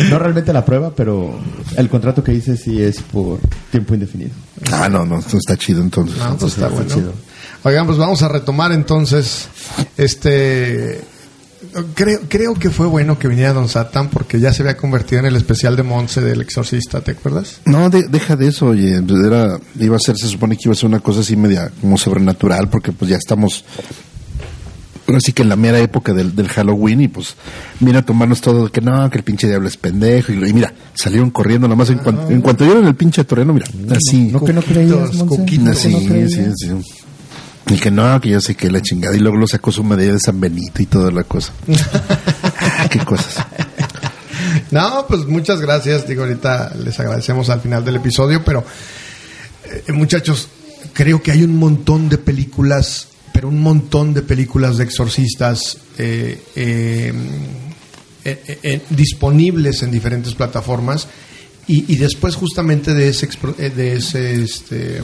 No 0.09 0.17
realmente 0.17 0.51
la 0.53 0.65
prueba, 0.65 0.91
pero 0.95 1.39
el 1.77 1.87
contrato 1.89 2.23
que 2.23 2.33
hice 2.33 2.57
sí 2.57 2.81
es 2.81 2.99
por 3.01 3.39
tiempo 3.71 3.93
indefinido. 3.93 4.31
Ah, 4.71 4.89
no, 4.89 5.05
no, 5.05 5.19
esto 5.19 5.37
está 5.37 5.55
chido 5.55 5.81
entonces. 5.81 6.17
No, 6.17 6.35
pues 6.35 6.53
está 6.53 6.65
está 6.65 6.75
bueno. 6.79 6.93
chido. 6.95 7.13
Oigan, 7.63 7.85
pues 7.85 7.97
vamos 7.99 8.21
a 8.23 8.27
retomar 8.27 8.71
entonces. 8.71 9.47
Este. 9.95 10.99
Creo, 11.95 12.19
creo 12.27 12.53
que 12.53 12.69
fue 12.69 12.87
bueno 12.87 13.17
que 13.17 13.27
viniera 13.27 13.53
Don 13.53 13.67
Satan 13.69 14.09
porque 14.09 14.39
ya 14.39 14.53
se 14.53 14.61
había 14.61 14.77
convertido 14.77 15.19
en 15.19 15.25
el 15.27 15.35
especial 15.35 15.75
de 15.75 15.83
Monse 15.83 16.21
del 16.21 16.41
Exorcista, 16.41 17.01
¿te 17.01 17.11
acuerdas? 17.11 17.59
No, 17.65 17.89
de- 17.89 18.07
deja 18.09 18.35
de 18.35 18.47
eso, 18.49 18.67
oye. 18.67 19.01
pues 19.01 19.23
Era, 19.25 19.59
iba 19.79 19.95
a 19.95 19.99
ser, 19.99 20.15
se 20.17 20.27
supone 20.27 20.55
que 20.55 20.63
iba 20.65 20.73
a 20.73 20.75
ser 20.77 20.87
una 20.89 20.99
cosa 20.99 21.21
así 21.21 21.35
media 21.35 21.71
como 21.81 21.97
sobrenatural, 21.97 22.69
porque 22.69 22.91
pues 22.91 23.09
ya 23.09 23.17
estamos. 23.17 23.65
Así 25.13 25.33
que 25.33 25.41
en 25.41 25.49
la 25.49 25.57
mera 25.57 25.79
época 25.79 26.13
del, 26.13 26.33
del 26.33 26.47
Halloween, 26.47 27.01
y 27.01 27.07
pues 27.09 27.35
mira 27.81 27.99
a 27.99 28.01
tomarnos 28.05 28.39
todo 28.39 28.65
de 28.65 28.71
que 28.71 28.79
no, 28.79 29.09
que 29.09 29.17
el 29.17 29.23
pinche 29.23 29.47
diablo 29.47 29.67
es 29.67 29.75
pendejo. 29.75 30.31
Y, 30.31 30.35
y 30.49 30.53
mira, 30.53 30.73
salieron 30.93 31.29
corriendo 31.29 31.67
nomás. 31.67 31.89
En, 31.89 31.97
cuan- 31.99 32.31
en 32.31 32.41
cuanto 32.41 32.63
vieron 32.63 32.87
el 32.87 32.95
pinche 32.95 33.23
toreno, 33.25 33.53
mira, 33.53 33.65
así. 33.93 34.29
¿No 34.31 34.39
que 34.45 34.53
Así, 35.71 35.89
sí, 36.29 36.45
sí. 36.55 37.02
Y 37.69 37.77
que 37.77 37.91
no, 37.91 38.19
que 38.19 38.29
yo 38.29 38.41
sé 38.41 38.55
que 38.55 38.69
la 38.69 38.81
chingada. 38.81 39.15
Y 39.15 39.19
luego 39.19 39.37
lo 39.37 39.47
sacó 39.47 39.71
su 39.71 39.83
medalla 39.83 40.13
de 40.13 40.19
San 40.19 40.39
Benito 40.39 40.81
y 40.81 40.85
toda 40.85 41.11
la 41.11 41.23
cosa. 41.23 41.53
Ah, 42.65 42.87
Qué 42.89 42.99
cosas. 42.99 43.45
No, 44.71 45.05
pues 45.07 45.25
muchas 45.25 45.59
gracias. 45.59 46.07
Digo, 46.07 46.23
ahorita 46.23 46.73
les 46.83 46.97
agradecemos 46.99 47.49
al 47.49 47.59
final 47.59 47.83
del 47.83 47.97
episodio, 47.97 48.43
pero 48.43 48.63
eh, 49.65 49.91
muchachos, 49.91 50.47
creo 50.93 51.21
que 51.21 51.31
hay 51.31 51.43
un 51.43 51.57
montón 51.57 52.09
de 52.09 52.17
películas, 52.17 53.07
pero 53.33 53.49
un 53.49 53.59
montón 53.61 54.13
de 54.13 54.21
películas 54.21 54.77
de 54.77 54.85
exorcistas 54.85 55.77
eh, 55.97 56.41
eh, 56.55 57.13
eh, 58.25 58.59
eh, 58.63 58.81
disponibles 58.89 59.83
en 59.83 59.91
diferentes 59.91 60.33
plataformas. 60.33 61.07
Y, 61.67 61.91
y 61.93 61.97
después 61.97 62.35
justamente 62.35 62.93
de 62.93 63.09
ese, 63.09 63.29
de 63.57 63.95
ese 63.97 64.43
este, 64.43 65.01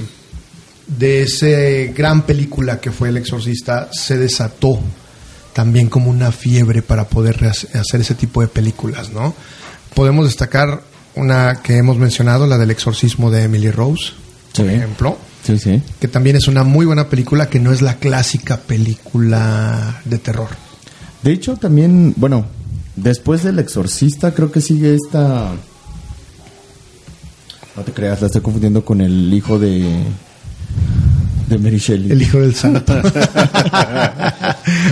de 0.97 1.23
ese 1.23 1.93
gran 1.95 2.23
película 2.23 2.79
que 2.81 2.91
fue 2.91 3.09
El 3.09 3.17
Exorcista 3.17 3.89
se 3.91 4.17
desató 4.17 4.79
también 5.53 5.87
como 5.89 6.09
una 6.09 6.31
fiebre 6.31 6.81
para 6.81 7.07
poder 7.07 7.43
hacer 7.45 8.01
ese 8.01 8.15
tipo 8.15 8.41
de 8.41 8.47
películas, 8.47 9.11
¿no? 9.11 9.33
Podemos 9.93 10.25
destacar 10.25 10.81
una 11.15 11.61
que 11.61 11.77
hemos 11.77 11.97
mencionado, 11.97 12.47
la 12.47 12.57
del 12.57 12.71
exorcismo 12.71 13.29
de 13.31 13.43
Emily 13.43 13.69
Rose, 13.71 14.11
por 14.55 14.65
Sí. 14.67 14.71
ejemplo, 14.73 15.17
Sí, 15.45 15.57
sí. 15.59 15.81
que 15.99 16.07
también 16.07 16.35
es 16.37 16.47
una 16.47 16.63
muy 16.63 16.85
buena 16.85 17.07
película 17.09 17.49
que 17.49 17.59
no 17.59 17.71
es 17.71 17.81
la 17.81 17.95
clásica 17.95 18.57
película 18.57 20.01
de 20.05 20.17
terror. 20.17 20.49
De 21.23 21.31
hecho, 21.33 21.57
también, 21.57 22.13
bueno, 22.17 22.45
después 22.95 23.43
del 23.43 23.59
exorcista, 23.59 24.33
creo 24.33 24.51
que 24.51 24.61
sigue 24.61 24.95
esta. 24.95 25.51
No 27.75 27.83
te 27.83 27.91
creas, 27.91 28.21
la 28.21 28.27
estoy 28.27 28.41
confundiendo 28.41 28.83
con 28.83 29.01
el 29.01 29.33
hijo 29.33 29.59
de. 29.59 30.03
De 31.49 31.57
Mary 31.57 31.77
Shelley. 31.77 32.11
El 32.11 32.21
hijo 32.21 32.39
del 32.39 32.55
santo. 32.55 32.93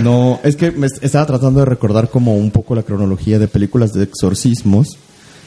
No, 0.03 0.39
es 0.43 0.55
que 0.55 0.71
me 0.71 0.87
est- 0.87 1.03
estaba 1.03 1.25
tratando 1.25 1.59
de 1.59 1.65
recordar 1.65 2.09
como 2.09 2.35
un 2.35 2.51
poco 2.51 2.75
la 2.75 2.83
cronología 2.83 3.39
de 3.39 3.47
películas 3.47 3.93
de 3.93 4.03
exorcismos. 4.03 4.97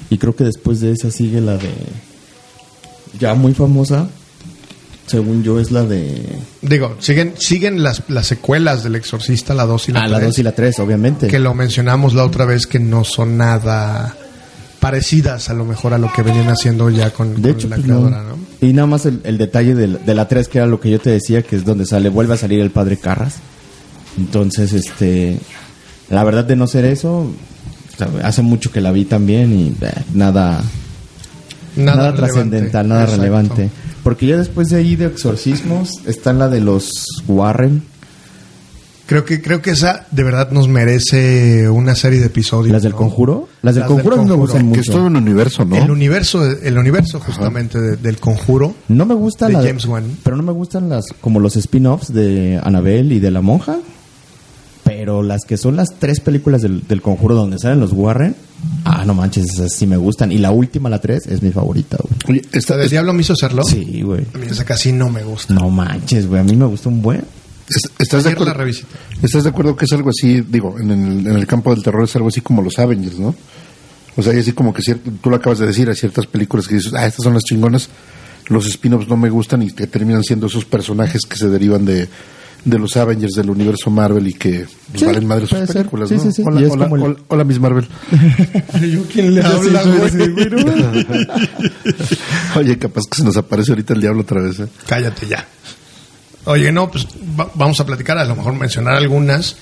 Y 0.09 0.19
creo 0.19 0.35
que 0.35 0.45
después 0.45 0.81
de 0.81 0.93
esa 0.93 1.11
sigue 1.11 1.41
la 1.41 1.57
de. 1.57 1.71
Ya 3.19 3.35
muy 3.35 3.55
famosa. 3.55 4.09
Según 5.07 5.43
yo, 5.43 5.59
es 5.59 5.71
la 5.73 5.85
de. 5.85 6.23
Digo, 6.63 6.97
siguen, 7.01 7.35
siguen 7.39 7.83
las, 7.83 8.03
las 8.09 8.27
secuelas 8.27 8.83
del 8.85 8.95
exorcista, 8.97 9.55
la 9.55 9.67
2 9.67 9.89
y 9.89 9.93
la 9.93 10.01
Ah, 10.03 10.09
la 10.09 10.19
3, 10.19 10.29
2 10.29 10.39
y 10.39 10.43
la 10.45 10.53
3, 10.53 10.79
obviamente. 10.81 11.27
que 11.29 11.39
lo 11.39 11.55
mencionamos 11.55 12.15
la 12.15 12.25
otra 12.25 12.45
vez 12.45 12.67
que 12.67 12.79
no 12.79 13.03
son 13.05 13.37
nada 13.37 14.17
parecidas 14.81 15.51
a 15.51 15.55
lo 15.55 15.65
mejor 15.65 15.93
a 15.95 15.99
lo 15.99 16.11
que 16.13 16.23
venían 16.23 16.49
haciendo 16.49 16.89
ya 16.91 17.11
con, 17.13 17.35
De 17.35 17.43
con 17.43 17.51
hecho, 17.51 17.69
la 17.69 17.77
pues, 17.77 17.87
creadora, 17.87 18.23
¿no? 18.23 18.39
Y 18.67 18.73
nada 18.73 18.87
más 18.87 19.07
el, 19.07 19.21
el 19.25 19.39
detalle 19.39 19.75
del- 19.75 20.05
de, 20.05 20.15
la 20.15 20.27
3, 20.27 20.49
que 20.49 20.59
era 20.59 20.67
lo 20.67 20.81
que 20.81 20.91
yo 20.91 20.99
te 20.99 21.11
decía, 21.11 21.43
que 21.43 21.57
es 21.57 21.65
donde 21.65 21.85
sale, 21.87 22.09
vuelve 22.09 22.35
a 22.35 22.37
salir 22.39 22.61
el 22.61 22.71
padre 22.71 22.97
Carras. 22.97 23.37
Entonces, 24.19 24.73
este, 24.73 25.39
la 26.09 26.25
verdad 26.25 26.45
de 26.45 26.57
no 26.57 26.67
ser 26.67 26.85
eso, 26.87 27.31
hace 28.23 28.43
mucho 28.43 28.73
que 28.73 28.81
la 28.81 28.91
vi 28.93 29.05
también 29.05 29.53
y 29.59 29.69
eh, 29.85 29.93
nada, 30.15 30.63
Nada, 31.77 32.15
trascendental, 32.15 32.89
nada 32.89 33.03
Exacto. 33.03 33.23
relevante. 33.23 33.71
Porque 34.03 34.27
ya 34.27 34.37
después 34.37 34.71
de 34.71 34.77
ahí 34.79 34.97
de 34.97 35.07
exorcismos 35.07 35.91
está 36.07 36.33
la 36.33 36.49
de 36.49 36.61
los 36.61 36.91
Warren, 37.29 37.83
Creo 39.11 39.25
que, 39.25 39.43
creo 39.43 39.61
que 39.61 39.71
esa 39.73 40.07
de 40.13 40.23
verdad 40.23 40.53
nos 40.53 40.69
merece 40.69 41.69
una 41.69 41.97
serie 41.97 42.21
de 42.21 42.27
episodios. 42.27 42.73
¿Las 42.73 42.85
del 42.85 42.93
¿no? 42.93 42.99
conjuro? 42.99 43.49
Las 43.61 43.75
del 43.75 43.81
Las 43.83 43.89
del 43.89 43.97
conjuro 43.97 44.15
a 44.15 44.19
mí 44.19 44.25
me 44.25 44.29
Conjuro. 44.37 44.47
gustan 44.53 44.73
Que 44.73 44.81
es 44.81 44.87
todo 44.87 44.97
mucho. 44.99 45.07
un 45.09 45.17
universo, 45.17 45.65
¿no? 45.65 45.77
El 45.77 45.91
universo, 45.91 46.47
el 46.49 46.79
universo 46.79 47.19
justamente 47.19 47.81
de- 47.81 47.97
del 47.97 48.19
conjuro. 48.19 48.75
No 48.89 49.05
me 49.07 49.15
gusta 49.15 49.49
de 49.49 49.55
la 49.55 49.63
James 49.63 49.85
Wan. 49.87 50.05
Pero 50.23 50.37
no 50.37 50.45
me 50.45 50.53
gustan 50.53 50.89
las 50.89 51.07
como 51.21 51.41
los 51.41 51.57
spin-offs 51.57 52.13
de 52.15 52.61
Annabelle 52.63 53.17
y 53.17 53.19
de 53.19 53.31
la 53.33 53.41
monja. 53.43 53.79
Pero 54.85 55.23
las 55.23 55.45
que 55.45 55.57
son 55.57 55.77
las 55.77 55.89
tres 55.99 56.21
películas 56.21 56.63
del, 56.63 56.87
del 56.87 57.03
conjuro 57.03 57.35
donde 57.35 57.59
salen 57.59 57.81
los 57.81 57.93
Warren, 57.93 58.35
ah, 58.85 59.05
no 59.05 59.15
manches, 59.15 59.45
esas 59.55 59.73
sí 59.75 59.87
me 59.87 59.97
gustan. 59.97 60.33
Y 60.33 60.39
la 60.39 60.51
última, 60.53 60.89
la 60.89 61.01
tres, 61.01 61.27
es 61.27 61.43
mi 61.43 61.51
favorita, 61.53 61.99
güey. 62.01 62.39
Oye, 62.39 62.49
esta, 62.53 62.75
¿El 62.77 62.89
diablo 62.89 63.13
me 63.13 63.21
hizo 63.23 63.33
hacerlo? 63.35 63.63
Sí, 63.65 64.03
güey. 64.03 64.25
A 64.35 64.39
mí 64.39 64.47
esa 64.51 64.65
casi 64.65 64.93
no 64.93 65.09
me 65.11 65.23
gusta. 65.23 65.53
No 65.55 65.69
manches, 65.69 66.27
güey. 66.27 66.41
A 66.41 66.45
mí 66.45 66.57
me 66.57 66.65
gusta 66.67 66.89
un 66.89 67.03
buen. 67.03 67.23
Es- 67.71 67.91
¿estás, 67.99 68.25
de 68.25 68.31
acuerdo. 68.31 68.55
¿Estás 69.23 69.45
de 69.45 69.51
acuerdo 69.51 69.77
que 69.77 69.85
es 69.87 69.93
algo 69.93 70.11
así, 70.11 70.41
digo, 70.43 70.77
en 70.79 70.91
el, 70.91 71.27
en 71.27 71.37
el 71.37 71.47
campo 71.47 71.75
del 71.75 71.83
terror 71.83 72.05
es 72.05 72.15
algo 72.17 72.29
así 72.29 72.41
como 72.41 72.63
los 72.63 72.79
Avengers, 72.79 73.19
¿no? 73.19 73.35
O 74.17 74.23
sea, 74.23 74.33
hay 74.33 74.41
así 74.41 74.53
como 74.53 74.73
que 74.75 74.83
cierto, 74.83 75.11
tú 75.23 75.31
lo 75.31 75.37
acabas 75.37 75.59
de 75.61 75.67
decir, 75.67 75.89
hay 75.89 75.95
ciertas 75.97 76.27
películas 76.27 76.67
que 76.69 76.75
dices, 76.75 76.93
ah, 76.95 77.07
estas 77.07 77.25
son 77.25 77.33
las 77.35 77.45
chingonas, 77.45 77.89
los 78.49 78.67
spin-offs 78.67 79.09
no 79.09 79.17
me 79.17 79.31
gustan 79.31 79.63
y 79.63 79.71
que 79.71 79.87
terminan 79.87 80.25
siendo 80.25 80.49
esos 80.49 80.65
personajes 80.65 81.23
que 81.29 81.37
se 81.37 81.49
derivan 81.49 81.85
de, 81.85 82.09
de 82.65 82.79
los 82.79 82.97
Avengers 82.97 83.35
del 83.35 83.49
universo 83.51 83.89
Marvel 83.91 84.27
y 84.27 84.33
que 84.35 84.67
pues, 84.91 85.01
Sí, 85.01 85.05
valen 85.07 85.27
madre 85.27 85.47
sus 85.47 85.59
películas, 85.61 86.09
Sí, 86.09 86.17
¿no? 86.17 86.23
sí, 86.25 86.33
sí. 86.33 86.43
Hola, 86.45 86.61
Y 86.61 86.65
hola, 86.65 86.87
el- 86.87 86.93
hola, 86.93 87.17
hola, 87.29 87.45
Miss 87.45 87.61
Marvel. 87.61 87.87
¿Yo 88.93 89.05
quién 89.11 89.35
le 89.37 89.43
habla, 89.43 89.83
güey? 89.85 90.11
Oye, 92.57 92.79
capaz 92.79 93.03
que 93.11 93.17
se 93.19 93.25
nos 93.25 93.37
aparece 93.37 93.73
ahorita 93.73 93.95
el 93.95 94.01
diablo 94.01 94.23
otra 94.23 94.43
vez, 94.43 94.59
¿eh? 94.61 94.67
Cállate 94.87 95.27
ya. 95.29 95.47
Oye, 96.47 96.73
no, 96.73 96.91
pues 96.91 97.07
va- 97.39 97.51
vamos 97.55 97.79
a 97.81 97.87
platicar, 97.87 98.19
a 98.19 98.25
lo 98.25 98.35
mejor 98.37 98.55
mencionar 98.55 98.95
algunas. 98.95 99.57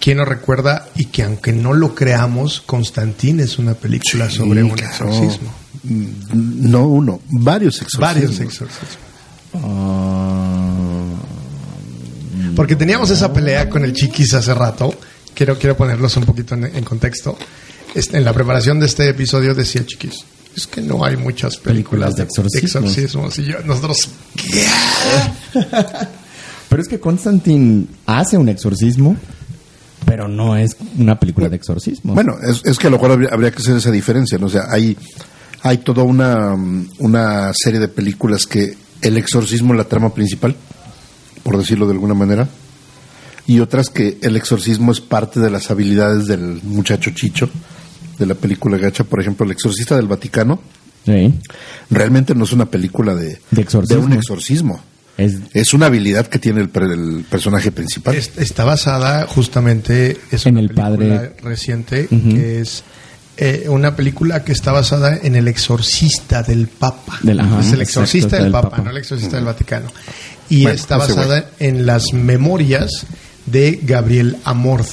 ¿Quién 0.00 0.18
nos 0.18 0.26
recuerda? 0.28 0.88
Y 0.96 1.06
que 1.06 1.22
aunque 1.22 1.52
no 1.52 1.72
lo 1.72 1.94
creamos, 1.94 2.60
Constantín 2.60 3.38
es 3.40 3.58
una 3.58 3.74
película 3.74 4.28
sobre 4.28 4.62
un 4.64 4.70
claro. 4.70 4.90
exorcismo. 5.08 5.52
Mm, 5.84 6.70
No 6.70 6.86
uno, 6.88 7.20
varios 7.28 7.80
exorcismos. 7.82 8.00
Varios 8.14 8.40
exorcismos. 8.40 8.98
Porque 12.54 12.76
teníamos 12.76 13.10
esa 13.10 13.32
pelea 13.32 13.68
con 13.68 13.84
el 13.84 13.92
Chiquis 13.92 14.34
hace 14.34 14.54
rato. 14.54 14.92
Quiero, 15.34 15.58
quiero 15.58 15.76
ponerlos 15.76 16.16
un 16.16 16.24
poquito 16.24 16.54
en, 16.54 16.64
en 16.64 16.84
contexto. 16.84 17.36
Este, 17.94 18.16
en 18.18 18.24
la 18.24 18.32
preparación 18.32 18.80
de 18.80 18.86
este 18.86 19.08
episodio 19.08 19.54
decía 19.54 19.82
el 19.82 19.86
Chiquis, 19.86 20.24
es 20.56 20.66
que 20.66 20.80
no 20.80 21.04
hay 21.04 21.16
muchas 21.16 21.56
películas, 21.58 22.14
Películas 22.14 22.16
de 22.16 22.22
exorcismos. 22.22 22.96
exorcismos. 22.98 23.38
Y 23.38 23.44
yo, 23.44 23.58
nosotros, 23.64 23.98
Pero 26.68 26.82
es 26.82 26.88
que 26.88 26.98
Constantine 26.98 27.86
hace 28.06 28.36
un 28.36 28.48
exorcismo, 28.48 29.16
pero 30.04 30.28
no 30.28 30.56
es 30.56 30.76
una 30.98 31.18
película 31.18 31.48
de 31.48 31.56
exorcismo. 31.56 32.14
Bueno, 32.14 32.36
es, 32.42 32.62
es 32.64 32.78
que 32.78 32.88
a 32.88 32.90
lo 32.90 32.96
mejor 32.96 33.12
habría, 33.12 33.28
habría 33.30 33.50
que 33.50 33.58
hacer 33.58 33.76
esa 33.76 33.90
diferencia, 33.90 34.38
¿no? 34.38 34.46
O 34.46 34.50
sea, 34.50 34.66
hay, 34.70 34.96
hay 35.62 35.78
toda 35.78 36.02
una, 36.02 36.54
una 36.98 37.52
serie 37.54 37.80
de 37.80 37.88
películas 37.88 38.46
que 38.46 38.76
el 39.02 39.16
exorcismo 39.16 39.74
es 39.74 39.78
la 39.78 39.84
trama 39.84 40.12
principal, 40.12 40.56
por 41.42 41.56
decirlo 41.56 41.86
de 41.86 41.92
alguna 41.92 42.14
manera, 42.14 42.48
y 43.46 43.60
otras 43.60 43.88
que 43.90 44.18
el 44.22 44.36
exorcismo 44.36 44.90
es 44.90 45.00
parte 45.00 45.38
de 45.38 45.50
las 45.50 45.70
habilidades 45.70 46.26
del 46.26 46.60
muchacho 46.64 47.10
Chicho, 47.12 47.48
de 48.18 48.26
la 48.26 48.34
película 48.34 48.78
Gacha, 48.78 49.04
por 49.04 49.20
ejemplo, 49.20 49.44
El 49.46 49.52
exorcista 49.52 49.96
del 49.96 50.06
Vaticano, 50.08 50.60
Sí. 51.04 51.32
realmente 51.90 52.34
no 52.34 52.44
es 52.44 52.52
una 52.52 52.66
película 52.66 53.14
de, 53.14 53.38
De 53.50 53.62
exorcismo. 53.62 54.02
un 54.04 54.12
exorcismo. 54.12 54.80
Es, 55.16 55.36
Es 55.54 55.72
una 55.72 55.86
habilidad 55.86 56.26
que 56.26 56.38
tiene 56.38 56.60
el, 56.60 56.70
el 56.90 57.24
personaje 57.30 57.70
principal. 57.72 58.14
es- 58.16 58.32
está 58.36 58.64
basada 58.64 59.26
justamente 59.26 60.18
es 60.30 60.44
En 60.46 60.54
una 60.54 60.60
el 60.62 60.68
película 60.68 60.88
padre. 61.16 61.36
reciente 61.42 62.08
Ujú. 62.10 62.34
que 62.34 62.60
es 62.60 62.82
eh, 63.38 63.66
una 63.68 63.94
película 63.96 64.42
que 64.44 64.52
está 64.52 64.72
basada 64.72 65.16
en 65.22 65.36
el 65.36 65.46
exorcista 65.48 66.42
del 66.42 66.68
Papa. 66.68 67.18
Del- 67.22 67.38
ajá, 67.40 67.60
es 67.60 67.66
el 67.66 67.80
exacto, 67.82 67.82
exorcista 67.82 68.36
del 68.36 68.44
del 68.44 68.52
Papa, 68.52 68.70
Papa. 68.70 68.82
no 68.82 68.90
el 68.90 68.96
exorcista 68.96 69.36
del 69.36 69.44
Vaticano. 69.44 69.92
Y 70.48 70.62
Bueno, 70.62 70.76
está 70.76 70.96
basada 70.96 71.50
en 71.58 71.86
las 71.86 72.12
memorias 72.12 72.90
de 73.46 73.78
Gabriel 73.82 74.38
Amorth, 74.44 74.88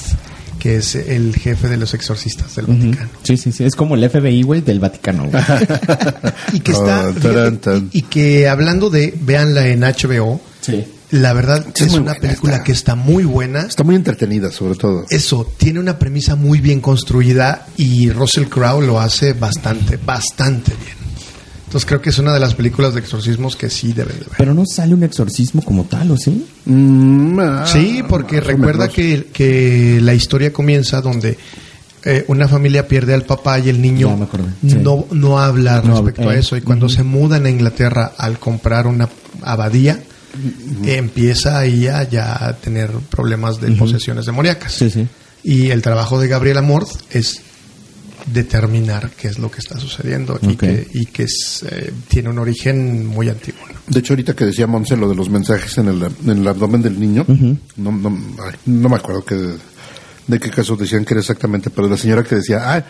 que 0.64 0.76
es 0.76 0.94
el 0.94 1.36
jefe 1.36 1.68
de 1.68 1.76
los 1.76 1.92
exorcistas 1.92 2.56
del. 2.56 2.64
Vaticano. 2.64 3.10
Sí, 3.22 3.36
sí, 3.36 3.52
sí. 3.52 3.64
Es 3.64 3.76
como 3.76 3.96
el 3.96 4.08
FBI, 4.08 4.40
güey, 4.44 4.62
del 4.62 4.80
Vaticano. 4.80 5.28
güey. 5.28 5.42
Y 6.54 6.60
que 6.60 6.72
está. 6.72 7.12
Taran, 7.12 7.58
tan. 7.58 7.90
y, 7.92 7.98
y 7.98 8.02
que 8.02 8.48
hablando 8.48 8.88
de. 8.88 9.12
Véanla 9.20 9.66
en 9.68 9.80
HBO. 9.80 10.40
Sí. 10.62 10.82
La 11.10 11.34
verdad 11.34 11.66
Sí, 11.74 11.84
es 11.84 11.92
una 11.92 12.12
buena, 12.14 12.18
película 12.18 12.52
está. 12.54 12.64
que 12.64 12.72
está 12.72 12.94
muy 12.94 13.24
buena. 13.24 13.60
Está 13.66 13.84
muy 13.84 13.94
entretenida, 13.94 14.50
sobre 14.50 14.76
todo. 14.76 15.04
Eso, 15.10 15.52
tiene 15.58 15.80
una 15.80 15.98
premisa 15.98 16.34
muy 16.34 16.60
bien 16.62 16.80
construida 16.80 17.66
y 17.76 18.08
Russell 18.08 18.46
Crowe 18.46 18.80
lo 18.86 18.98
hace 18.98 19.34
bastante, 19.34 19.98
bastante 19.98 20.72
bien. 20.82 21.03
Entonces 21.74 21.88
creo 21.88 22.00
que 22.00 22.10
es 22.10 22.18
una 22.20 22.32
de 22.32 22.38
las 22.38 22.54
películas 22.54 22.94
de 22.94 23.00
exorcismos 23.00 23.56
que 23.56 23.68
sí 23.68 23.92
deben 23.92 24.16
de 24.16 24.26
ver. 24.26 24.34
Pero 24.38 24.54
no 24.54 24.64
sale 24.64 24.94
un 24.94 25.02
exorcismo 25.02 25.60
como 25.60 25.82
tal, 25.86 26.08
¿o 26.12 26.16
sí? 26.16 26.46
Mm, 26.66 27.40
ah, 27.40 27.66
Sí, 27.66 28.04
porque 28.08 28.40
recuerda 28.40 28.86
que, 28.86 29.26
que 29.32 29.98
la 30.00 30.14
historia 30.14 30.52
comienza 30.52 31.00
donde 31.00 31.36
eh, 32.04 32.24
una 32.28 32.46
familia 32.46 32.86
pierde 32.86 33.12
al 33.12 33.24
papá 33.24 33.58
y 33.58 33.70
el 33.70 33.82
niño 33.82 34.16
sí. 34.64 34.76
no, 34.76 35.06
no 35.10 35.40
habla 35.40 35.82
No 35.84 35.94
respecto 35.96 36.30
a 36.30 36.36
eh, 36.36 36.38
eso. 36.38 36.56
Y 36.56 36.60
cuando 36.60 36.88
se 36.88 37.02
mudan 37.02 37.44
a 37.44 37.50
Inglaterra 37.50 38.12
al 38.16 38.38
comprar 38.38 38.86
una 38.86 39.08
abadía, 39.42 40.00
empieza 40.84 41.58
ahí 41.58 41.88
a 41.88 42.08
ya 42.08 42.46
a 42.46 42.52
tener 42.52 42.90
problemas 43.10 43.60
de 43.60 43.72
posesiones 43.72 44.26
demoníacas. 44.26 44.74
Sí, 44.74 44.90
sí. 44.90 45.08
Y 45.42 45.70
el 45.70 45.82
trabajo 45.82 46.20
de 46.20 46.28
Gabriel 46.28 46.58
Amorth 46.58 46.92
es 47.10 47.40
determinar 48.32 49.10
qué 49.10 49.28
es 49.28 49.38
lo 49.38 49.50
que 49.50 49.58
está 49.58 49.78
sucediendo 49.78 50.38
y 50.42 50.52
Ok. 50.52 50.60
que, 50.60 50.88
y 50.94 51.06
que 51.06 51.24
es, 51.24 51.64
eh, 51.68 51.92
tiene 52.08 52.30
un 52.30 52.38
origen 52.38 53.06
muy 53.06 53.28
antiguo. 53.28 53.60
¿no? 53.68 53.74
De 53.86 54.00
hecho, 54.00 54.14
ahorita 54.14 54.34
que 54.34 54.46
decía 54.46 54.66
Monse 54.66 54.96
lo 54.96 55.08
de 55.08 55.14
los 55.14 55.28
mensajes 55.28 55.76
en 55.78 55.88
el, 55.88 56.02
en 56.24 56.38
el 56.38 56.48
abdomen 56.48 56.80
del 56.82 56.98
niño, 56.98 57.26
no, 57.76 57.92
no, 57.92 58.18
ay, 58.44 58.54
no 58.66 58.88
me 58.88 58.96
acuerdo 58.96 59.24
que, 59.24 59.34
de 60.26 60.40
qué 60.40 60.50
caso 60.50 60.74
decían 60.76 61.04
que 61.04 61.12
era 61.14 61.20
exactamente, 61.20 61.68
pero 61.70 61.88
la 61.88 61.98
señora 61.98 62.22
que 62.24 62.36
decía, 62.36 62.62
ah, 62.74 62.84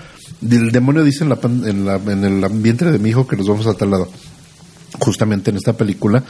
el 0.49 0.71
demonio 0.71 1.03
dice 1.03 1.25
en, 1.25 1.31
la, 1.31 1.37
pan- 1.37 1.67
en, 1.67 1.85
la- 1.85 1.97
en 1.97 2.25
el 2.25 2.49
vientre 2.51 2.93
de 2.93 2.99
mi 3.01 3.11
hijo 3.11 3.27
que 3.27 3.37
nos 3.37 3.49
vamos 3.49 3.67
a 3.67 3.75
tal 3.75 3.91
lado. 3.91 4.09
Justamente 5.01 5.51
en 5.51 5.57
esta 5.57 5.73
película 5.77 6.23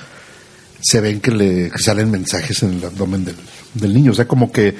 se 0.80 1.00
ven 1.02 1.20
que 1.20 1.30
le 1.30 1.70
que 1.70 1.78
salen 1.82 2.10
mensajes 2.10 2.62
en 2.62 2.74
el 2.74 2.84
abdomen 2.84 3.24
del, 3.26 3.36
del 3.74 3.92
niño. 3.92 4.12
O 4.12 4.14
sea, 4.14 4.26
como 4.26 4.50
que, 4.50 4.74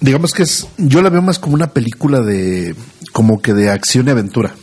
digamos 0.00 0.32
que 0.32 0.42
es, 0.44 0.66
yo 0.78 1.02
la 1.02 1.10
veo 1.10 1.22
más 1.22 1.38
como 1.38 1.54
una 1.54 1.68
película 1.72 2.20
de, 2.20 2.74
como 3.12 3.40
que 3.40 3.54
de 3.54 3.70
acción 3.70 4.06
y 4.08 4.10
aventura. 4.10 4.54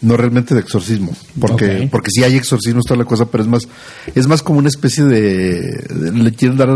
No 0.00 0.16
realmente 0.16 0.54
de 0.54 0.60
exorcismo, 0.60 1.12
porque 1.40 1.88
porque 1.90 2.12
sí 2.12 2.22
hay 2.22 2.36
exorcismos 2.36 2.84
toda 2.84 2.98
la 2.98 3.04
cosa, 3.04 3.26
pero 3.32 3.42
es 3.42 3.48
más 3.48 3.66
es 4.14 4.28
más 4.28 4.42
como 4.44 4.60
una 4.60 4.68
especie 4.68 5.02
de, 5.02 5.60
de- 5.90 6.12
le 6.12 6.32
quieren 6.34 6.56
dar 6.56 6.68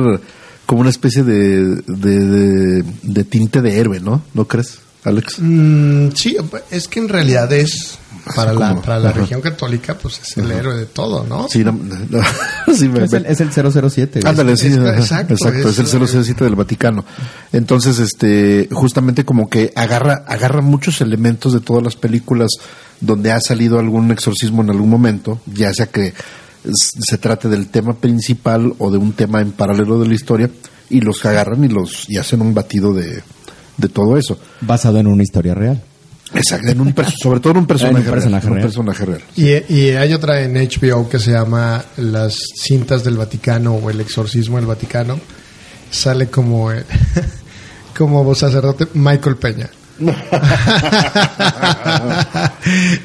como 0.66 0.80
una 0.80 0.90
especie 0.90 1.22
de, 1.22 1.76
de, 1.86 2.18
de- 2.18 2.84
de 3.04 3.24
tinte 3.24 3.62
de 3.62 3.78
héroe, 3.78 4.00
¿no? 4.00 4.24
¿No 4.34 4.48
crees, 4.48 4.78
Alex? 5.04 5.36
Mm, 5.38 6.08
sí, 6.16 6.36
es 6.72 6.88
que 6.88 6.98
en 6.98 7.08
realidad 7.08 7.52
es 7.52 7.96
para 8.34 8.52
la, 8.52 8.68
como- 8.70 8.82
para 8.82 8.98
la 8.98 9.12
región 9.12 9.40
católica, 9.40 9.96
pues 9.98 10.20
es 10.20 10.36
el 10.36 10.50
héroe 10.50 10.76
de 10.76 10.86
todo, 10.86 11.24
¿no? 11.26 11.48
Sí, 11.48 11.64
no, 11.64 11.72
no, 11.72 12.20
sí, 12.74 12.88
me- 12.88 13.04
Es 13.04 13.12
el, 13.12 13.26
es 13.26 13.40
el 13.40 13.50
007, 13.52 14.20
güey. 14.20 14.30
Ándale, 14.30 14.56
sí, 14.56 14.68
es- 14.68 14.78
ajá, 14.78 14.96
exacto, 14.96 15.34
exacto, 15.34 15.68
es, 15.68 15.78
es- 15.78 15.94
el 15.94 16.06
007 16.24 16.44
del 16.44 16.54
Vaticano. 16.54 17.04
Entonces, 17.52 17.98
este, 17.98 18.68
justamente 18.72 19.24
como 19.24 19.48
que 19.50 19.72
agarra, 19.76 20.24
agarra 20.26 20.60
muchos 20.62 21.00
elementos 21.00 21.52
de 21.52 21.60
todas 21.60 21.82
las 21.82 21.96
películas 21.96 22.50
donde 23.00 23.32
ha 23.32 23.40
salido 23.40 23.78
algún 23.78 24.10
exorcismo 24.10 24.62
en 24.62 24.70
algún 24.70 24.88
momento, 24.88 25.40
ya 25.46 25.72
sea 25.74 25.86
que 25.86 26.14
se 26.64 27.18
trate 27.18 27.48
del 27.48 27.68
tema 27.68 27.94
principal 27.94 28.74
o 28.78 28.90
de 28.92 28.98
un 28.98 29.12
tema 29.14 29.40
en 29.40 29.50
paralelo 29.52 29.98
de 29.98 30.06
la 30.08 30.14
historia, 30.14 30.48
y 30.88 31.00
los 31.00 31.24
agarran 31.24 31.64
y 31.64 31.68
los, 31.68 32.08
y 32.08 32.18
hacen 32.18 32.40
un 32.42 32.54
batido 32.54 32.92
de, 32.94 33.22
de 33.78 33.88
todo 33.88 34.16
eso. 34.16 34.38
Basado 34.60 34.98
en 34.98 35.06
una 35.08 35.22
historia 35.24 35.54
real. 35.54 35.82
Exacto, 36.34 36.68
en 36.70 36.80
un 36.80 36.94
sobre 37.22 37.40
todo 37.40 37.52
en 37.52 37.58
un 37.58 37.66
personaje, 37.66 38.00
En 38.00 38.06
un 38.06 38.12
personaje 38.12 38.46
real, 38.46 38.46
en 38.46 38.50
un 38.50 38.54
real. 38.56 38.66
personaje 38.66 39.04
real. 39.04 39.20
Y, 39.68 39.74
y 39.74 39.90
hay 39.90 40.12
otra 40.14 40.40
en 40.42 40.54
HBO 40.54 41.08
que 41.08 41.18
se 41.18 41.32
llama 41.32 41.84
Las 41.96 42.38
cintas 42.56 43.04
del 43.04 43.16
Vaticano 43.16 43.74
o 43.74 43.90
El 43.90 44.00
exorcismo 44.00 44.56
del 44.56 44.66
Vaticano. 44.66 45.18
Sale 45.90 46.28
como, 46.28 46.72
eh, 46.72 46.84
como 47.96 48.34
sacerdote 48.34 48.86
Michael 48.94 49.36
Peña. 49.36 49.68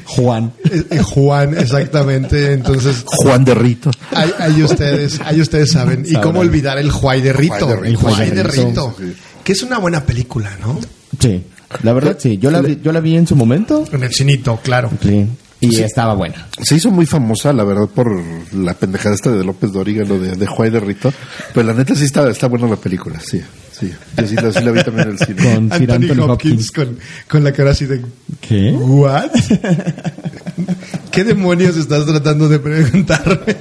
Juan. 0.06 0.52
Eh, 0.70 0.84
eh, 0.90 0.98
Juan, 1.02 1.56
exactamente. 1.58 2.52
Entonces, 2.52 3.02
Juan 3.04 3.44
de 3.44 3.54
Rito. 3.54 3.90
ahí, 4.12 4.32
ahí 4.38 4.62
ustedes, 4.62 5.20
ahí 5.24 5.40
ustedes 5.40 5.70
saben. 5.72 6.04
Y 6.06 6.14
cómo 6.14 6.40
olvidar 6.40 6.78
el 6.78 6.90
Juay 6.90 7.20
de 7.20 7.32
Rito. 7.32 7.66
Juay 7.66 7.68
de 7.68 7.76
Rito. 7.76 7.84
El 7.84 7.96
Juay 7.96 8.14
de 8.14 8.24
Juay 8.24 8.30
de 8.30 8.42
Rito. 8.42 8.94
Rito. 8.98 9.14
Que 9.44 9.52
es 9.52 9.62
una 9.62 9.78
buena 9.78 10.04
película, 10.04 10.50
¿no? 10.60 10.78
Sí. 11.20 11.44
La 11.82 11.92
verdad, 11.92 12.16
sí. 12.18 12.38
Yo 12.38 12.50
la, 12.50 12.60
vi, 12.62 12.78
yo 12.82 12.92
la 12.92 13.00
vi 13.00 13.16
en 13.16 13.26
su 13.26 13.36
momento. 13.36 13.84
En 13.92 14.02
el 14.02 14.12
cinito, 14.12 14.58
claro. 14.62 14.90
Sí. 15.02 15.26
Y 15.60 15.80
estaba 15.80 16.14
buena. 16.14 16.46
Se 16.62 16.76
hizo 16.76 16.90
muy 16.92 17.04
famosa, 17.04 17.52
la 17.52 17.64
verdad, 17.64 17.88
por 17.88 18.08
la 18.54 18.74
pendejada 18.74 19.14
esta 19.16 19.30
de 19.32 19.42
López 19.42 19.72
Doriga, 19.72 20.04
lo 20.04 20.18
de, 20.20 20.36
de 20.36 20.46
Juárez 20.46 20.72
de 20.74 20.80
Rito. 20.80 21.12
Pero 21.52 21.66
la 21.66 21.74
neta 21.74 21.96
sí 21.96 22.04
está, 22.04 22.30
está 22.30 22.46
buena 22.46 22.68
la 22.68 22.76
película, 22.76 23.18
sí. 23.20 23.40
Sí, 23.72 23.92
Yo 24.16 24.26
sí, 24.26 24.34
la, 24.36 24.52
sí 24.52 24.60
la 24.64 24.70
vi 24.72 24.82
también 24.84 25.08
en 25.08 25.12
el 25.14 25.18
cine. 25.18 25.36
Con 25.42 25.70
Sir 25.78 25.90
Anthony, 25.92 26.10
Anthony 26.10 26.22
Hopkins, 26.30 26.68
Hopkins. 26.68 26.70
Con, 26.72 26.98
con 27.28 27.44
la 27.44 27.52
cara 27.52 27.70
así 27.72 27.86
de... 27.86 28.02
¿Qué? 28.40 28.70
¿What? 28.72 29.30
¿Qué 31.10 31.24
demonios 31.24 31.76
estás 31.76 32.04
tratando 32.06 32.48
de 32.48 32.58
preguntarme? 32.58 33.56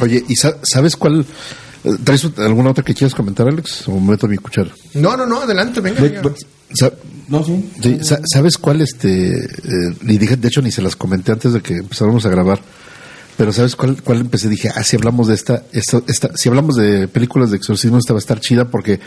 Oye, 0.00 0.24
¿y 0.28 0.36
sa- 0.36 0.56
sabes 0.62 0.96
cuál? 0.96 1.24
eh, 1.84 1.90
¿Traes 2.04 2.26
alguna 2.38 2.70
otra 2.70 2.84
que 2.84 2.94
quieras 2.94 3.14
comentar, 3.14 3.48
Alex? 3.48 3.88
¿O 3.88 3.98
me 4.00 4.12
meto 4.12 4.26
mi 4.28 4.36
cuchara? 4.36 4.70
No, 4.94 5.16
no, 5.16 5.26
no, 5.26 5.42
adelante, 5.42 5.80
venga. 5.80 6.00
venga. 6.00 6.22
No, 7.28 7.44
sí. 7.44 7.70
sí, 7.82 7.98
sa- 8.02 8.20
¿Sabes 8.26 8.56
cuál? 8.58 8.80
Este, 8.80 9.34
eh, 9.36 9.96
y 10.06 10.18
dije, 10.18 10.36
de 10.36 10.48
hecho, 10.48 10.62
ni 10.62 10.70
se 10.70 10.82
las 10.82 10.96
comenté 10.96 11.32
antes 11.32 11.52
de 11.52 11.60
que 11.60 11.74
empezáramos 11.74 12.24
a 12.26 12.30
grabar. 12.30 12.60
Pero 13.36 13.52
¿sabes 13.52 13.76
cuál, 13.76 14.02
cuál 14.02 14.20
empecé? 14.20 14.48
Dije, 14.48 14.70
ah, 14.74 14.82
si 14.82 14.96
hablamos 14.96 15.28
de 15.28 15.34
esta, 15.34 15.62
esta, 15.72 16.02
esta, 16.08 16.36
si 16.36 16.48
hablamos 16.48 16.74
de 16.76 17.06
películas 17.06 17.50
de 17.50 17.56
exorcismo, 17.58 17.98
esta 17.98 18.12
va 18.12 18.18
a 18.18 18.20
estar 18.20 18.40
chida 18.40 18.64
porque 18.70 18.98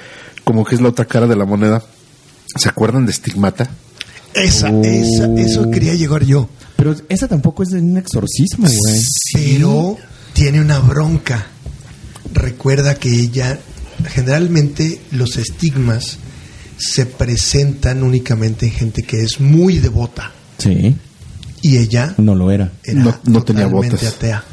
como 0.43 0.63
que 0.63 0.75
es 0.75 0.81
la 0.81 0.89
otra 0.89 1.05
cara 1.05 1.27
de 1.27 1.35
la 1.35 1.45
moneda. 1.45 1.83
¿Se 2.55 2.69
acuerdan 2.69 3.05
de 3.05 3.13
Stigmata? 3.13 3.69
Esa, 4.33 4.69
esa, 4.81 5.33
eso 5.35 5.69
quería 5.69 5.93
llegar 5.95 6.23
yo. 6.23 6.49
Pero 6.77 6.95
esa 7.09 7.27
tampoco 7.27 7.63
es 7.63 7.69
de 7.69 7.79
un 7.79 7.97
exorcismo, 7.97 8.67
güey. 8.69 9.01
Pero 9.33 9.97
tiene 10.33 10.61
una 10.61 10.79
bronca. 10.79 11.47
Recuerda 12.33 12.95
que 12.95 13.09
ella, 13.09 13.59
generalmente 14.07 15.01
los 15.11 15.37
estigmas 15.37 16.17
se 16.81 17.05
presentan 17.05 18.03
únicamente 18.03 18.65
en 18.65 18.71
gente 18.73 19.03
que 19.03 19.21
es 19.21 19.39
muy 19.39 19.79
devota. 19.79 20.31
Sí, 20.57 20.95
Y 21.61 21.77
ella 21.77 22.15
no 22.17 22.33
lo 22.35 22.49
era. 22.51 22.71
era 22.83 22.99
No- 23.03 23.19
no 23.25 23.43
tenía 23.43 23.65
totalmente 23.65 23.95
botas. 23.97 24.15
atea. 24.15 24.43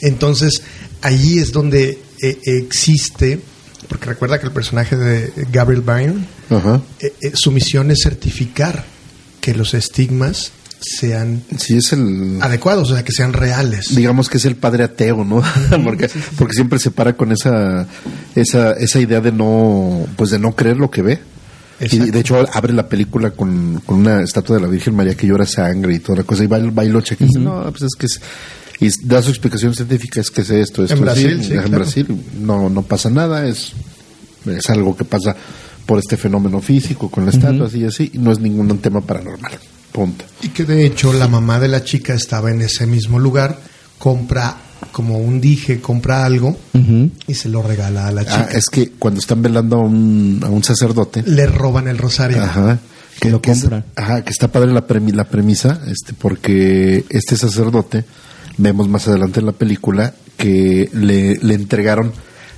Entonces, 0.00 0.62
allí 1.02 1.38
es 1.38 1.52
donde 1.52 1.98
eh, 2.22 2.38
existe, 2.44 3.40
porque 3.88 4.06
recuerda 4.06 4.38
que 4.40 4.46
el 4.46 4.52
personaje 4.52 4.96
de 4.96 5.32
Gabriel 5.52 5.82
Byrne, 5.82 6.24
eh, 7.00 7.12
eh, 7.20 7.32
su 7.34 7.50
misión 7.52 7.90
es 7.90 7.98
certificar 8.02 8.84
que 9.40 9.54
los 9.54 9.74
estigmas 9.74 10.52
sean 10.80 11.42
Sí, 11.56 11.76
es 11.76 11.92
el... 11.92 12.38
adecuados, 12.40 12.90
o 12.90 12.94
sea, 12.94 13.04
que 13.04 13.12
sean 13.12 13.32
reales. 13.32 13.94
digamos 13.94 14.28
que 14.28 14.38
es 14.38 14.44
el 14.44 14.56
padre 14.56 14.84
ateo, 14.84 15.24
¿no? 15.24 15.42
porque, 15.84 16.08
porque 16.36 16.54
siempre 16.54 16.78
se 16.78 16.90
para 16.90 17.14
con 17.14 17.32
esa, 17.32 17.86
esa, 18.34 18.72
esa 18.72 19.00
idea 19.00 19.20
de 19.20 19.32
no, 19.32 20.06
pues 20.16 20.30
de 20.30 20.38
no 20.38 20.54
creer 20.54 20.76
lo 20.76 20.90
que 20.90 21.02
ve. 21.02 21.18
Y 21.80 21.98
de 22.10 22.20
hecho 22.20 22.44
abre 22.52 22.72
la 22.72 22.88
película 22.88 23.30
con, 23.30 23.80
con 23.86 23.98
una 23.98 24.22
estatua 24.22 24.56
de 24.56 24.62
la 24.62 24.68
Virgen 24.68 24.96
María 24.96 25.14
que 25.14 25.28
llora 25.28 25.46
sangre 25.46 25.94
y 25.94 25.98
toda 26.00 26.18
la 26.18 26.24
cosa 26.24 26.42
y 26.42 26.48
va, 26.48 26.58
va 26.58 26.84
y 26.84 26.88
lo 26.88 27.00
checa 27.02 27.22
y 27.22 27.28
dice, 27.28 27.38
no, 27.38 27.62
pues 27.70 27.82
es 27.82 27.94
que 27.96 28.06
es, 28.06 28.20
y 28.80 29.06
da 29.06 29.22
su 29.22 29.30
explicación 29.30 29.74
científica, 29.74 30.20
es 30.20 30.30
que 30.30 30.40
es 30.40 30.50
esto, 30.50 30.82
esto, 30.82 30.94
En 30.94 31.00
Brasil, 31.00 31.38
sí, 31.42 31.52
en 31.52 31.62
claro. 31.62 31.70
Brasil 31.70 32.24
no, 32.40 32.68
no 32.68 32.82
pasa 32.82 33.10
nada, 33.10 33.46
es, 33.46 33.72
es 34.46 34.70
algo 34.70 34.96
que 34.96 35.04
pasa 35.04 35.36
por 35.86 35.98
este 35.98 36.16
fenómeno 36.16 36.60
físico 36.60 37.10
con 37.10 37.24
la 37.24 37.30
estatua, 37.30 37.66
así 37.66 37.78
y 37.78 37.84
así, 37.84 38.10
y 38.12 38.18
no 38.18 38.30
es 38.32 38.40
ningún 38.40 38.78
tema 38.78 39.00
paranormal. 39.00 39.52
Punto. 39.98 40.24
Y 40.42 40.48
que 40.50 40.64
de 40.64 40.84
hecho 40.86 41.12
la 41.12 41.26
mamá 41.26 41.58
de 41.58 41.66
la 41.68 41.82
chica 41.82 42.14
estaba 42.14 42.50
en 42.50 42.60
ese 42.60 42.86
mismo 42.86 43.18
lugar, 43.18 43.58
compra 43.98 44.56
como 44.92 45.18
un 45.18 45.40
dije, 45.40 45.80
compra 45.80 46.24
algo 46.24 46.56
y 47.26 47.34
se 47.34 47.48
lo 47.48 47.62
regala 47.62 48.06
a 48.06 48.12
la 48.12 48.22
chica. 48.24 48.48
Ah, 48.50 48.52
es 48.56 48.66
que 48.70 48.90
cuando 48.92 49.18
están 49.20 49.42
velando 49.42 49.76
a 49.76 49.80
un, 49.80 50.40
a 50.44 50.48
un 50.48 50.62
sacerdote, 50.62 51.22
Le 51.26 51.46
roban 51.46 51.88
el 51.88 51.98
rosario. 51.98 52.42
Ajá. 52.42 52.78
Que 53.20 53.30
lo 53.30 53.40
es- 53.44 53.60
compra. 53.62 53.84
ajá, 53.96 54.22
que 54.24 54.30
está 54.30 54.46
padre 54.52 54.72
la, 54.72 54.86
premi- 54.86 55.12
la 55.12 55.24
premisa, 55.24 55.80
este, 55.88 56.12
porque 56.12 57.04
este 57.10 57.36
sacerdote, 57.36 58.04
vemos 58.56 58.88
más 58.88 59.08
adelante 59.08 59.40
en 59.40 59.46
la 59.46 59.52
película, 59.52 60.14
que 60.36 60.88
le, 60.92 61.34
le 61.42 61.54
entregaron 61.54 62.12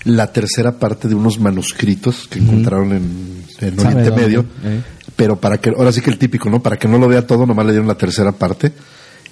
la 0.05 0.33
tercera 0.33 0.79
parte 0.79 1.09
de 1.09 1.15
unos 1.15 1.41
manuscritos 1.41 2.27
que 2.29 2.39
encontraron 2.39 2.93
en, 2.93 3.45
en 3.61 3.77
¿Sabe 3.81 3.95
Oriente? 3.95 4.11
Medio, 4.23 4.45
Eh. 4.65 4.81
Pero 5.21 5.39
para 5.39 5.59
que, 5.59 5.69
ahora 5.69 5.93
sí 5.93 6.01
que 6.01 6.09
el 6.09 6.17
típico, 6.17 6.49
¿no? 6.49 6.63
Para 6.63 6.79
que 6.79 6.89
no 6.89 6.97
lo 6.97 7.07
vea 7.07 7.27
todo, 7.27 7.45
nomás 7.45 7.67
le 7.67 7.73
dieron 7.73 7.87
la 7.87 7.95
tercera 7.99 8.33
parte 8.33 8.73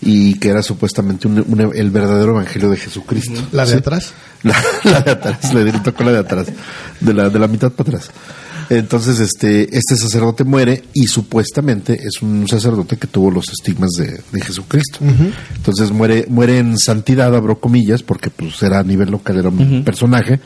y 0.03 0.35
que 0.39 0.51
era 0.51 0.63
supuestamente 0.63 1.27
un- 1.27 1.43
un- 1.49 1.73
el 1.75 1.91
verdadero 1.91 2.33
evangelio 2.33 2.69
de 2.69 2.77
Jesucristo. 2.77 3.41
La 3.53 3.65
de 3.65 3.73
Sí. 3.73 3.79
atrás. 3.79 4.13
La, 4.43 4.55
la 4.85 5.01
de 5.01 5.11
atrás, 5.13 5.55
le 5.55 5.73
tocó 5.81 6.05
la 6.05 6.13
de 6.13 6.19
atrás, 6.19 6.47
de 7.01 7.15
la, 7.15 7.31
de 7.31 7.39
la 7.39 7.49
mitad 7.49 7.73
para 7.73 7.89
atrás. 7.89 8.11
Entonces, 8.71 9.19
este, 9.19 9.75
este 9.75 9.97
sacerdote 9.97 10.45
muere 10.45 10.85
y 10.93 11.07
supuestamente 11.07 11.95
es 11.95 12.21
un 12.21 12.47
sacerdote 12.47 12.99
que 12.99 13.07
tuvo 13.07 13.31
los 13.31 13.49
estigmas 13.49 13.93
de, 13.93 14.21
de 14.31 14.41
Jesucristo. 14.43 14.99
Entonces 15.57 15.91
muere, 15.91 16.27
muere 16.29 16.59
en 16.59 16.77
santidad, 16.79 17.35
abro 17.35 17.59
comillas, 17.59 18.03
porque 18.03 18.29
pues 18.29 18.63
era 18.63 18.79
a 18.81 18.83
nivel 18.85 19.11
local, 19.11 19.39
era 19.39 19.49
un 19.49 19.83
personaje. 19.85 20.39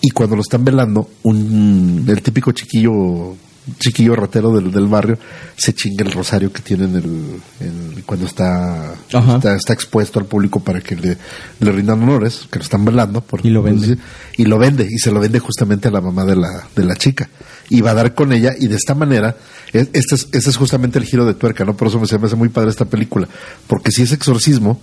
Y 0.00 0.10
cuando 0.10 0.34
lo 0.34 0.42
están 0.42 0.64
velando, 0.64 1.08
un, 1.22 2.04
el 2.08 2.20
típico 2.20 2.50
chiquillo, 2.50 3.36
chiquillo 3.78 4.16
ratero 4.16 4.52
del, 4.54 4.72
del 4.72 4.86
barrio, 4.88 5.18
se 5.56 5.72
chinga 5.72 6.04
el 6.04 6.10
rosario 6.12 6.52
que 6.52 6.62
tiene 6.62 6.84
en 6.84 6.96
el, 6.96 7.40
en- 7.60 8.02
cuando 8.04 8.26
está, 8.26 8.94
está, 9.08 9.54
está 9.54 9.72
expuesto 9.72 10.18
al 10.18 10.26
público 10.26 10.58
para 10.60 10.80
que 10.80 10.96
le, 10.96 11.16
le 11.60 11.72
rindan 11.72 12.02
honores, 12.02 12.46
que 12.50 12.58
lo 12.58 12.64
están 12.64 12.84
velando. 12.84 13.20
Por, 13.20 13.44
Y 13.46 13.50
lo 13.50 13.62
vende. 13.62 13.80
decir, 13.86 13.98
y 14.36 14.44
lo 14.46 14.58
vende, 14.58 14.86
y 14.90 14.98
se 14.98 15.12
lo 15.12 15.20
vende 15.20 15.38
justamente 15.38 15.88
a 15.88 15.90
la 15.92 16.00
mamá 16.00 16.24
de 16.24 16.36
la, 16.36 16.66
de 16.74 16.84
la 16.84 16.96
chica. 16.96 17.28
Y 17.68 17.80
va 17.80 17.92
a 17.92 17.94
dar 17.94 18.14
con 18.14 18.32
ella, 18.32 18.52
y 18.58 18.66
de 18.66 18.74
esta 18.76 18.94
manera, 18.94 19.36
e- 19.72 19.88
este 19.92 20.16
es, 20.16 20.28
este 20.32 20.50
es 20.50 20.56
justamente 20.56 20.98
el 20.98 21.04
giro 21.04 21.24
de 21.24 21.34
tuerca, 21.34 21.64
¿no? 21.64 21.76
Por 21.76 21.88
eso 21.88 22.00
me, 22.00 22.06
se 22.06 22.18
me 22.18 22.26
hace 22.26 22.36
muy 22.36 22.48
padre 22.48 22.70
esta 22.70 22.84
película. 22.86 23.28
Porque 23.68 23.92
si 23.92 24.02
es 24.02 24.10
exorcismo, 24.12 24.80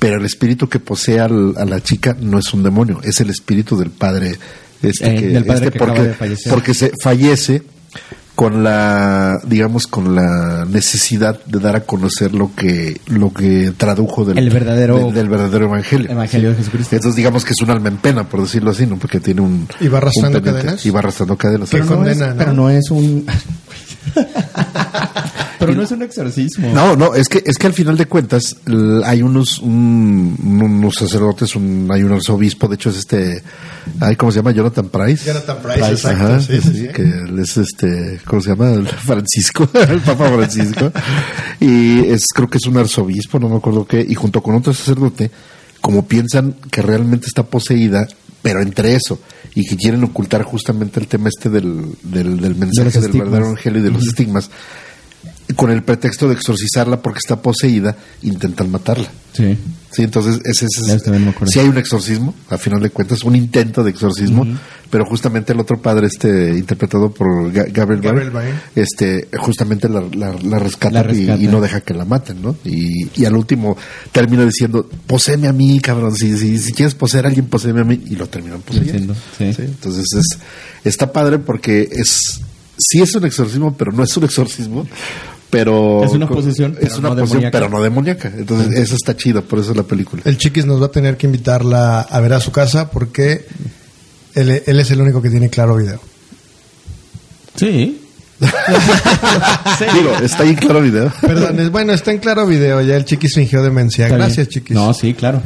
pero 0.00 0.16
el 0.18 0.24
espíritu 0.26 0.68
que 0.68 0.80
posee 0.80 1.20
al- 1.20 1.54
a 1.56 1.64
la 1.64 1.80
chica 1.80 2.16
no 2.20 2.38
es 2.40 2.52
un 2.52 2.62
demonio, 2.64 3.00
es 3.04 3.20
el 3.20 3.30
espíritu 3.30 3.76
del 3.78 3.90
padre. 3.90 4.36
Este, 4.82 5.14
Eh, 5.14 5.20
que, 5.20 5.26
del 5.28 5.44
padre 5.44 5.66
este 5.66 5.72
que 5.72 5.78
porque, 5.78 5.92
acaba 5.92 6.08
de 6.08 6.14
fallecer. 6.14 6.52
porque 6.52 6.74
se 6.74 6.92
fallece 7.02 7.62
con 8.34 8.62
la 8.62 9.38
digamos 9.46 9.86
con 9.86 10.14
la 10.14 10.66
necesidad 10.66 11.42
de 11.46 11.58
dar 11.58 11.74
a 11.76 11.80
conocer 11.84 12.34
lo 12.34 12.54
que 12.54 13.00
lo 13.06 13.32
que 13.32 13.72
tradujo 13.76 14.24
del 14.26 14.36
El 14.38 14.50
verdadero- 14.50 15.06
del, 15.06 15.14
del 15.14 15.28
verdadero 15.30 15.64
evangelio 15.66 16.10
Evangelio 16.10 16.50
de 16.50 16.56
Jesucristo. 16.56 16.94
entonces 16.96 17.16
digamos 17.16 17.44
que 17.46 17.52
es 17.52 17.60
un 17.62 17.70
alma 17.70 17.88
en 17.88 17.96
pena 17.96 18.28
por 18.28 18.42
decirlo 18.42 18.72
así 18.72 18.86
no 18.86 18.98
porque 18.98 19.20
tiene 19.20 19.40
un 19.40 19.66
¿Y 19.80 19.88
va 19.88 19.98
arrastrando 19.98 20.38
un 20.38 20.44
cadenas? 20.44 20.84
y 20.84 20.90
va 20.90 20.98
arrastrando 20.98 21.36
cadenas 21.36 21.70
Pero 21.70 21.84
Pero 21.84 21.96
no, 21.96 22.02
condena, 22.04 22.24
es, 22.26 22.32
¿no? 22.32 22.38
pero 22.38 22.52
no 22.52 22.68
es 22.70 22.90
un... 22.90 23.26
pero 25.58 25.74
no 25.74 25.82
es 25.82 25.90
un 25.90 26.02
exorcismo. 26.02 26.68
No, 26.72 26.96
no, 26.96 27.14
es 27.14 27.28
que 27.28 27.42
es 27.44 27.56
que 27.58 27.66
al 27.66 27.72
final 27.72 27.96
de 27.96 28.06
cuentas 28.06 28.56
hay 29.04 29.22
unos 29.22 29.58
un- 29.58 30.36
unos 30.62 30.94
sacerdotes, 30.96 31.56
un, 31.56 31.88
hay 31.92 32.02
un 32.02 32.12
arzobispo, 32.12 32.68
de 32.68 32.74
hecho 32.74 32.90
es 32.90 32.96
este, 32.98 33.42
ay, 34.00 34.16
¿cómo 34.16 34.30
se 34.32 34.38
llama? 34.38 34.50
Jonathan 34.52 34.88
Price. 34.88 35.24
Jonathan 35.26 35.58
Price, 35.62 35.90
exacto. 35.92 36.24
Ajá, 36.24 36.40
sí, 36.40 36.60
sí, 36.62 36.72
sí. 36.74 36.88
que 36.88 37.02
él 37.02 37.38
es 37.38 37.56
este, 37.56 38.20
¿cómo 38.26 38.42
se 38.42 38.50
llama? 38.50 38.70
El 38.72 38.86
Francisco, 38.88 39.68
el 39.88 40.00
Papa 40.00 40.28
Francisco. 40.28 40.92
y 41.60 42.00
es, 42.10 42.26
creo 42.34 42.48
que 42.48 42.58
es 42.58 42.66
un 42.66 42.76
arzobispo, 42.78 43.38
no 43.38 43.48
me 43.48 43.56
acuerdo 43.56 43.86
qué, 43.86 44.04
y 44.06 44.14
junto 44.14 44.42
con 44.42 44.54
otro 44.54 44.72
sacerdote, 44.74 45.30
como 45.80 46.06
piensan 46.06 46.54
que 46.70 46.82
realmente 46.82 47.26
está 47.26 47.44
poseída, 47.44 48.06
pero 48.42 48.60
entre 48.60 48.94
eso, 48.94 49.18
y 49.56 49.64
que 49.64 49.74
quieren 49.74 50.04
ocultar 50.04 50.42
justamente 50.42 51.00
el 51.00 51.08
tema 51.08 51.30
este 51.30 51.48
del, 51.48 51.86
del, 52.02 52.38
del 52.38 52.54
mensaje 52.54 53.00
del 53.00 53.12
verdadero 53.12 53.46
evangelio 53.46 53.80
y 53.80 53.84
de 53.84 53.90
los 53.90 54.06
estigmas, 54.06 54.50
con 55.54 55.70
el 55.70 55.82
pretexto 55.82 56.26
de 56.28 56.34
exorcizarla 56.34 57.00
porque 57.00 57.18
está 57.18 57.40
poseída, 57.40 57.96
intentan 58.22 58.70
matarla. 58.70 59.08
Sí. 59.32 59.56
Sí, 59.92 60.02
entonces 60.02 60.40
ese, 60.44 60.66
ese- 60.66 60.92
acuerdo. 61.28 61.46
sí 61.46 61.58
hay 61.60 61.68
un 61.68 61.78
exorcismo, 61.78 62.34
a 62.50 62.58
final 62.58 62.80
de 62.82 62.90
cuentas, 62.90 63.22
un 63.22 63.36
intento 63.36 63.82
de 63.84 63.90
exorcismo, 63.90 64.46
pero 64.90 65.04
justamente 65.06 65.52
el 65.52 65.60
otro 65.60 65.80
padre, 65.80 66.06
este 66.06 66.50
interpretado 66.50 67.10
por 67.10 67.50
Ga- 67.52 67.70
Gabriel, 67.72 68.02
Gabriel 68.02 68.30
este 68.74 69.28
y 69.32 69.88
la, 69.88 70.00
la, 70.12 70.32
la 70.42 70.58
rescata, 70.58 70.90
La 70.94 71.02
rescata. 71.02 71.40
Y, 71.40 71.44
y 71.44 71.48
no 71.48 71.60
deja 71.60 71.80
que 71.80 71.94
la 71.94 72.04
maten, 72.04 72.42
¿no? 72.42 72.56
Y, 72.64 73.08
y 73.14 73.24
al 73.24 73.36
último 73.36 73.76
termina 74.12 74.44
diciendo, 74.44 74.88
poseeme 75.06 75.48
a 75.48 75.52
mí, 75.52 75.80
cabrón, 75.80 76.14
si, 76.14 76.36
si, 76.36 76.58
si 76.58 76.72
quieres 76.72 76.94
poseer 76.94 77.24
a 77.24 77.28
alguien, 77.28 77.46
poseeme 77.46 77.80
a 77.80 77.84
mí, 77.84 78.02
y 78.06 78.16
lo 78.16 78.28
terminan 78.28 78.60
poseyendo. 78.62 79.14
Diciendo, 79.14 79.56
sí. 79.56 79.62
Entonces 79.62 80.04
es, 80.14 80.38
está 80.84 81.10
padre 81.12 81.38
porque 81.38 81.88
es, 81.90 82.40
sí 82.76 83.00
es 83.00 83.14
un 83.14 83.24
exorcismo, 83.24 83.74
pero 83.76 83.92
no 83.92 84.02
es 84.02 84.14
un 84.16 84.24
exorcismo. 84.24 84.86
Pero 85.50 86.04
Es 86.04 86.12
una 86.12 86.28
posesión, 86.28 86.72
es 86.72 86.94
pero 86.94 86.98
una 86.98 87.08
no 87.10 87.50
pero 87.52 87.68
no 87.68 87.80
demoníaca. 87.80 88.32
Entonces, 88.36 88.78
eso 88.78 88.96
está 88.96 89.16
chido, 89.16 89.42
por 89.42 89.60
eso 89.60 89.70
es 89.70 89.76
la 89.76 89.84
película. 89.84 90.22
El 90.24 90.38
Chiquis 90.38 90.66
nos 90.66 90.80
va 90.82 90.86
a 90.86 90.90
tener 90.90 91.16
que 91.16 91.26
invitarla 91.26 92.00
a 92.00 92.20
ver 92.20 92.32
a 92.32 92.40
su 92.40 92.50
casa 92.50 92.90
porque 92.90 93.46
él, 94.34 94.62
él 94.66 94.80
es 94.80 94.90
el 94.90 95.00
único 95.00 95.22
que 95.22 95.30
tiene 95.30 95.48
claro 95.48 95.76
video. 95.76 96.00
Sí. 97.54 98.02
Digo, 99.94 100.12
está 100.22 100.42
ahí 100.42 100.54
claro 100.56 100.82
video. 100.82 101.12
Perdón, 101.20 101.60
es, 101.60 101.70
bueno, 101.70 101.92
está 101.92 102.10
en 102.10 102.18
claro 102.18 102.46
video. 102.46 102.82
Ya 102.82 102.96
el 102.96 103.04
Chiquis 103.04 103.34
fingió 103.34 103.62
demencia. 103.62 104.06
Está 104.06 104.16
Gracias, 104.16 104.48
bien. 104.48 104.48
Chiquis. 104.48 104.76
No, 104.76 104.92
sí, 104.92 105.14
claro. 105.14 105.40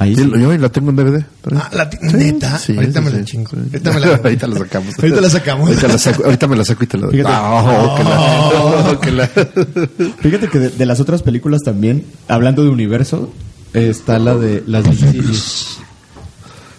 Ahí 0.00 0.16
Sí, 0.16 0.22
sí. 0.24 0.30
yo 0.40 0.56
la 0.56 0.68
tengo 0.70 0.90
en 0.90 0.96
DVD. 0.96 1.24
Ah, 1.54 1.68
la 1.72 1.90
neta. 2.00 2.58
Sí, 2.58 2.74
ahorita 2.74 3.00
sí, 3.00 3.04
me 3.04 3.10
sí. 3.12 3.16
la 3.18 3.24
chingo. 3.24 3.50
Ahorita 3.54 3.92
me 3.92 4.00
la 4.00 4.06
ahorita 4.24 4.46
la 4.48 4.58
sacamos. 4.58 4.94
Ahorita 4.98 5.20
la 5.20 5.30
sacamos. 5.30 5.68
Ahorita, 5.68 5.88
la 5.88 5.98
saco- 5.98 6.24
ahorita 6.24 6.46
me 6.48 6.56
la 6.56 6.64
saco 6.64 6.84
y 6.84 6.86
te 6.86 6.96
la 6.98 7.06
doy. 7.06 7.16
Fíjate. 7.16 7.32
Ah, 7.36 7.52
oh, 7.52 7.94
que 7.96 8.02
la- 8.04 8.20
oh, 8.90 9.00
que 9.00 9.10
la- 9.12 10.14
Fíjate 10.20 10.48
que 10.48 10.58
de, 10.58 10.68
de 10.70 10.86
las 10.86 11.00
otras 11.00 11.22
películas 11.22 11.60
también, 11.62 12.04
hablando 12.28 12.64
de 12.64 12.70
universo, 12.70 13.30
está 13.74 14.18
la 14.18 14.34
de 14.36 14.64
las 14.66 14.84
de 14.84 14.90
Insidious. 14.90 15.78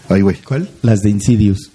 Ay, 0.10 0.22
güey. 0.22 0.38
¿Cuál? 0.42 0.70
Las 0.82 1.04
de 1.04 1.12
Insidious. 1.12 1.70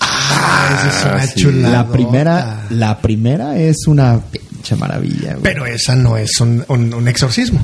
Ah, 0.00 0.88
esa 0.88 0.88
es 0.88 1.04
una 1.14 1.26
sí. 1.28 1.40
chulada. 1.40 1.70
La 1.84 1.88
primera, 1.92 2.66
la 2.70 2.98
primera 3.00 3.56
es 3.56 3.86
una 3.86 4.20
pinche 4.20 4.74
maravilla, 4.74 5.30
güey. 5.34 5.42
Pero 5.44 5.64
esa 5.64 5.94
no 5.94 6.16
es 6.16 6.40
un, 6.40 6.64
un- 6.68 6.92
un 6.92 7.06
exorcismo. 7.08 7.60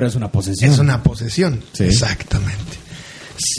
Pero 0.00 0.08
es 0.08 0.14
una 0.14 0.32
posesión. 0.32 0.72
Es 0.72 0.78
una 0.78 1.02
posesión. 1.02 1.62
Sí. 1.72 1.84
Exactamente. 1.84 2.78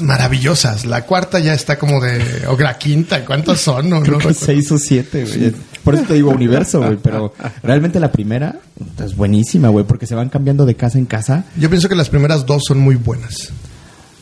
Maravillosas. 0.02 0.86
La 0.86 1.06
cuarta 1.06 1.38
ya 1.38 1.54
está 1.54 1.78
como 1.78 2.02
de. 2.02 2.48
O 2.48 2.58
la 2.58 2.80
quinta. 2.80 3.24
¿Cuántas 3.24 3.62
son? 3.62 3.88
No, 3.92 4.02
Creo 4.02 4.18
no 4.18 4.28
que 4.28 4.34
seis 4.34 4.72
o 4.72 4.80
siete, 4.80 5.24
güey. 5.24 5.54
Por 5.84 5.94
eso 5.94 6.06
te 6.06 6.16
digo 6.16 6.32
universo, 6.32 6.80
güey. 6.80 6.98
Pero 6.98 7.36
realmente 7.62 8.00
la 8.00 8.12
primera 8.12 8.56
es 9.04 9.16
buenísima, 9.16 9.70
güey, 9.70 9.86
porque 9.86 10.08
se 10.08 10.16
van 10.16 10.30
cambiando 10.30 10.66
de 10.66 10.74
casa 10.74 10.98
en 10.98 11.06
casa. 11.06 11.46
Yo 11.58 11.70
pienso 11.70 11.88
que 11.88 11.94
las 11.96 12.10
primeras 12.10 12.48
dos 12.48 12.64
son 12.68 12.80
muy 12.80 12.96
buenas. 12.96 13.50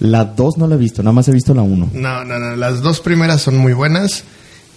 La 0.02 0.26
dos 0.26 0.58
no 0.58 0.68
la 0.68 0.76
he 0.76 0.78
visto, 0.78 1.02
nada 1.02 1.14
más 1.14 1.30
he 1.30 1.32
visto 1.32 1.54
la 1.54 1.62
uno. 1.62 1.90
No, 1.94 2.26
no, 2.26 2.38
no. 2.38 2.58
Las 2.58 2.82
dos 2.82 3.00
primeras 3.00 3.41
son 3.41 3.56
muy 3.56 3.72
buenas. 3.72 4.26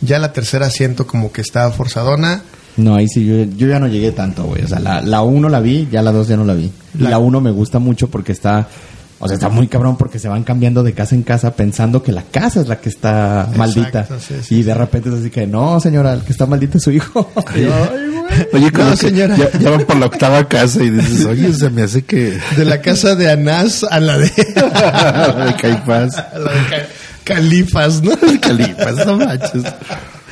Ya 0.00 0.20
la 0.20 0.32
tercera 0.32 0.70
siento 0.70 1.08
como 1.08 1.32
que 1.32 1.40
está 1.40 1.68
forzadona. 1.72 2.42
No, 2.76 2.94
ahí 2.96 3.06
sí, 3.08 3.24
yo, 3.26 3.44
yo 3.56 3.68
ya 3.68 3.78
no 3.78 3.86
llegué 3.86 4.12
tanto, 4.12 4.44
güey. 4.44 4.62
O 4.64 4.68
sea, 4.68 4.78
la, 4.80 5.00
la 5.02 5.22
uno 5.22 5.48
la 5.48 5.60
vi, 5.60 5.88
ya 5.90 6.00
la 6.02 6.10
dos 6.12 6.28
ya 6.28 6.36
no 6.36 6.44
la 6.44 6.54
vi. 6.54 6.70
Y 6.98 7.02
La- 7.02 7.10
la 7.10 7.18
uno 7.18 7.40
me 7.40 7.50
gusta 7.50 7.78
mucho 7.78 8.08
porque 8.08 8.32
está... 8.32 8.66
O 9.24 9.28
sea, 9.28 9.34
está 9.36 9.48
muy 9.48 9.68
cabrón 9.68 9.96
porque 9.96 10.18
se 10.18 10.26
van 10.28 10.42
cambiando 10.42 10.82
de 10.82 10.94
casa 10.94 11.14
en 11.14 11.22
casa 11.22 11.54
pensando 11.54 12.02
que 12.02 12.10
la 12.10 12.22
casa 12.24 12.60
es 12.60 12.66
la 12.66 12.80
que 12.80 12.88
está 12.88 13.42
Exacto, 13.42 13.56
maldita. 13.58 14.06
sí, 14.18 14.34
sí, 14.42 14.54
y 14.56 14.62
de 14.64 14.74
repente 14.74 15.10
es 15.10 15.14
así 15.14 15.30
que, 15.30 15.46
no, 15.46 15.78
señora, 15.78 16.12
el 16.14 16.22
que 16.22 16.32
está 16.32 16.44
maldito 16.46 16.78
es 16.78 16.82
su 16.82 16.90
hijo. 16.90 17.30
"Ay, 17.46 17.66
güey". 17.66 18.48
Oye, 18.64 18.70
No, 18.72 18.96
señora. 18.96 19.36
Ya, 19.36 19.56
ya 19.60 19.70
van 19.70 19.84
por 19.84 19.94
la 19.96 20.06
octava 20.06 20.48
casa 20.48 20.82
y 20.82 20.90
dices, 20.90 21.24
oye, 21.30 21.52
se 21.52 21.70
me 21.70 21.82
hace 21.82 22.02
que... 22.02 22.36
De 22.56 22.64
la 22.64 22.80
casa 22.80 23.14
de 23.14 23.30
Anás 23.30 23.84
a 23.88 24.00
la 24.00 24.18
de. 24.18 24.24
de 25.46 25.54
Caifás. 25.60 26.16
a 26.18 26.38
la 26.38 26.50
de 26.52 26.58
Ca- 26.68 26.86
Califas, 27.22 28.02
¿no? 28.02 28.10
Califas, 28.40 29.06
no 29.06 29.18
manches. 29.18 29.62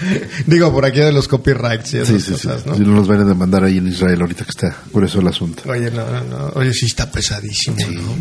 Digo, 0.46 0.72
por 0.72 0.84
aquí 0.84 1.00
de 1.00 1.12
los 1.12 1.28
copyrights 1.28 1.94
y 1.94 1.98
esas 1.98 2.08
Sí, 2.22 2.34
sí, 2.34 2.34
sí. 2.40 2.48
¿no? 2.66 2.74
Si 2.74 2.80
no 2.82 2.94
nos 2.94 3.08
van 3.08 3.20
a 3.20 3.24
demandar 3.24 3.64
ahí 3.64 3.78
en 3.78 3.88
Israel 3.88 4.20
ahorita 4.20 4.44
que 4.44 4.50
está 4.50 4.76
por 4.92 5.04
eso 5.04 5.20
el 5.20 5.28
asunto. 5.28 5.62
Oye, 5.68 5.90
no, 5.90 6.06
no, 6.10 6.24
no. 6.24 6.46
Oye, 6.54 6.72
sí 6.72 6.86
está 6.86 7.10
pesadísimo, 7.10 7.76
¿no? 7.78 8.14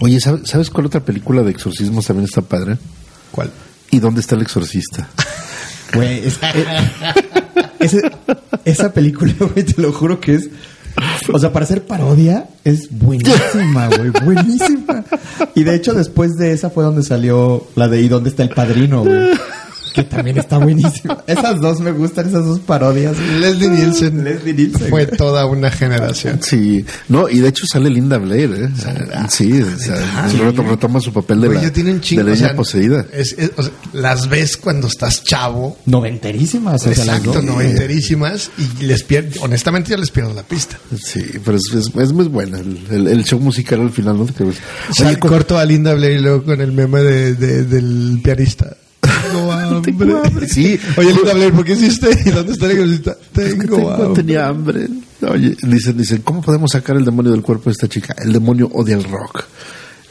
Oye, 0.00 0.20
¿sabes, 0.20 0.42
¿sabes 0.48 0.70
cuál 0.70 0.86
otra 0.86 1.00
película 1.04 1.42
de 1.42 1.50
exorcismos 1.50 2.06
también 2.06 2.24
está 2.26 2.42
padre? 2.42 2.76
¿Cuál? 3.30 3.50
¿Y 3.90 3.98
dónde 3.98 4.20
está 4.20 4.34
el 4.36 4.42
exorcista? 4.42 5.08
Güey, 5.94 6.26
es- 6.26 6.38
eh, 6.42 6.66
ese- 7.78 8.10
esa 8.64 8.92
película, 8.94 9.34
güey, 9.38 9.62
te 9.64 9.80
lo 9.82 9.92
juro 9.92 10.20
que 10.20 10.36
es. 10.36 10.48
O 11.32 11.38
sea, 11.38 11.52
para 11.52 11.64
hacer 11.64 11.84
parodia 11.86 12.46
es 12.64 12.88
buenísima, 12.90 13.88
güey, 13.88 14.10
buenísima. 14.24 15.04
Y 15.54 15.64
de 15.64 15.74
hecho, 15.74 15.92
después 15.94 16.32
de 16.38 16.52
esa 16.52 16.70
fue 16.70 16.84
donde 16.84 17.02
salió 17.02 17.66
la 17.76 17.88
de 17.88 18.00
¿Y 18.00 18.08
dónde 18.08 18.30
está 18.30 18.42
el 18.42 18.48
padrino, 18.50 19.04
güey? 19.04 19.30
Que 19.92 20.02
también 20.04 20.38
está 20.38 20.58
buenísima. 20.58 21.22
Esas 21.26 21.60
dos 21.60 21.80
me 21.80 21.92
gustan, 21.92 22.26
esas 22.28 22.44
dos 22.44 22.60
parodias. 22.60 23.16
Leslie 23.18 23.68
Nielsen. 23.68 24.24
Leslie 24.24 24.54
Nielsen, 24.54 24.88
Fue 24.88 25.06
toda 25.06 25.46
una 25.46 25.70
generación. 25.70 26.40
Sí, 26.42 26.84
no, 27.08 27.28
y 27.28 27.40
de 27.40 27.48
hecho 27.48 27.66
sale 27.66 27.90
Linda 27.90 28.18
Blair, 28.18 28.50
¿eh? 28.54 28.68
Sí, 29.28 29.60
o 29.62 29.78
sea, 29.78 29.96
reto- 30.38 30.66
retoma 30.66 31.00
su 31.00 31.12
papel 31.12 31.40
de 31.42 31.48
Oye, 31.48 31.62
la, 31.62 31.72
tiene 31.72 31.92
un 31.92 32.00
chingo. 32.00 32.22
de 32.24 32.30
la 32.30 32.34
o 32.34 32.38
sea, 32.38 32.56
poseída. 32.56 33.06
es- 33.12 33.34
es- 33.38 33.52
o 33.56 33.62
sea, 33.62 33.72
las 33.92 34.28
ves 34.28 34.56
cuando 34.56 34.86
estás 34.86 35.22
chavo. 35.24 35.78
Noventerísimas, 35.86 36.86
o 36.86 36.90
las 36.90 36.98
Exacto, 36.98 37.32
dos. 37.32 37.44
noventerísimas. 37.44 38.50
Y 38.80 38.84
les 38.84 39.02
pierdo, 39.02 39.42
honestamente, 39.42 39.90
ya 39.90 39.96
les 39.96 40.10
pierdo 40.10 40.32
la 40.34 40.42
pista. 40.42 40.78
Sí, 41.02 41.22
pero 41.44 41.56
es, 41.56 41.64
es, 41.74 41.90
es 41.96 42.12
muy 42.12 42.26
buena. 42.26 42.58
El, 42.58 42.78
el- 42.90 43.06
el 43.08 43.24
show 43.24 43.38
musical 43.40 43.80
al 43.80 43.90
final, 43.90 44.18
¿no? 44.18 44.26
Que 44.26 44.44
Oye, 44.44 45.18
con- 45.18 45.30
corto 45.30 45.58
a 45.58 45.64
Linda 45.64 45.94
Blair 45.94 46.18
y 46.18 46.22
luego 46.22 46.44
con 46.44 46.60
el 46.60 46.72
meme 46.72 47.00
de, 47.02 47.34
de- 47.34 47.64
del 47.64 48.20
pianista. 48.22 48.76
Tengo 49.82 50.22
hambre. 50.24 50.48
Sí. 50.48 50.78
Oye, 50.96 51.12
Linda 51.14 51.34
Blair, 51.34 51.52
¿por 51.52 51.64
qué 51.64 51.72
hiciste? 51.72 52.08
¿Y 52.26 52.30
dónde 52.30 52.52
está 52.52 52.66
el 52.66 52.72
exorcista? 52.72 53.16
Tengo 53.32 53.76
Tengo- 53.76 53.90
hambre. 53.92 54.22
tenía 54.22 54.48
hambre. 54.48 54.88
Oye, 55.28 55.56
dicen, 55.62 55.96
dicen, 55.96 56.22
¿cómo 56.22 56.40
podemos 56.42 56.72
sacar 56.72 56.96
el 56.96 57.04
demonio 57.04 57.30
del 57.32 57.42
cuerpo 57.42 57.64
de 57.66 57.72
esta 57.72 57.88
chica? 57.88 58.14
El 58.18 58.32
demonio 58.32 58.68
odia 58.72 58.96
el 58.96 59.04
rock. 59.04 59.44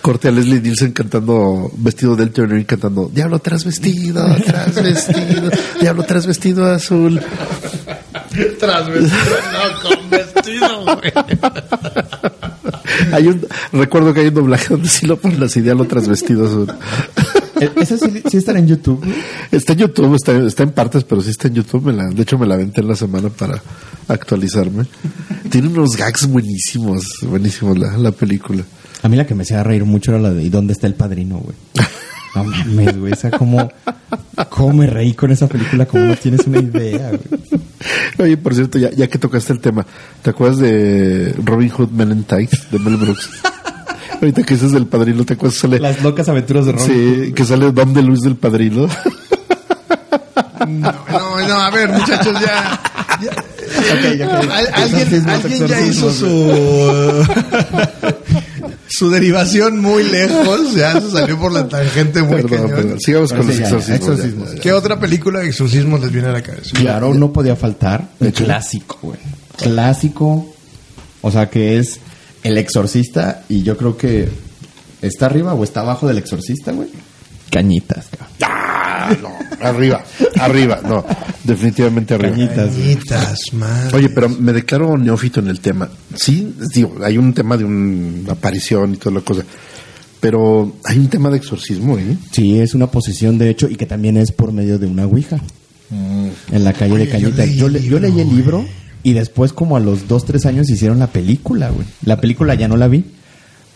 Corte 0.02 0.30
a 0.30 0.32
Leslie 0.32 0.60
Nielsen 0.62 0.94
cantando, 0.94 1.72
vestido 1.78 2.16
del 2.16 2.32
Turner 2.32 2.66
cantando, 2.66 3.12
Diablo 3.14 3.38
trasvestido, 3.38 4.26
trasvestido, 4.44 5.52
Diablo 5.80 6.04
trasvestido 6.06 6.66
azul. 6.66 7.22
Transvestido, 8.60 9.12
no, 9.54 9.82
con 9.90 10.10
vestido, 10.10 10.86
güey. 10.86 11.14
Hay 13.14 13.28
un, 13.28 13.46
recuerdo 13.74 14.14
que 14.14 14.22
hay 14.22 14.28
un 14.30 14.34
doblaje 14.34 14.70
donde 14.70 14.90
sí 14.90 15.06
lo 15.06 15.18
ponen 15.18 15.44
así, 15.44 15.62
Diablo 15.62 15.86
trasvestido 15.86 16.48
azul. 16.48 16.68
Eh, 17.62 17.72
Esas 17.78 18.00
sí, 18.02 18.22
sí 18.30 18.38
están 18.38 18.58
en 18.58 18.68
YouTube. 18.68 19.02
Está 19.52 19.74
en 19.74 19.80
YouTube, 19.80 20.16
está, 20.16 20.38
está 20.46 20.64
en 20.64 20.72
partes, 20.72 21.04
pero 21.04 21.22
sí 21.22 21.30
está 21.30 21.48
en 21.48 21.56
YouTube. 21.56 21.86
Me 21.86 21.94
la- 21.94 22.08
de 22.10 22.22
hecho, 22.22 22.38
me 22.38 22.46
la 22.48 22.56
aventé 22.56 22.82
en 22.82 22.88
la 22.88 22.96
semana 22.96 23.30
para 23.30 23.62
actualizarme. 24.08 24.86
Tiene 25.50 25.68
unos 25.70 25.96
gags 25.96 26.28
buenísimos, 26.28 27.06
buenísimos 27.24 27.78
la, 27.78 27.98
la 27.98 28.12
película. 28.12 28.64
A 29.04 29.08
mí 29.10 29.16
la 29.18 29.26
que 29.26 29.34
me 29.36 29.44
hacía 29.44 29.64
reír 29.64 29.86
mucho 29.86 30.12
era 30.12 30.20
la 30.22 30.32
de 30.34 30.44
¿Y 30.44 30.50
dónde 30.50 30.74
está 30.74 30.88
el 30.88 30.96
padrino, 30.96 31.38
güey? 31.38 31.56
No 32.34 32.46
mames, 32.46 32.98
güey. 32.98 33.12
O 33.12 33.16
sea, 33.18 33.30
cómo, 33.32 33.70
cómo 34.50 34.72
me 34.74 34.88
reí 34.88 35.14
con 35.14 35.32
esa 35.32 35.48
película, 35.48 35.86
como 35.86 36.06
no 36.06 36.16
tienes 36.16 36.48
una 36.48 36.60
idea, 36.60 37.10
güey. 37.10 37.62
Oye, 38.20 38.38
por 38.38 38.56
cierto, 38.56 38.80
ya, 38.80 38.90
ya 38.92 39.08
que 39.10 39.18
tocaste 39.18 39.52
el 39.52 39.60
tema, 39.60 39.86
¿te 40.22 40.30
acuerdas 40.30 40.60
de 40.60 41.36
Robin 41.44 41.68
Hood 41.70 41.90
Men 41.90 42.12
in 42.14 42.24
Tights 42.24 42.72
de 42.72 42.80
Mel 42.80 42.96
Brooks? 42.96 43.30
Ahorita 44.14 44.44
que 44.44 44.54
dices 44.56 44.72
del 44.72 44.86
padrino, 44.88 45.24
¿te 45.26 45.34
acuerdas? 45.34 45.60
Sale, 45.60 45.80
Las 45.80 46.02
locas 46.02 46.28
aventuras 46.30 46.66
de 46.66 46.72
Ron. 46.74 46.86
sí, 46.86 47.34
que 47.34 47.46
sale 47.46 47.72
Don 47.72 47.94
de 47.94 48.02
Luis 48.04 48.22
del 48.22 48.36
padrino. 48.36 48.88
No, 50.68 50.92
no, 51.10 51.48
no, 51.48 51.54
a 51.60 51.70
ver, 51.72 51.90
muchachos, 51.90 52.34
ya. 52.40 52.80
ya- 53.22 53.32
Ok, 53.32 54.22
ok. 54.22 54.52
Al- 54.52 54.74
alguien 54.74 55.30
alguien 55.30 55.68
ya 55.68 55.82
hizo 55.82 56.12
su. 56.12 57.26
su 58.88 59.10
derivación 59.10 59.80
muy 59.80 60.04
lejos, 60.04 60.74
ya 60.76 61.00
se 61.00 61.10
salió 61.12 61.40
por 61.40 61.52
la 61.52 61.68
tangente 61.68 62.22
muy 62.22 62.42
Perdón, 62.44 62.50
cañón. 62.50 62.70
perdón. 62.72 63.00
Sigamos 63.00 63.34
con 63.34 63.48
los 63.48 63.58
exorcismos. 63.60 63.88
ya, 63.88 63.96
exorcismos. 63.96 64.50
ya, 64.50 64.56
ya. 64.56 64.62
¿Qué 64.62 64.74
otra 64.74 65.00
película 65.00 65.40
de 65.40 65.48
exorcismos 65.48 66.00
les 66.02 66.12
viene 66.12 66.28
a 66.28 66.32
la 66.34 66.44
cabeza? 66.44 66.72
Claro, 66.74 67.14
no 67.14 67.32
podía 67.34 67.56
faltar. 67.56 68.10
Un 68.20 68.32
clásico, 68.32 69.00
güey. 69.02 69.20
Clásico. 69.58 70.46
O 71.22 71.32
sea, 71.32 71.50
que 71.50 71.80
es 71.80 72.00
El 72.44 72.58
Exorcista. 72.58 73.44
Y 73.50 73.64
yo 73.64 73.78
creo 73.78 73.98
que 73.98 74.28
está 75.02 75.26
arriba 75.28 75.54
o 75.54 75.64
está 75.64 75.82
abajo 75.82 76.08
del 76.08 76.18
Exorcista, 76.18 76.72
güey. 76.72 76.90
Cañitas, 77.50 78.08
cabrón. 78.10 78.28
Ah, 78.44 79.16
no, 79.22 79.30
arriba, 79.68 80.04
arriba, 80.40 80.80
no, 80.88 81.04
definitivamente 81.44 82.14
arriba. 82.14 82.32
Cañitas. 82.32 82.70
Cañitas, 82.72 83.40
madre. 83.54 83.98
Oye, 83.98 84.10
pero 84.10 84.30
me 84.30 84.54
declaro 84.54 84.98
neófito 84.98 85.42
en 85.42 85.48
el 85.50 85.60
tema. 85.60 85.90
Sí, 86.16 86.56
digo, 86.74 86.96
hay 87.04 87.18
un 87.18 87.34
tema 87.34 87.58
de 87.58 87.66
una 87.66 88.32
aparición 88.34 88.94
y 88.94 88.98
toda 88.98 89.16
la 89.16 89.22
cosa. 89.22 89.44
Pero 90.22 90.78
hay 90.86 90.98
un 91.00 91.10
tema 91.10 91.30
de 91.30 91.38
exorcismo, 91.38 91.98
¿eh? 91.98 92.16
Sí, 92.32 92.60
es 92.60 92.74
una 92.76 92.88
posesión 92.90 93.38
de 93.38 93.50
hecho 93.50 93.68
y 93.70 93.76
que 93.76 93.86
también 93.88 94.16
es 94.18 94.32
por 94.32 94.52
medio 94.54 94.78
de 94.80 94.86
una 94.88 95.06
ouija. 95.06 95.42
En 95.90 96.64
la 96.64 96.72
calle 96.72 96.94
Oye, 96.94 97.06
de 97.06 97.12
yo 97.20 97.32
Cañitas. 97.32 97.48
leí 97.48 97.58
Yo, 97.58 97.66
el 97.68 97.74
le- 97.74 97.84
yo 97.84 98.00
leí 98.00 98.12
el 98.22 98.30
libro, 98.30 98.60
libro 98.60 98.66
y 99.04 99.14
después 99.14 99.54
como 99.54 99.78
a 99.78 99.80
los 99.80 100.08
dos, 100.08 100.26
tres 100.26 100.46
años 100.46 100.70
hicieron 100.70 101.00
la 101.00 101.08
película, 101.08 101.70
güey. 101.70 101.88
La 102.06 102.20
película 102.22 102.56
ya 102.56 102.68
no 102.68 102.78
la 102.78 102.88
vi, 102.88 103.06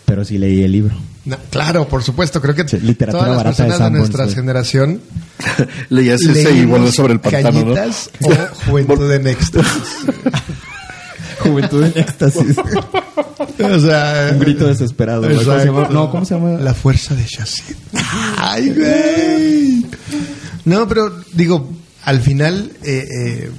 pero 0.04 0.24
sí 0.24 0.38
leí 0.38 0.62
el 0.62 0.72
libro. 0.72 0.94
No, 1.24 1.36
claro, 1.50 1.88
por 1.88 2.04
supuesto, 2.04 2.40
creo 2.40 2.54
que 2.54 2.68
Sí, 2.68 2.78
literatura 2.78 3.24
todas 3.24 3.36
las 3.36 3.44
barata 3.44 3.62
de 3.64 3.68
personas 3.68 3.78
de, 3.78 3.98
Sanborns, 3.98 4.14
nuestra 4.14 4.34
generación 4.40 5.00
Leías 5.88 6.22
ese 6.22 6.52
y 6.52 6.64
volver 6.66 6.92
sobre 6.92 7.14
el 7.14 7.20
pantano, 7.20 7.64
¿no? 7.64 7.72
O 7.72 8.54
Juventud 8.66 9.12
en 9.12 9.26
Éxtasis. 9.26 9.72
Juventud 11.40 11.84
en 11.84 11.92
éxtasis. 11.96 12.56
o 13.58 13.80
sea, 13.80 14.30
Un 14.32 14.38
grito 14.40 14.66
desesperado. 14.66 15.22
güey. 15.22 15.34
¿Cómo 15.36 15.44
se 15.44 15.50
Exacto. 15.50 15.72
llama? 15.82 15.88
No, 15.92 16.10
¿cómo 16.10 16.24
se 16.24 16.34
llama? 16.34 16.50
La 16.58 16.74
fuerza 16.74 17.14
de 17.14 17.24
Shazam. 17.24 17.76
¡Ay, 18.38 18.70
güey! 18.70 19.86
No, 20.64 20.88
pero 20.88 21.12
digo, 21.34 21.70
al 22.04 22.20
final, 22.20 22.72
eh, 22.82 23.06
eh, 23.06 23.50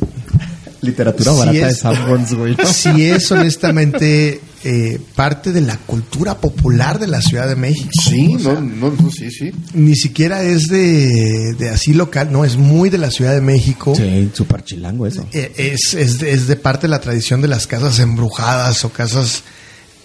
literatura 0.82 1.32
barata 1.32 1.52
de 1.66 1.72
es- 1.72 1.80
Sanborns, 1.80 2.34
güey. 2.34 2.56
¿no? 2.56 2.66
sí 2.66 3.06
es 3.06 3.32
honestamente 3.32 4.40
eh, 4.64 4.99
parte 5.16 5.52
de 5.52 5.62
la 5.62 5.78
cultura 5.78 6.38
popular 6.40 6.99
de 6.99 7.08
la 7.08 7.22
Ciudad 7.22 7.48
de 7.48 7.56
México. 7.56 7.90
Sí, 8.10 8.34
O 8.36 8.40
sea, 8.40 8.54
no, 8.56 8.62
no, 8.62 8.91
no, 8.91 9.12
sí, 9.12 9.32
sí. 9.32 9.52
Ni 9.74 9.95
siquiera 9.95 10.44
es 10.44 10.68
de, 10.68 11.54
de 11.58 11.70
así 11.70 11.94
local, 11.94 12.30
no, 12.32 12.44
es 12.45 12.58
muy 12.58 12.90
de 12.90 12.98
la 12.98 13.12
Ciudad 13.12 13.34
de 13.34 13.41
México. 13.41 13.94
Sí, 13.95 14.30
súper 14.34 14.64
chilango 14.64 15.06
eso. 15.08 15.26
Eh, 15.34 15.52
Es, 15.58 15.94
es, 15.94 16.20
de, 16.20 16.32
es 16.32 16.48
de 16.48 16.56
parte 16.56 16.84
de 16.88 16.90
la 16.91 16.99
tradición 17.02 17.41
de 17.41 17.48
las 17.48 17.66
casas 17.68 17.99
embrujadas 17.99 18.84
o 18.86 18.90
casas 18.90 19.44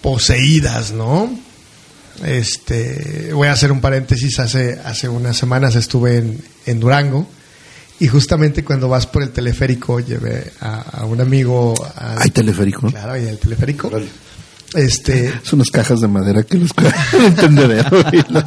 poseídas, 0.01 0.91
¿no? 0.91 1.29
Este, 2.25 3.31
voy 3.33 3.47
a 3.47 3.53
hacer 3.53 3.71
un 3.71 3.81
paréntesis. 3.81 4.39
Hace, 4.39 4.79
hace 4.85 5.09
unas 5.09 5.35
semanas 5.37 5.75
estuve 5.75 6.17
en, 6.17 6.41
en 6.65 6.79
Durango 6.79 7.27
y 8.03 8.07
justamente 8.07 8.63
cuando 8.63 8.89
vas 8.89 9.07
por 9.07 9.23
el 9.23 9.29
teleférico 9.29 9.99
llevé 9.99 10.51
a, 10.59 10.81
a 11.01 11.05
un 11.05 11.21
amigo. 11.21 11.73
al- 11.95 12.21
Hay 12.21 12.29
teleférico. 12.31 12.89
Claro, 12.91 13.17
y 13.17 13.25
el 13.27 13.37
teleférico. 13.37 13.89
Este, 14.73 15.29
Son 15.43 15.59
unas 15.59 15.69
cajas 15.69 16.01
de 16.01 16.07
madera 16.07 16.43
que 16.43 16.57
los 16.57 16.71
entenderé. 17.13 17.83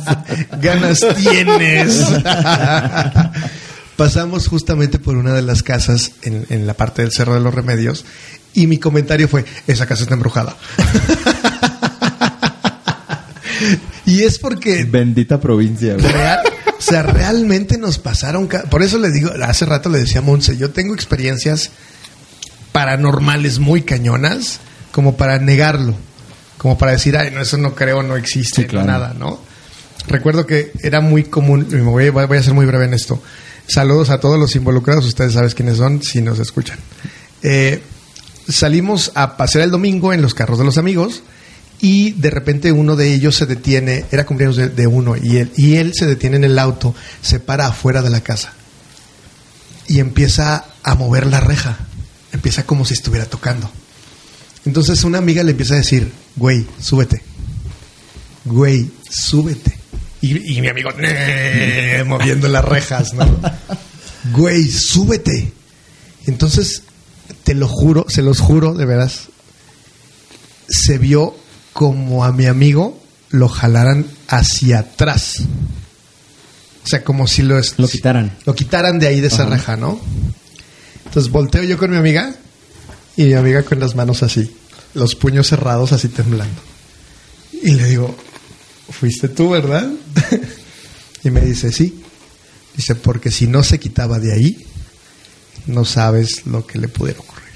ganas 0.61 1.01
tienes. 1.17 2.05
Pasamos 3.97 4.47
justamente 4.49 4.99
por 4.99 5.17
una 5.17 5.33
de 5.33 5.41
las 5.43 5.63
casas 5.63 6.13
en, 6.23 6.45
en 6.51 6.67
la 6.67 6.75
parte 6.75 7.01
del 7.03 7.13
Cerro 7.13 7.33
de 7.35 7.41
los 7.41 7.55
Remedios 7.55 8.05
y 8.53 8.67
mi 8.67 8.79
comentario 8.79 9.27
fue, 9.29 9.45
esa 9.67 9.87
casa 9.87 10.03
está 10.03 10.15
embrujada. 10.15 10.55
y 14.05 14.23
es 14.23 14.39
porque 14.39 14.85
Bendita 14.85 15.41
provincia, 15.41 15.95
güey. 15.95 16.07
O 16.79 16.83
sea, 16.83 17.03
realmente 17.03 17.79
nos 17.79 17.99
pasaron... 17.99 18.49
Por 18.49 18.83
eso 18.83 18.99
le 18.99 19.11
digo, 19.11 19.31
hace 19.43 19.67
rato 19.67 19.89
le 19.89 19.99
decía 20.01 20.21
a 20.21 20.23
Monse, 20.23 20.57
yo 20.57 20.71
tengo 20.71 20.95
experiencias 20.95 21.71
paranormales 22.73 23.59
muy 23.59 23.83
cañonas 23.83 24.61
como 24.93 25.17
para 25.17 25.39
negarlo, 25.39 25.95
como 26.59 26.77
para 26.79 26.93
decir, 26.93 27.17
ay, 27.17 27.31
no, 27.31 27.41
eso 27.41 27.57
no 27.57 27.75
creo, 27.75 28.03
no 28.03 28.17
existe, 28.17 28.63
Sí, 28.63 28.69
claro. 28.69 28.87
nada, 28.87 29.15
¿no? 29.19 29.41
Recuerdo 30.09 30.47
que 30.47 30.73
era 30.83 31.01
muy 31.01 31.25
común, 31.25 31.67
y 31.71 31.77
voy 31.79 32.39
a 32.39 32.43
ser 32.43 32.55
muy 32.55 32.67
breve 32.67 32.85
en 32.85 32.95
esto. 32.95 33.23
Saludos 33.67 34.11
a 34.11 34.21
todos 34.21 34.39
los 34.39 34.55
involucrados, 34.57 35.05
ustedes 35.07 35.33
saben 35.33 35.51
quiénes 35.51 35.79
son, 35.79 36.03
si 36.03 36.23
nos 36.23 36.39
escuchan. 36.39 36.79
Eh, 37.43 37.83
salimos 38.49 39.13
a 39.15 39.37
pasear 39.37 39.65
el 39.65 39.71
domingo 39.71 40.13
en 40.13 40.23
los 40.23 40.35
carros 40.35 40.59
de 40.59 40.65
los 40.65 40.79
amigos 40.79 41.23
y 41.81 42.13
de 42.13 42.31
repente 42.31 42.73
uno 42.73 42.97
de 42.97 43.13
ellos 43.13 43.37
se 43.37 43.47
detiene, 43.47 44.07
era 44.11 44.25
cumpleaños 44.25 44.57
de, 44.57 44.87
uno, 44.87 45.17
y 45.17 45.39
él, 45.39 45.53
y 45.57 45.77
él 45.77 45.93
se 45.95 46.07
detiene 46.07 46.37
en 46.37 46.45
el 46.45 46.59
auto, 46.59 46.95
se 47.21 47.41
para 47.41 47.67
afuera 47.67 48.03
de 48.03 48.11
la 48.11 48.23
casa 48.23 48.53
y 49.89 50.01
empieza 50.01 50.65
a 50.83 50.95
mover 50.95 51.27
la 51.27 51.41
reja, 51.41 51.79
empieza 52.33 52.65
como 52.65 52.85
si 52.85 52.95
estuviera 52.95 53.27
tocando. 53.27 53.71
Entonces 54.65 55.05
una 55.05 55.19
amiga 55.19 55.43
le 55.43 55.53
empieza 55.53 55.75
a 55.75 55.79
decir, 55.79 56.11
güey, 56.35 56.67
súbete, 56.81 57.23
güey, 58.45 58.91
súbete. 59.09 59.77
Y, 60.23 60.61
mi 60.61 60.69
amigo, 60.69 60.91
moviendo 62.07 62.49
las 62.49 62.65
rejas, 62.65 63.13
¿no? 63.15 63.39
Güey, 64.33 64.67
súbete. 64.67 65.53
Entonces, 66.27 66.83
te 67.45 67.55
lo 67.55 67.69
juro, 67.69 68.07
se 68.09 68.23
los 68.23 68.41
juro, 68.41 68.75
de 68.75 68.87
veras, 68.87 69.29
se 70.69 70.99
vio 70.99 71.37
como 71.77 72.25
a 72.25 72.33
mi 72.33 72.47
amigo 72.47 72.99
lo 73.29 73.51
jalaran 73.51 74.07
hacia 74.29 74.79
atrás. 74.79 75.43
O 76.83 76.87
sea, 76.89 77.05
como 77.05 77.27
si 77.27 77.43
lo, 77.43 77.61
Lo 77.77 77.87
quitaran. 77.87 78.35
Lo 78.47 78.55
quitaran 78.55 78.99
de 78.99 79.09
ahí 79.09 79.21
de 79.21 79.27
esa 79.27 79.43
Ajá. 79.43 79.57
reja, 79.57 79.77
¿no? 79.77 80.01
Entonces 81.05 81.31
volteo 81.31 81.63
yo 81.65 81.77
con 81.77 81.91
mi 81.91 81.99
amiga 81.99 82.35
y 83.15 83.25
mi 83.25 83.35
amiga 83.35 83.63
con 83.63 83.79
las 83.79 83.95
manos 83.95 84.23
así, 84.23 84.51
los 84.95 85.17
puños 85.17 85.49
cerrados 85.49 85.93
así 85.93 86.09
temblando. 86.09 86.63
Y 87.53 87.73
le 87.73 87.85
digo, 87.85 88.17
fuiste 88.89 89.29
tú, 89.29 89.51
¿verdad? 89.51 89.87
y 91.25 91.31
me 91.31 91.43
dice, 91.43 91.73
sí. 91.73 92.03
Dice, 92.75 92.95
porque 92.95 93.31
si 93.31 93.49
no 93.49 93.63
se 93.63 93.79
quitaba 93.79 94.19
de 94.19 94.33
ahí, 94.33 94.67
no 95.67 95.85
sabes 95.85 96.47
lo 96.47 96.67
que 96.67 96.79
le 96.79 96.89
pudiera 96.89 97.21
ocurrir. 97.21 97.53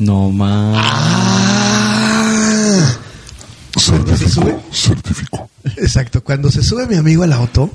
No 0.00 0.30
más. 0.30 0.84
Ah. 0.84 1.59
Cuando 3.90 4.16
se 4.16 4.28
sube, 4.28 4.56
Certificó, 4.72 4.72
certificó. 4.72 5.50
exacto, 5.76 6.22
cuando 6.24 6.50
se 6.50 6.62
sube 6.62 6.86
mi 6.86 6.96
amigo 6.96 7.22
al 7.24 7.32
auto, 7.32 7.70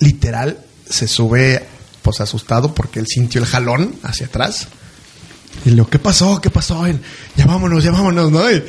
literal, 0.00 0.58
se 0.88 1.08
sube 1.08 1.64
pues 2.02 2.20
asustado 2.20 2.74
porque 2.74 3.00
él 3.00 3.06
sintió 3.06 3.40
el 3.40 3.46
jalón 3.46 3.94
hacia 4.02 4.26
atrás. 4.26 4.68
Y 5.64 5.70
le 5.70 5.74
digo, 5.76 5.88
¿qué 5.88 5.98
pasó? 5.98 6.40
¿Qué 6.40 6.50
pasó? 6.50 6.86
Y, 6.88 6.98
ya 7.36 7.46
vámonos, 7.46 7.82
ya 7.84 7.90
vámonos, 7.92 8.30
¿no? 8.30 8.50
Y- 8.50 8.62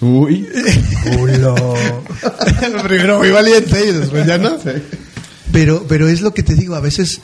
Uy. 0.00 0.48
Primero 2.84 3.18
muy 3.18 3.30
valiente 3.30 3.86
y 3.86 3.92
después 3.92 4.26
ya 4.26 4.38
no. 4.38 4.58
Pero, 5.52 5.84
pero 5.88 6.08
es 6.08 6.20
lo 6.20 6.34
que 6.34 6.42
te 6.42 6.54
digo, 6.54 6.74
a 6.74 6.80
veces 6.80 7.20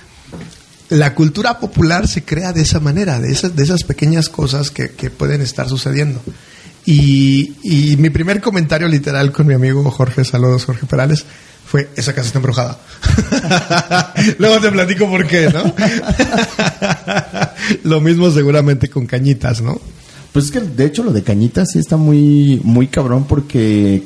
la 0.88 1.14
cultura 1.14 1.58
popular 1.60 2.08
se 2.08 2.24
crea 2.24 2.52
de 2.52 2.62
esa 2.62 2.80
manera, 2.80 3.20
de 3.20 3.32
esas, 3.32 3.54
de 3.56 3.62
esas 3.64 3.82
pequeñas 3.84 4.28
cosas 4.28 4.70
que, 4.70 4.90
que 4.90 5.10
pueden 5.10 5.40
estar 5.42 5.68
sucediendo. 5.68 6.20
Y, 6.90 7.96
mi 7.98 8.08
primer 8.08 8.40
comentario 8.40 8.88
literal 8.88 9.30
con 9.30 9.46
mi 9.46 9.52
amigo 9.52 9.90
Jorge, 9.90 10.24
saludos 10.24 10.64
Jorge 10.64 10.86
Perales, 10.86 11.22
fue, 11.66 11.90
esa 11.96 12.14
casa 12.14 12.28
está 12.28 12.38
embrujada. 12.38 12.78
Luego 14.38 14.58
te 14.58 14.70
platico 14.70 15.06
por 15.06 15.26
qué, 15.26 15.50
¿no? 15.50 15.74
lo 17.84 18.00
mismo 18.00 18.30
seguramente 18.30 18.88
con 18.88 19.04
cañitas, 19.04 19.60
¿no? 19.60 19.78
Pues 20.32 20.46
es 20.46 20.50
que 20.50 20.60
de 20.60 20.86
hecho 20.86 21.02
lo 21.02 21.12
de 21.12 21.22
Cañitas 21.22 21.72
sí 21.72 21.78
está 21.78 21.98
muy, 21.98 22.58
muy 22.64 22.86
cabrón 22.86 23.24
porque 23.28 24.02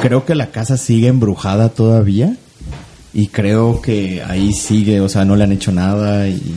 creo 0.00 0.24
que 0.24 0.36
la 0.36 0.52
casa 0.52 0.76
sigue 0.76 1.08
embrujada 1.08 1.70
todavía 1.70 2.36
y 3.14 3.28
creo 3.28 3.80
que 3.80 4.22
ahí 4.22 4.52
sigue, 4.52 5.00
o 5.00 5.08
sea, 5.08 5.24
no 5.24 5.34
le 5.34 5.42
han 5.42 5.52
hecho 5.52 5.72
nada 5.72 6.28
y 6.28 6.54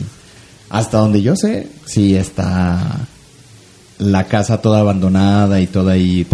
hasta 0.68 0.98
donde 0.98 1.22
yo 1.22 1.34
sé, 1.34 1.68
sí 1.86 2.14
está 2.14 3.08
la 4.00 4.24
casa 4.24 4.60
toda 4.60 4.80
abandonada 4.80 5.60
y 5.60 5.66
toda 5.66 5.92
ahí 5.92 6.26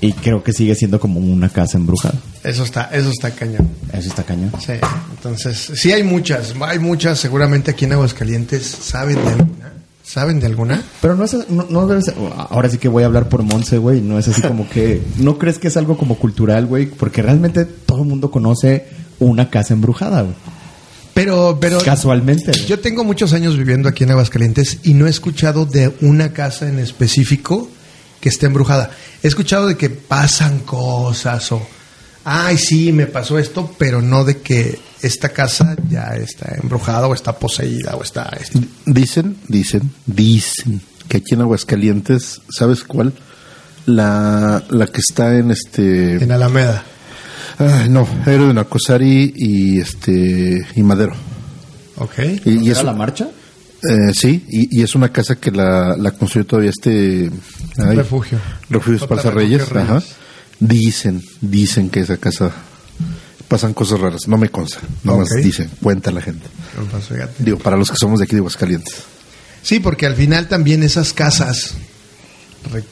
y 0.00 0.12
creo 0.14 0.42
que 0.42 0.52
sigue 0.52 0.74
siendo 0.74 0.98
como 0.98 1.20
una 1.20 1.48
casa 1.48 1.78
embrujada. 1.78 2.14
Eso 2.42 2.64
está, 2.64 2.90
eso 2.92 3.10
está 3.10 3.30
cañón. 3.30 3.68
Eso 3.92 4.08
está 4.08 4.24
cañón. 4.24 4.50
Sí, 4.58 4.72
entonces, 5.14 5.70
sí 5.76 5.92
hay 5.92 6.02
muchas, 6.02 6.54
hay 6.62 6.80
muchas, 6.80 7.20
seguramente 7.20 7.70
aquí 7.70 7.84
en 7.84 7.92
Aguascalientes, 7.92 8.66
¿saben 8.66 9.14
de 9.22 9.28
alguna? 9.30 9.72
¿Saben 10.02 10.40
de 10.40 10.46
alguna? 10.46 10.82
Pero 11.00 11.14
no 11.14 11.24
es, 11.24 11.48
no, 11.48 11.66
no 11.70 11.86
debe 11.86 12.02
ser- 12.02 12.16
ahora 12.50 12.68
sí 12.68 12.78
que 12.78 12.88
voy 12.88 13.04
a 13.04 13.06
hablar 13.06 13.28
por 13.28 13.44
Monse, 13.44 13.78
güey, 13.78 14.00
no 14.00 14.18
es 14.18 14.26
así 14.26 14.42
como 14.48 14.68
que, 14.68 15.00
¿no 15.18 15.38
crees 15.38 15.58
que 15.60 15.68
es 15.68 15.76
algo 15.76 15.96
como 15.96 16.16
cultural, 16.16 16.66
güey? 16.66 16.86
Porque 16.86 17.22
realmente 17.22 17.64
todo 17.64 18.02
el 18.02 18.08
mundo 18.08 18.32
conoce 18.32 18.86
una 19.20 19.50
casa 19.50 19.72
embrujada, 19.74 20.22
güey. 20.22 20.34
Pero, 21.14 21.58
pero 21.60 21.80
Casualmente. 21.82 22.52
yo 22.66 22.80
tengo 22.80 23.04
muchos 23.04 23.32
años 23.32 23.56
viviendo 23.56 23.88
aquí 23.88 24.04
en 24.04 24.12
Aguascalientes 24.12 24.78
y 24.82 24.94
no 24.94 25.06
he 25.06 25.10
escuchado 25.10 25.66
de 25.66 25.92
una 26.00 26.32
casa 26.32 26.68
en 26.68 26.78
específico 26.78 27.68
que 28.20 28.28
esté 28.28 28.46
embrujada. 28.46 28.90
He 29.22 29.28
escuchado 29.28 29.66
de 29.66 29.76
que 29.76 29.90
pasan 29.90 30.60
cosas 30.60 31.52
o, 31.52 31.66
ay, 32.24 32.56
sí, 32.56 32.92
me 32.92 33.06
pasó 33.06 33.38
esto, 33.38 33.74
pero 33.78 34.00
no 34.00 34.24
de 34.24 34.38
que 34.38 34.78
esta 35.02 35.30
casa 35.30 35.76
ya 35.90 36.14
está 36.16 36.56
embrujada 36.62 37.08
o 37.08 37.14
está 37.14 37.38
poseída 37.38 37.94
o 37.96 38.02
está... 38.02 38.30
esto. 38.40 38.60
Dicen, 38.86 39.36
dicen, 39.48 39.90
dicen 40.06 40.80
que 41.08 41.18
aquí 41.18 41.34
en 41.34 41.42
Aguascalientes, 41.42 42.40
¿sabes 42.48 42.84
cuál? 42.84 43.12
La, 43.84 44.62
la 44.70 44.86
que 44.86 45.00
está 45.00 45.36
en 45.36 45.50
este. 45.50 46.22
En 46.22 46.30
Alameda. 46.30 46.84
Ay, 47.62 47.88
no, 47.88 48.06
era 48.26 48.46
de 48.46 48.54
Nacosari 48.54 49.32
y 49.36 49.78
este 49.80 50.66
y 50.74 50.82
Madero. 50.82 51.14
Ok. 51.96 52.18
Y, 52.44 52.50
y 52.58 52.70
¿Era 52.70 52.78
es, 52.80 52.84
la 52.84 52.92
marcha? 52.94 53.28
eh, 53.88 54.12
sí, 54.14 54.44
y, 54.48 54.78
y 54.78 54.82
es 54.82 54.94
una 54.94 55.10
casa 55.12 55.36
que 55.36 55.50
la, 55.50 55.96
la 55.96 56.10
construyó 56.12 56.46
todavía 56.46 56.70
este 56.70 57.30
ay, 57.78 57.96
Refugio. 57.96 58.38
Refugio 58.70 58.96
Esparza 58.96 59.30
Reyes. 59.30 59.68
Reyes. 59.68 59.88
Ajá. 59.90 60.02
Dicen, 60.60 61.22
dicen 61.40 61.90
que 61.90 62.00
esa 62.00 62.16
casa 62.18 62.52
pasan 63.48 63.74
cosas 63.74 64.00
raras. 64.00 64.28
No 64.28 64.38
me 64.38 64.48
consta, 64.48 64.78
nomás 65.04 65.28
Ok. 65.32 65.42
dicen, 65.44 65.70
cuenta 65.82 66.10
la 66.10 66.20
gente. 66.22 66.46
Pues. 66.90 67.28
Digo, 67.38 67.58
para 67.58 67.76
los 67.76 67.90
que 67.90 67.96
somos 67.96 68.18
de 68.20 68.24
aquí 68.24 68.32
de 68.34 68.38
Aguascalientes. 68.38 68.94
Sí, 69.62 69.78
porque 69.80 70.06
al 70.06 70.14
final 70.16 70.48
también 70.48 70.82
esas 70.82 71.12
casas 71.12 71.74
eh, 72.74 72.82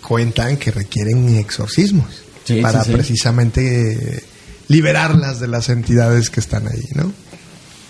cuentan 0.00 0.56
que 0.56 0.70
requieren 0.70 1.36
exorcismos 1.36 2.06
Sí, 2.44 2.60
para 2.60 2.82
sí, 2.82 2.90
sí. 2.90 2.92
precisamente 2.96 3.92
eh, 3.92 4.24
liberarlas 4.68 5.40
de 5.40 5.48
las 5.48 5.68
entidades 5.68 6.30
que 6.30 6.40
están 6.40 6.66
ahí, 6.66 6.84
¿no? 6.94 7.12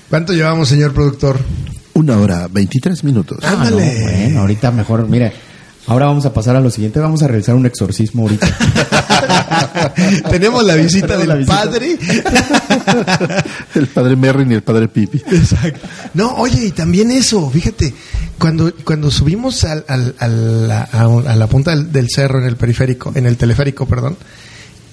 ¿Cuánto 0.09 0.33
llevamos, 0.33 0.69
señor 0.69 0.93
productor? 0.93 1.39
Una 1.95 2.19
hora, 2.19 2.49
23 2.49 3.05
minutos. 3.05 3.39
Ah, 3.43 3.69
no, 3.71 3.77
bueno, 3.77 4.41
ahorita 4.41 4.71
mejor, 4.71 5.09
mire, 5.09 5.33
ahora 5.87 6.07
vamos 6.07 6.25
a 6.27 6.33
pasar 6.33 6.57
a 6.57 6.61
lo 6.61 6.71
siguiente, 6.71 7.01
vamos 7.01 7.23
a 7.23 7.29
realizar 7.29 7.55
un 7.55 7.67
exorcismo 7.67 8.23
ahorita. 8.23 8.47
Tenemos 10.31 10.65
la 10.65 10.75
visita 10.77 11.07
Tenemos 11.17 11.21
del 11.21 11.29
la 11.29 11.35
visita. 11.37 11.57
padre. 11.57 11.99
El 13.75 13.87
padre 13.89 14.17
Merrin 14.17 14.51
y 14.51 14.55
el 14.55 14.63
padre 14.63 14.89
Pipi. 14.89 15.19
Exacto. 15.19 15.87
No, 16.15 16.35
oye, 16.37 16.67
y 16.67 16.71
también 16.73 17.11
eso, 17.11 17.49
fíjate, 17.51 17.95
cuando, 18.39 18.73
cuando 18.85 19.11
subimos 19.11 19.65
al, 19.65 19.85
al- 19.89 20.15
al- 20.19 20.71
a, 20.71 20.83
a 20.93 21.37
la 21.37 21.47
punta 21.47 21.71
del, 21.71 21.93
del 21.93 22.09
cerro 22.11 22.41
en 22.41 22.47
el 22.47 22.57
periférico, 22.57 23.13
en 23.15 23.27
el 23.27 23.37
teleférico, 23.37 23.87
perdón, 23.87 24.17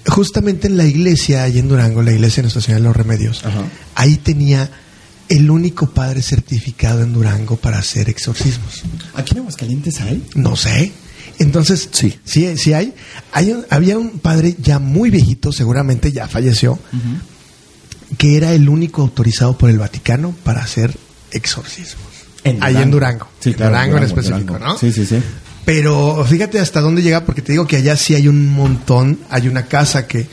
justamente 0.07 0.67
en 0.67 0.77
la 0.77 0.85
iglesia, 0.85 1.43
allí 1.43 1.59
en 1.59 1.67
Durango, 1.67 2.01
la 2.01 2.11
iglesia 2.11 2.37
de 2.37 2.43
Nuestra 2.43 2.61
Señora 2.61 2.81
de 2.81 2.87
los 2.87 2.95
Remedios, 2.95 3.43
Ajá. 3.45 3.61
ahí 3.95 4.17
tenía 4.17 4.69
el 5.29 5.49
único 5.51 5.89
padre 5.89 6.21
certificado 6.21 7.01
en 7.03 7.13
Durango 7.13 7.57
para 7.57 7.79
hacer 7.79 8.09
exorcismos. 8.09 8.83
¿Aquí 9.15 9.33
en 9.33 9.39
Aguascalientes 9.39 9.99
hay? 10.01 10.23
No 10.35 10.55
sé. 10.55 10.91
Entonces, 11.39 11.89
Sí. 11.91 12.17
sí, 12.25 12.57
sí 12.57 12.73
hay. 12.73 12.93
hay 13.31 13.51
un- 13.51 13.65
había 13.69 13.97
un 13.97 14.19
padre 14.19 14.55
ya 14.59 14.79
muy 14.79 15.09
viejito, 15.11 15.51
seguramente 15.51 16.11
ya 16.11 16.27
falleció, 16.27 16.79
que 18.17 18.37
era 18.37 18.53
el 18.53 18.69
único 18.69 19.01
autorizado 19.01 19.57
por 19.57 19.69
el 19.69 19.77
Vaticano 19.77 20.33
para 20.43 20.61
hacer 20.63 20.95
exorcismos. 21.31 22.05
Ahí 22.61 22.77
en 22.77 22.89
Durango. 22.91 23.27
Sí, 23.39 23.49
En 23.49 23.55
claro, 23.55 23.71
Durango 23.71 23.97
en 23.97 24.01
Durango, 24.03 24.19
específico, 24.21 24.53
Durango. 24.53 24.73
¿no? 24.73 24.79
Sí, 24.79 24.91
sí, 24.93 25.05
sí. 25.05 25.17
Pero 25.65 26.25
fíjate 26.25 26.59
hasta 26.59 26.79
dónde 26.79 27.01
llega, 27.01 27.25
porque 27.25 27.41
te 27.41 27.51
digo 27.51 27.67
que 27.67 27.75
allá 27.75 27.97
sí 27.97 28.15
hay 28.15 28.29
un 28.29 28.47
montón. 28.53 29.19
Hay 29.29 29.47
una 29.49 29.65
casa 29.65 30.07
que. 30.07 30.25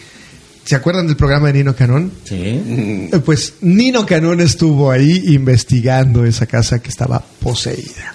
¿Se 0.65 0.75
acuerdan 0.75 1.07
del 1.07 1.17
programa 1.17 1.49
de 1.49 1.55
Nino 1.55 1.77
Canón? 1.77 2.13
Sí. 2.25 2.37
Eh, 2.37 3.21
Pues 3.25 3.55
Nino 3.61 4.07
Canón 4.07 4.41
estuvo 4.41 4.91
ahí 4.91 5.35
investigando 5.35 6.25
esa 6.25 6.47
casa 6.47 6.79
que 6.81 6.89
estaba 6.89 7.21
poseída. 7.21 8.15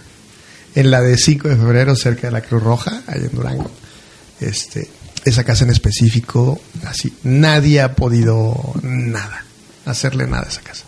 En 0.76 0.92
la 0.92 1.02
de 1.02 1.18
5 1.18 1.48
de 1.50 1.56
febrero, 1.56 1.96
cerca 1.96 2.28
de 2.28 2.32
la 2.32 2.42
Cruz 2.42 2.64
Roja, 2.64 3.04
allá 3.08 3.26
en 3.26 3.32
Durango. 3.36 3.70
Este, 4.40 4.90
esa 5.26 5.44
casa 5.44 5.64
en 5.66 5.72
específico, 5.72 6.60
así, 6.86 7.14
nadie 7.24 7.82
ha 7.82 7.96
podido 7.96 8.56
nada, 8.82 9.44
hacerle 9.86 10.26
nada 10.28 10.44
a 10.46 10.50
esa 10.50 10.62
casa. 10.62 10.86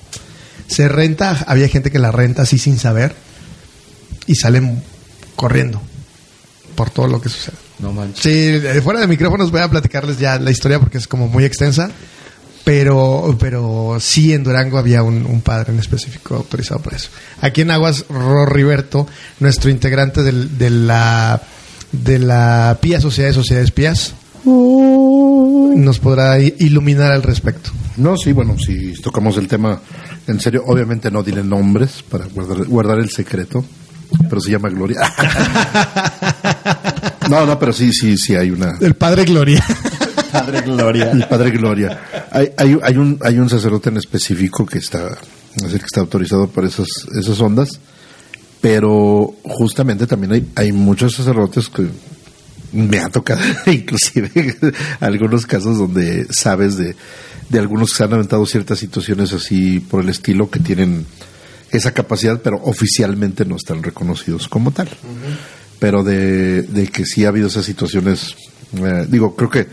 Se 0.68 0.88
renta, 0.88 1.44
había 1.48 1.68
gente 1.68 1.92
que 1.92 2.00
la 2.00 2.12
renta 2.12 2.44
así 2.44 2.58
sin 2.58 2.80
saber 2.80 3.14
y 4.26 4.36
salen 4.36 4.82
corriendo 5.36 5.82
por 6.76 6.90
todo 6.90 7.08
lo 7.08 7.22
que 7.22 7.30
sucede. 7.30 7.58
No 7.82 7.92
manches. 7.92 8.22
Sí, 8.24 8.30
eh, 8.68 8.82
fuera 8.82 9.00
de 9.00 9.08
micrófonos 9.08 9.52
voy 9.52 9.62
a 9.62 9.70
platicarles 9.70 10.20
ya 10.20 10.38
la 10.40 10.52
historia 10.52 10.80
porque 10.80 10.98
es 10.98 11.08
como 11.08 11.28
muy 11.28 11.44
extensa. 11.46 11.90
Pero, 12.64 13.36
pero 13.40 13.98
sí 14.00 14.34
en 14.34 14.44
Durango 14.44 14.78
había 14.78 15.02
un, 15.02 15.26
un 15.26 15.42
padre 15.42 15.74
en 15.74 15.80
específico 15.80 16.36
autorizado 16.36 16.80
para 16.80 16.96
eso. 16.96 17.10
Aquí 17.42 17.62
en 17.62 17.72
Aguas, 17.72 18.06
Roriberto, 18.08 19.08
nuestro 19.40 19.72
integrante 19.72 20.22
del- 20.22 20.60
de 20.60 20.70
la 20.70 21.42
de 21.92 22.20
la 22.20 22.78
PIA 22.80 23.02
Sociedad 23.02 23.30
de 23.30 23.34
Sociedades 23.34 23.72
Pías, 23.72 24.14
nos 24.46 26.00
podrá 26.00 26.40
iluminar 26.40 27.12
al 27.12 27.24
respecto. 27.24 27.72
No, 27.98 28.16
sí, 28.16 28.32
bueno, 28.32 28.56
si 28.60 28.94
tocamos 29.02 29.38
el 29.38 29.48
tema 29.48 29.82
en 30.28 30.40
serio, 30.40 30.64
obviamente 30.68 31.10
no 31.10 31.24
diré 31.24 31.44
nombres 31.44 32.04
para 32.08 32.26
guardar, 32.28 32.66
guardar 32.68 33.00
el 33.00 33.10
secreto, 33.10 33.66
pero 34.30 34.40
se 34.40 34.52
llama 34.52 34.70
Gloria. 34.70 35.00
no, 37.32 37.46
no, 37.46 37.58
pero 37.58 37.72
sí, 37.72 37.94
sí, 37.94 38.18
sí 38.18 38.36
hay 38.36 38.52
una. 38.52 38.78
El 38.82 38.96
padre 38.96 39.24
Gloria. 39.24 39.64
Padre 40.34 40.62
Gloria. 40.62 41.12
El 41.12 41.28
padre 41.28 41.52
Gloria. 41.52 42.02
Hay, 42.30 42.52
hay, 42.58 42.78
hay 42.84 42.98
un, 42.98 43.18
hay 43.22 43.40
un 43.40 43.50
sacerdote 43.50 43.90
en 43.90 43.98
específico 43.98 44.66
que 44.66 44.80
está, 44.80 45.18
es 45.56 45.64
decir, 45.64 45.80
que 45.80 45.86
está 45.86 46.02
autorizado 46.02 46.48
para 46.48 46.68
esas, 46.68 46.88
esas 47.18 47.40
ondas, 47.40 47.80
pero 48.60 49.34
justamente 49.44 50.08
también 50.08 50.34
hay, 50.34 50.52
hay 50.56 50.72
muchos 50.74 51.16
sacerdotes 51.16 51.70
que 51.70 51.88
me 52.74 53.00
ha 53.00 53.08
tocado, 53.08 53.42
inclusive, 53.66 54.58
algunos 55.00 55.46
casos 55.46 55.78
donde 55.78 56.28
sabes 56.32 56.76
de, 56.76 56.98
de 57.48 57.60
algunos 57.60 57.92
que 57.92 57.98
se 57.98 58.04
han 58.04 58.14
aventado 58.14 58.46
ciertas 58.46 58.78
situaciones 58.78 59.32
así 59.32 59.80
por 59.80 60.04
el 60.04 60.10
estilo 60.10 60.50
que 60.50 60.60
tienen 60.60 61.06
esa 61.72 61.94
capacidad, 61.94 62.42
pero 62.42 62.58
oficialmente 62.64 63.46
no 63.46 63.56
están 63.56 63.82
reconocidos 63.84 64.50
como 64.50 64.72
tal. 64.72 64.90
Pero 65.82 66.04
de, 66.04 66.62
de 66.62 66.88
que 66.90 67.06
sí 67.06 67.26
ha 67.26 67.30
habido 67.30 67.48
esas 67.48 67.66
situaciones, 67.66 68.36
eh, 68.78 69.08
digo, 69.10 69.36
creo 69.36 69.50
que 69.50 69.68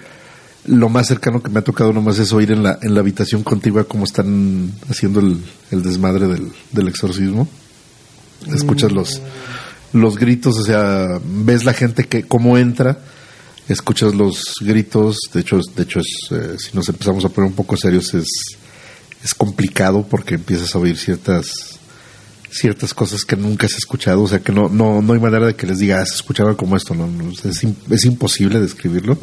lo 0.65 0.89
más 0.89 1.07
cercano 1.07 1.43
que 1.43 1.51
me 1.51 1.59
ha 1.59 1.65
tocado 1.65 1.93
nomás 1.93 2.19
es 2.19 2.33
oír 2.33 2.51
en 2.51 2.63
la, 2.63 2.79
en 2.81 2.95
la 2.95 3.01
habitación 3.01 3.43
contigua 3.43 3.85
cómo 3.85 4.05
están 4.05 4.73
haciendo 4.89 5.21
el, 5.21 5.39
el 5.71 5.83
desmadre 5.83 6.27
del, 6.27 6.51
del 6.73 6.89
exorcismo. 6.89 7.47
Escuchas 8.55 8.91
los, 8.91 9.21
los 9.93 10.17
gritos, 10.17 10.57
o 10.57 10.65
sea, 10.65 11.21
ves 11.23 11.67
la 11.67 11.75
gente 11.75 12.05
que 12.05 12.23
cómo 12.23 12.57
entra, 12.57 13.01
escuchas 13.69 14.15
los 14.15 14.55
gritos, 14.63 15.19
de 15.35 15.41
hecho, 15.41 15.61
de 15.77 15.83
hecho 15.83 16.01
es, 16.01 16.31
eh, 16.31 16.57
si 16.59 16.75
nos 16.75 16.89
empezamos 16.89 17.27
a 17.27 17.29
poner 17.29 17.51
un 17.51 17.57
poco 17.57 17.77
serios 17.77 18.15
es, 18.15 18.29
es 19.23 19.35
complicado 19.35 20.07
porque 20.09 20.37
empiezas 20.37 20.75
a 20.75 20.79
oír 20.79 20.97
ciertas 20.97 21.68
ciertas 22.51 22.95
cosas 22.95 23.25
que 23.25 23.37
nunca 23.37 23.67
has 23.67 23.75
escuchado, 23.75 24.23
o 24.23 24.29
sea 24.29 24.41
que 24.41 24.53
no, 24.53 24.69
no, 24.69 25.01
no 25.03 25.13
hay 25.13 25.21
manera 25.21 25.47
de 25.47 25.55
que 25.55 25.67
les 25.67 25.79
diga, 25.79 26.01
has 26.01 26.13
escuchado 26.15 26.57
como 26.57 26.77
esto, 26.77 26.95
no, 26.95 27.07
no, 27.07 27.31
es, 27.31 27.65
im- 27.65 27.75
es 27.91 28.05
imposible 28.05 28.61
describirlo. 28.61 29.19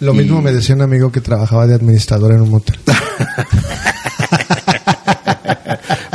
Lo 0.00 0.12
Y- 0.14 0.18
mismo 0.18 0.40
me 0.42 0.52
decía 0.52 0.74
un 0.74 0.82
amigo 0.82 1.10
que 1.10 1.20
trabajaba 1.20 1.66
de 1.66 1.74
administrador 1.74 2.32
en 2.32 2.42
un 2.42 2.50
motel. 2.50 2.78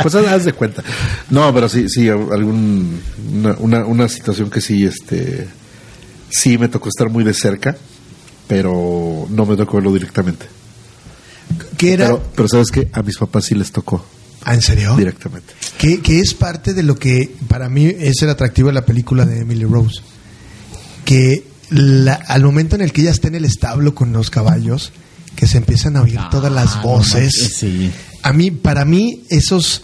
Pues 0.02 0.14
haz 0.16 0.26
haz 0.26 0.44
de 0.44 0.52
cuenta. 0.52 0.82
No, 1.30 1.52
pero 1.54 1.68
sí, 1.68 1.88
sí, 1.88 2.08
algún, 2.08 3.00
una, 3.34 3.52
una, 3.58 3.84
una 3.84 4.08
situación 4.08 4.50
que 4.50 4.60
sí, 4.60 4.84
este, 4.84 5.46
sí 6.28 6.58
me 6.58 6.68
tocó 6.68 6.88
estar 6.88 7.08
muy 7.08 7.22
de 7.22 7.32
cerca, 7.34 7.76
pero 8.48 9.26
no 9.30 9.46
me 9.46 9.56
tocó 9.56 9.76
verlo 9.76 9.92
directamente. 9.92 10.46
¿Qué 11.76 11.92
era? 11.92 12.06
Pero, 12.06 12.22
pero 12.34 12.48
sabes 12.48 12.70
que 12.72 12.88
a 12.92 13.02
mis 13.02 13.16
papás 13.16 13.44
sí 13.44 13.54
les 13.54 13.70
tocó 13.70 14.04
Ah, 14.44 14.54
¿En 14.54 14.62
serio? 14.62 14.96
directamente. 14.96 15.52
que, 15.78 16.00
que 16.00 16.20
es 16.20 16.34
parte 16.34 16.74
de 16.74 16.82
lo 16.82 16.96
que 16.96 17.34
para 17.48 17.68
mí 17.68 17.86
es 17.86 18.22
el 18.22 18.30
atractivo 18.30 18.68
de 18.68 18.74
la 18.74 18.84
película 18.84 19.24
de 19.26 19.40
Emily 19.40 19.64
Rose. 19.64 20.00
Que 21.04 21.44
la- 21.70 22.14
al 22.14 22.42
momento 22.44 22.76
en 22.76 22.82
el 22.82 22.92
que 22.92 23.02
ella 23.02 23.10
está 23.10 23.28
en 23.28 23.34
el 23.36 23.44
establo 23.44 23.94
con 23.94 24.12
los 24.12 24.30
caballos, 24.30 24.92
que 25.36 25.46
se 25.46 25.58
empiezan 25.58 25.96
a 25.96 26.02
oír 26.02 26.18
todas 26.30 26.52
las 26.52 26.72
Ah, 26.76 26.80
no 26.84 26.88
voces. 26.88 27.54
sí. 27.56 27.90
A 28.22 28.32
mí, 28.32 28.50
para 28.50 28.84
mí, 28.84 29.24
esos, 29.30 29.82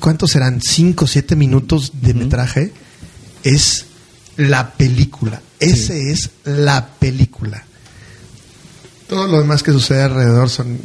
¿cuántos 0.00 0.32
serán? 0.32 0.60
¿Cinco 0.60 1.04
o 1.04 1.08
siete 1.08 1.36
minutos 1.36 1.92
de 2.02 2.12
metraje? 2.14 2.72
Es 3.44 3.86
la 4.36 4.72
película. 4.74 5.40
Ese 5.60 6.10
es 6.10 6.30
la 6.44 6.88
película. 6.98 7.64
Todo 9.10 9.26
lo 9.26 9.40
demás 9.40 9.62
que 9.64 9.72
sucede 9.72 10.02
alrededor 10.02 10.48
son 10.48 10.78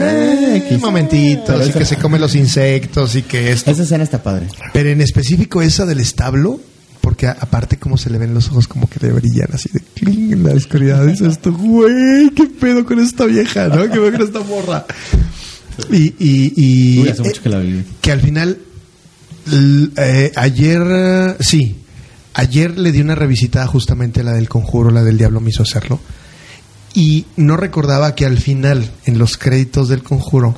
eh, 0.00 0.62
X. 0.66 0.80
momentitos 0.80 1.68
y 1.68 1.72
que 1.72 1.84
se 1.84 1.96
comen 1.96 2.20
los 2.20 2.34
insectos 2.34 3.14
y 3.14 3.22
que 3.22 3.52
esto. 3.52 3.70
Esa 3.70 3.84
escena 3.84 4.02
está 4.02 4.20
padre. 4.22 4.48
Pero 4.72 4.88
en 4.90 5.00
específico 5.00 5.62
esa 5.62 5.86
del 5.86 6.00
establo, 6.00 6.60
porque 7.00 7.28
a- 7.28 7.36
aparte 7.40 7.76
como 7.78 7.96
se 7.96 8.10
le 8.10 8.18
ven 8.18 8.34
los 8.34 8.48
ojos 8.48 8.66
como 8.66 8.88
que 8.90 8.98
le 9.06 9.12
brillan 9.12 9.48
así 9.54 9.68
de 9.72 9.80
cling 9.94 10.32
en 10.32 10.42
la 10.42 10.54
oscuridad. 10.54 11.06
Dices 11.06 11.28
esto, 11.34 11.52
güey, 11.52 12.30
qué 12.34 12.46
pedo 12.46 12.84
con 12.84 12.98
esta 12.98 13.24
vieja, 13.26 13.68
¿no? 13.68 13.82
Qué 13.84 13.90
pedo 14.00 14.10
con 14.12 14.22
esta 14.22 14.40
morra. 14.40 14.84
Y, 15.92 16.14
y, 16.18 16.52
y 16.56 16.98
Uy, 17.02 17.08
hace 17.10 17.22
mucho 17.22 17.38
eh, 17.38 17.42
que 17.44 17.48
la 17.48 17.58
vi. 17.60 17.84
que 18.00 18.10
al 18.10 18.20
final, 18.20 18.58
eh, 19.96 20.32
ayer, 20.34 20.82
eh, 20.90 21.36
sí, 21.38 21.76
ayer 22.34 22.76
le 22.76 22.90
di 22.90 23.00
una 23.00 23.14
revisitada 23.14 23.66
justamente 23.68 24.24
la 24.24 24.32
del 24.32 24.48
conjuro, 24.48 24.90
la 24.90 25.04
del 25.04 25.16
diablo 25.16 25.40
me 25.40 25.50
hizo 25.50 25.62
hacerlo. 25.62 26.00
Y 26.94 27.26
no 27.36 27.56
recordaba 27.56 28.14
que 28.14 28.26
al 28.26 28.38
final, 28.38 28.90
en 29.04 29.18
los 29.18 29.36
créditos 29.36 29.88
del 29.88 30.02
conjuro, 30.02 30.56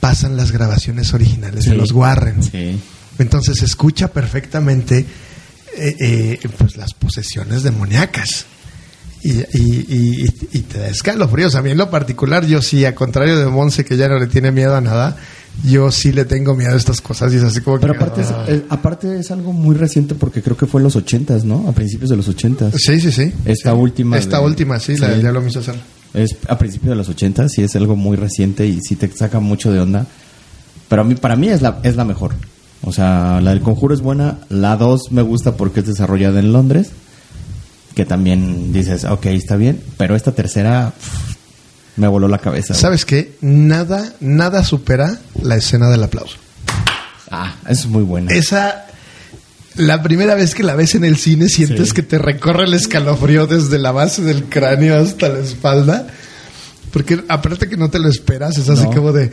pasan 0.00 0.36
las 0.36 0.52
grabaciones 0.52 1.12
originales 1.14 1.64
de 1.64 1.74
los 1.74 1.92
Warren. 1.92 2.42
Sí. 2.42 2.78
Entonces 3.18 3.62
escucha 3.62 4.08
perfectamente 4.08 5.06
eh, 5.76 5.96
eh, 6.00 6.48
pues 6.56 6.76
las 6.76 6.94
posesiones 6.94 7.62
demoníacas. 7.62 8.46
Y, 9.26 9.58
y, 9.58 9.84
y, 9.88 10.34
y 10.52 10.58
te 10.60 10.78
da 10.78 10.88
escalofríos. 10.88 11.54
A 11.56 11.62
mí 11.62 11.70
en 11.70 11.78
lo 11.78 11.90
particular, 11.90 12.46
yo 12.46 12.62
sí, 12.62 12.84
a 12.84 12.94
contrario 12.94 13.38
de 13.38 13.46
Monse, 13.46 13.84
que 13.84 13.96
ya 13.96 14.08
no 14.08 14.18
le 14.18 14.26
tiene 14.26 14.52
miedo 14.52 14.76
a 14.76 14.80
nada, 14.80 15.16
yo 15.64 15.90
sí 15.90 16.12
le 16.12 16.24
tengo 16.26 16.54
miedo 16.54 16.72
a 16.74 16.76
estas 16.76 17.00
cosas 17.00 17.32
y 17.32 17.36
es 17.36 17.42
así 17.42 17.60
como 17.60 17.80
Pero 17.80 17.94
que... 17.94 17.98
aparte 17.98 18.20
es, 18.20 18.28
ah. 18.30 18.44
aparte 18.68 19.18
es 19.18 19.30
algo 19.30 19.52
muy 19.52 19.74
reciente 19.74 20.14
porque 20.14 20.42
creo 20.42 20.56
que 20.56 20.66
fue 20.66 20.80
en 20.80 20.84
los 20.84 20.96
ochentas, 20.96 21.44
¿no? 21.44 21.66
A 21.68 21.72
principios 21.72 22.10
de 22.10 22.16
los 22.16 22.28
ochentas. 22.28 22.74
Sí, 22.76 23.00
sí, 23.00 23.10
sí. 23.10 23.32
Esta 23.44 23.72
Sí. 23.72 23.76
última 23.78 24.16
Esta 24.18 24.38
de- 24.38 24.44
última, 24.44 24.78
sí, 24.78 24.96
la 24.96 25.06
sí. 25.06 25.12
del 25.12 25.20
diablo 25.22 25.40
me 25.40 25.48
hizo 25.48 25.58
hacer. 25.60 25.74
Es 26.14 26.36
a 26.48 26.56
principios 26.58 26.90
de 26.90 26.96
los 26.96 27.08
ochentas 27.08 27.58
y 27.58 27.62
es 27.62 27.74
algo 27.76 27.96
muy 27.96 28.16
reciente 28.16 28.66
y 28.66 28.80
sí 28.80 28.96
te 28.96 29.10
saca 29.10 29.40
mucho 29.40 29.72
de 29.72 29.80
onda. 29.80 30.06
Pero 30.88 31.02
a 31.02 31.04
mí, 31.04 31.14
para 31.16 31.34
mí 31.36 31.48
es 31.48 31.62
la, 31.62 31.80
es 31.82 31.96
la 31.96 32.04
mejor. 32.04 32.32
O 32.82 32.92
sea, 32.92 33.40
la 33.42 33.50
del 33.50 33.60
conjuro 33.60 33.92
es 33.94 34.00
buena. 34.02 34.38
La 34.48 34.76
2 34.76 35.10
me 35.10 35.22
gusta 35.22 35.56
porque 35.56 35.80
es 35.80 35.86
desarrollada 35.86 36.38
en 36.38 36.52
Londres. 36.52 36.90
Que 37.96 38.04
también 38.04 38.72
dices, 38.72 39.04
ok, 39.04 39.26
está 39.26 39.56
bien. 39.56 39.82
Pero 39.96 40.14
esta 40.14 40.30
tercera 40.32 40.92
pff, 40.96 41.36
me 41.96 42.06
voló 42.06 42.28
la 42.28 42.38
cabeza. 42.38 42.74
güey. 42.74 42.80
¿Sabes 42.80 43.04
qué? 43.04 43.32
Nada, 43.40 44.12
nada 44.20 44.62
supera 44.62 45.18
la 45.42 45.56
escena 45.56 45.88
del 45.88 46.04
aplauso. 46.04 46.36
Ah, 47.30 47.54
es 47.68 47.86
muy 47.86 48.02
buena. 48.04 48.32
Esa, 48.32 48.86
la 49.76 50.02
primera 50.02 50.34
vez 50.34 50.54
que 50.54 50.62
la 50.62 50.74
ves 50.76 50.94
en 50.94 51.04
el 51.04 51.16
cine, 51.16 51.48
sientes 51.48 51.88
Sí. 51.88 51.94
que 51.94 52.02
te 52.02 52.18
recorre 52.18 52.64
el 52.66 52.74
escalofrío 52.74 53.46
desde 53.46 53.78
la 53.78 53.90
base 53.92 54.22
del 54.22 54.44
cráneo 54.44 54.96
hasta 55.00 55.28
la 55.30 55.40
espalda. 55.40 56.06
Porque 56.96 57.22
aparte 57.28 57.68
que 57.68 57.76
no 57.76 57.90
te 57.90 57.98
lo 57.98 58.08
esperas, 58.08 58.56
es 58.56 58.70
así 58.70 58.84
No. 58.84 58.90
como 58.90 59.12
de, 59.12 59.30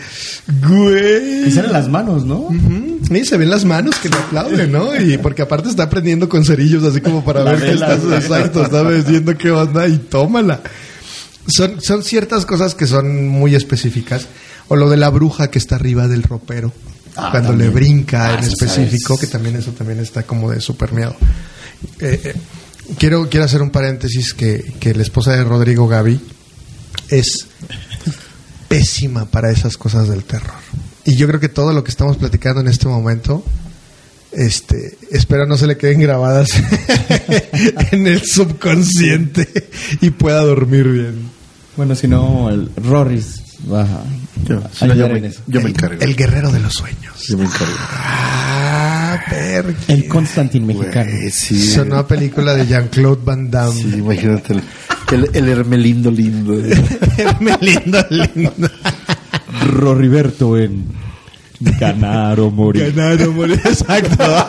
güey. 0.67 1.47
Y 1.47 1.51
salen 1.51 1.71
las 1.71 1.87
manos, 1.87 2.25
¿no? 2.25 2.39
Ujú. 2.41 2.99
Y 3.09 3.23
se 3.23 3.37
ven 3.37 3.49
las 3.49 3.63
manos 3.63 3.95
que 3.99 4.09
le 4.09 4.17
aplauden, 4.17 4.69
¿no? 4.69 4.99
Y 4.99 5.17
porque 5.17 5.43
aparte 5.43 5.69
está 5.69 5.89
prendiendo 5.89 6.27
con 6.27 6.43
cerillos 6.43 6.83
así 6.83 6.99
como 6.99 7.23
para 7.23 7.41
La 7.43 7.51
ver 7.53 7.61
que 7.61 7.67
vela, 7.67 7.93
estás 7.93 8.21
exacto, 8.23 8.67
sabes 8.69 9.07
viendo 9.07 9.37
qué 9.37 9.49
onda 9.51 9.87
y 9.87 9.97
tómala. 9.97 10.59
Son, 11.47 11.79
son 11.81 12.03
ciertas 12.03 12.45
cosas 12.45 12.75
que 12.75 12.85
son 12.85 13.27
muy 13.29 13.55
específicas. 13.55 14.27
O 14.67 14.75
lo 14.75 14.89
de 14.89 14.97
la 14.97 15.09
bruja 15.09 15.49
que 15.49 15.59
está 15.59 15.75
arriba 15.75 16.07
del 16.09 16.23
ropero. 16.23 16.73
Ah, 17.15 17.29
cuando 17.31 17.49
también. 17.51 17.69
le 17.69 17.73
brinca 17.75 18.27
Ah, 18.29 18.37
en 18.39 18.43
específico, 18.43 19.15
sabes. 19.15 19.21
que 19.21 19.27
también 19.27 19.55
eso 19.55 19.71
también 19.71 19.99
está 19.99 20.23
como 20.23 20.51
de 20.51 20.59
super 20.59 20.91
miedo. 20.91 21.15
Eh, 22.01 22.19
eh, 22.25 22.33
quiero, 22.97 23.29
quiero 23.29 23.45
hacer 23.45 23.61
un 23.61 23.69
paréntesis 23.69 24.33
que, 24.33 24.73
que 24.81 24.93
la 24.93 25.03
esposa 25.03 25.31
de 25.31 25.43
Rodrigo 25.45 25.87
Gaby 25.87 26.19
es 27.09 27.47
pésima 28.67 29.25
para 29.25 29.51
esas 29.51 29.77
cosas 29.77 30.07
del 30.09 30.23
terror. 30.23 30.53
Y 31.05 31.15
yo 31.15 31.27
creo 31.27 31.39
que 31.39 31.49
todo 31.49 31.73
lo 31.73 31.83
que 31.83 31.91
estamos 31.91 32.17
platicando 32.17 32.61
en 32.61 32.67
este 32.67 32.87
momento, 32.87 33.43
este, 34.31 34.97
espero 35.11 35.45
no 35.45 35.57
se 35.57 35.67
le 35.67 35.77
queden 35.77 35.99
grabadas 35.99 36.49
en 37.91 38.07
el 38.07 38.21
subconsciente 38.23 39.69
y 40.01 40.09
pueda 40.11 40.41
dormir 40.41 40.87
bien. 40.87 41.29
Bueno, 41.75 41.95
si 41.95 42.07
no, 42.07 42.49
el 42.49 42.69
Rorris 42.77 43.41
va 43.71 43.81
a 43.83 44.03
Yo, 44.47 44.61
si 44.73 44.85
no, 44.85 44.93
yo 44.95 45.05
ayudar 45.05 45.11
me, 45.21 45.27
El- 45.27 45.67
encargo. 45.67 46.01
El 46.01 46.15
guerrero 46.15 46.51
de 46.51 46.59
los 46.59 46.73
sueños. 46.73 47.27
Yo 47.27 47.37
me 47.37 47.45
encargo. 47.45 47.73
Ah, 47.79 49.19
Perky. 49.29 49.91
El 49.93 50.07
Constantin 50.07 50.65
mexicano. 50.65 51.11
Sí. 51.31 51.67
Sonó 51.71 52.07
película 52.07 52.53
de 52.55 52.65
Jean-Claude 52.67 53.21
Van 53.23 53.49
Damme. 53.51 53.73
Sí, 53.81 53.93
imagínate 53.97 54.53
el, 55.13 55.29
el, 55.33 55.35
el 55.35 55.49
Hermelindo 55.49 56.11
lindo. 56.11 56.53
lindo, 57.61 58.05
lindo. 58.09 58.69
Roriberto 59.67 60.57
en 60.57 60.85
Ganar 61.79 62.39
o 62.41 62.51
Morir. 62.51 62.93
Ganar 62.93 63.21
o 63.27 63.31
morir. 63.31 63.61
Exacto. 63.63 64.45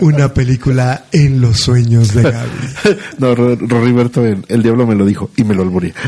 Una 0.00 0.32
película 0.32 1.04
en 1.12 1.40
los 1.40 1.58
sueños 1.60 2.14
de 2.14 2.22
Gaby. 2.22 2.48
No, 3.18 3.34
Ro- 3.34 3.56
Roriberto, 3.56 4.24
en 4.24 4.44
El 4.48 4.62
Diablo 4.62 4.86
me 4.86 4.94
lo 4.94 5.04
dijo 5.04 5.30
y 5.36 5.44
me 5.44 5.54
lo 5.54 5.62
alburí. 5.62 5.92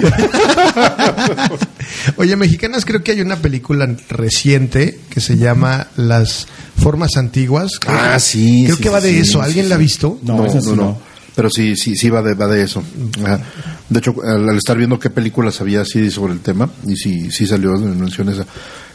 Oye, 2.16 2.36
mexicanas, 2.36 2.84
creo 2.84 3.02
que 3.02 3.12
hay 3.12 3.20
una 3.20 3.36
película 3.36 3.88
reciente 4.08 4.98
que 5.10 5.20
se 5.20 5.36
llama 5.36 5.88
Las 5.96 6.46
Formas 6.80 7.16
Antiguas. 7.16 7.72
Creo 7.80 7.96
Ah, 7.98 8.14
que- 8.14 8.20
sí, 8.20 8.62
Creo 8.64 8.76
sí, 8.76 8.82
que 8.82 8.90
va 8.90 9.00
de 9.00 9.12
sí, 9.12 9.18
eso. 9.20 9.42
¿Alguien 9.42 9.66
sí. 9.66 9.70
la 9.70 9.74
ha 9.74 9.78
visto? 9.78 10.18
No, 10.22 10.44
esa 10.46 10.60
sí 10.60 10.70
no. 10.74 10.98
Pero 11.38 11.50
sí, 11.50 11.76
sí, 11.76 11.94
sí 11.94 12.10
va 12.10 12.20
de, 12.20 12.34
va 12.34 12.48
de 12.48 12.64
eso. 12.64 12.82
Ajá. 13.24 13.40
De 13.88 14.00
hecho, 14.00 14.12
al, 14.24 14.48
al 14.48 14.56
estar 14.56 14.76
viendo 14.76 14.98
qué 14.98 15.08
películas 15.08 15.60
había 15.60 15.82
así 15.82 16.10
sobre 16.10 16.32
el 16.32 16.40
tema, 16.40 16.68
y 16.84 16.96
sí, 16.96 17.30
sí 17.30 17.46
salió 17.46 17.76
en 17.76 18.00
mención 18.00 18.28
esa. 18.28 18.44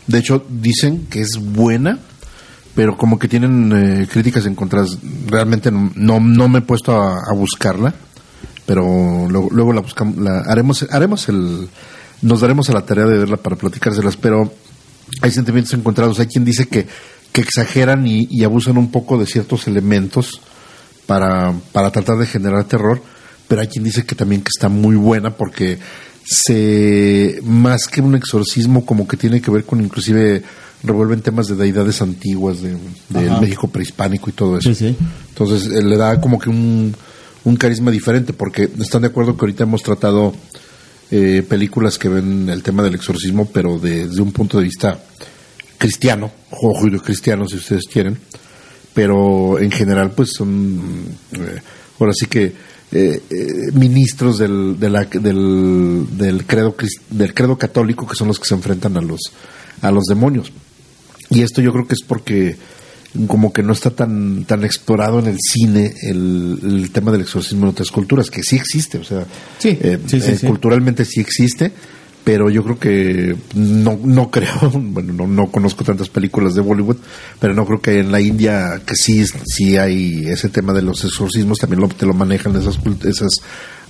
De 0.08 0.20
hecho, 0.20 0.46
dicen 0.50 1.08
que 1.10 1.22
es 1.22 1.38
buena, 1.38 2.00
pero 2.76 2.98
como 2.98 3.18
que 3.18 3.30
tienen 3.30 3.72
eh, 3.72 4.08
críticas 4.12 4.46
encontradas. 4.46 4.98
Realmente 5.26 5.72
no, 5.72 5.90
no, 5.96 6.20
no 6.20 6.50
me 6.50 6.60
he 6.60 6.64
puesto 6.64 6.92
a, 6.92 7.20
a 7.32 7.34
buscarla, 7.34 7.96
pero 8.66 8.84
luego, 9.30 9.48
luego 9.50 9.72
la 9.72 9.80
buscamos, 9.80 10.18
la 10.18 10.40
haremos, 10.40 10.86
haremos 10.92 11.30
el, 11.30 11.70
nos 12.24 12.42
daremos 12.42 12.70
a 12.70 12.74
la 12.74 12.86
tarea 12.86 13.06
de 13.06 13.20
verla 13.20 13.38
para 13.38 13.56
platicárselas, 13.56 14.18
pero 14.18 14.54
hay 15.22 15.32
sentimientos 15.32 15.74
encontrados. 15.76 16.20
Hay 16.20 16.28
quien 16.28 16.44
dice 16.44 16.68
que, 16.68 16.88
que 17.32 17.40
exageran 17.40 18.06
y, 18.06 18.28
y 18.30 18.44
abusan 18.44 18.78
un 18.78 18.92
poco 18.92 19.18
de 19.18 19.28
ciertos 19.28 19.66
elementos 19.70 20.42
para, 21.06 21.54
para 21.72 21.92
tratar 21.92 22.18
de 22.18 22.26
generar 22.26 22.64
terror, 22.66 23.02
pero 23.48 23.62
hay 23.62 23.68
quien 23.68 23.84
dice 23.84 24.06
que 24.06 24.16
también 24.16 24.42
que 24.42 24.50
está 24.50 24.70
muy 24.70 24.96
buena 24.96 25.36
porque 25.36 25.80
se 26.26 27.40
más 27.44 27.88
que 27.88 28.02
un 28.02 28.16
exorcismo 28.16 28.86
como 28.86 29.08
que 29.08 29.18
tiene 29.18 29.42
que 29.42 29.52
ver 29.52 29.66
con 29.66 29.82
inclusive 29.82 30.42
revuelven 30.84 31.22
temas 31.22 31.48
de 31.48 31.56
deidades 31.56 32.02
antiguas 32.02 32.62
de, 32.62 32.78
del 33.10 33.30
Ajá. 33.30 33.42
México 33.42 33.68
prehispánico 33.70 34.30
y 34.30 34.34
todo 34.34 34.58
eso. 34.58 34.74
Sí, 34.74 34.76
sí. 34.76 34.98
Entonces 35.30 35.72
eh, 35.72 35.84
le 35.84 35.98
da 35.98 36.20
como 36.20 36.40
que 36.40 36.50
un, 36.50 36.96
un 37.44 37.56
carisma 37.56 37.92
diferente 37.92 38.34
porque 38.34 38.70
están 38.80 39.02
de 39.02 39.08
acuerdo 39.08 39.36
que 39.36 39.42
ahorita 39.42 39.64
hemos 39.64 39.82
tratado 39.82 40.34
eh, 41.12 41.44
películas 41.48 41.98
que 41.98 42.10
ven 42.10 42.50
el 42.50 42.64
tema 42.64 42.84
del 42.84 42.96
exorcismo 42.96 43.50
pero 43.52 43.80
desde 43.80 44.22
un 44.22 44.32
punto 44.32 44.58
de 44.58 44.64
vista 44.66 45.00
cristiano 45.78 46.32
o 46.50 46.74
cristiano 47.02 47.48
si 47.48 47.58
ustedes 47.58 47.84
quieren 47.92 48.18
pero 48.94 49.60
en 49.60 49.72
general 49.72 50.12
pues 50.12 50.32
son 50.38 50.80
eh, 51.34 51.60
ahora 52.00 52.14
sí 52.14 52.26
que 52.28 52.46
eh, 52.46 53.22
eh, 53.30 53.72
ministros 53.74 54.38
del, 54.38 54.80
de 54.80 54.90
la- 54.90 55.06
del, 55.06 56.06
del 56.18 56.46
credo 56.46 56.76
del 57.10 57.34
credo 57.34 57.58
católico 57.58 58.08
que 58.08 58.16
son 58.16 58.28
los 58.28 58.40
que 58.40 58.46
se 58.48 58.54
enfrentan 58.56 58.98
a 58.98 59.02
los 59.02 59.20
a 59.82 59.90
los 59.92 60.04
demonios 60.06 60.52
y 61.30 61.42
esto 61.42 61.62
yo 61.62 61.72
creo 61.74 61.88
que 61.88 61.96
es 61.96 62.04
porque 62.08 62.56
como 63.28 63.52
que 63.54 63.64
no 63.64 63.74
está 63.74 63.90
tan 63.92 64.46
tan 64.46 64.64
explorado 64.64 65.20
en 65.20 65.28
el 65.28 65.38
cine 65.40 65.94
el, 66.04 66.60
el 66.64 66.92
tema 66.92 67.12
del 67.12 67.22
exorcismo 67.22 67.64
en 67.64 67.70
otras 67.70 67.90
culturas 67.92 68.30
que 68.30 68.44
sí 68.44 68.56
existe 68.56 68.98
o 69.00 69.04
sea 69.04 69.26
Sí, 69.60 69.78
eh, 69.82 69.98
sí, 70.06 70.20
sí, 70.22 70.36
sí. 70.38 70.46
culturalmente 70.48 71.04
sí 71.06 71.20
existe 71.20 71.72
pero 72.24 72.50
yo 72.50 72.64
creo 72.64 72.80
que 72.80 73.36
no, 73.56 74.00
no 74.04 74.32
creo, 74.32 74.70
bueno, 74.74 75.14
no, 75.14 75.28
no 75.28 75.52
conozco 75.52 75.84
tantas 75.84 76.10
películas 76.10 76.56
de 76.56 76.62
Bollywood, 76.62 76.98
pero 77.40 77.54
no 77.54 77.66
creo 77.66 77.82
que 77.82 78.00
en 78.00 78.12
la 78.12 78.22
India, 78.22 78.82
que 78.86 78.96
sí, 78.96 79.26
sí 79.46 79.78
hay 79.78 80.26
ese 80.28 80.50
tema 80.50 80.74
de 80.74 80.82
los 80.82 81.04
exorcismos, 81.04 81.58
también 81.60 81.82
lo, 81.82 81.88
te 81.90 82.06
lo 82.06 82.14
manejan 82.14 82.56
esas, 82.56 82.80
esas 83.04 83.30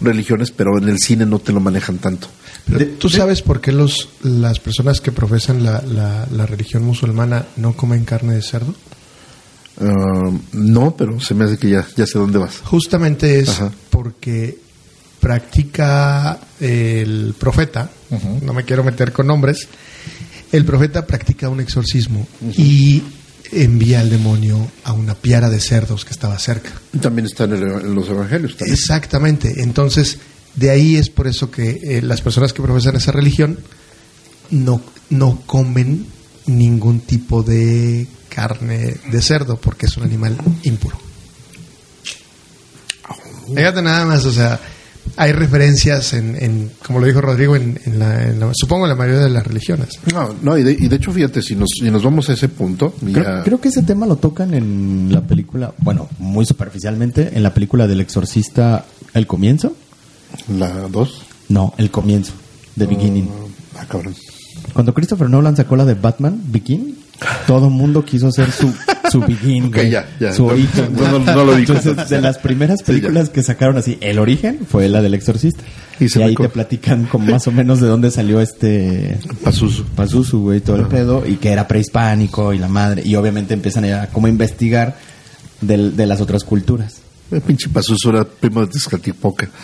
religiones, 0.02 0.52
pero 0.52 0.78
en 0.78 0.90
el 0.90 0.98
cine 1.00 1.26
no 1.26 1.40
te 1.40 1.54
lo 1.54 1.60
manejan 1.60 1.98
tanto. 2.00 2.28
Pero, 2.66 2.86
¿Tú 2.98 3.10
sabes 3.10 3.42
por 3.42 3.60
qué 3.62 3.72
los, 3.72 4.10
las 4.24 4.60
personas 4.60 5.02
que 5.02 5.12
profesan 5.12 5.64
la, 5.64 5.82
la- 5.82 6.28
la 6.32 6.46
religión 6.46 6.84
musulmana 6.84 7.46
no 7.58 7.74
comen 7.76 8.06
carne 8.06 8.36
de 8.36 8.42
cerdo? 8.42 8.74
Ah, 9.82 10.30
no, 10.54 10.96
pero 10.96 11.20
se 11.20 11.34
me 11.34 11.46
hace 11.46 11.58
que 11.58 11.70
ya, 11.70 11.86
ya 11.98 12.06
sé 12.06 12.20
dónde 12.20 12.38
vas. 12.38 12.60
Justamente 12.64 13.40
es 13.40 13.50
Ajá. 13.50 13.72
porque 13.90 14.60
practica 15.24 16.38
el 16.60 17.34
profeta, 17.40 17.90
no 18.42 18.52
me 18.54 18.66
quiero 18.66 18.84
meter 18.84 19.14
con 19.14 19.26
nombres, 19.28 19.70
el 20.52 20.66
profeta 20.66 21.08
practica 21.08 21.48
un 21.48 21.62
exorcismo 21.62 22.28
y 22.58 23.02
envía 23.54 24.02
al 24.02 24.10
demonio 24.10 24.70
a 24.84 24.92
una 24.92 25.16
piara 25.16 25.50
de 25.50 25.62
cerdos 25.62 26.04
que 26.04 26.12
estaba 26.12 26.38
cerca. 26.40 26.72
También 27.00 27.26
está 27.28 27.46
en, 27.46 27.54
el- 27.54 27.64
en 27.64 27.96
los 27.96 28.10
evangelios. 28.10 28.58
También. 28.58 28.74
Exactamente. 28.78 29.62
Entonces, 29.64 30.18
de 30.56 30.70
ahí 30.72 30.98
es 30.98 31.10
por 31.10 31.28
eso 31.28 31.50
que 31.50 31.80
eh, 31.84 32.02
las 32.02 32.20
personas 32.22 32.52
que 32.52 32.62
profesan 32.62 32.98
esa 32.98 33.14
religión 33.14 33.60
no, 34.52 34.82
no 35.10 35.42
comen 35.46 36.06
ningún 36.48 37.00
tipo 37.00 37.44
de 37.44 38.08
carne 38.28 38.98
de 39.10 39.22
cerdo 39.22 39.56
porque 39.56 39.86
es 39.86 39.96
un 39.96 40.04
animal 40.04 40.36
impuro. 40.64 40.98
Fíjate 43.56 43.82
nada 43.82 44.06
más, 44.06 44.26
o 44.26 44.32
sea, 44.32 44.60
hay 45.18 45.32
referencias 45.32 46.14
en, 46.14 46.36
en 46.42 46.72
como 46.86 47.00
lo 47.00 47.06
dijo 47.06 47.22
Rodrigo, 47.22 47.56
en, 47.56 47.80
en 47.86 48.00
la, 48.00 48.24
en 48.30 48.40
la- 48.40 48.52
supongo 48.54 48.86
en 48.86 48.90
la 48.90 48.96
mayoría 48.96 49.22
de 49.22 49.30
las 49.30 49.46
religiones. 49.46 50.00
No, 50.14 50.34
no 50.42 50.58
y, 50.58 50.64
de, 50.64 50.72
y 50.72 50.88
de 50.88 50.96
hecho, 50.96 51.12
fíjate, 51.12 51.42
si 51.42 51.56
nos, 51.56 51.70
si 51.80 51.90
nos 51.92 52.04
vamos 52.04 52.30
a 52.30 52.34
ese 52.34 52.50
punto, 52.50 52.94
Creo, 53.00 53.24
ya- 53.24 53.44
creo 53.44 53.60
que 53.62 53.68
ese 53.70 53.84
tema 53.84 54.06
lo 54.06 54.16
tocan 54.16 54.54
en 54.54 55.10
la 55.12 55.22
película, 55.22 55.74
bueno, 55.80 56.08
muy 56.20 56.46
superficialmente, 56.46 57.32
en 57.34 57.44
la 57.44 57.54
película 57.54 57.88
del 57.88 58.02
exorcista 58.02 58.86
El 59.14 59.28
Comienzo. 59.28 59.76
la 60.48 60.70
dos. 60.90 61.22
No, 61.50 61.74
El 61.78 61.92
Comienzo, 61.92 62.34
de 62.76 62.86
Beginning. 62.88 63.30
Ah, 63.78 63.86
cabrón. 63.90 64.16
Cuando 64.74 64.94
Christopher 64.94 65.30
Nolan 65.30 65.56
sacó 65.58 65.76
la 65.76 65.86
de 65.86 65.94
Batman, 65.96 66.42
Beginning, 66.46 66.96
todo 67.48 67.66
el 67.68 67.74
mundo 67.74 68.06
quiso 68.06 68.32
ser 68.32 68.52
su, 68.52 68.74
su 69.12 69.20
Begin, 69.22 69.66
Ok, 69.66 69.74
güey, 69.76 69.90
ya, 69.92 70.08
ya. 70.20 70.34
su 70.34 70.46
origen. 70.46 70.94
no, 70.94 71.20
no, 71.20 71.20
no 71.20 71.46
lo. 71.46 71.58
Entonces, 71.58 72.10
de 72.10 72.22
las 72.22 72.38
primeras 72.38 72.80
Sí, 72.80 72.86
películas 72.86 73.30
que 73.30 73.44
sacaron 73.44 73.78
así, 73.78 73.98
el 74.02 74.20
origen 74.20 74.60
fue 74.70 74.88
la 74.90 75.02
del 75.02 75.14
exorcista. 75.14 75.64
Y 76.00 76.06
ahí 76.22 76.36
te 76.36 76.50
platican 76.50 77.06
como 77.06 77.32
más 77.32 77.48
o 77.48 77.52
menos 77.52 77.80
de 77.80 77.88
dónde 77.88 78.10
salió 78.12 78.42
este 78.42 79.20
Pazuzu. 79.44 79.84
Pazuzu, 79.96 80.40
güey, 80.42 80.60
todo 80.60 80.78
el 80.78 80.88
pedo, 80.88 81.24
y 81.26 81.36
que 81.36 81.52
era 81.52 81.68
prehispánico 81.68 82.52
y 82.54 82.58
la 82.60 82.68
madre. 82.68 83.04
Y 83.06 83.16
obviamente 83.16 83.54
empiezan 83.54 83.86
a 83.86 84.08
como 84.08 84.28
investigar 84.28 84.98
del- 85.62 85.96
de 85.96 86.06
las 86.08 86.20
otras 86.22 86.44
culturas. 86.44 86.98
El 87.32 87.42
pinche 87.42 87.70
Pazuzu 87.70 88.10
era 88.10 88.24
primo 88.26 88.62
de 88.62 88.68
Tezcatlipoca. 88.68 89.50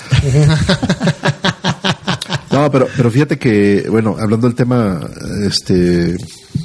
No, 2.51 2.69
pero, 2.71 2.87
pero 2.97 3.11
fíjate 3.11 3.37
que, 3.37 3.85
bueno, 3.89 4.15
hablando 4.19 4.47
del 4.47 4.55
tema, 4.55 4.99
este, 5.47 6.17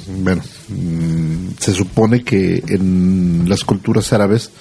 bueno, 0.07 0.41
mm, 0.69 1.57
se 1.59 1.73
supone 1.73 2.23
que 2.23 2.63
en 2.67 3.45
las 3.47 3.63
culturas 3.63 4.13
árabes 4.13 4.51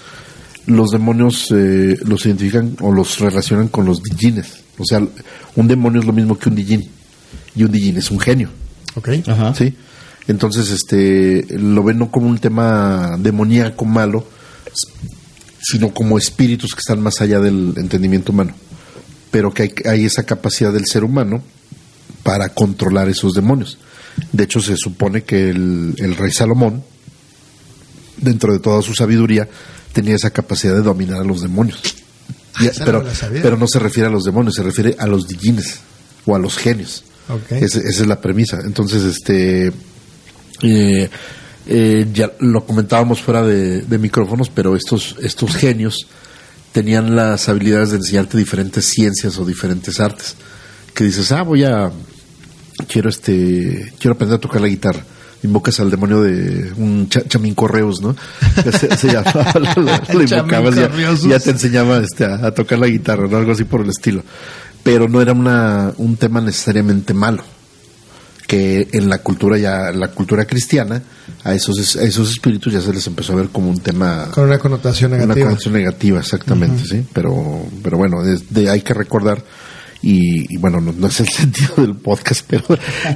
los 0.66 0.90
demonios 0.90 1.48
eh, 1.51 1.98
los 2.05 2.24
identifican 2.26 2.76
o 2.80 2.92
los 2.92 3.18
relacionan 3.18 3.68
con 3.68 3.84
los 3.84 4.02
dijines. 4.02 4.64
O 4.78 4.84
sea, 4.84 5.06
un 5.56 5.68
demonio 5.68 6.01
es 6.01 6.06
lo 6.06 6.12
mismo 6.12 6.38
que 6.38 6.48
un 6.48 6.55
dijin. 6.55 6.88
Y 7.55 7.64
un 7.64 7.72
dijin 7.72 7.96
es 7.96 8.10
un 8.10 8.18
genio. 8.18 8.48
¿Ok? 8.94 9.09
Ajá. 9.26 9.55
¿sí? 9.55 9.74
Entonces, 10.26 10.70
este, 10.70 11.46
lo 11.51 11.84
ven 11.84 11.98
no 11.98 12.10
como 12.10 12.28
un 12.28 12.38
tema 12.38 13.16
demoníaco 13.18 13.84
malo, 13.84 14.26
sino 15.60 15.92
como 15.92 16.18
espíritus 16.18 16.74
que 16.74 16.80
están 16.80 17.01
más 17.01 17.20
allá 17.20 17.40
del 17.40 17.74
entendimiento 17.76 18.32
humano. 18.32 18.55
Pero 19.30 19.52
que 19.52 19.64
hay, 19.64 19.74
hay 19.86 20.05
esa 20.05 20.24
capacidad 20.24 20.72
del 20.72 20.86
ser 20.86 21.05
humano 21.05 21.42
para 22.22 22.48
controlar 22.48 23.09
esos 23.09 23.34
demonios. 23.34 23.78
De 24.32 24.45
hecho, 24.45 24.61
se 24.61 24.77
supone 24.77 25.23
que 25.23 25.51
el, 25.51 25.95
el 25.99 26.16
rey 26.16 26.31
Salomón, 26.32 26.82
dentro 28.16 28.53
de 28.53 28.59
toda 28.59 28.82
su 28.82 28.95
sabiduría, 28.95 29.49
tenía 29.93 30.15
esa 30.15 30.31
capacidad 30.31 30.74
de 30.74 30.82
dominar 30.82 31.20
a 31.20 31.24
los 31.24 31.41
demonios. 31.43 31.81
Ah, 32.55 32.65
esa 32.66 32.81
no 32.81 32.85
pero, 32.85 33.05
pero 33.43 33.57
no 33.57 33.66
se 33.66 33.78
refiere 33.78 34.09
a 34.09 34.12
los 34.12 34.24
demonios, 34.24 34.55
se 34.55 34.62
refiere 34.62 34.97
a 34.99 35.07
los 35.07 35.27
dijines 35.27 35.81
o 36.27 36.35
a 36.35 36.39
los 36.39 36.57
genios. 36.57 37.05
Esa 37.51 37.81
es 37.81 38.07
la 38.07 38.20
premisa. 38.20 38.61
Entonces, 38.65 39.03
este. 39.03 39.73
eh, 40.62 41.11
eh, 41.66 42.07
ya 42.12 42.32
lo 42.41 42.66
comentábamos 42.66 43.23
fuera 43.23 43.43
de, 43.43 43.82
de 43.82 43.99
micrófonos, 43.99 44.51
pero 44.51 44.77
estos, 44.77 45.16
estos 45.23 45.55
genios 45.57 46.07
tenían 46.73 47.16
las 47.16 47.49
habilidades 47.49 47.91
de 47.91 47.97
enseñarte 47.97 48.36
diferentes 48.36 48.85
ciencias 48.85 49.39
o 49.39 49.45
diferentes 49.45 50.01
artes. 50.01 50.35
Que 50.95 51.05
dices, 51.05 51.32
ah, 51.32 51.43
voy 51.43 51.65
a, 51.65 51.91
quiero 52.88 53.09
este, 53.09 53.92
quiero 53.98 54.14
aprender 54.14 54.36
a 54.36 54.40
tocar 54.40 54.60
la 54.60 54.68
guitarra. 54.68 55.01
Invocas 55.42 55.78
al 55.80 55.90
demonio 55.90 56.22
de 56.22 56.72
un 56.78 57.06
cha- 57.10 57.22
chamín 57.28 57.55
correos, 57.55 58.01
¿no? 58.01 58.16
Se, 58.78 58.96
se 58.96 59.09
llamaba, 59.12 59.52
lo, 59.76 59.82
lo 60.18 60.22
invocabas, 60.22 60.74
ya, 61.22 61.38
te 61.38 61.51
enseñaba 61.51 61.98
este, 61.98 62.24
a, 62.24 62.46
a 62.46 62.51
tocar 62.55 62.78
la 62.78 62.86
guitarra, 62.86 63.28
¿no? 63.28 63.36
Algo 63.36 63.52
así 63.52 63.64
por 63.64 63.82
el 63.82 63.90
estilo. 63.90 64.22
Pero 64.82 65.06
no 65.09 65.20
era 65.20 65.32
una, 65.32 65.92
un 65.98 66.16
tema 66.16 66.40
necesariamente 66.40 67.12
malo 67.12 67.42
que 68.46 68.88
en 68.92 69.09
la 69.09 69.18
cultura 69.18 69.56
ya 69.56 69.90
la 69.92 70.09
cultura 70.09 70.44
cristiana 70.44 71.02
a 71.44 71.55
esos 71.55 71.96
a 71.96 72.02
esos 72.02 72.30
espíritus 72.30 72.74
ya 72.74 72.80
se 72.82 72.92
les 72.92 73.06
empezó 73.06 73.32
a 73.32 73.36
ver 73.36 73.48
como 73.48 73.70
un 73.70 73.80
tema 73.80 74.28
Con 74.34 74.44
una 74.44 74.59
connotación 74.59 75.12
una 75.12 75.22
negativa. 75.22 75.46
connotación 75.46 75.74
negativa 75.74 76.20
exactamente 76.20 76.84
sí 76.86 77.06
pero 77.14 77.66
pero 77.82 77.96
bueno 77.96 78.22
de- 78.22 78.68
hay 78.68 78.82
que 78.82 78.92
recordar 78.92 79.42
y, 80.05 80.55
y 80.55 80.56
bueno 80.59 80.81
no, 80.81 81.06
es 81.06 81.20
el 81.20 81.28
sentido 81.32 81.74
del 81.78 81.97
podcast 81.97 82.44
pero 82.47 82.64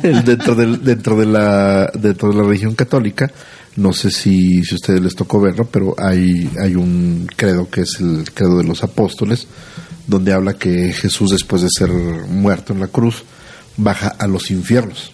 el 0.02 0.24
dentro 0.24 0.54
del 0.54 0.82
dentro 0.82 1.16
de 1.16 1.26
la 1.26 1.90
dentro 1.94 2.30
de 2.30 2.36
la 2.36 2.42
religión 2.42 2.74
católica 2.74 3.30
no 3.76 3.92
sé 3.92 4.10
si 4.10 4.64
si 4.64 4.74
a 4.74 4.76
ustedes 4.76 5.02
les 5.02 5.14
tocó 5.14 5.40
verlo 5.40 5.66
pero 5.66 5.94
hay 5.98 6.50
hay 6.58 6.74
un 6.74 7.28
credo 7.36 7.68
que 7.68 7.82
es 7.82 8.00
el 8.00 8.24
credo 8.32 8.58
de 8.58 8.64
los 8.64 8.82
apóstoles 8.82 9.46
donde 10.06 10.32
habla 10.32 10.54
que 10.54 10.92
Jesús 10.92 11.30
después 11.30 11.60
de 11.62 11.68
ser 11.70 11.90
muerto 11.90 12.72
en 12.72 12.80
la 12.80 12.88
cruz 12.88 13.24
baja 13.76 14.08
a 14.08 14.26
los 14.26 14.50
infiernos 14.50 15.12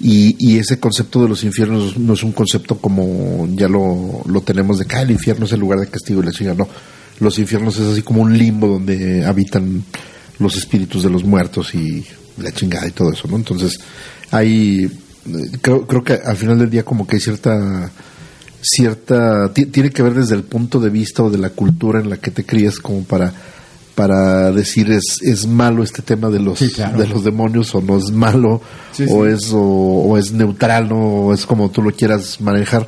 y, 0.00 0.36
y 0.38 0.58
ese 0.58 0.78
concepto 0.78 1.22
de 1.22 1.28
los 1.28 1.44
infiernos 1.44 1.96
no 1.96 2.14
es 2.14 2.22
un 2.22 2.32
concepto 2.32 2.78
como 2.78 3.48
ya 3.52 3.68
lo, 3.68 4.22
lo 4.26 4.40
tenemos 4.42 4.78
de 4.78 4.86
que 4.86 4.96
ah, 4.96 5.02
el 5.02 5.10
infierno 5.10 5.46
es 5.46 5.52
el 5.52 5.60
lugar 5.60 5.80
de 5.80 5.88
castigo 5.88 6.22
y 6.22 6.26
la 6.26 6.32
chingada. 6.32 6.56
No, 6.58 6.68
los 7.18 7.38
infiernos 7.38 7.78
es 7.78 7.86
así 7.86 8.02
como 8.02 8.20
un 8.20 8.36
limbo 8.36 8.66
donde 8.66 9.24
habitan 9.24 9.84
los 10.38 10.56
espíritus 10.56 11.02
de 11.02 11.10
los 11.10 11.24
muertos 11.24 11.74
y 11.74 12.04
la 12.38 12.52
chingada 12.52 12.86
y 12.86 12.92
todo 12.92 13.12
eso, 13.12 13.26
¿no? 13.28 13.36
Entonces, 13.36 13.78
hay, 14.30 14.84
eh, 14.84 14.90
creo, 15.60 15.86
creo 15.86 16.04
que 16.04 16.14
al 16.14 16.36
final 16.36 16.58
del 16.58 16.70
día 16.70 16.84
como 16.84 17.06
que 17.06 17.16
hay 17.16 17.20
cierta, 17.20 17.90
cierta, 18.60 19.52
ti- 19.52 19.66
tiene 19.66 19.90
que 19.90 20.02
ver 20.02 20.14
desde 20.14 20.34
el 20.34 20.42
punto 20.44 20.80
de 20.80 20.90
vista 20.90 21.22
o 21.22 21.30
de 21.30 21.38
la 21.38 21.50
cultura 21.50 22.00
en 22.00 22.10
la 22.10 22.16
que 22.18 22.30
te 22.30 22.44
crías 22.44 22.78
como 22.78 23.02
para 23.04 23.32
para 23.94 24.52
decir 24.52 24.90
es, 24.90 25.22
es 25.22 25.46
malo 25.46 25.82
este 25.82 26.02
tema 26.02 26.28
de 26.28 26.38
los 26.38 26.58
Sí, 26.58 26.68
claro. 26.70 26.98
de 26.98 27.08
los 27.08 27.24
demonios 27.24 27.74
o 27.74 27.80
no 27.80 27.96
es 27.96 28.10
malo 28.10 28.60
Sí, 28.92 29.06
o 29.08 29.24
sí. 29.24 29.32
es 29.32 29.50
o, 29.54 29.58
o 29.58 30.18
es 30.18 30.32
neutral 30.32 30.90
no 30.90 30.98
o 30.98 31.32
es 31.34 31.46
como 31.46 31.70
tú 31.70 31.80
lo 31.80 31.90
quieras 31.92 32.38
manejar 32.42 32.86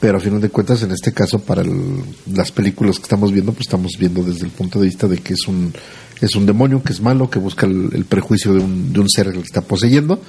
pero 0.00 0.18
a 0.18 0.20
final 0.20 0.42
de 0.42 0.50
cuentas 0.50 0.82
en 0.82 0.90
este 0.90 1.14
caso 1.14 1.38
para 1.38 1.62
el- 1.62 2.04
las 2.34 2.52
películas 2.52 2.96
que 2.98 3.04
estamos 3.04 3.32
viendo 3.32 3.52
pues 3.52 3.62
estamos 3.68 3.92
viendo 3.98 4.22
desde 4.22 4.44
el 4.44 4.50
punto 4.52 4.78
de 4.80 4.84
vista 4.88 5.08
de 5.08 5.16
que 5.16 5.32
es 5.32 5.48
un 5.48 5.72
es 6.20 6.34
un 6.36 6.46
demonio 6.46 6.82
que 6.82 6.92
es 6.92 7.00
malo 7.00 7.28
que 7.30 7.38
busca 7.38 7.66
el, 7.66 7.90
el 7.92 8.04
prejuicio 8.04 8.52
de 8.54 8.60
un, 8.60 8.92
de 8.92 9.00
un 9.00 9.08
ser 9.10 9.32
que 9.32 9.38
está 9.40 9.60
poseyendo 9.62 10.20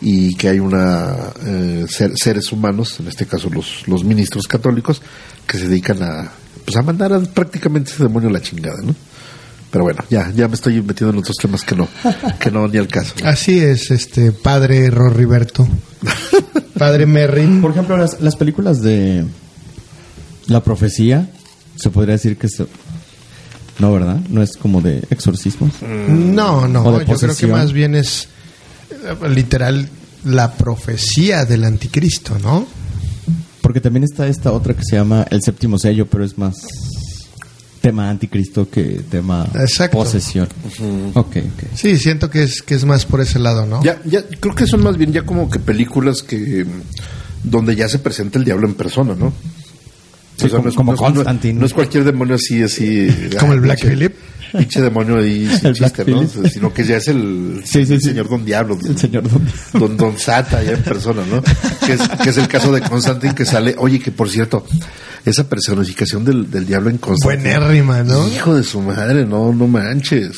y 0.00 0.34
que 0.36 0.48
hay 0.48 0.58
una 0.60 1.16
eh, 1.44 1.86
ser- 1.88 2.12
seres 2.16 2.52
humanos 2.52 2.98
en 3.00 3.08
este 3.08 3.26
caso 3.26 3.50
los 3.50 3.86
los 3.88 4.04
ministros 4.04 4.46
católicos 4.46 5.02
que 5.46 5.58
se 5.58 5.66
dedican 5.68 6.02
a 6.02 6.30
pues 6.64 6.76
a 6.76 6.82
mandar 6.82 7.12
a 7.12 7.20
prácticamente 7.20 7.90
ese 7.90 8.04
demonio 8.04 8.28
a 8.28 8.32
la 8.32 8.40
chingada 8.40 8.80
no 8.82 8.94
pero 9.70 9.84
bueno, 9.84 10.02
ya, 10.08 10.32
ya 10.34 10.48
me 10.48 10.54
estoy 10.54 10.80
metiendo 10.80 11.10
en 11.12 11.18
otros 11.18 11.36
temas 11.36 11.62
que 11.62 11.76
no, 11.76 11.86
que 12.40 12.50
no 12.50 12.66
ni 12.68 12.78
al 12.78 12.88
caso. 12.88 13.12
Así 13.22 13.58
es, 13.58 13.90
este 13.90 14.32
padre 14.32 14.88
Roriberto. 14.88 15.68
padre 16.78 17.04
Merrin. 17.04 17.60
Por 17.60 17.72
ejemplo, 17.72 17.94
las, 17.98 18.18
las 18.22 18.34
películas 18.36 18.80
de 18.80 19.26
la 20.46 20.62
profecía, 20.64 21.28
se 21.76 21.90
podría 21.90 22.14
decir 22.14 22.38
que 22.38 22.48
se- 22.48 22.66
no, 23.78 23.92
¿verdad? 23.92 24.20
No 24.28 24.42
es 24.42 24.56
como 24.56 24.80
de 24.80 25.04
exorcismos. 25.10 25.72
No, 25.82 26.66
no, 26.66 26.82
O 26.82 26.98
de 26.98 27.06
yo 27.06 27.14
creo 27.16 27.36
que 27.36 27.46
más 27.46 27.72
bien 27.72 27.94
es 27.94 28.28
eh, 28.90 29.28
literal 29.28 29.88
la 30.24 30.52
profecía 30.52 31.44
del 31.44 31.64
anticristo, 31.64 32.38
¿no? 32.42 32.66
Porque 33.60 33.80
también 33.80 34.04
está 34.04 34.26
esta 34.26 34.52
otra 34.52 34.74
que 34.74 34.82
se 34.82 34.96
llama 34.96 35.26
El 35.30 35.42
séptimo 35.42 35.78
sello, 35.78 36.06
pero 36.06 36.24
es 36.24 36.38
más 36.38 36.56
tema 37.80 38.10
anticristo 38.10 38.68
que 38.68 39.02
tema 39.08 39.46
Exacto. 39.54 39.98
posesión. 39.98 40.48
Ok, 41.14 41.36
ok. 41.36 41.64
Sí, 41.74 41.96
siento 41.96 42.28
que 42.28 42.42
es 42.42 42.62
que 42.62 42.74
es 42.74 42.84
más 42.84 43.06
por 43.06 43.20
ese 43.20 43.38
lado, 43.38 43.66
¿no? 43.66 43.82
Ya, 43.82 44.00
ya, 44.04 44.22
creo 44.40 44.54
que 44.54 44.66
son 44.66 44.82
más 44.82 44.96
bien 44.96 45.12
ya 45.12 45.22
como 45.22 45.48
que 45.48 45.58
películas 45.58 46.22
que 46.22 46.64
mm, 46.64 47.48
donde 47.50 47.76
ya 47.76 47.88
se 47.88 47.98
presenta 47.98 48.38
el 48.38 48.44
diablo 48.44 48.66
en 48.66 48.74
persona, 48.74 49.14
¿no? 49.14 49.32
Sí, 50.38 50.48
como- 50.48 50.72
como 50.74 50.96
Constantine. 50.96 51.58
No, 51.60 51.66
es 51.66 51.74
cualquier 51.74 52.04
demonio 52.04 52.36
así, 52.36 52.62
así. 52.62 53.08
Como 53.38 53.52
ah, 53.52 53.54
el 53.56 53.60
Black 53.60 53.80
Phillip. 53.86 54.14
Pinche 54.56 54.80
demonio 54.80 55.16
ahí 55.18 55.46
sin 55.58 55.66
El 55.66 55.74
Black 55.74 55.94
chiste, 55.96 56.10
¿no? 56.10 56.26
Phillip. 56.26 56.46
Sino 56.52 56.72
que 56.72 56.84
ya 56.84 56.96
es 56.96 57.08
el, 57.08 57.60
Sí, 57.64 57.84
sí, 57.84 57.94
el 57.94 58.00
sí. 58.00 58.08
señor 58.10 58.28
Don 58.30 58.44
Diablo. 58.44 58.78
El 58.82 58.96
señor 58.96 59.28
Don 59.28 59.46
Don, 59.74 59.96
Don 59.96 60.18
Sata 60.18 60.62
ya 60.62 60.72
en 60.72 60.82
persona, 60.82 61.22
¿no? 61.30 61.42
Que 61.84 61.92
es, 61.94 62.00
que 62.22 62.30
es 62.30 62.36
el 62.38 62.48
caso 62.48 62.72
de 62.72 62.80
Constantine 62.80 63.34
que 63.34 63.44
sale. 63.44 63.74
Oye, 63.78 63.98
que 63.98 64.10
por 64.12 64.28
cierto, 64.30 64.64
esa 65.24 65.48
personificación 65.48 66.24
del, 66.24 66.50
del 66.50 66.66
diablo 66.66 66.88
en 66.90 66.98
Constantine. 66.98 67.58
Buenérrima, 67.58 68.02
¿no? 68.04 68.26
Hijo 68.28 68.54
de 68.54 68.62
su 68.62 68.80
madre, 68.80 69.26
no, 69.26 69.52
no 69.52 69.66
manches. 69.66 70.30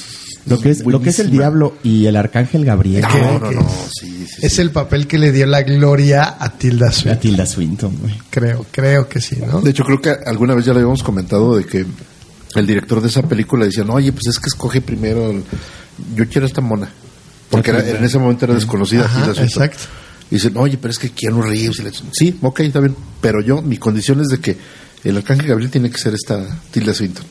Lo 0.47 0.59
que 0.59 0.71
es, 0.71 0.85
lo 0.85 1.01
que 1.03 1.11
es 1.11 1.19
el 1.19 1.31
diablo 1.31 1.77
y 1.83 2.07
el 2.07 2.17
arcángel 2.17 2.65
Gabriel. 2.65 3.03
No, 3.03 3.39
no, 3.39 3.51
no, 3.53 3.69
sí, 3.93 4.27
sí, 4.27 4.41
Es 4.47 4.55
sí. 4.55 4.61
el 4.63 4.71
papel 4.71 5.07
que 5.07 5.19
le 5.19 5.33
dio 5.33 5.47
la 5.47 5.63
gloria 5.63 6.37
a 6.39 6.51
Tilda 6.57 6.91
Swinton. 6.91 7.21
Tilda 7.21 7.47
Swinton, 7.47 7.97
güey. 8.01 8.15
Creo, 8.31 8.65
creo 8.71 9.09
que 9.09 9.21
sí, 9.21 9.37
¿no? 9.47 9.61
De 9.61 9.71
hecho, 9.71 9.85
creo 9.85 10.01
que 10.01 10.11
alguna 10.27 10.55
vez 10.55 10.65
ya 10.65 10.73
le 10.73 10.79
habíamos 10.81 11.03
comentado 11.03 11.57
de 11.57 11.65
que 11.65 11.85
el 12.57 12.67
director 12.67 13.01
de 13.01 13.09
esa 13.09 13.23
película 13.23 13.65
decía, 13.67 13.85
no, 13.85 13.95
oye, 13.95 14.13
pues 14.13 14.27
es 14.29 14.39
que 14.39 14.49
escoge 14.49 14.81
primero, 14.81 15.31
el- 15.31 15.45
yo 16.17 16.27
quiero 16.29 16.47
esta 16.47 16.61
mona. 16.61 16.91
Porque 17.51 17.71
era- 17.71 17.87
en 17.89 18.03
ese 18.05 18.19
momento 18.19 18.47
era 18.47 18.55
desconocida. 18.55 19.05
Ajá, 19.05 19.21
Tilda 19.21 19.35
Swinton. 19.35 19.63
exacto. 19.65 19.85
Y 20.31 20.37
dicen, 20.37 20.57
oye, 20.57 20.79
pero 20.79 20.91
es 20.93 20.99
que 20.99 21.11
Keanu 21.11 21.43
Reeves. 21.43 21.81
y 21.81 21.83
le- 21.83 21.91
Sí, 22.13 22.39
ok, 22.41 22.61
está 22.61 22.81
bien. 22.81 22.97
Pero 23.21 23.41
yo, 23.43 23.61
mi 23.63 23.77
condición 23.77 24.21
es 24.21 24.29
de 24.29 24.39
que 24.39 24.57
el 25.05 25.17
arcángel 25.17 25.47
Gabriel 25.49 25.71
tiene 25.71 25.91
que 25.91 25.99
ser 25.99 26.15
esta 26.15 26.47
Tilda 26.71 26.95
Swinton. 26.95 27.25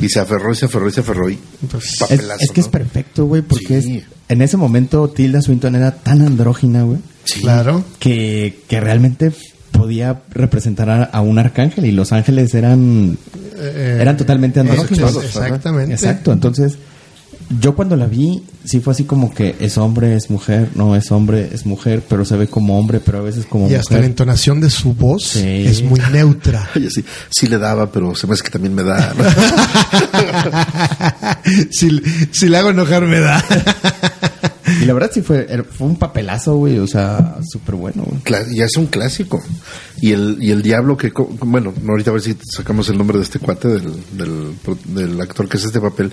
Y 0.00 0.08
se 0.08 0.20
aferró 0.20 0.52
y 0.52 0.56
se 0.56 0.64
aferró 0.66 0.88
y 0.88 0.92
se 0.92 1.00
aferró 1.00 1.30
y 1.30 1.38
Pues, 1.70 1.84
Es, 1.92 1.98
papelazo, 1.98 2.40
es 2.44 2.50
que 2.52 2.60
es 2.60 2.68
perfecto, 2.68 3.26
güey, 3.26 3.42
porque 3.42 3.82
Sí. 3.82 3.96
es, 3.98 4.04
en 4.28 4.42
ese 4.42 4.56
momento 4.56 5.08
Tilda 5.10 5.42
Swinton 5.42 5.74
era 5.76 5.92
tan 5.92 6.22
andrógina, 6.22 6.82
güey, 6.84 6.98
Sí. 7.24 7.40
Claro. 7.40 7.84
que, 7.98 8.60
que 8.68 8.80
realmente 8.80 9.32
podía 9.72 10.22
representar 10.30 10.90
a, 10.90 11.04
a 11.04 11.20
un 11.20 11.38
arcángel 11.38 11.86
y 11.86 11.92
los 11.92 12.12
ángeles 12.12 12.54
eran, 12.54 13.16
Eh, 13.56 13.98
eran 14.00 14.16
totalmente 14.16 14.60
ajá. 14.60 14.74
Exactamente. 15.22 15.92
Exacto, 15.92 16.32
entonces 16.32 16.76
yo 17.58 17.74
cuando 17.74 17.96
la 17.96 18.06
vi 18.06 18.42
sí 18.64 18.78
fue 18.80 18.92
así 18.92 19.04
como 19.04 19.34
que 19.34 19.56
es 19.58 19.76
hombre, 19.78 20.14
es 20.14 20.30
mujer, 20.30 20.68
no 20.76 20.94
es 20.94 21.10
hombre, 21.10 21.48
es 21.52 21.66
mujer, 21.66 22.02
pero 22.08 22.24
se 22.24 22.36
ve 22.36 22.46
como 22.46 22.78
hombre, 22.78 23.00
pero 23.04 23.18
a 23.18 23.22
veces 23.22 23.46
como 23.46 23.68
Y 23.68 23.74
hasta 23.74 23.94
la 23.94 23.98
mujer. 24.00 24.10
entonación 24.10 24.60
de 24.60 24.70
su 24.70 24.94
voz 24.94 25.24
Sí. 25.24 25.64
es 25.66 25.82
muy 25.82 25.98
neutra. 26.12 26.68
Oye, 26.76 26.88
sí, 26.90 27.04
sí 27.30 27.46
le 27.48 27.58
daba, 27.58 27.90
pero 27.90 28.14
se 28.14 28.26
me 28.28 28.34
hace 28.34 28.44
que 28.44 28.50
también 28.50 28.74
me 28.74 28.84
da. 28.84 29.12
¿no? 29.16 29.24
si, 31.70 32.00
si 32.30 32.48
le 32.48 32.58
hago 32.58 32.70
enojar 32.70 33.04
me 33.06 33.18
da. 33.20 33.44
Y 34.80 34.84
la 34.84 34.92
verdad 34.94 35.10
sí 35.12 35.22
fue, 35.22 35.46
era- 35.50 35.64
fue 35.64 35.88
un 35.88 35.96
papelazo, 35.96 36.56
güey, 36.56 36.78
o 36.78 36.86
sea, 36.86 37.38
súper 37.50 37.74
bueno, 37.74 38.04
güey. 38.06 38.20
Ya 38.54 38.64
es 38.66 38.76
un 38.76 38.86
clásico. 38.86 39.42
Y 40.00 40.12
el, 40.12 40.38
y 40.40 40.52
el 40.52 40.62
diablo 40.62 40.96
que, 40.96 41.12
co- 41.12 41.28
bueno, 41.42 41.74
no, 41.82 41.90
ahorita 41.92 42.10
a 42.10 42.14
ver 42.14 42.22
si 42.22 42.36
sacamos 42.54 42.88
el 42.88 42.96
nombre 42.96 43.18
de 43.18 43.24
este 43.24 43.38
cuate, 43.40 43.66
del, 43.68 43.92
del, 44.12 44.54
del 44.94 45.20
actor 45.20 45.48
que 45.48 45.56
hace 45.56 45.66
este 45.66 45.80
papel, 45.80 46.12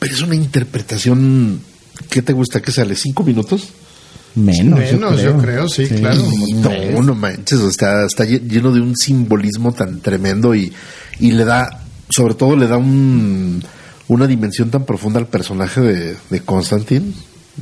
pero 0.00 0.12
es 0.14 0.22
una 0.22 0.34
interpretación, 0.34 1.60
¿qué 2.08 2.22
te 2.22 2.32
gusta? 2.32 2.60
que 2.60 2.72
sale? 2.72 2.96
¿Cinco 2.96 3.22
minutos? 3.22 3.68
Menos, 4.34 4.78
Menos, 4.78 5.20
yo 5.22 5.36
creo, 5.38 5.68
sí, 5.68 5.86
claro. 5.88 6.22
No, 6.92 7.02
no 7.02 7.14
manches, 7.14 7.60
está 7.60 8.24
lle- 8.24 8.40
lleno 8.48 8.72
de 8.72 8.80
un 8.80 8.96
simbolismo 8.96 9.72
tan 9.72 10.00
tremendo 10.00 10.54
y, 10.54 10.72
y 11.18 11.32
le 11.32 11.44
da, 11.44 11.82
sobre 12.08 12.34
todo 12.34 12.56
le 12.56 12.66
da 12.68 12.76
un, 12.76 13.62
una 14.08 14.26
dimensión 14.26 14.70
tan 14.70 14.84
profunda 14.84 15.18
al 15.18 15.26
personaje 15.26 15.80
de, 15.80 16.16
de 16.30 16.40
Constantine. 16.40 17.12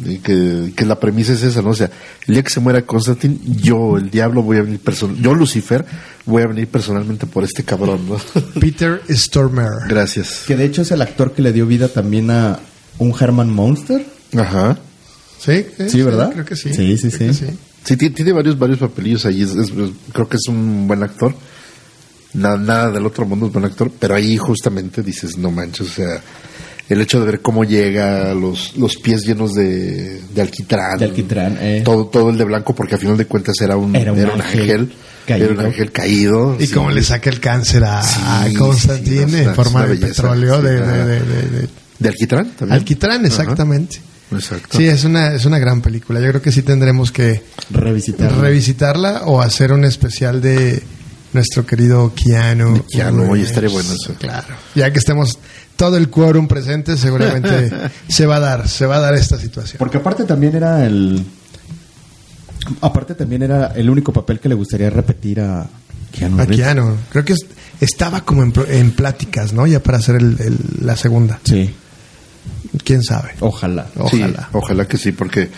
Y 0.05 0.19
Que, 0.19 0.73
que 0.77 0.85
la 0.87 1.01
premisa 1.01 1.33
es 1.33 1.43
esa, 1.43 1.63
¿no? 1.63 1.71
O 1.71 1.75
sea, 1.75 1.91
el 2.27 2.35
día 2.35 2.43
que 2.43 2.51
se 2.51 2.61
muera 2.61 2.83
Constantine, 2.83 3.39
yo, 3.45 3.97
el 3.97 4.11
diablo, 4.11 4.43
voy 4.43 4.59
a 4.59 4.63
venir 4.63 4.79
person 4.81 5.17
yo, 5.21 5.35
Lucifer, 5.35 5.85
voy 6.27 6.43
a 6.43 6.47
venir 6.47 6.69
personalmente 6.69 7.27
por 7.27 7.43
este 7.45 7.65
cabrón, 7.65 8.09
¿no? 8.09 8.17
Peter 8.61 9.03
Stormer. 9.09 9.69
Gracias. 9.89 10.45
Que 10.47 10.57
de 10.57 10.65
hecho 10.67 10.83
es 10.83 10.91
el 10.93 11.03
actor 11.03 11.33
que 11.33 11.43
le 11.43 11.53
dio 11.53 11.67
vida 11.67 11.89
también 11.89 12.31
a 12.31 12.61
un 12.99 13.15
Herman 13.19 13.51
Monster. 13.51 14.07
Ajá. 14.37 14.79
¿Sí? 15.41 15.65
Sí, 15.89 16.03
¿verdad? 16.03 16.33
Creo 16.33 16.45
que 16.45 16.57
sí. 16.57 16.73
Sí, 16.75 16.99
sí, 16.99 17.11
Creo 17.11 17.33
sí. 17.33 17.47
Sí, 17.85 17.97
ti- 17.97 18.11
tiene 18.11 18.33
varios, 18.33 18.59
varios 18.59 18.79
papelillos 18.81 19.25
ahí. 19.25 19.41
es- 19.43 19.51
es- 19.55 19.71
es- 19.71 19.91
creo 20.13 20.29
que 20.29 20.37
es 20.37 20.49
un 20.49 20.87
buen 20.87 21.03
actor. 21.03 21.35
Nada, 22.35 22.59
nada 22.59 22.91
del 22.91 23.07
otro 23.07 23.25
mundo 23.25 23.47
es 23.47 23.53
buen 23.53 23.65
actor. 23.65 23.91
Pero 23.99 24.15
ahí 24.17 24.37
justamente 24.37 25.03
dices, 25.03 25.39
no 25.39 25.51
manches, 25.51 25.87
o 25.87 25.91
sea, 25.91 26.23
el 26.89 27.01
hecho 27.01 27.21
de 27.21 27.27
ver 27.27 27.41
cómo 27.41 27.65
llega, 27.65 28.33
los, 28.35 28.77
los 28.77 28.97
pies 28.97 29.23
llenos 29.27 29.55
de, 29.55 30.21
de 30.35 30.41
alquitrán. 30.43 30.99
De 30.99 31.05
alquitrán, 31.07 31.57
eh. 31.61 31.83
Todo, 31.85 32.07
todo 32.07 32.31
el 32.31 32.39
de 32.39 32.45
blanco, 32.45 32.75
porque 32.75 32.95
a 32.95 32.99
final 32.99 33.17
de 33.17 33.27
cuentas 33.27 33.55
era 33.61 33.77
un, 33.77 33.95
Era 33.95 34.13
un 34.13 34.19
ángel 34.21 34.41
ángel. 34.41 34.93
caído. 35.27 35.45
Era 35.45 35.55
un 35.55 35.61
ángel 35.67 35.93
caído. 35.93 36.57
Y 36.59 36.67
sí. 36.67 36.73
cómo 36.73 36.91
le 36.91 37.03
saca 37.03 37.29
el 37.31 37.41
cáncer 37.41 37.85
a, 37.85 38.03
Constantine 38.57 39.27
sí, 39.29 39.33
no, 39.45 39.51
en 39.51 39.55
forma 39.55 39.83
de 39.83 39.89
belleza, 39.91 40.23
petróleo, 40.23 40.57
sí, 40.57 40.63
de, 40.63 40.71
de- 40.73 40.83
ajá. 40.83 41.05
de- 41.07 41.21
de- 41.21 41.61
de- 41.61 41.69
¿De 41.99 42.09
alquitrán 42.09 42.51
también? 42.57 42.79
alquitrán, 42.79 43.27
exactamente. 43.27 44.01
Exacto. 44.31 44.77
Sí, 44.79 44.87
es 44.87 45.05
una, 45.05 45.35
es 45.35 45.45
una 45.47 45.59
gran 45.59 45.81
película. 45.81 46.21
Yo 46.21 46.29
creo 46.29 46.43
que 46.43 46.53
sí 46.53 46.63
tendremos 46.63 47.11
que 47.11 47.43
Revisitar. 47.71 48.31
revisitarla 48.39 49.23
o 49.25 49.41
hacer 49.41 49.73
un 49.73 49.85
especial 49.85 50.41
de 50.41 50.83
nuestro 51.33 51.65
querido 51.67 52.13
Keanu. 52.15 52.75
De 52.75 52.83
Keanu, 52.91 53.25
Reeves. 53.33 53.49
estaría 53.49 53.71
bueno 53.71 53.91
eso. 53.93 54.15
Claro. 54.19 54.47
Ya 54.75 54.93
que 54.93 54.99
estemos 54.99 55.39
todo 55.77 55.97
el 55.97 56.09
quórum 56.11 56.49
presente, 56.49 56.97
seguramente 56.97 57.71
se 58.09 58.27
va 58.27 58.37
a 58.37 58.41
dar, 58.41 58.69
se 58.69 58.87
va 58.87 58.97
a 58.97 59.01
dar 59.01 59.15
esta 59.15 59.39
situación. 59.39 59.79
Porque 59.79 59.99
aparte 59.99 60.25
también 60.25 60.55
era 60.57 60.85
el. 60.85 61.25
Aparte 62.81 63.15
también 63.15 63.43
era 63.43 63.69
el 63.69 63.89
único 63.89 64.13
papel 64.13 64.41
que 64.41 64.49
le 64.49 64.55
gustaría 64.55 64.91
repetir 64.91 65.41
a 65.41 65.67
Keanu 66.13 66.41
A. 66.41 66.47
Keanu. 66.47 66.97
Creo 67.11 67.25
que 67.25 67.33
es- 67.33 67.47
estaba 67.81 68.23
como 68.25 68.43
en, 68.43 68.53
pro- 68.53 68.67
en 68.69 68.91
pláticas, 68.91 69.53
¿no? 69.53 69.67
Ya 69.67 69.81
para 69.83 69.99
hacer 69.99 70.17
el- 70.17 70.37
el- 70.41 70.59
la 70.85 70.97
segunda. 70.97 71.39
Sí, 71.45 71.73
¿Quién 72.85 73.03
sabe? 73.03 73.31
ojalá. 73.41 73.87
Ojalá. 73.97 74.41
Sí, 74.43 74.47
ojalá 74.53 74.87
que 74.87 74.99
sí, 74.99 75.13
porque, 75.13 75.49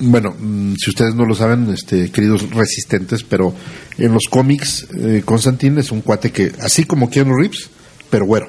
bueno, 0.00 0.34
mm, 0.38 0.74
si 0.76 0.90
ustedes 0.90 1.14
no 1.14 1.24
lo 1.24 1.34
saben, 1.34 1.70
este, 1.70 2.10
queridos 2.10 2.50
resistentes, 2.50 3.22
pero 3.22 3.54
en 3.98 4.12
los 4.12 4.24
cómics, 4.28 4.86
eh, 4.98 5.22
Constantine 5.24 5.80
es 5.80 5.90
un 5.90 6.00
cuate 6.00 6.30
que, 6.30 6.52
así 6.60 6.84
como 6.84 7.10
Keanu 7.10 7.36
Reeves, 7.36 7.70
pero 8.10 8.26
güero. 8.26 8.48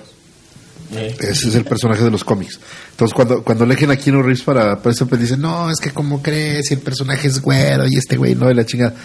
Ese 0.91 1.49
es 1.49 1.55
el 1.55 1.65
personaje 1.65 2.03
de 2.03 2.11
los 2.11 2.23
cómics. 2.23 2.59
Entonces, 2.91 3.13
cuando, 3.13 3.43
cuando 3.43 3.63
eligen 3.65 3.91
a 3.91 3.97
Keanu 3.97 4.21
Reeves 4.21 4.43
para, 4.43 4.77
para 4.77 4.93
ese, 4.93 5.05
pues 5.05 5.19
dicen, 5.19 5.41
no, 5.41 5.69
es 5.69 5.79
que 5.79 5.91
como 5.91 6.21
crees, 6.21 6.71
el 6.71 6.79
personaje 6.79 7.27
es 7.27 7.41
güero 7.41 7.85
y 7.87 7.97
este 7.97 8.17
güey 8.17 8.35
no, 8.35 8.47
de 8.47 8.53
la 8.53 8.65
chingada. 8.65 8.95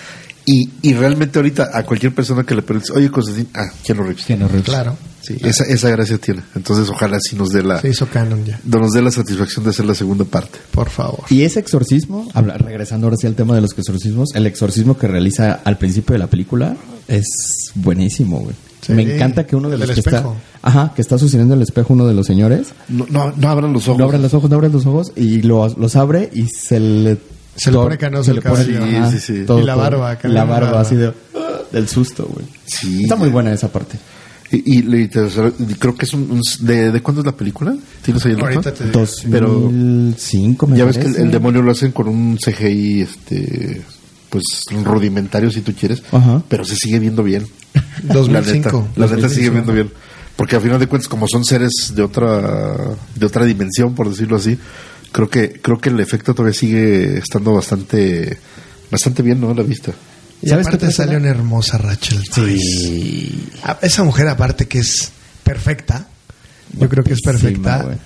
Y, 0.47 0.71
y 0.83 0.95
realmente 0.95 1.39
ahorita 1.39 1.71
a 1.73 1.85
cualquier 1.85 2.15
persona 2.15 2.43
que 2.45 2.55
le 2.55 2.63
preguntes, 2.63 2.91
oye, 2.91 3.11
Constantine, 3.11 3.49
ah, 3.55 3.71
Keanu 3.85 4.03
Reeves. 4.03 4.25
Keanu 4.25 4.49
Reeves. 4.49 4.65
Claro. 4.65 4.97
Sí, 5.21 5.37
esa, 5.43 5.65
esa 5.65 5.91
gracia 5.91 6.17
tiene. 6.17 6.41
Entonces, 6.57 6.89
ojalá 6.89 7.19
sí 7.21 7.37
nos 7.37 7.51
dé 7.51 7.63
la, 7.63 7.79
Se 7.81 7.91
hizo 7.91 8.07
canon 8.07 8.43
ya. 8.45 8.59
nos 8.65 8.93
dé 8.93 9.03
la 9.03 9.11
satisfacción 9.11 9.65
de 9.65 9.71
hacer 9.71 9.85
la 9.85 9.95
segunda 9.95 10.25
parte. 10.25 10.59
Por 10.71 10.89
favor. 10.89 11.25
Y 11.29 11.43
ese 11.43 11.61
exorcismo, 11.61 12.27
habla- 12.33 12.57
regresando 12.57 13.07
ahora 13.07 13.17
sí 13.19 13.27
al 13.27 13.35
tema 13.35 13.55
de 13.55 13.61
los 13.61 13.77
exorcismos, 13.77 14.31
el 14.35 14.47
exorcismo 14.47 14.97
que 14.97 15.07
realiza 15.09 15.61
al 15.63 15.77
principio 15.77 16.15
de 16.15 16.21
la 16.21 16.27
película 16.27 16.75
es 17.07 17.27
buenísimo, 17.75 18.41
güey. 18.41 18.57
Sí, 18.81 18.95
Me 18.95 19.03
encanta 19.15 19.47
que 19.47 19.57
uno 19.57 19.69
de 19.69 19.77
los 19.77 19.89
del 19.89 19.95
que 19.95 20.01
espejo. 20.01 20.37
está, 20.55 20.69
ajá, 20.69 20.93
que 20.97 21.03
está 21.03 21.19
sucediendo 21.19 21.53
el 21.55 21.61
espejo 21.61 21.93
uno 21.93 22.07
de 22.07 22.15
los 22.15 22.27
señores, 22.27 22.69
No, 22.89 23.07
no, 23.11 23.31
no 23.37 23.49
abran 23.51 23.75
los 23.75 23.87
ojos. 23.89 23.99
no 23.99 24.05
abre 24.07 24.19
los 24.19 24.33
ojos, 24.33 24.49
no 24.49 24.57
abre 24.57 24.71
los 24.71 24.87
ojos 24.87 25.13
y 25.17 25.43
lo- 25.43 25.69
los 25.77 25.97
abre 25.97 26.31
y 26.33 26.47
se 26.49 26.81
le 26.81 27.19
Se 27.57 27.71
le 27.71 27.77
pone 27.79 27.99
canoso 27.99 28.25
se 28.25 28.31
el 28.31 28.37
le 28.37 28.43
pone- 28.43 28.65
cabello. 28.79 28.99
ajá, 28.99 29.11
Sí, 29.11 29.19
sí, 29.19 29.39
sí. 29.39 29.45
todo- 29.47 29.59
Y 29.61 29.65
la 29.65 29.75
todo. 29.75 29.83
barba, 29.83 30.11
acá 30.13 30.29
la 30.29 30.45
barba 30.45 30.67
barba. 30.69 30.81
así 30.83 30.97
de 30.97 31.13
del 31.73 31.89
susto, 31.89 32.29
güey. 32.33 32.47
Sí. 32.67 33.03
Está 33.05 33.17
muy 33.17 33.29
buena 33.29 33.53
esa 33.53 33.69
parte. 33.69 33.99
Y, 34.53 34.79
y 34.79 34.83
le- 34.83 35.07
te- 35.09 35.29
creo 35.79 35.95
que 35.95 36.05
es 36.07 36.13
un... 36.15 36.31
un- 36.31 36.41
¿de, 36.67 36.91
de 36.91 37.01
cuándo 37.03 37.21
es 37.21 37.27
la 37.27 37.37
película? 37.37 37.77
¿Tienes 38.03 38.25
ahí 38.27 38.33
el? 38.33 38.41
Ahorita 38.41 38.73
te 38.75 38.85
digo. 38.87 38.99
2005 39.01 40.67
me 40.67 40.77
Ya 40.77 40.85
ves 40.85 40.97
que 40.97 41.03
el, 41.03 41.07
parece. 41.13 41.23
el 41.23 41.31
demonio 41.31 41.63
lo 41.63 41.71
hacen 41.71 41.93
con 41.93 42.09
un 42.09 42.37
CGI, 42.37 43.03
este... 43.03 43.83
Pues 44.29 44.45
rudimentario 44.85 45.51
si 45.51 45.61
tú 45.61 45.73
quieres, 45.75 46.05
Ajá. 46.13 46.41
pero 46.49 46.65
se 46.65 46.77
sigue 46.77 47.01
viendo 47.01 47.23
bien. 47.25 47.47
2005. 48.05 48.89
La 48.95 49.07
neta, 49.07 49.11
la 49.11 49.17
neta 49.17 49.29
sigue 49.29 49.51
viendo 49.51 49.73
bien. 49.73 49.91
Porque 50.37 50.55
a 50.57 50.61
final 50.61 50.79
de 50.79 50.87
cuentas, 50.87 51.09
como 51.09 51.27
son 51.29 51.45
seres 51.45 51.93
de 51.95 52.03
otra, 52.03 52.77
de 53.17 53.27
otra 53.27 53.45
dimensión, 53.45 53.95
por 53.95 54.09
decirlo 54.09 54.37
así, 54.37 54.57
creo 55.13 55.29
que, 55.29 55.53
creo 55.61 55.79
que 55.79 55.91
el 55.91 56.01
efecto 56.01 56.35
todavía 56.35 56.59
sigue 56.59 57.19
estando 57.19 57.55
bastante, 57.55 58.39
bastante 58.91 59.23
bien, 59.23 59.41
¿no? 59.41 59.51
A 59.51 59.55
la 59.55 59.63
vista. 59.63 59.93
Y 60.43 60.49
¿Sabes 60.49 60.67
aparte 60.67 60.87
otra 60.87 60.97
sale 60.97 61.17
una 61.17 61.29
hermosa 61.29 61.79
Rachel. 61.79 62.23
Weisz. 62.37 63.33
Ah, 63.63 63.79
Esa 63.83 64.05
mujer 64.05 64.29
aparte 64.29 64.67
que 64.67 64.79
es 64.79 65.13
perfecta, 65.45 66.07
yo 66.79 66.89
creo 66.89 67.05
que 67.05 67.13
es 67.13 67.21
perfecta, 67.21 67.99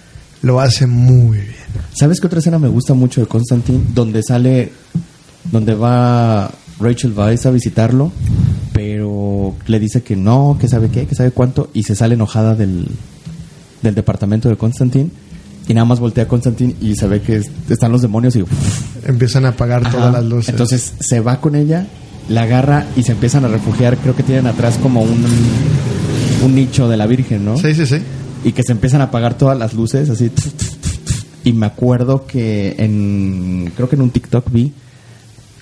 lo 0.42 0.60
hace 0.60 0.86
muy 0.86 1.38
bien. 1.38 1.54
¿Sabes 1.92 2.20
qué 2.20 2.26
otra 2.26 2.40
escena 2.40 2.58
me 2.58 2.68
gusta 2.68 2.94
mucho 2.94 3.20
de 3.20 3.26
Constantine? 3.26 3.84
Donde 3.94 4.22
sale, 4.22 4.72
donde 5.50 5.74
va 5.74 6.50
Rachel 6.80 7.12
Weisz 7.12 7.46
a 7.46 7.50
visitarlo, 7.50 8.10
pero 8.72 9.54
le 9.66 9.78
dice 9.78 10.02
que 10.02 10.16
no, 10.16 10.58
que 10.60 10.68
sabe 10.68 10.88
qué, 10.88 11.06
que 11.06 11.14
sabe 11.14 11.30
cuánto, 11.30 11.70
y 11.72 11.84
se 11.84 11.94
sale 11.94 12.14
enojada 12.14 12.54
del, 12.56 12.88
del 13.82 13.94
departamento 13.94 14.48
de 14.48 14.56
Constantine, 14.56 15.10
y 15.66 15.74
nada 15.74 15.84
más 15.84 16.00
voltea 16.00 16.24
a 16.24 16.28
Constantine 16.28 16.74
y 16.80 16.94
se 16.96 17.06
ve 17.06 17.20
que 17.22 17.36
es- 17.36 17.50
están 17.68 17.90
los 17.92 18.02
demonios 18.02 18.36
y... 18.36 18.44
Empiezan 19.04 19.44
a 19.46 19.50
apagar 19.50 19.82
ajá. 19.86 19.96
todas 19.96 20.12
las 20.12 20.24
luces. 20.24 20.48
Entonces 20.50 20.94
se 21.00 21.20
va 21.20 21.40
con 21.40 21.54
ella, 21.56 21.86
la 22.28 22.42
agarra 22.42 22.86
y 22.96 23.02
se 23.02 23.12
empiezan 23.12 23.44
a 23.44 23.48
refugiar, 23.48 23.96
creo 23.98 24.14
que 24.16 24.22
tienen 24.22 24.46
atrás 24.46 24.78
como 24.82 25.02
un, 25.02 25.24
un 26.42 26.54
nicho 26.54 26.88
de 26.88 26.96
la 26.96 27.06
Virgen, 27.06 27.44
¿no? 27.44 27.56
sí, 27.58 27.74
sí, 27.74 27.86
sí. 27.86 27.96
y 28.44 28.52
que 28.52 28.62
se 28.62 28.72
empiezan 28.72 29.00
a 29.00 29.04
apagar 29.04 29.36
todas 29.38 29.58
las 29.58 29.74
luces 29.74 30.10
así 30.10 30.30
y 31.44 31.52
me 31.52 31.66
acuerdo 31.66 32.26
que 32.26 32.74
en 32.78 33.70
creo 33.76 33.88
que 33.88 33.96
en 33.96 34.02
un 34.02 34.10
TikTok 34.10 34.50
vi 34.50 34.72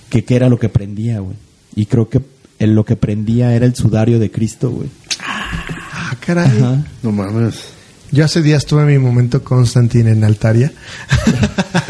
que 0.09 0.23
qué 0.23 0.35
era 0.37 0.47
lo 0.47 0.57
que 0.59 0.69
prendía 0.69 1.19
güey 1.19 1.35
y 1.75 1.85
creo 1.87 2.07
que 2.09 2.21
lo 2.59 2.85
que 2.85 2.95
prendía 2.95 3.53
era 3.53 3.65
el 3.65 3.75
sudario 3.75 4.17
de 4.19 4.31
Cristo 4.31 4.69
güey 4.71 4.89
Ah, 5.19 6.15
caray. 6.25 6.45
Ajá. 6.45 6.85
No 7.01 7.11
mames. 7.11 7.55
Yo 8.13 8.23
hace 8.23 8.43
días 8.43 8.67
tuve 8.67 8.85
mi 8.85 8.99
momento 8.99 9.43
Constantine 9.43 10.11
en 10.11 10.23
Altaria. 10.23 10.71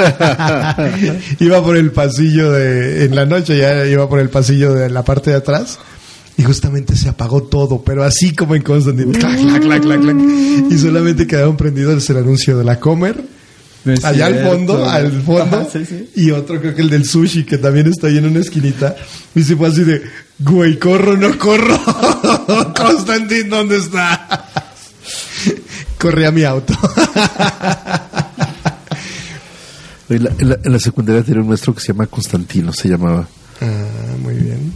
iba 1.40 1.62
por 1.62 1.76
el 1.76 1.92
pasillo 1.92 2.50
de. 2.54 3.04
En 3.04 3.14
la 3.14 3.26
noche 3.26 3.58
ya 3.58 3.86
iba 3.86 4.08
por 4.08 4.20
el 4.20 4.30
pasillo 4.30 4.74
de 4.74 4.90
la 4.90 5.04
parte 5.04 5.32
de 5.32 5.36
atrás. 5.36 5.80
Y 6.38 6.44
justamente 6.44 6.96
se 6.96 7.10
apagó 7.10 7.44
todo, 7.44 7.84
pero 7.84 8.06
así 8.06 8.34
como 8.34 8.56
en 8.56 8.62
Constantine. 8.62 9.12
Clac, 9.20 9.38
clac, 9.38 9.62
clac, 9.64 9.82
clac, 9.82 10.02
clac. 10.02 10.18
Y 10.72 10.78
solamente 10.78 11.28
quedaron 11.28 11.58
prendidos 11.58 12.10
el 12.10 12.16
anuncio 12.16 12.58
de 12.58 12.64
la 12.64 12.80
Comer. 12.80 13.22
es 13.84 14.06
allá 14.06 14.28
al 14.28 14.46
fondo, 14.46 14.90
al 14.90 15.12
fondo. 15.24 15.58
Ajá, 15.58 15.68
sí, 15.74 15.86
sí. 15.86 16.10
Y 16.16 16.32
otro, 16.32 16.62
creo 16.62 16.74
que 16.74 16.84
el 16.84 16.90
del 16.90 17.04
sushi, 17.04 17.44
que 17.44 17.58
también 17.58 17.88
está 17.88 18.08
ahí 18.08 18.18
en 18.18 18.28
una 18.28 18.40
esquinita. 18.40 18.96
Y 19.36 19.44
se 19.44 19.58
fue 19.58 19.68
así 19.68 19.84
de, 19.84 20.02
güey, 20.40 20.80
corro, 20.80 21.18
no 21.18 21.38
corro. 21.38 21.78
Constantine, 22.78 23.50
¿dónde 23.50 23.76
está? 23.76 24.64
Corrí 26.04 26.26
a 26.26 26.32
mi 26.32 26.44
auto. 26.44 26.74
En 30.10 30.24
la, 30.26 30.30
en 30.38 30.50
la- 30.50 30.60
en 30.64 30.72
la 30.74 30.80
secundaria 30.80 31.24
tenía 31.24 31.42
un 31.42 31.48
maestro 31.48 31.74
que 31.74 31.80
se 31.82 31.88
llama 31.88 32.06
Constantino, 32.08 32.72
se 32.74 32.90
llamaba. 32.90 33.26
ah, 33.62 33.66
muy 34.22 34.34
bien. 34.36 34.74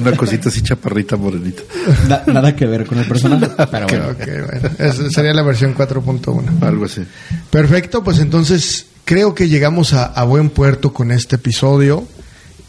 Una, 0.00 0.12
cosita 0.14 0.50
así 0.50 0.60
chaparrita, 0.62 1.16
morenita. 1.16 1.62
Na- 2.06 2.22
nada 2.26 2.54
que 2.54 2.66
ver 2.66 2.84
con 2.86 2.98
el 2.98 3.06
personaje 3.06 3.48
pero 3.70 3.86
bueno 3.88 4.68
esa 4.78 5.10
sería 5.10 5.32
la 5.32 5.42
versión 5.42 5.74
4.1. 5.74 6.62
Algo 6.62 6.84
así. 6.84 7.02
Perfecto, 7.50 8.04
pues 8.04 8.18
entonces 8.20 8.86
creo 9.04 9.34
que 9.34 9.48
llegamos 9.48 9.94
a, 9.94 10.04
a 10.04 10.22
buen 10.24 10.50
puerto 10.50 10.92
con 10.92 11.10
este 11.10 11.36
episodio. 11.36 12.06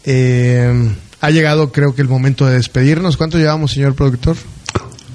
Eh, 0.04 0.90
ha 1.20 1.30
llegado, 1.30 1.70
creo 1.70 1.94
que 1.94 2.00
el 2.02 2.08
momento 2.08 2.46
de 2.46 2.54
despedirnos. 2.54 3.18
¿Cuánto 3.18 3.36
llevamos, 3.38 3.72
señor 3.72 3.94
productor? 3.94 4.36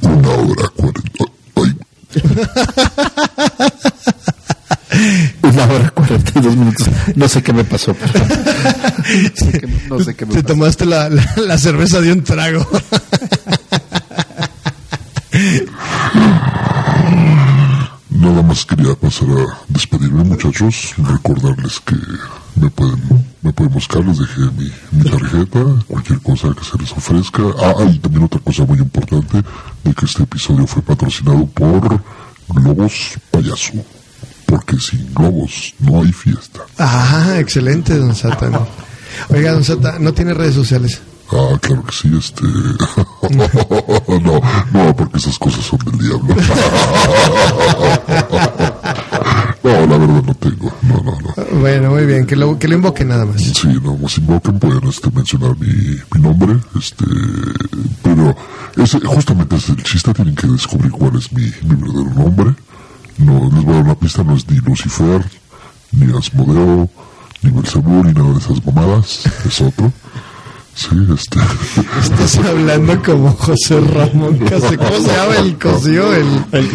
Una 0.02 0.30
hora 0.30 0.70
cuarenta. 0.78 1.25
Una 5.44 5.64
hora 5.66 5.90
cuarenta 5.92 6.32
y 6.40 6.42
dos 6.42 6.56
minutos. 6.56 6.88
No 7.16 7.28
sé 7.28 7.44
qué 7.44 7.54
me 7.54 7.64
pasó. 7.64 7.94
pero- 7.94 8.26
no 8.26 9.36
sé 9.36 9.52
qué, 9.60 9.68
no 9.90 10.00
sé 10.04 10.16
qué 10.16 10.26
me 10.26 10.34
Te 10.36 10.42
pasó. 10.44 10.54
tomaste 10.54 10.86
la, 10.86 11.10
la- 11.10 11.26
la 11.38 11.58
cerveza 11.58 12.00
de 12.02 12.12
un 12.14 12.24
trago. 12.24 12.66
Nada 18.10 18.42
más 18.42 18.66
quería 18.66 18.96
pasar 18.96 19.30
a 19.30 19.58
despedirme, 19.68 20.24
muchachos. 20.24 20.94
Recordarles 20.98 21.80
que 21.82 21.96
me 22.56 22.70
pueden, 22.70 23.02
me 23.46 23.54
pueden 23.54 23.74
buscar, 23.74 24.04
les 24.04 24.18
dejé 24.18 24.42
mi, 24.58 24.72
mi 24.92 25.08
tarjeta, 25.08 25.64
cualquier 25.88 26.20
cosa 26.22 26.48
que 26.58 26.66
se 26.66 26.76
les 26.80 26.92
ofrezca. 26.92 27.44
Ah, 27.60 27.76
y 27.88 28.00
también 28.00 28.24
otra 28.24 28.40
cosa 28.40 28.66
muy 28.66 28.80
importante, 28.80 29.44
de 29.84 29.94
que 29.94 30.06
este 30.06 30.24
episodio 30.24 30.66
fue 30.66 30.82
patrocinado 30.82 31.46
por 31.46 32.02
Globos 32.50 33.20
Payaso. 33.30 33.74
Porque 34.48 34.80
sin 34.80 35.14
globos 35.14 35.76
no 35.80 36.02
hay 36.02 36.12
fiesta. 36.12 36.62
Ah, 36.80 37.36
excelente, 37.38 37.96
don 37.96 38.16
Satan. 38.16 38.58
Oiga, 39.30 39.52
don 39.52 39.64
Satan, 39.64 40.04
¿no 40.04 40.12
tiene 40.12 40.34
redes 40.34 40.56
sociales? 40.56 41.00
Ah, 41.32 41.56
claro 41.62 41.84
que 41.84 41.94
sí, 41.94 42.12
este... 42.18 42.44
no, 44.22 44.42
no, 44.72 44.96
porque 44.96 45.18
esas 45.18 45.38
cosas 45.38 45.64
son 45.64 45.78
del 45.86 46.00
diablo. 46.00 46.36
no, 49.66 49.88
la 49.88 49.98
verdad 49.98 50.24
no 50.24 50.34
tengo. 50.36 50.72
No, 50.84 50.96
no, 51.02 51.18
no. 51.20 51.60
Bueno, 51.60 51.92
muy 51.92 52.06
bien, 52.06 52.26
que 52.26 52.36
lo, 52.36 52.58
que 52.60 52.68
lo 52.68 52.76
invoque 52.76 53.04
nada 53.04 53.26
más. 53.26 53.42
Sí, 53.42 53.68
no, 53.82 53.96
pues 53.96 54.18
invoquen, 54.18 54.60
pueden 54.60 54.88
este, 54.88 55.10
mencionar 55.12 55.58
mi, 55.58 55.68
mi 56.14 56.22
nombre, 56.22 56.58
este, 56.78 57.06
pero 58.04 58.36
ese, 58.78 59.00
justamente 59.00 59.56
es 59.56 59.70
el 59.70 59.82
chiste, 59.84 60.14
tienen 60.14 60.36
que 60.36 60.48
descubrir 60.48 60.92
cuál 60.92 61.16
es 61.18 61.32
mi, 61.32 61.44
mi 61.64 61.76
verdadero 61.76 62.14
nombre. 62.14 62.56
no 63.18 63.50
les 63.52 63.64
voy 63.64 63.74
a 63.74 63.78
dar 63.78 63.84
una 63.86 63.96
pista, 63.96 64.24
no 64.24 64.36
es 64.36 64.48
ni 64.50 64.58
Lucifer, 64.58 65.26
ni 65.92 66.16
Asmodeo, 66.16 66.90
ni 67.42 67.52
Belzebú, 67.52 68.04
ni 68.04 68.14
nada 68.14 68.34
de 68.34 68.40
esas 68.40 68.66
mamadas, 68.66 69.24
es 69.46 69.62
otro. 69.62 69.92
Sí, 70.76 70.90
este. 71.14 71.40
Estás 72.02 72.38
hablando 72.40 73.02
como 73.02 73.32
José 73.32 73.80
Ramón 73.80 74.38
Case. 74.50 74.78
¿Cómo 74.78 75.00
se 75.00 75.08
llama 75.08 75.36
el 75.38 75.58
cosío? 75.58 76.14
El, 76.52 76.70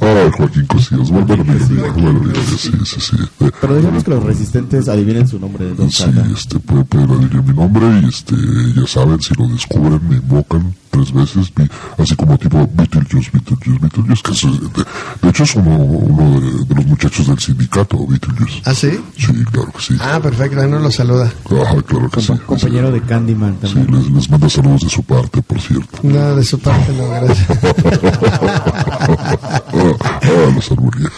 Ah, 0.00 0.30
Joaquín 0.36 0.66
Cosillas. 0.66 1.10
Bueno, 1.10 1.26
bueno, 1.36 2.32
sí, 2.56 2.70
sí, 2.84 3.00
sí. 3.00 3.16
Pero 3.60 3.76
digamos 3.76 4.04
que 4.04 4.10
los 4.10 4.22
resistentes 4.22 4.88
adivinen 4.88 5.26
su 5.26 5.38
nombre 5.38 5.74
Don 5.74 5.90
Sí, 5.90 6.02
Santa. 6.04 6.24
este, 6.32 6.58
puede, 6.60 6.84
pueden 6.84 7.10
adivinar 7.10 7.42
mi 7.44 7.54
nombre 7.54 7.86
y 8.02 8.08
este, 8.08 8.34
ya 8.74 8.86
saben, 8.86 9.20
si 9.20 9.34
lo 9.34 9.48
descubren, 9.48 10.00
me 10.08 10.16
invocan 10.16 10.74
tres 10.90 11.12
veces, 11.12 11.52
así 11.98 12.16
como 12.16 12.38
tipo 12.38 12.68
Beetlejuice, 12.74 13.30
Beetlejuice, 13.32 13.78
Beetlejuice, 13.80 14.22
que 14.22 14.32
es, 14.32 14.42
de, 14.42 14.84
de 15.22 15.28
hecho 15.28 15.42
es 15.44 15.54
uno, 15.54 15.76
uno 15.76 16.40
de, 16.40 16.64
de 16.64 16.74
los 16.74 16.86
muchachos 16.86 17.26
del 17.26 17.38
sindicato, 17.38 18.06
Beetlejuice. 18.06 18.62
¿Ah, 18.64 18.74
sí? 18.74 18.90
Sí, 19.16 19.32
claro 19.52 19.70
que 19.72 19.80
sí. 19.82 19.96
Ah, 20.00 20.18
perfecto. 20.20 20.60
Ahí 20.60 20.68
nos 20.70 20.82
lo 20.82 20.90
saluda. 20.90 21.30
Ah, 21.50 21.76
claro 21.86 22.08
que 22.10 22.20
sí. 22.20 22.26
Como 22.28 22.40
compañero 22.46 22.90
de 22.90 23.00
Candyman 23.02 23.58
Sí, 23.62 23.74
también. 23.74 23.98
les, 24.02 24.10
les 24.10 24.30
manda 24.30 24.48
saludos 24.48 24.80
de 24.82 24.88
su 24.88 25.02
parte, 25.02 25.42
por 25.42 25.60
cierto. 25.60 25.98
Nada 26.02 26.34
de 26.36 26.44
su 26.44 26.58
parte, 26.58 26.92
no, 26.96 27.08
gracias. 27.10 27.46
Ah, 28.74 29.96
ah, 30.22 30.50
los. 30.54 31.10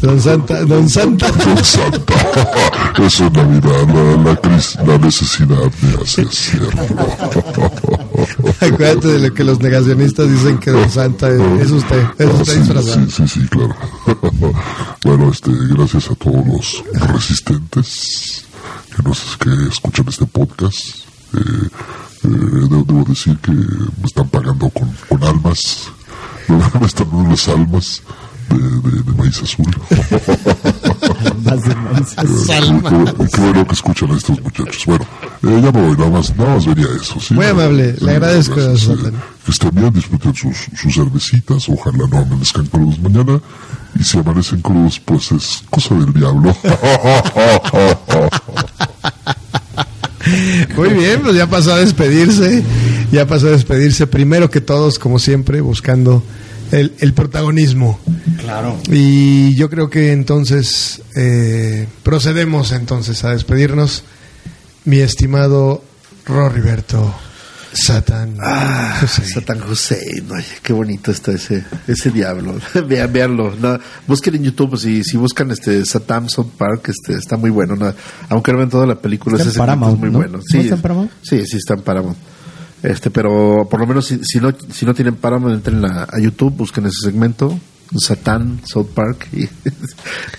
Don 0.00 0.20
Santa, 0.20 0.64
Don 0.64 0.88
Santa. 0.88 1.26
Santa. 1.62 2.14
Eso 2.98 3.26
es 3.26 3.32
Navidad, 3.32 3.88
la, 3.88 4.32
la, 4.32 4.84
la 4.86 4.98
necesidad 4.98 5.72
me 5.82 6.02
hace 6.02 6.22
hacerlo. 6.22 6.68
Acuérdate 8.60 9.08
de 9.08 9.28
lo 9.28 9.34
que 9.34 9.44
los 9.44 9.60
negacionistas 9.60 10.28
dicen 10.30 10.58
que 10.58 10.70
Don 10.70 10.90
Santa 10.90 11.28
es, 11.30 11.40
es 11.62 11.70
usted. 11.70 12.02
Es 12.18 12.26
Ah, 12.28 12.32
usted 12.32 12.52
sí, 12.52 12.58
disfrazado. 12.60 13.06
sí, 13.06 13.10
sí, 13.10 13.28
sí, 13.28 13.48
claro. 13.48 13.74
bueno, 15.04 15.30
este, 15.30 15.50
gracias 15.70 16.10
a 16.10 16.14
todos 16.14 16.44
los 16.46 16.84
resistentes 17.12 18.44
que 18.94 19.02
nos 19.02 19.36
que 19.38 19.50
escuchan 19.68 20.06
este 20.08 20.26
podcast. 20.26 20.80
Eh, 21.34 21.68
eh, 22.24 22.28
debo, 22.70 22.84
debo 22.84 23.04
decir 23.04 23.36
que 23.38 23.52
me 23.52 24.04
están 24.04 24.28
pagando 24.28 24.68
con, 24.70 24.90
con 25.08 25.22
almas. 25.24 25.88
Me 26.80 26.86
están 26.86 27.08
dando 27.10 27.30
las 27.30 27.48
almas 27.48 28.02
de, 28.50 28.58
de, 28.58 29.02
de 29.02 29.12
maíz 29.16 29.42
azul. 29.42 29.64
De 31.44 31.74
maíz. 31.74 32.14
Qué, 32.14 32.24
qué- 33.16 33.30
qué 33.32 33.40
bueno 33.40 33.66
que 33.66 33.72
escuchan 33.74 34.10
a 34.10 34.16
estos 34.16 34.42
muchachos. 34.42 34.82
Bueno, 34.86 35.04
eh, 35.42 35.60
ya 35.62 35.72
me 35.72 35.86
voy, 35.88 35.96
nada 35.96 36.10
más, 36.10 36.36
nada 36.36 36.54
más 36.56 36.66
venía 36.66 36.86
eso. 37.00 37.18
¿sí? 37.18 37.32
Muy 37.32 37.46
amable, 37.46 37.94
le 37.98 38.10
agradezco, 38.10 38.56
gracias, 38.56 38.88
eh, 38.98 39.12
que 39.44 39.50
estén 39.50 39.70
bien, 39.74 39.92
disfruten 39.92 40.34
sus, 40.34 40.56
sus 40.76 40.94
cervecitas, 40.94 41.66
ojalá 41.70 42.06
no 42.10 42.18
amanezcan 42.18 42.66
crudos 42.66 42.98
mañana. 43.00 43.40
Y 43.98 44.04
si 44.04 44.18
amanecen 44.18 44.60
crudos, 44.60 45.00
pues 45.00 45.32
es 45.32 45.62
cosa 45.70 45.94
del 45.94 46.12
diablo. 46.12 46.54
Muy 50.76 50.90
bien, 50.90 51.20
pues 51.22 51.36
ya 51.36 51.46
pasó 51.46 51.74
a 51.74 51.78
despedirse. 51.78 52.62
Ya 53.12 53.26
pasó 53.26 53.48
a 53.48 53.50
despedirse 53.50 54.06
primero 54.06 54.50
que 54.50 54.60
todos, 54.60 54.98
como 54.98 55.18
siempre, 55.18 55.60
buscando 55.60 56.22
el, 56.72 56.92
el 56.98 57.12
protagonismo. 57.12 57.98
Claro. 58.38 58.78
Y 58.90 59.54
yo 59.56 59.70
creo 59.70 59.90
que 59.90 60.12
entonces 60.12 61.02
eh, 61.16 61.86
procedemos 62.02 62.72
entonces 62.72 63.24
a 63.24 63.30
despedirnos. 63.30 64.04
Mi 64.84 64.98
estimado 64.98 65.82
Roriberto 66.26 67.14
Satán. 67.74 68.36
Ah, 68.40 69.00
Hussein. 69.02 69.28
Satan 69.28 69.62
Hussein, 69.70 70.30
oye, 70.30 70.44
qué 70.62 70.72
bonito 70.72 71.10
está 71.10 71.32
ese, 71.32 71.64
ese 71.88 72.10
diablo. 72.10 72.54
Vean, 72.88 73.12
veanlo. 73.12 73.54
No, 73.60 73.78
busquen 74.06 74.36
en 74.36 74.44
YouTube, 74.44 74.76
si, 74.78 75.02
si 75.04 75.16
buscan 75.16 75.50
este 75.50 75.84
Satan 75.84 76.28
South 76.30 76.50
Park, 76.56 76.88
este 76.88 77.14
está 77.14 77.36
muy 77.36 77.50
bueno. 77.50 77.74
no, 77.76 77.92
aunque 78.28 78.52
no 78.52 78.58
ven 78.58 78.68
toda 78.70 78.86
la 78.86 78.94
película, 78.94 79.36
Está 79.36 79.44
en 79.44 79.48
ese 79.50 79.58
segmento 79.58 79.80
Paramount, 79.80 79.94
es 79.96 80.00
muy 80.00 80.10
¿no? 80.10 80.18
bueno. 80.18 80.38
¿No 80.38 80.60
está 80.60 80.74
en 80.74 80.82
Paramount? 80.82 81.10
Sí, 81.22 81.44
sí 81.46 81.56
está 81.56 81.74
en 81.74 81.82
Paramount. 81.82 82.16
Este, 82.82 83.10
pero 83.10 83.66
por 83.70 83.80
lo 83.80 83.86
menos 83.86 84.06
si, 84.06 84.20
si 84.24 84.38
no 84.40 84.52
si 84.72 84.84
no 84.86 84.94
tienen 84.94 85.16
Paramount, 85.16 85.54
entren 85.54 85.84
a, 85.84 86.04
a 86.04 86.20
YouTube, 86.20 86.54
busquen 86.54 86.84
ese 86.86 86.98
segmento, 87.02 87.58
Satan 87.98 88.60
South 88.66 88.88
Park, 88.94 89.26
y 89.32 89.48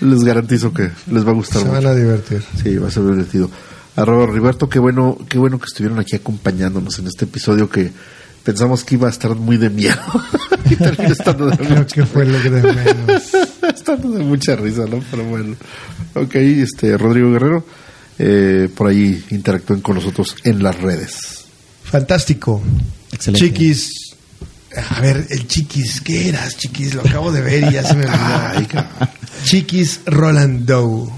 les 0.04 0.20
garantizo 0.24 0.72
que 0.72 0.90
les 1.10 1.26
va 1.26 1.30
a 1.30 1.34
gustar 1.34 1.62
Se 1.62 1.68
mucho. 1.68 1.82
van 1.82 1.86
a 1.86 1.94
divertir. 1.94 2.42
Sí, 2.62 2.76
va 2.76 2.88
a 2.88 2.90
ser 2.90 3.02
divertido. 3.04 3.50
Arroba 3.96 4.26
Riberto, 4.26 4.68
qué 4.68 4.78
bueno, 4.78 5.18
qué 5.28 5.38
bueno 5.38 5.58
que 5.58 5.64
estuvieron 5.66 5.98
aquí 5.98 6.16
acompañándonos 6.16 6.98
en 6.98 7.06
este 7.06 7.24
episodio 7.24 7.70
que 7.70 7.90
pensamos 8.44 8.84
que 8.84 8.94
iba 8.94 9.08
a 9.08 9.10
estar 9.10 9.34
muy 9.34 9.56
de 9.56 9.70
miedo. 9.70 9.96
y 10.70 10.76
terminó 10.76 11.12
estando 11.12 11.46
de, 11.46 11.56
Creo 11.56 11.78
mucha, 11.78 11.94
que 11.94 12.06
fue 12.06 12.26
lo 12.26 12.40
que 12.42 12.50
de 12.50 12.62
menos. 12.62 13.22
estando 13.74 14.10
de 14.10 14.22
mucha 14.22 14.54
risa, 14.54 14.84
¿no? 14.86 15.02
Pero 15.10 15.24
bueno. 15.24 15.56
Ok, 16.14 16.34
este, 16.34 16.96
Rodrigo 16.98 17.32
Guerrero, 17.32 17.64
eh, 18.18 18.68
por 18.74 18.88
ahí 18.88 19.24
interactúen 19.30 19.80
con 19.80 19.96
nosotros 19.96 20.36
en 20.44 20.62
las 20.62 20.78
redes. 20.78 21.46
Fantástico. 21.82 22.62
Excelente. 23.12 23.46
Chiquis. 23.46 23.90
A 24.90 25.00
ver, 25.00 25.26
el 25.30 25.46
Chiquis, 25.46 26.02
¿qué 26.02 26.28
eras, 26.28 26.58
Chiquis? 26.58 26.94
Lo 26.94 27.00
acabo 27.00 27.32
de 27.32 27.40
ver 27.40 27.64
y 27.64 27.72
ya 27.72 27.82
se 27.82 27.94
me 27.94 28.04
olvidó. 28.04 28.84
Chiquis 29.44 30.00
Rolando. 30.04 31.10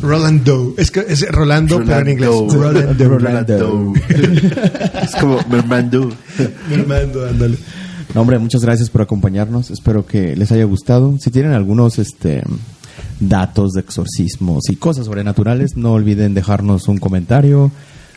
Rolando. 0.00 0.54
Rolando. 0.56 0.74
Es 0.76 0.90
que 0.90 1.04
es 1.08 1.26
Rolando, 1.28 1.82
pero 1.84 2.00
en 2.00 2.08
inglés. 2.08 2.30
Rolando. 2.30 3.08
Rolando. 3.08 3.92
es 5.02 5.14
como 5.20 5.38
Mermando. 5.48 6.10
Mi 6.68 6.74
hermano, 6.74 7.24
ándale. 7.28 7.58
No, 8.14 8.22
hombre, 8.22 8.38
muchas 8.38 8.62
gracias 8.62 8.90
por 8.90 9.02
acompañarnos. 9.02 9.70
Espero 9.70 10.06
que 10.06 10.36
les 10.36 10.50
haya 10.52 10.64
gustado. 10.64 11.18
Si 11.20 11.30
tienen 11.30 11.52
algunos 11.52 11.98
este 11.98 12.42
datos 13.20 13.72
de 13.72 13.80
exorcismos 13.80 14.68
y 14.70 14.76
cosas 14.76 15.06
sobrenaturales, 15.06 15.76
no 15.76 15.92
olviden 15.92 16.34
dejarnos 16.34 16.88
un 16.88 16.98
comentario 16.98 17.70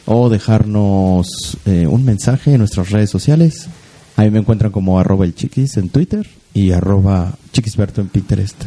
o 0.06 0.30
dejarnos 0.30 1.58
eh, 1.66 1.88
un 1.88 2.04
mensaje 2.04 2.54
en 2.54 2.60
nuestras 2.60 2.92
redes 2.92 3.10
sociales. 3.10 3.68
Ahí 4.16 4.32
me 4.32 4.40
encuentran 4.40 4.72
como 4.72 5.00
arroba 5.00 5.26
el 5.26 5.36
chiquis 5.36 5.78
en 5.78 5.90
Twitter 5.90 6.28
y 6.54 6.72
arroba 6.72 7.34
chiquisberto 7.52 8.02
en 8.02 8.10
Pinterest. 8.10 8.66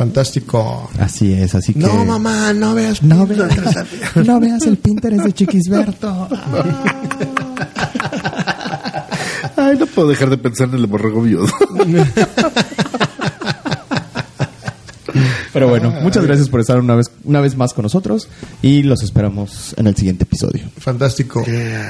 Fantástico. 0.00 0.88
Así 0.98 1.34
es, 1.34 1.54
así 1.54 1.74
que... 1.74 1.80
No, 1.80 2.06
mamá, 2.06 2.54
no 2.54 2.74
veas. 2.74 3.02
No 3.02 3.26
veas, 3.26 3.50
no 4.14 4.40
veas 4.40 4.62
el 4.62 4.78
Pinterest 4.78 5.24
de 5.24 5.32
Chiquisberto. 5.34 6.26
Ay, 9.56 9.76
no 9.78 9.84
puedo 9.84 10.08
dejar 10.08 10.30
de 10.30 10.38
pensar 10.38 10.70
en 10.70 10.76
el 10.76 10.86
borrego 10.86 11.20
viudo. 11.20 11.46
Pero 15.52 15.68
bueno, 15.68 15.90
muchas 16.00 16.24
gracias 16.24 16.48
por 16.48 16.60
estar 16.60 16.78
una 16.78 16.94
vez, 16.94 17.10
una 17.24 17.42
vez 17.42 17.54
más 17.56 17.74
con 17.74 17.82
nosotros 17.82 18.26
y 18.62 18.82
los 18.84 19.02
esperamos 19.02 19.74
en 19.76 19.86
el 19.86 19.96
siguiente 19.96 20.24
episodio. 20.24 20.62
Fantástico. 20.78 21.44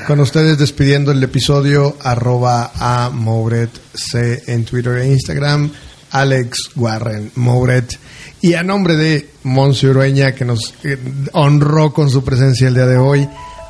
Con 0.08 0.18
ustedes 0.18 0.58
despidiendo 0.58 1.12
el 1.12 1.22
episodio, 1.22 1.96
arroba 2.02 2.72
a 2.74 3.10
Mouret 3.10 3.70
C 3.94 4.42
en 4.48 4.64
Twitter 4.64 4.98
e 4.98 5.12
Instagram, 5.12 5.70
Alex 6.10 6.70
Warren 6.76 7.32
Mouret. 7.36 7.98
Y 8.40 8.54
a 8.54 8.62
nombre 8.62 8.96
de 8.96 9.30
Monse 9.44 9.88
Urueña, 9.88 10.32
que 10.32 10.44
nos 10.44 10.74
eh, 10.84 10.98
honró 11.32 11.92
con 11.92 12.10
su 12.10 12.24
presencia 12.24 12.68
el 12.68 12.74
día 12.74 12.86
de 12.86 12.96
hoy, 12.96 13.28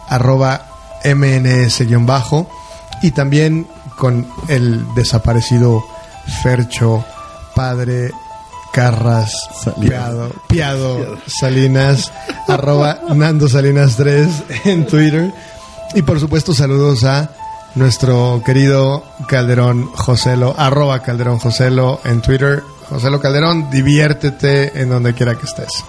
arroba 0.08 0.68
MNS-bajo. 1.04 2.50
Y 3.02 3.10
también 3.12 3.66
con 3.96 4.26
el 4.48 4.84
desaparecido 4.94 5.84
Fercho, 6.42 7.04
padre 7.54 8.12
Carras. 8.72 9.32
Piado, 9.80 10.30
Piado 10.48 11.18
Salinas, 11.26 12.12
arroba 12.46 13.00
Nando 13.14 13.48
Salinas 13.48 13.96
3 13.96 14.28
en 14.66 14.86
Twitter. 14.86 15.32
Y 15.94 16.02
por 16.02 16.20
supuesto 16.20 16.54
saludos 16.54 17.04
a 17.04 17.30
nuestro 17.74 18.42
querido 18.44 19.04
Calderón 19.28 19.86
Joselo, 19.92 20.54
arroba 20.58 21.02
Calderón 21.02 21.38
Joselo 21.38 22.00
en 22.04 22.20
Twitter. 22.20 22.62
Joselo 22.88 23.20
Calderón, 23.20 23.70
diviértete 23.70 24.80
en 24.80 24.90
donde 24.90 25.14
quiera 25.14 25.36
que 25.36 25.46
estés. 25.46 25.84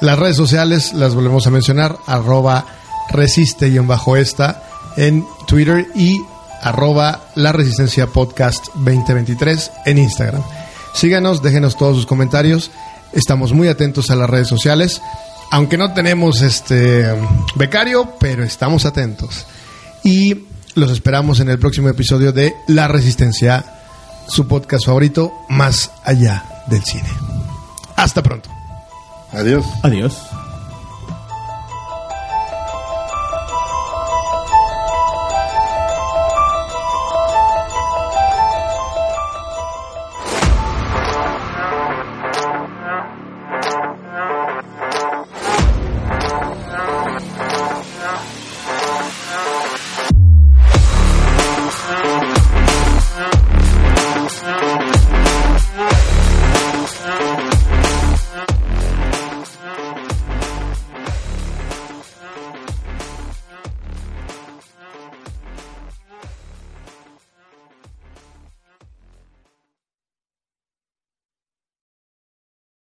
Las 0.00 0.18
redes 0.18 0.36
sociales 0.36 0.92
las 0.92 1.14
volvemos 1.14 1.46
a 1.46 1.50
mencionar, 1.50 1.96
arroba 2.06 2.64
resiste-esta 3.10 4.62
en 4.96 5.26
Twitter 5.46 5.88
y 5.94 6.20
arroba 6.62 7.20
la 7.34 7.52
resistencia 7.52 8.06
podcast 8.06 8.66
2023 8.74 9.72
en 9.86 9.98
Instagram. 9.98 10.42
Síganos, 10.94 11.42
déjenos 11.42 11.76
todos 11.76 11.96
sus 11.96 12.06
comentarios. 12.06 12.70
Estamos 13.12 13.52
muy 13.52 13.68
atentos 13.68 14.10
a 14.10 14.16
las 14.16 14.30
redes 14.30 14.48
sociales. 14.48 15.00
Aunque 15.50 15.76
no 15.76 15.92
tenemos 15.92 16.42
este 16.42 17.06
becario, 17.56 18.14
pero 18.20 18.44
estamos 18.44 18.86
atentos. 18.86 19.46
Y 20.04 20.46
los 20.74 20.90
esperamos 20.90 21.40
en 21.40 21.48
el 21.48 21.58
próximo 21.58 21.88
episodio 21.88 22.32
de 22.32 22.54
La 22.66 22.88
Resistencia, 22.88 23.64
su 24.28 24.46
podcast 24.46 24.86
favorito, 24.86 25.32
más 25.48 25.90
allá 26.04 26.44
del 26.68 26.82
cine. 26.84 27.08
Hasta 27.96 28.22
pronto. 28.22 28.48
Adiós. 29.32 29.64
Adiós. 29.82 30.16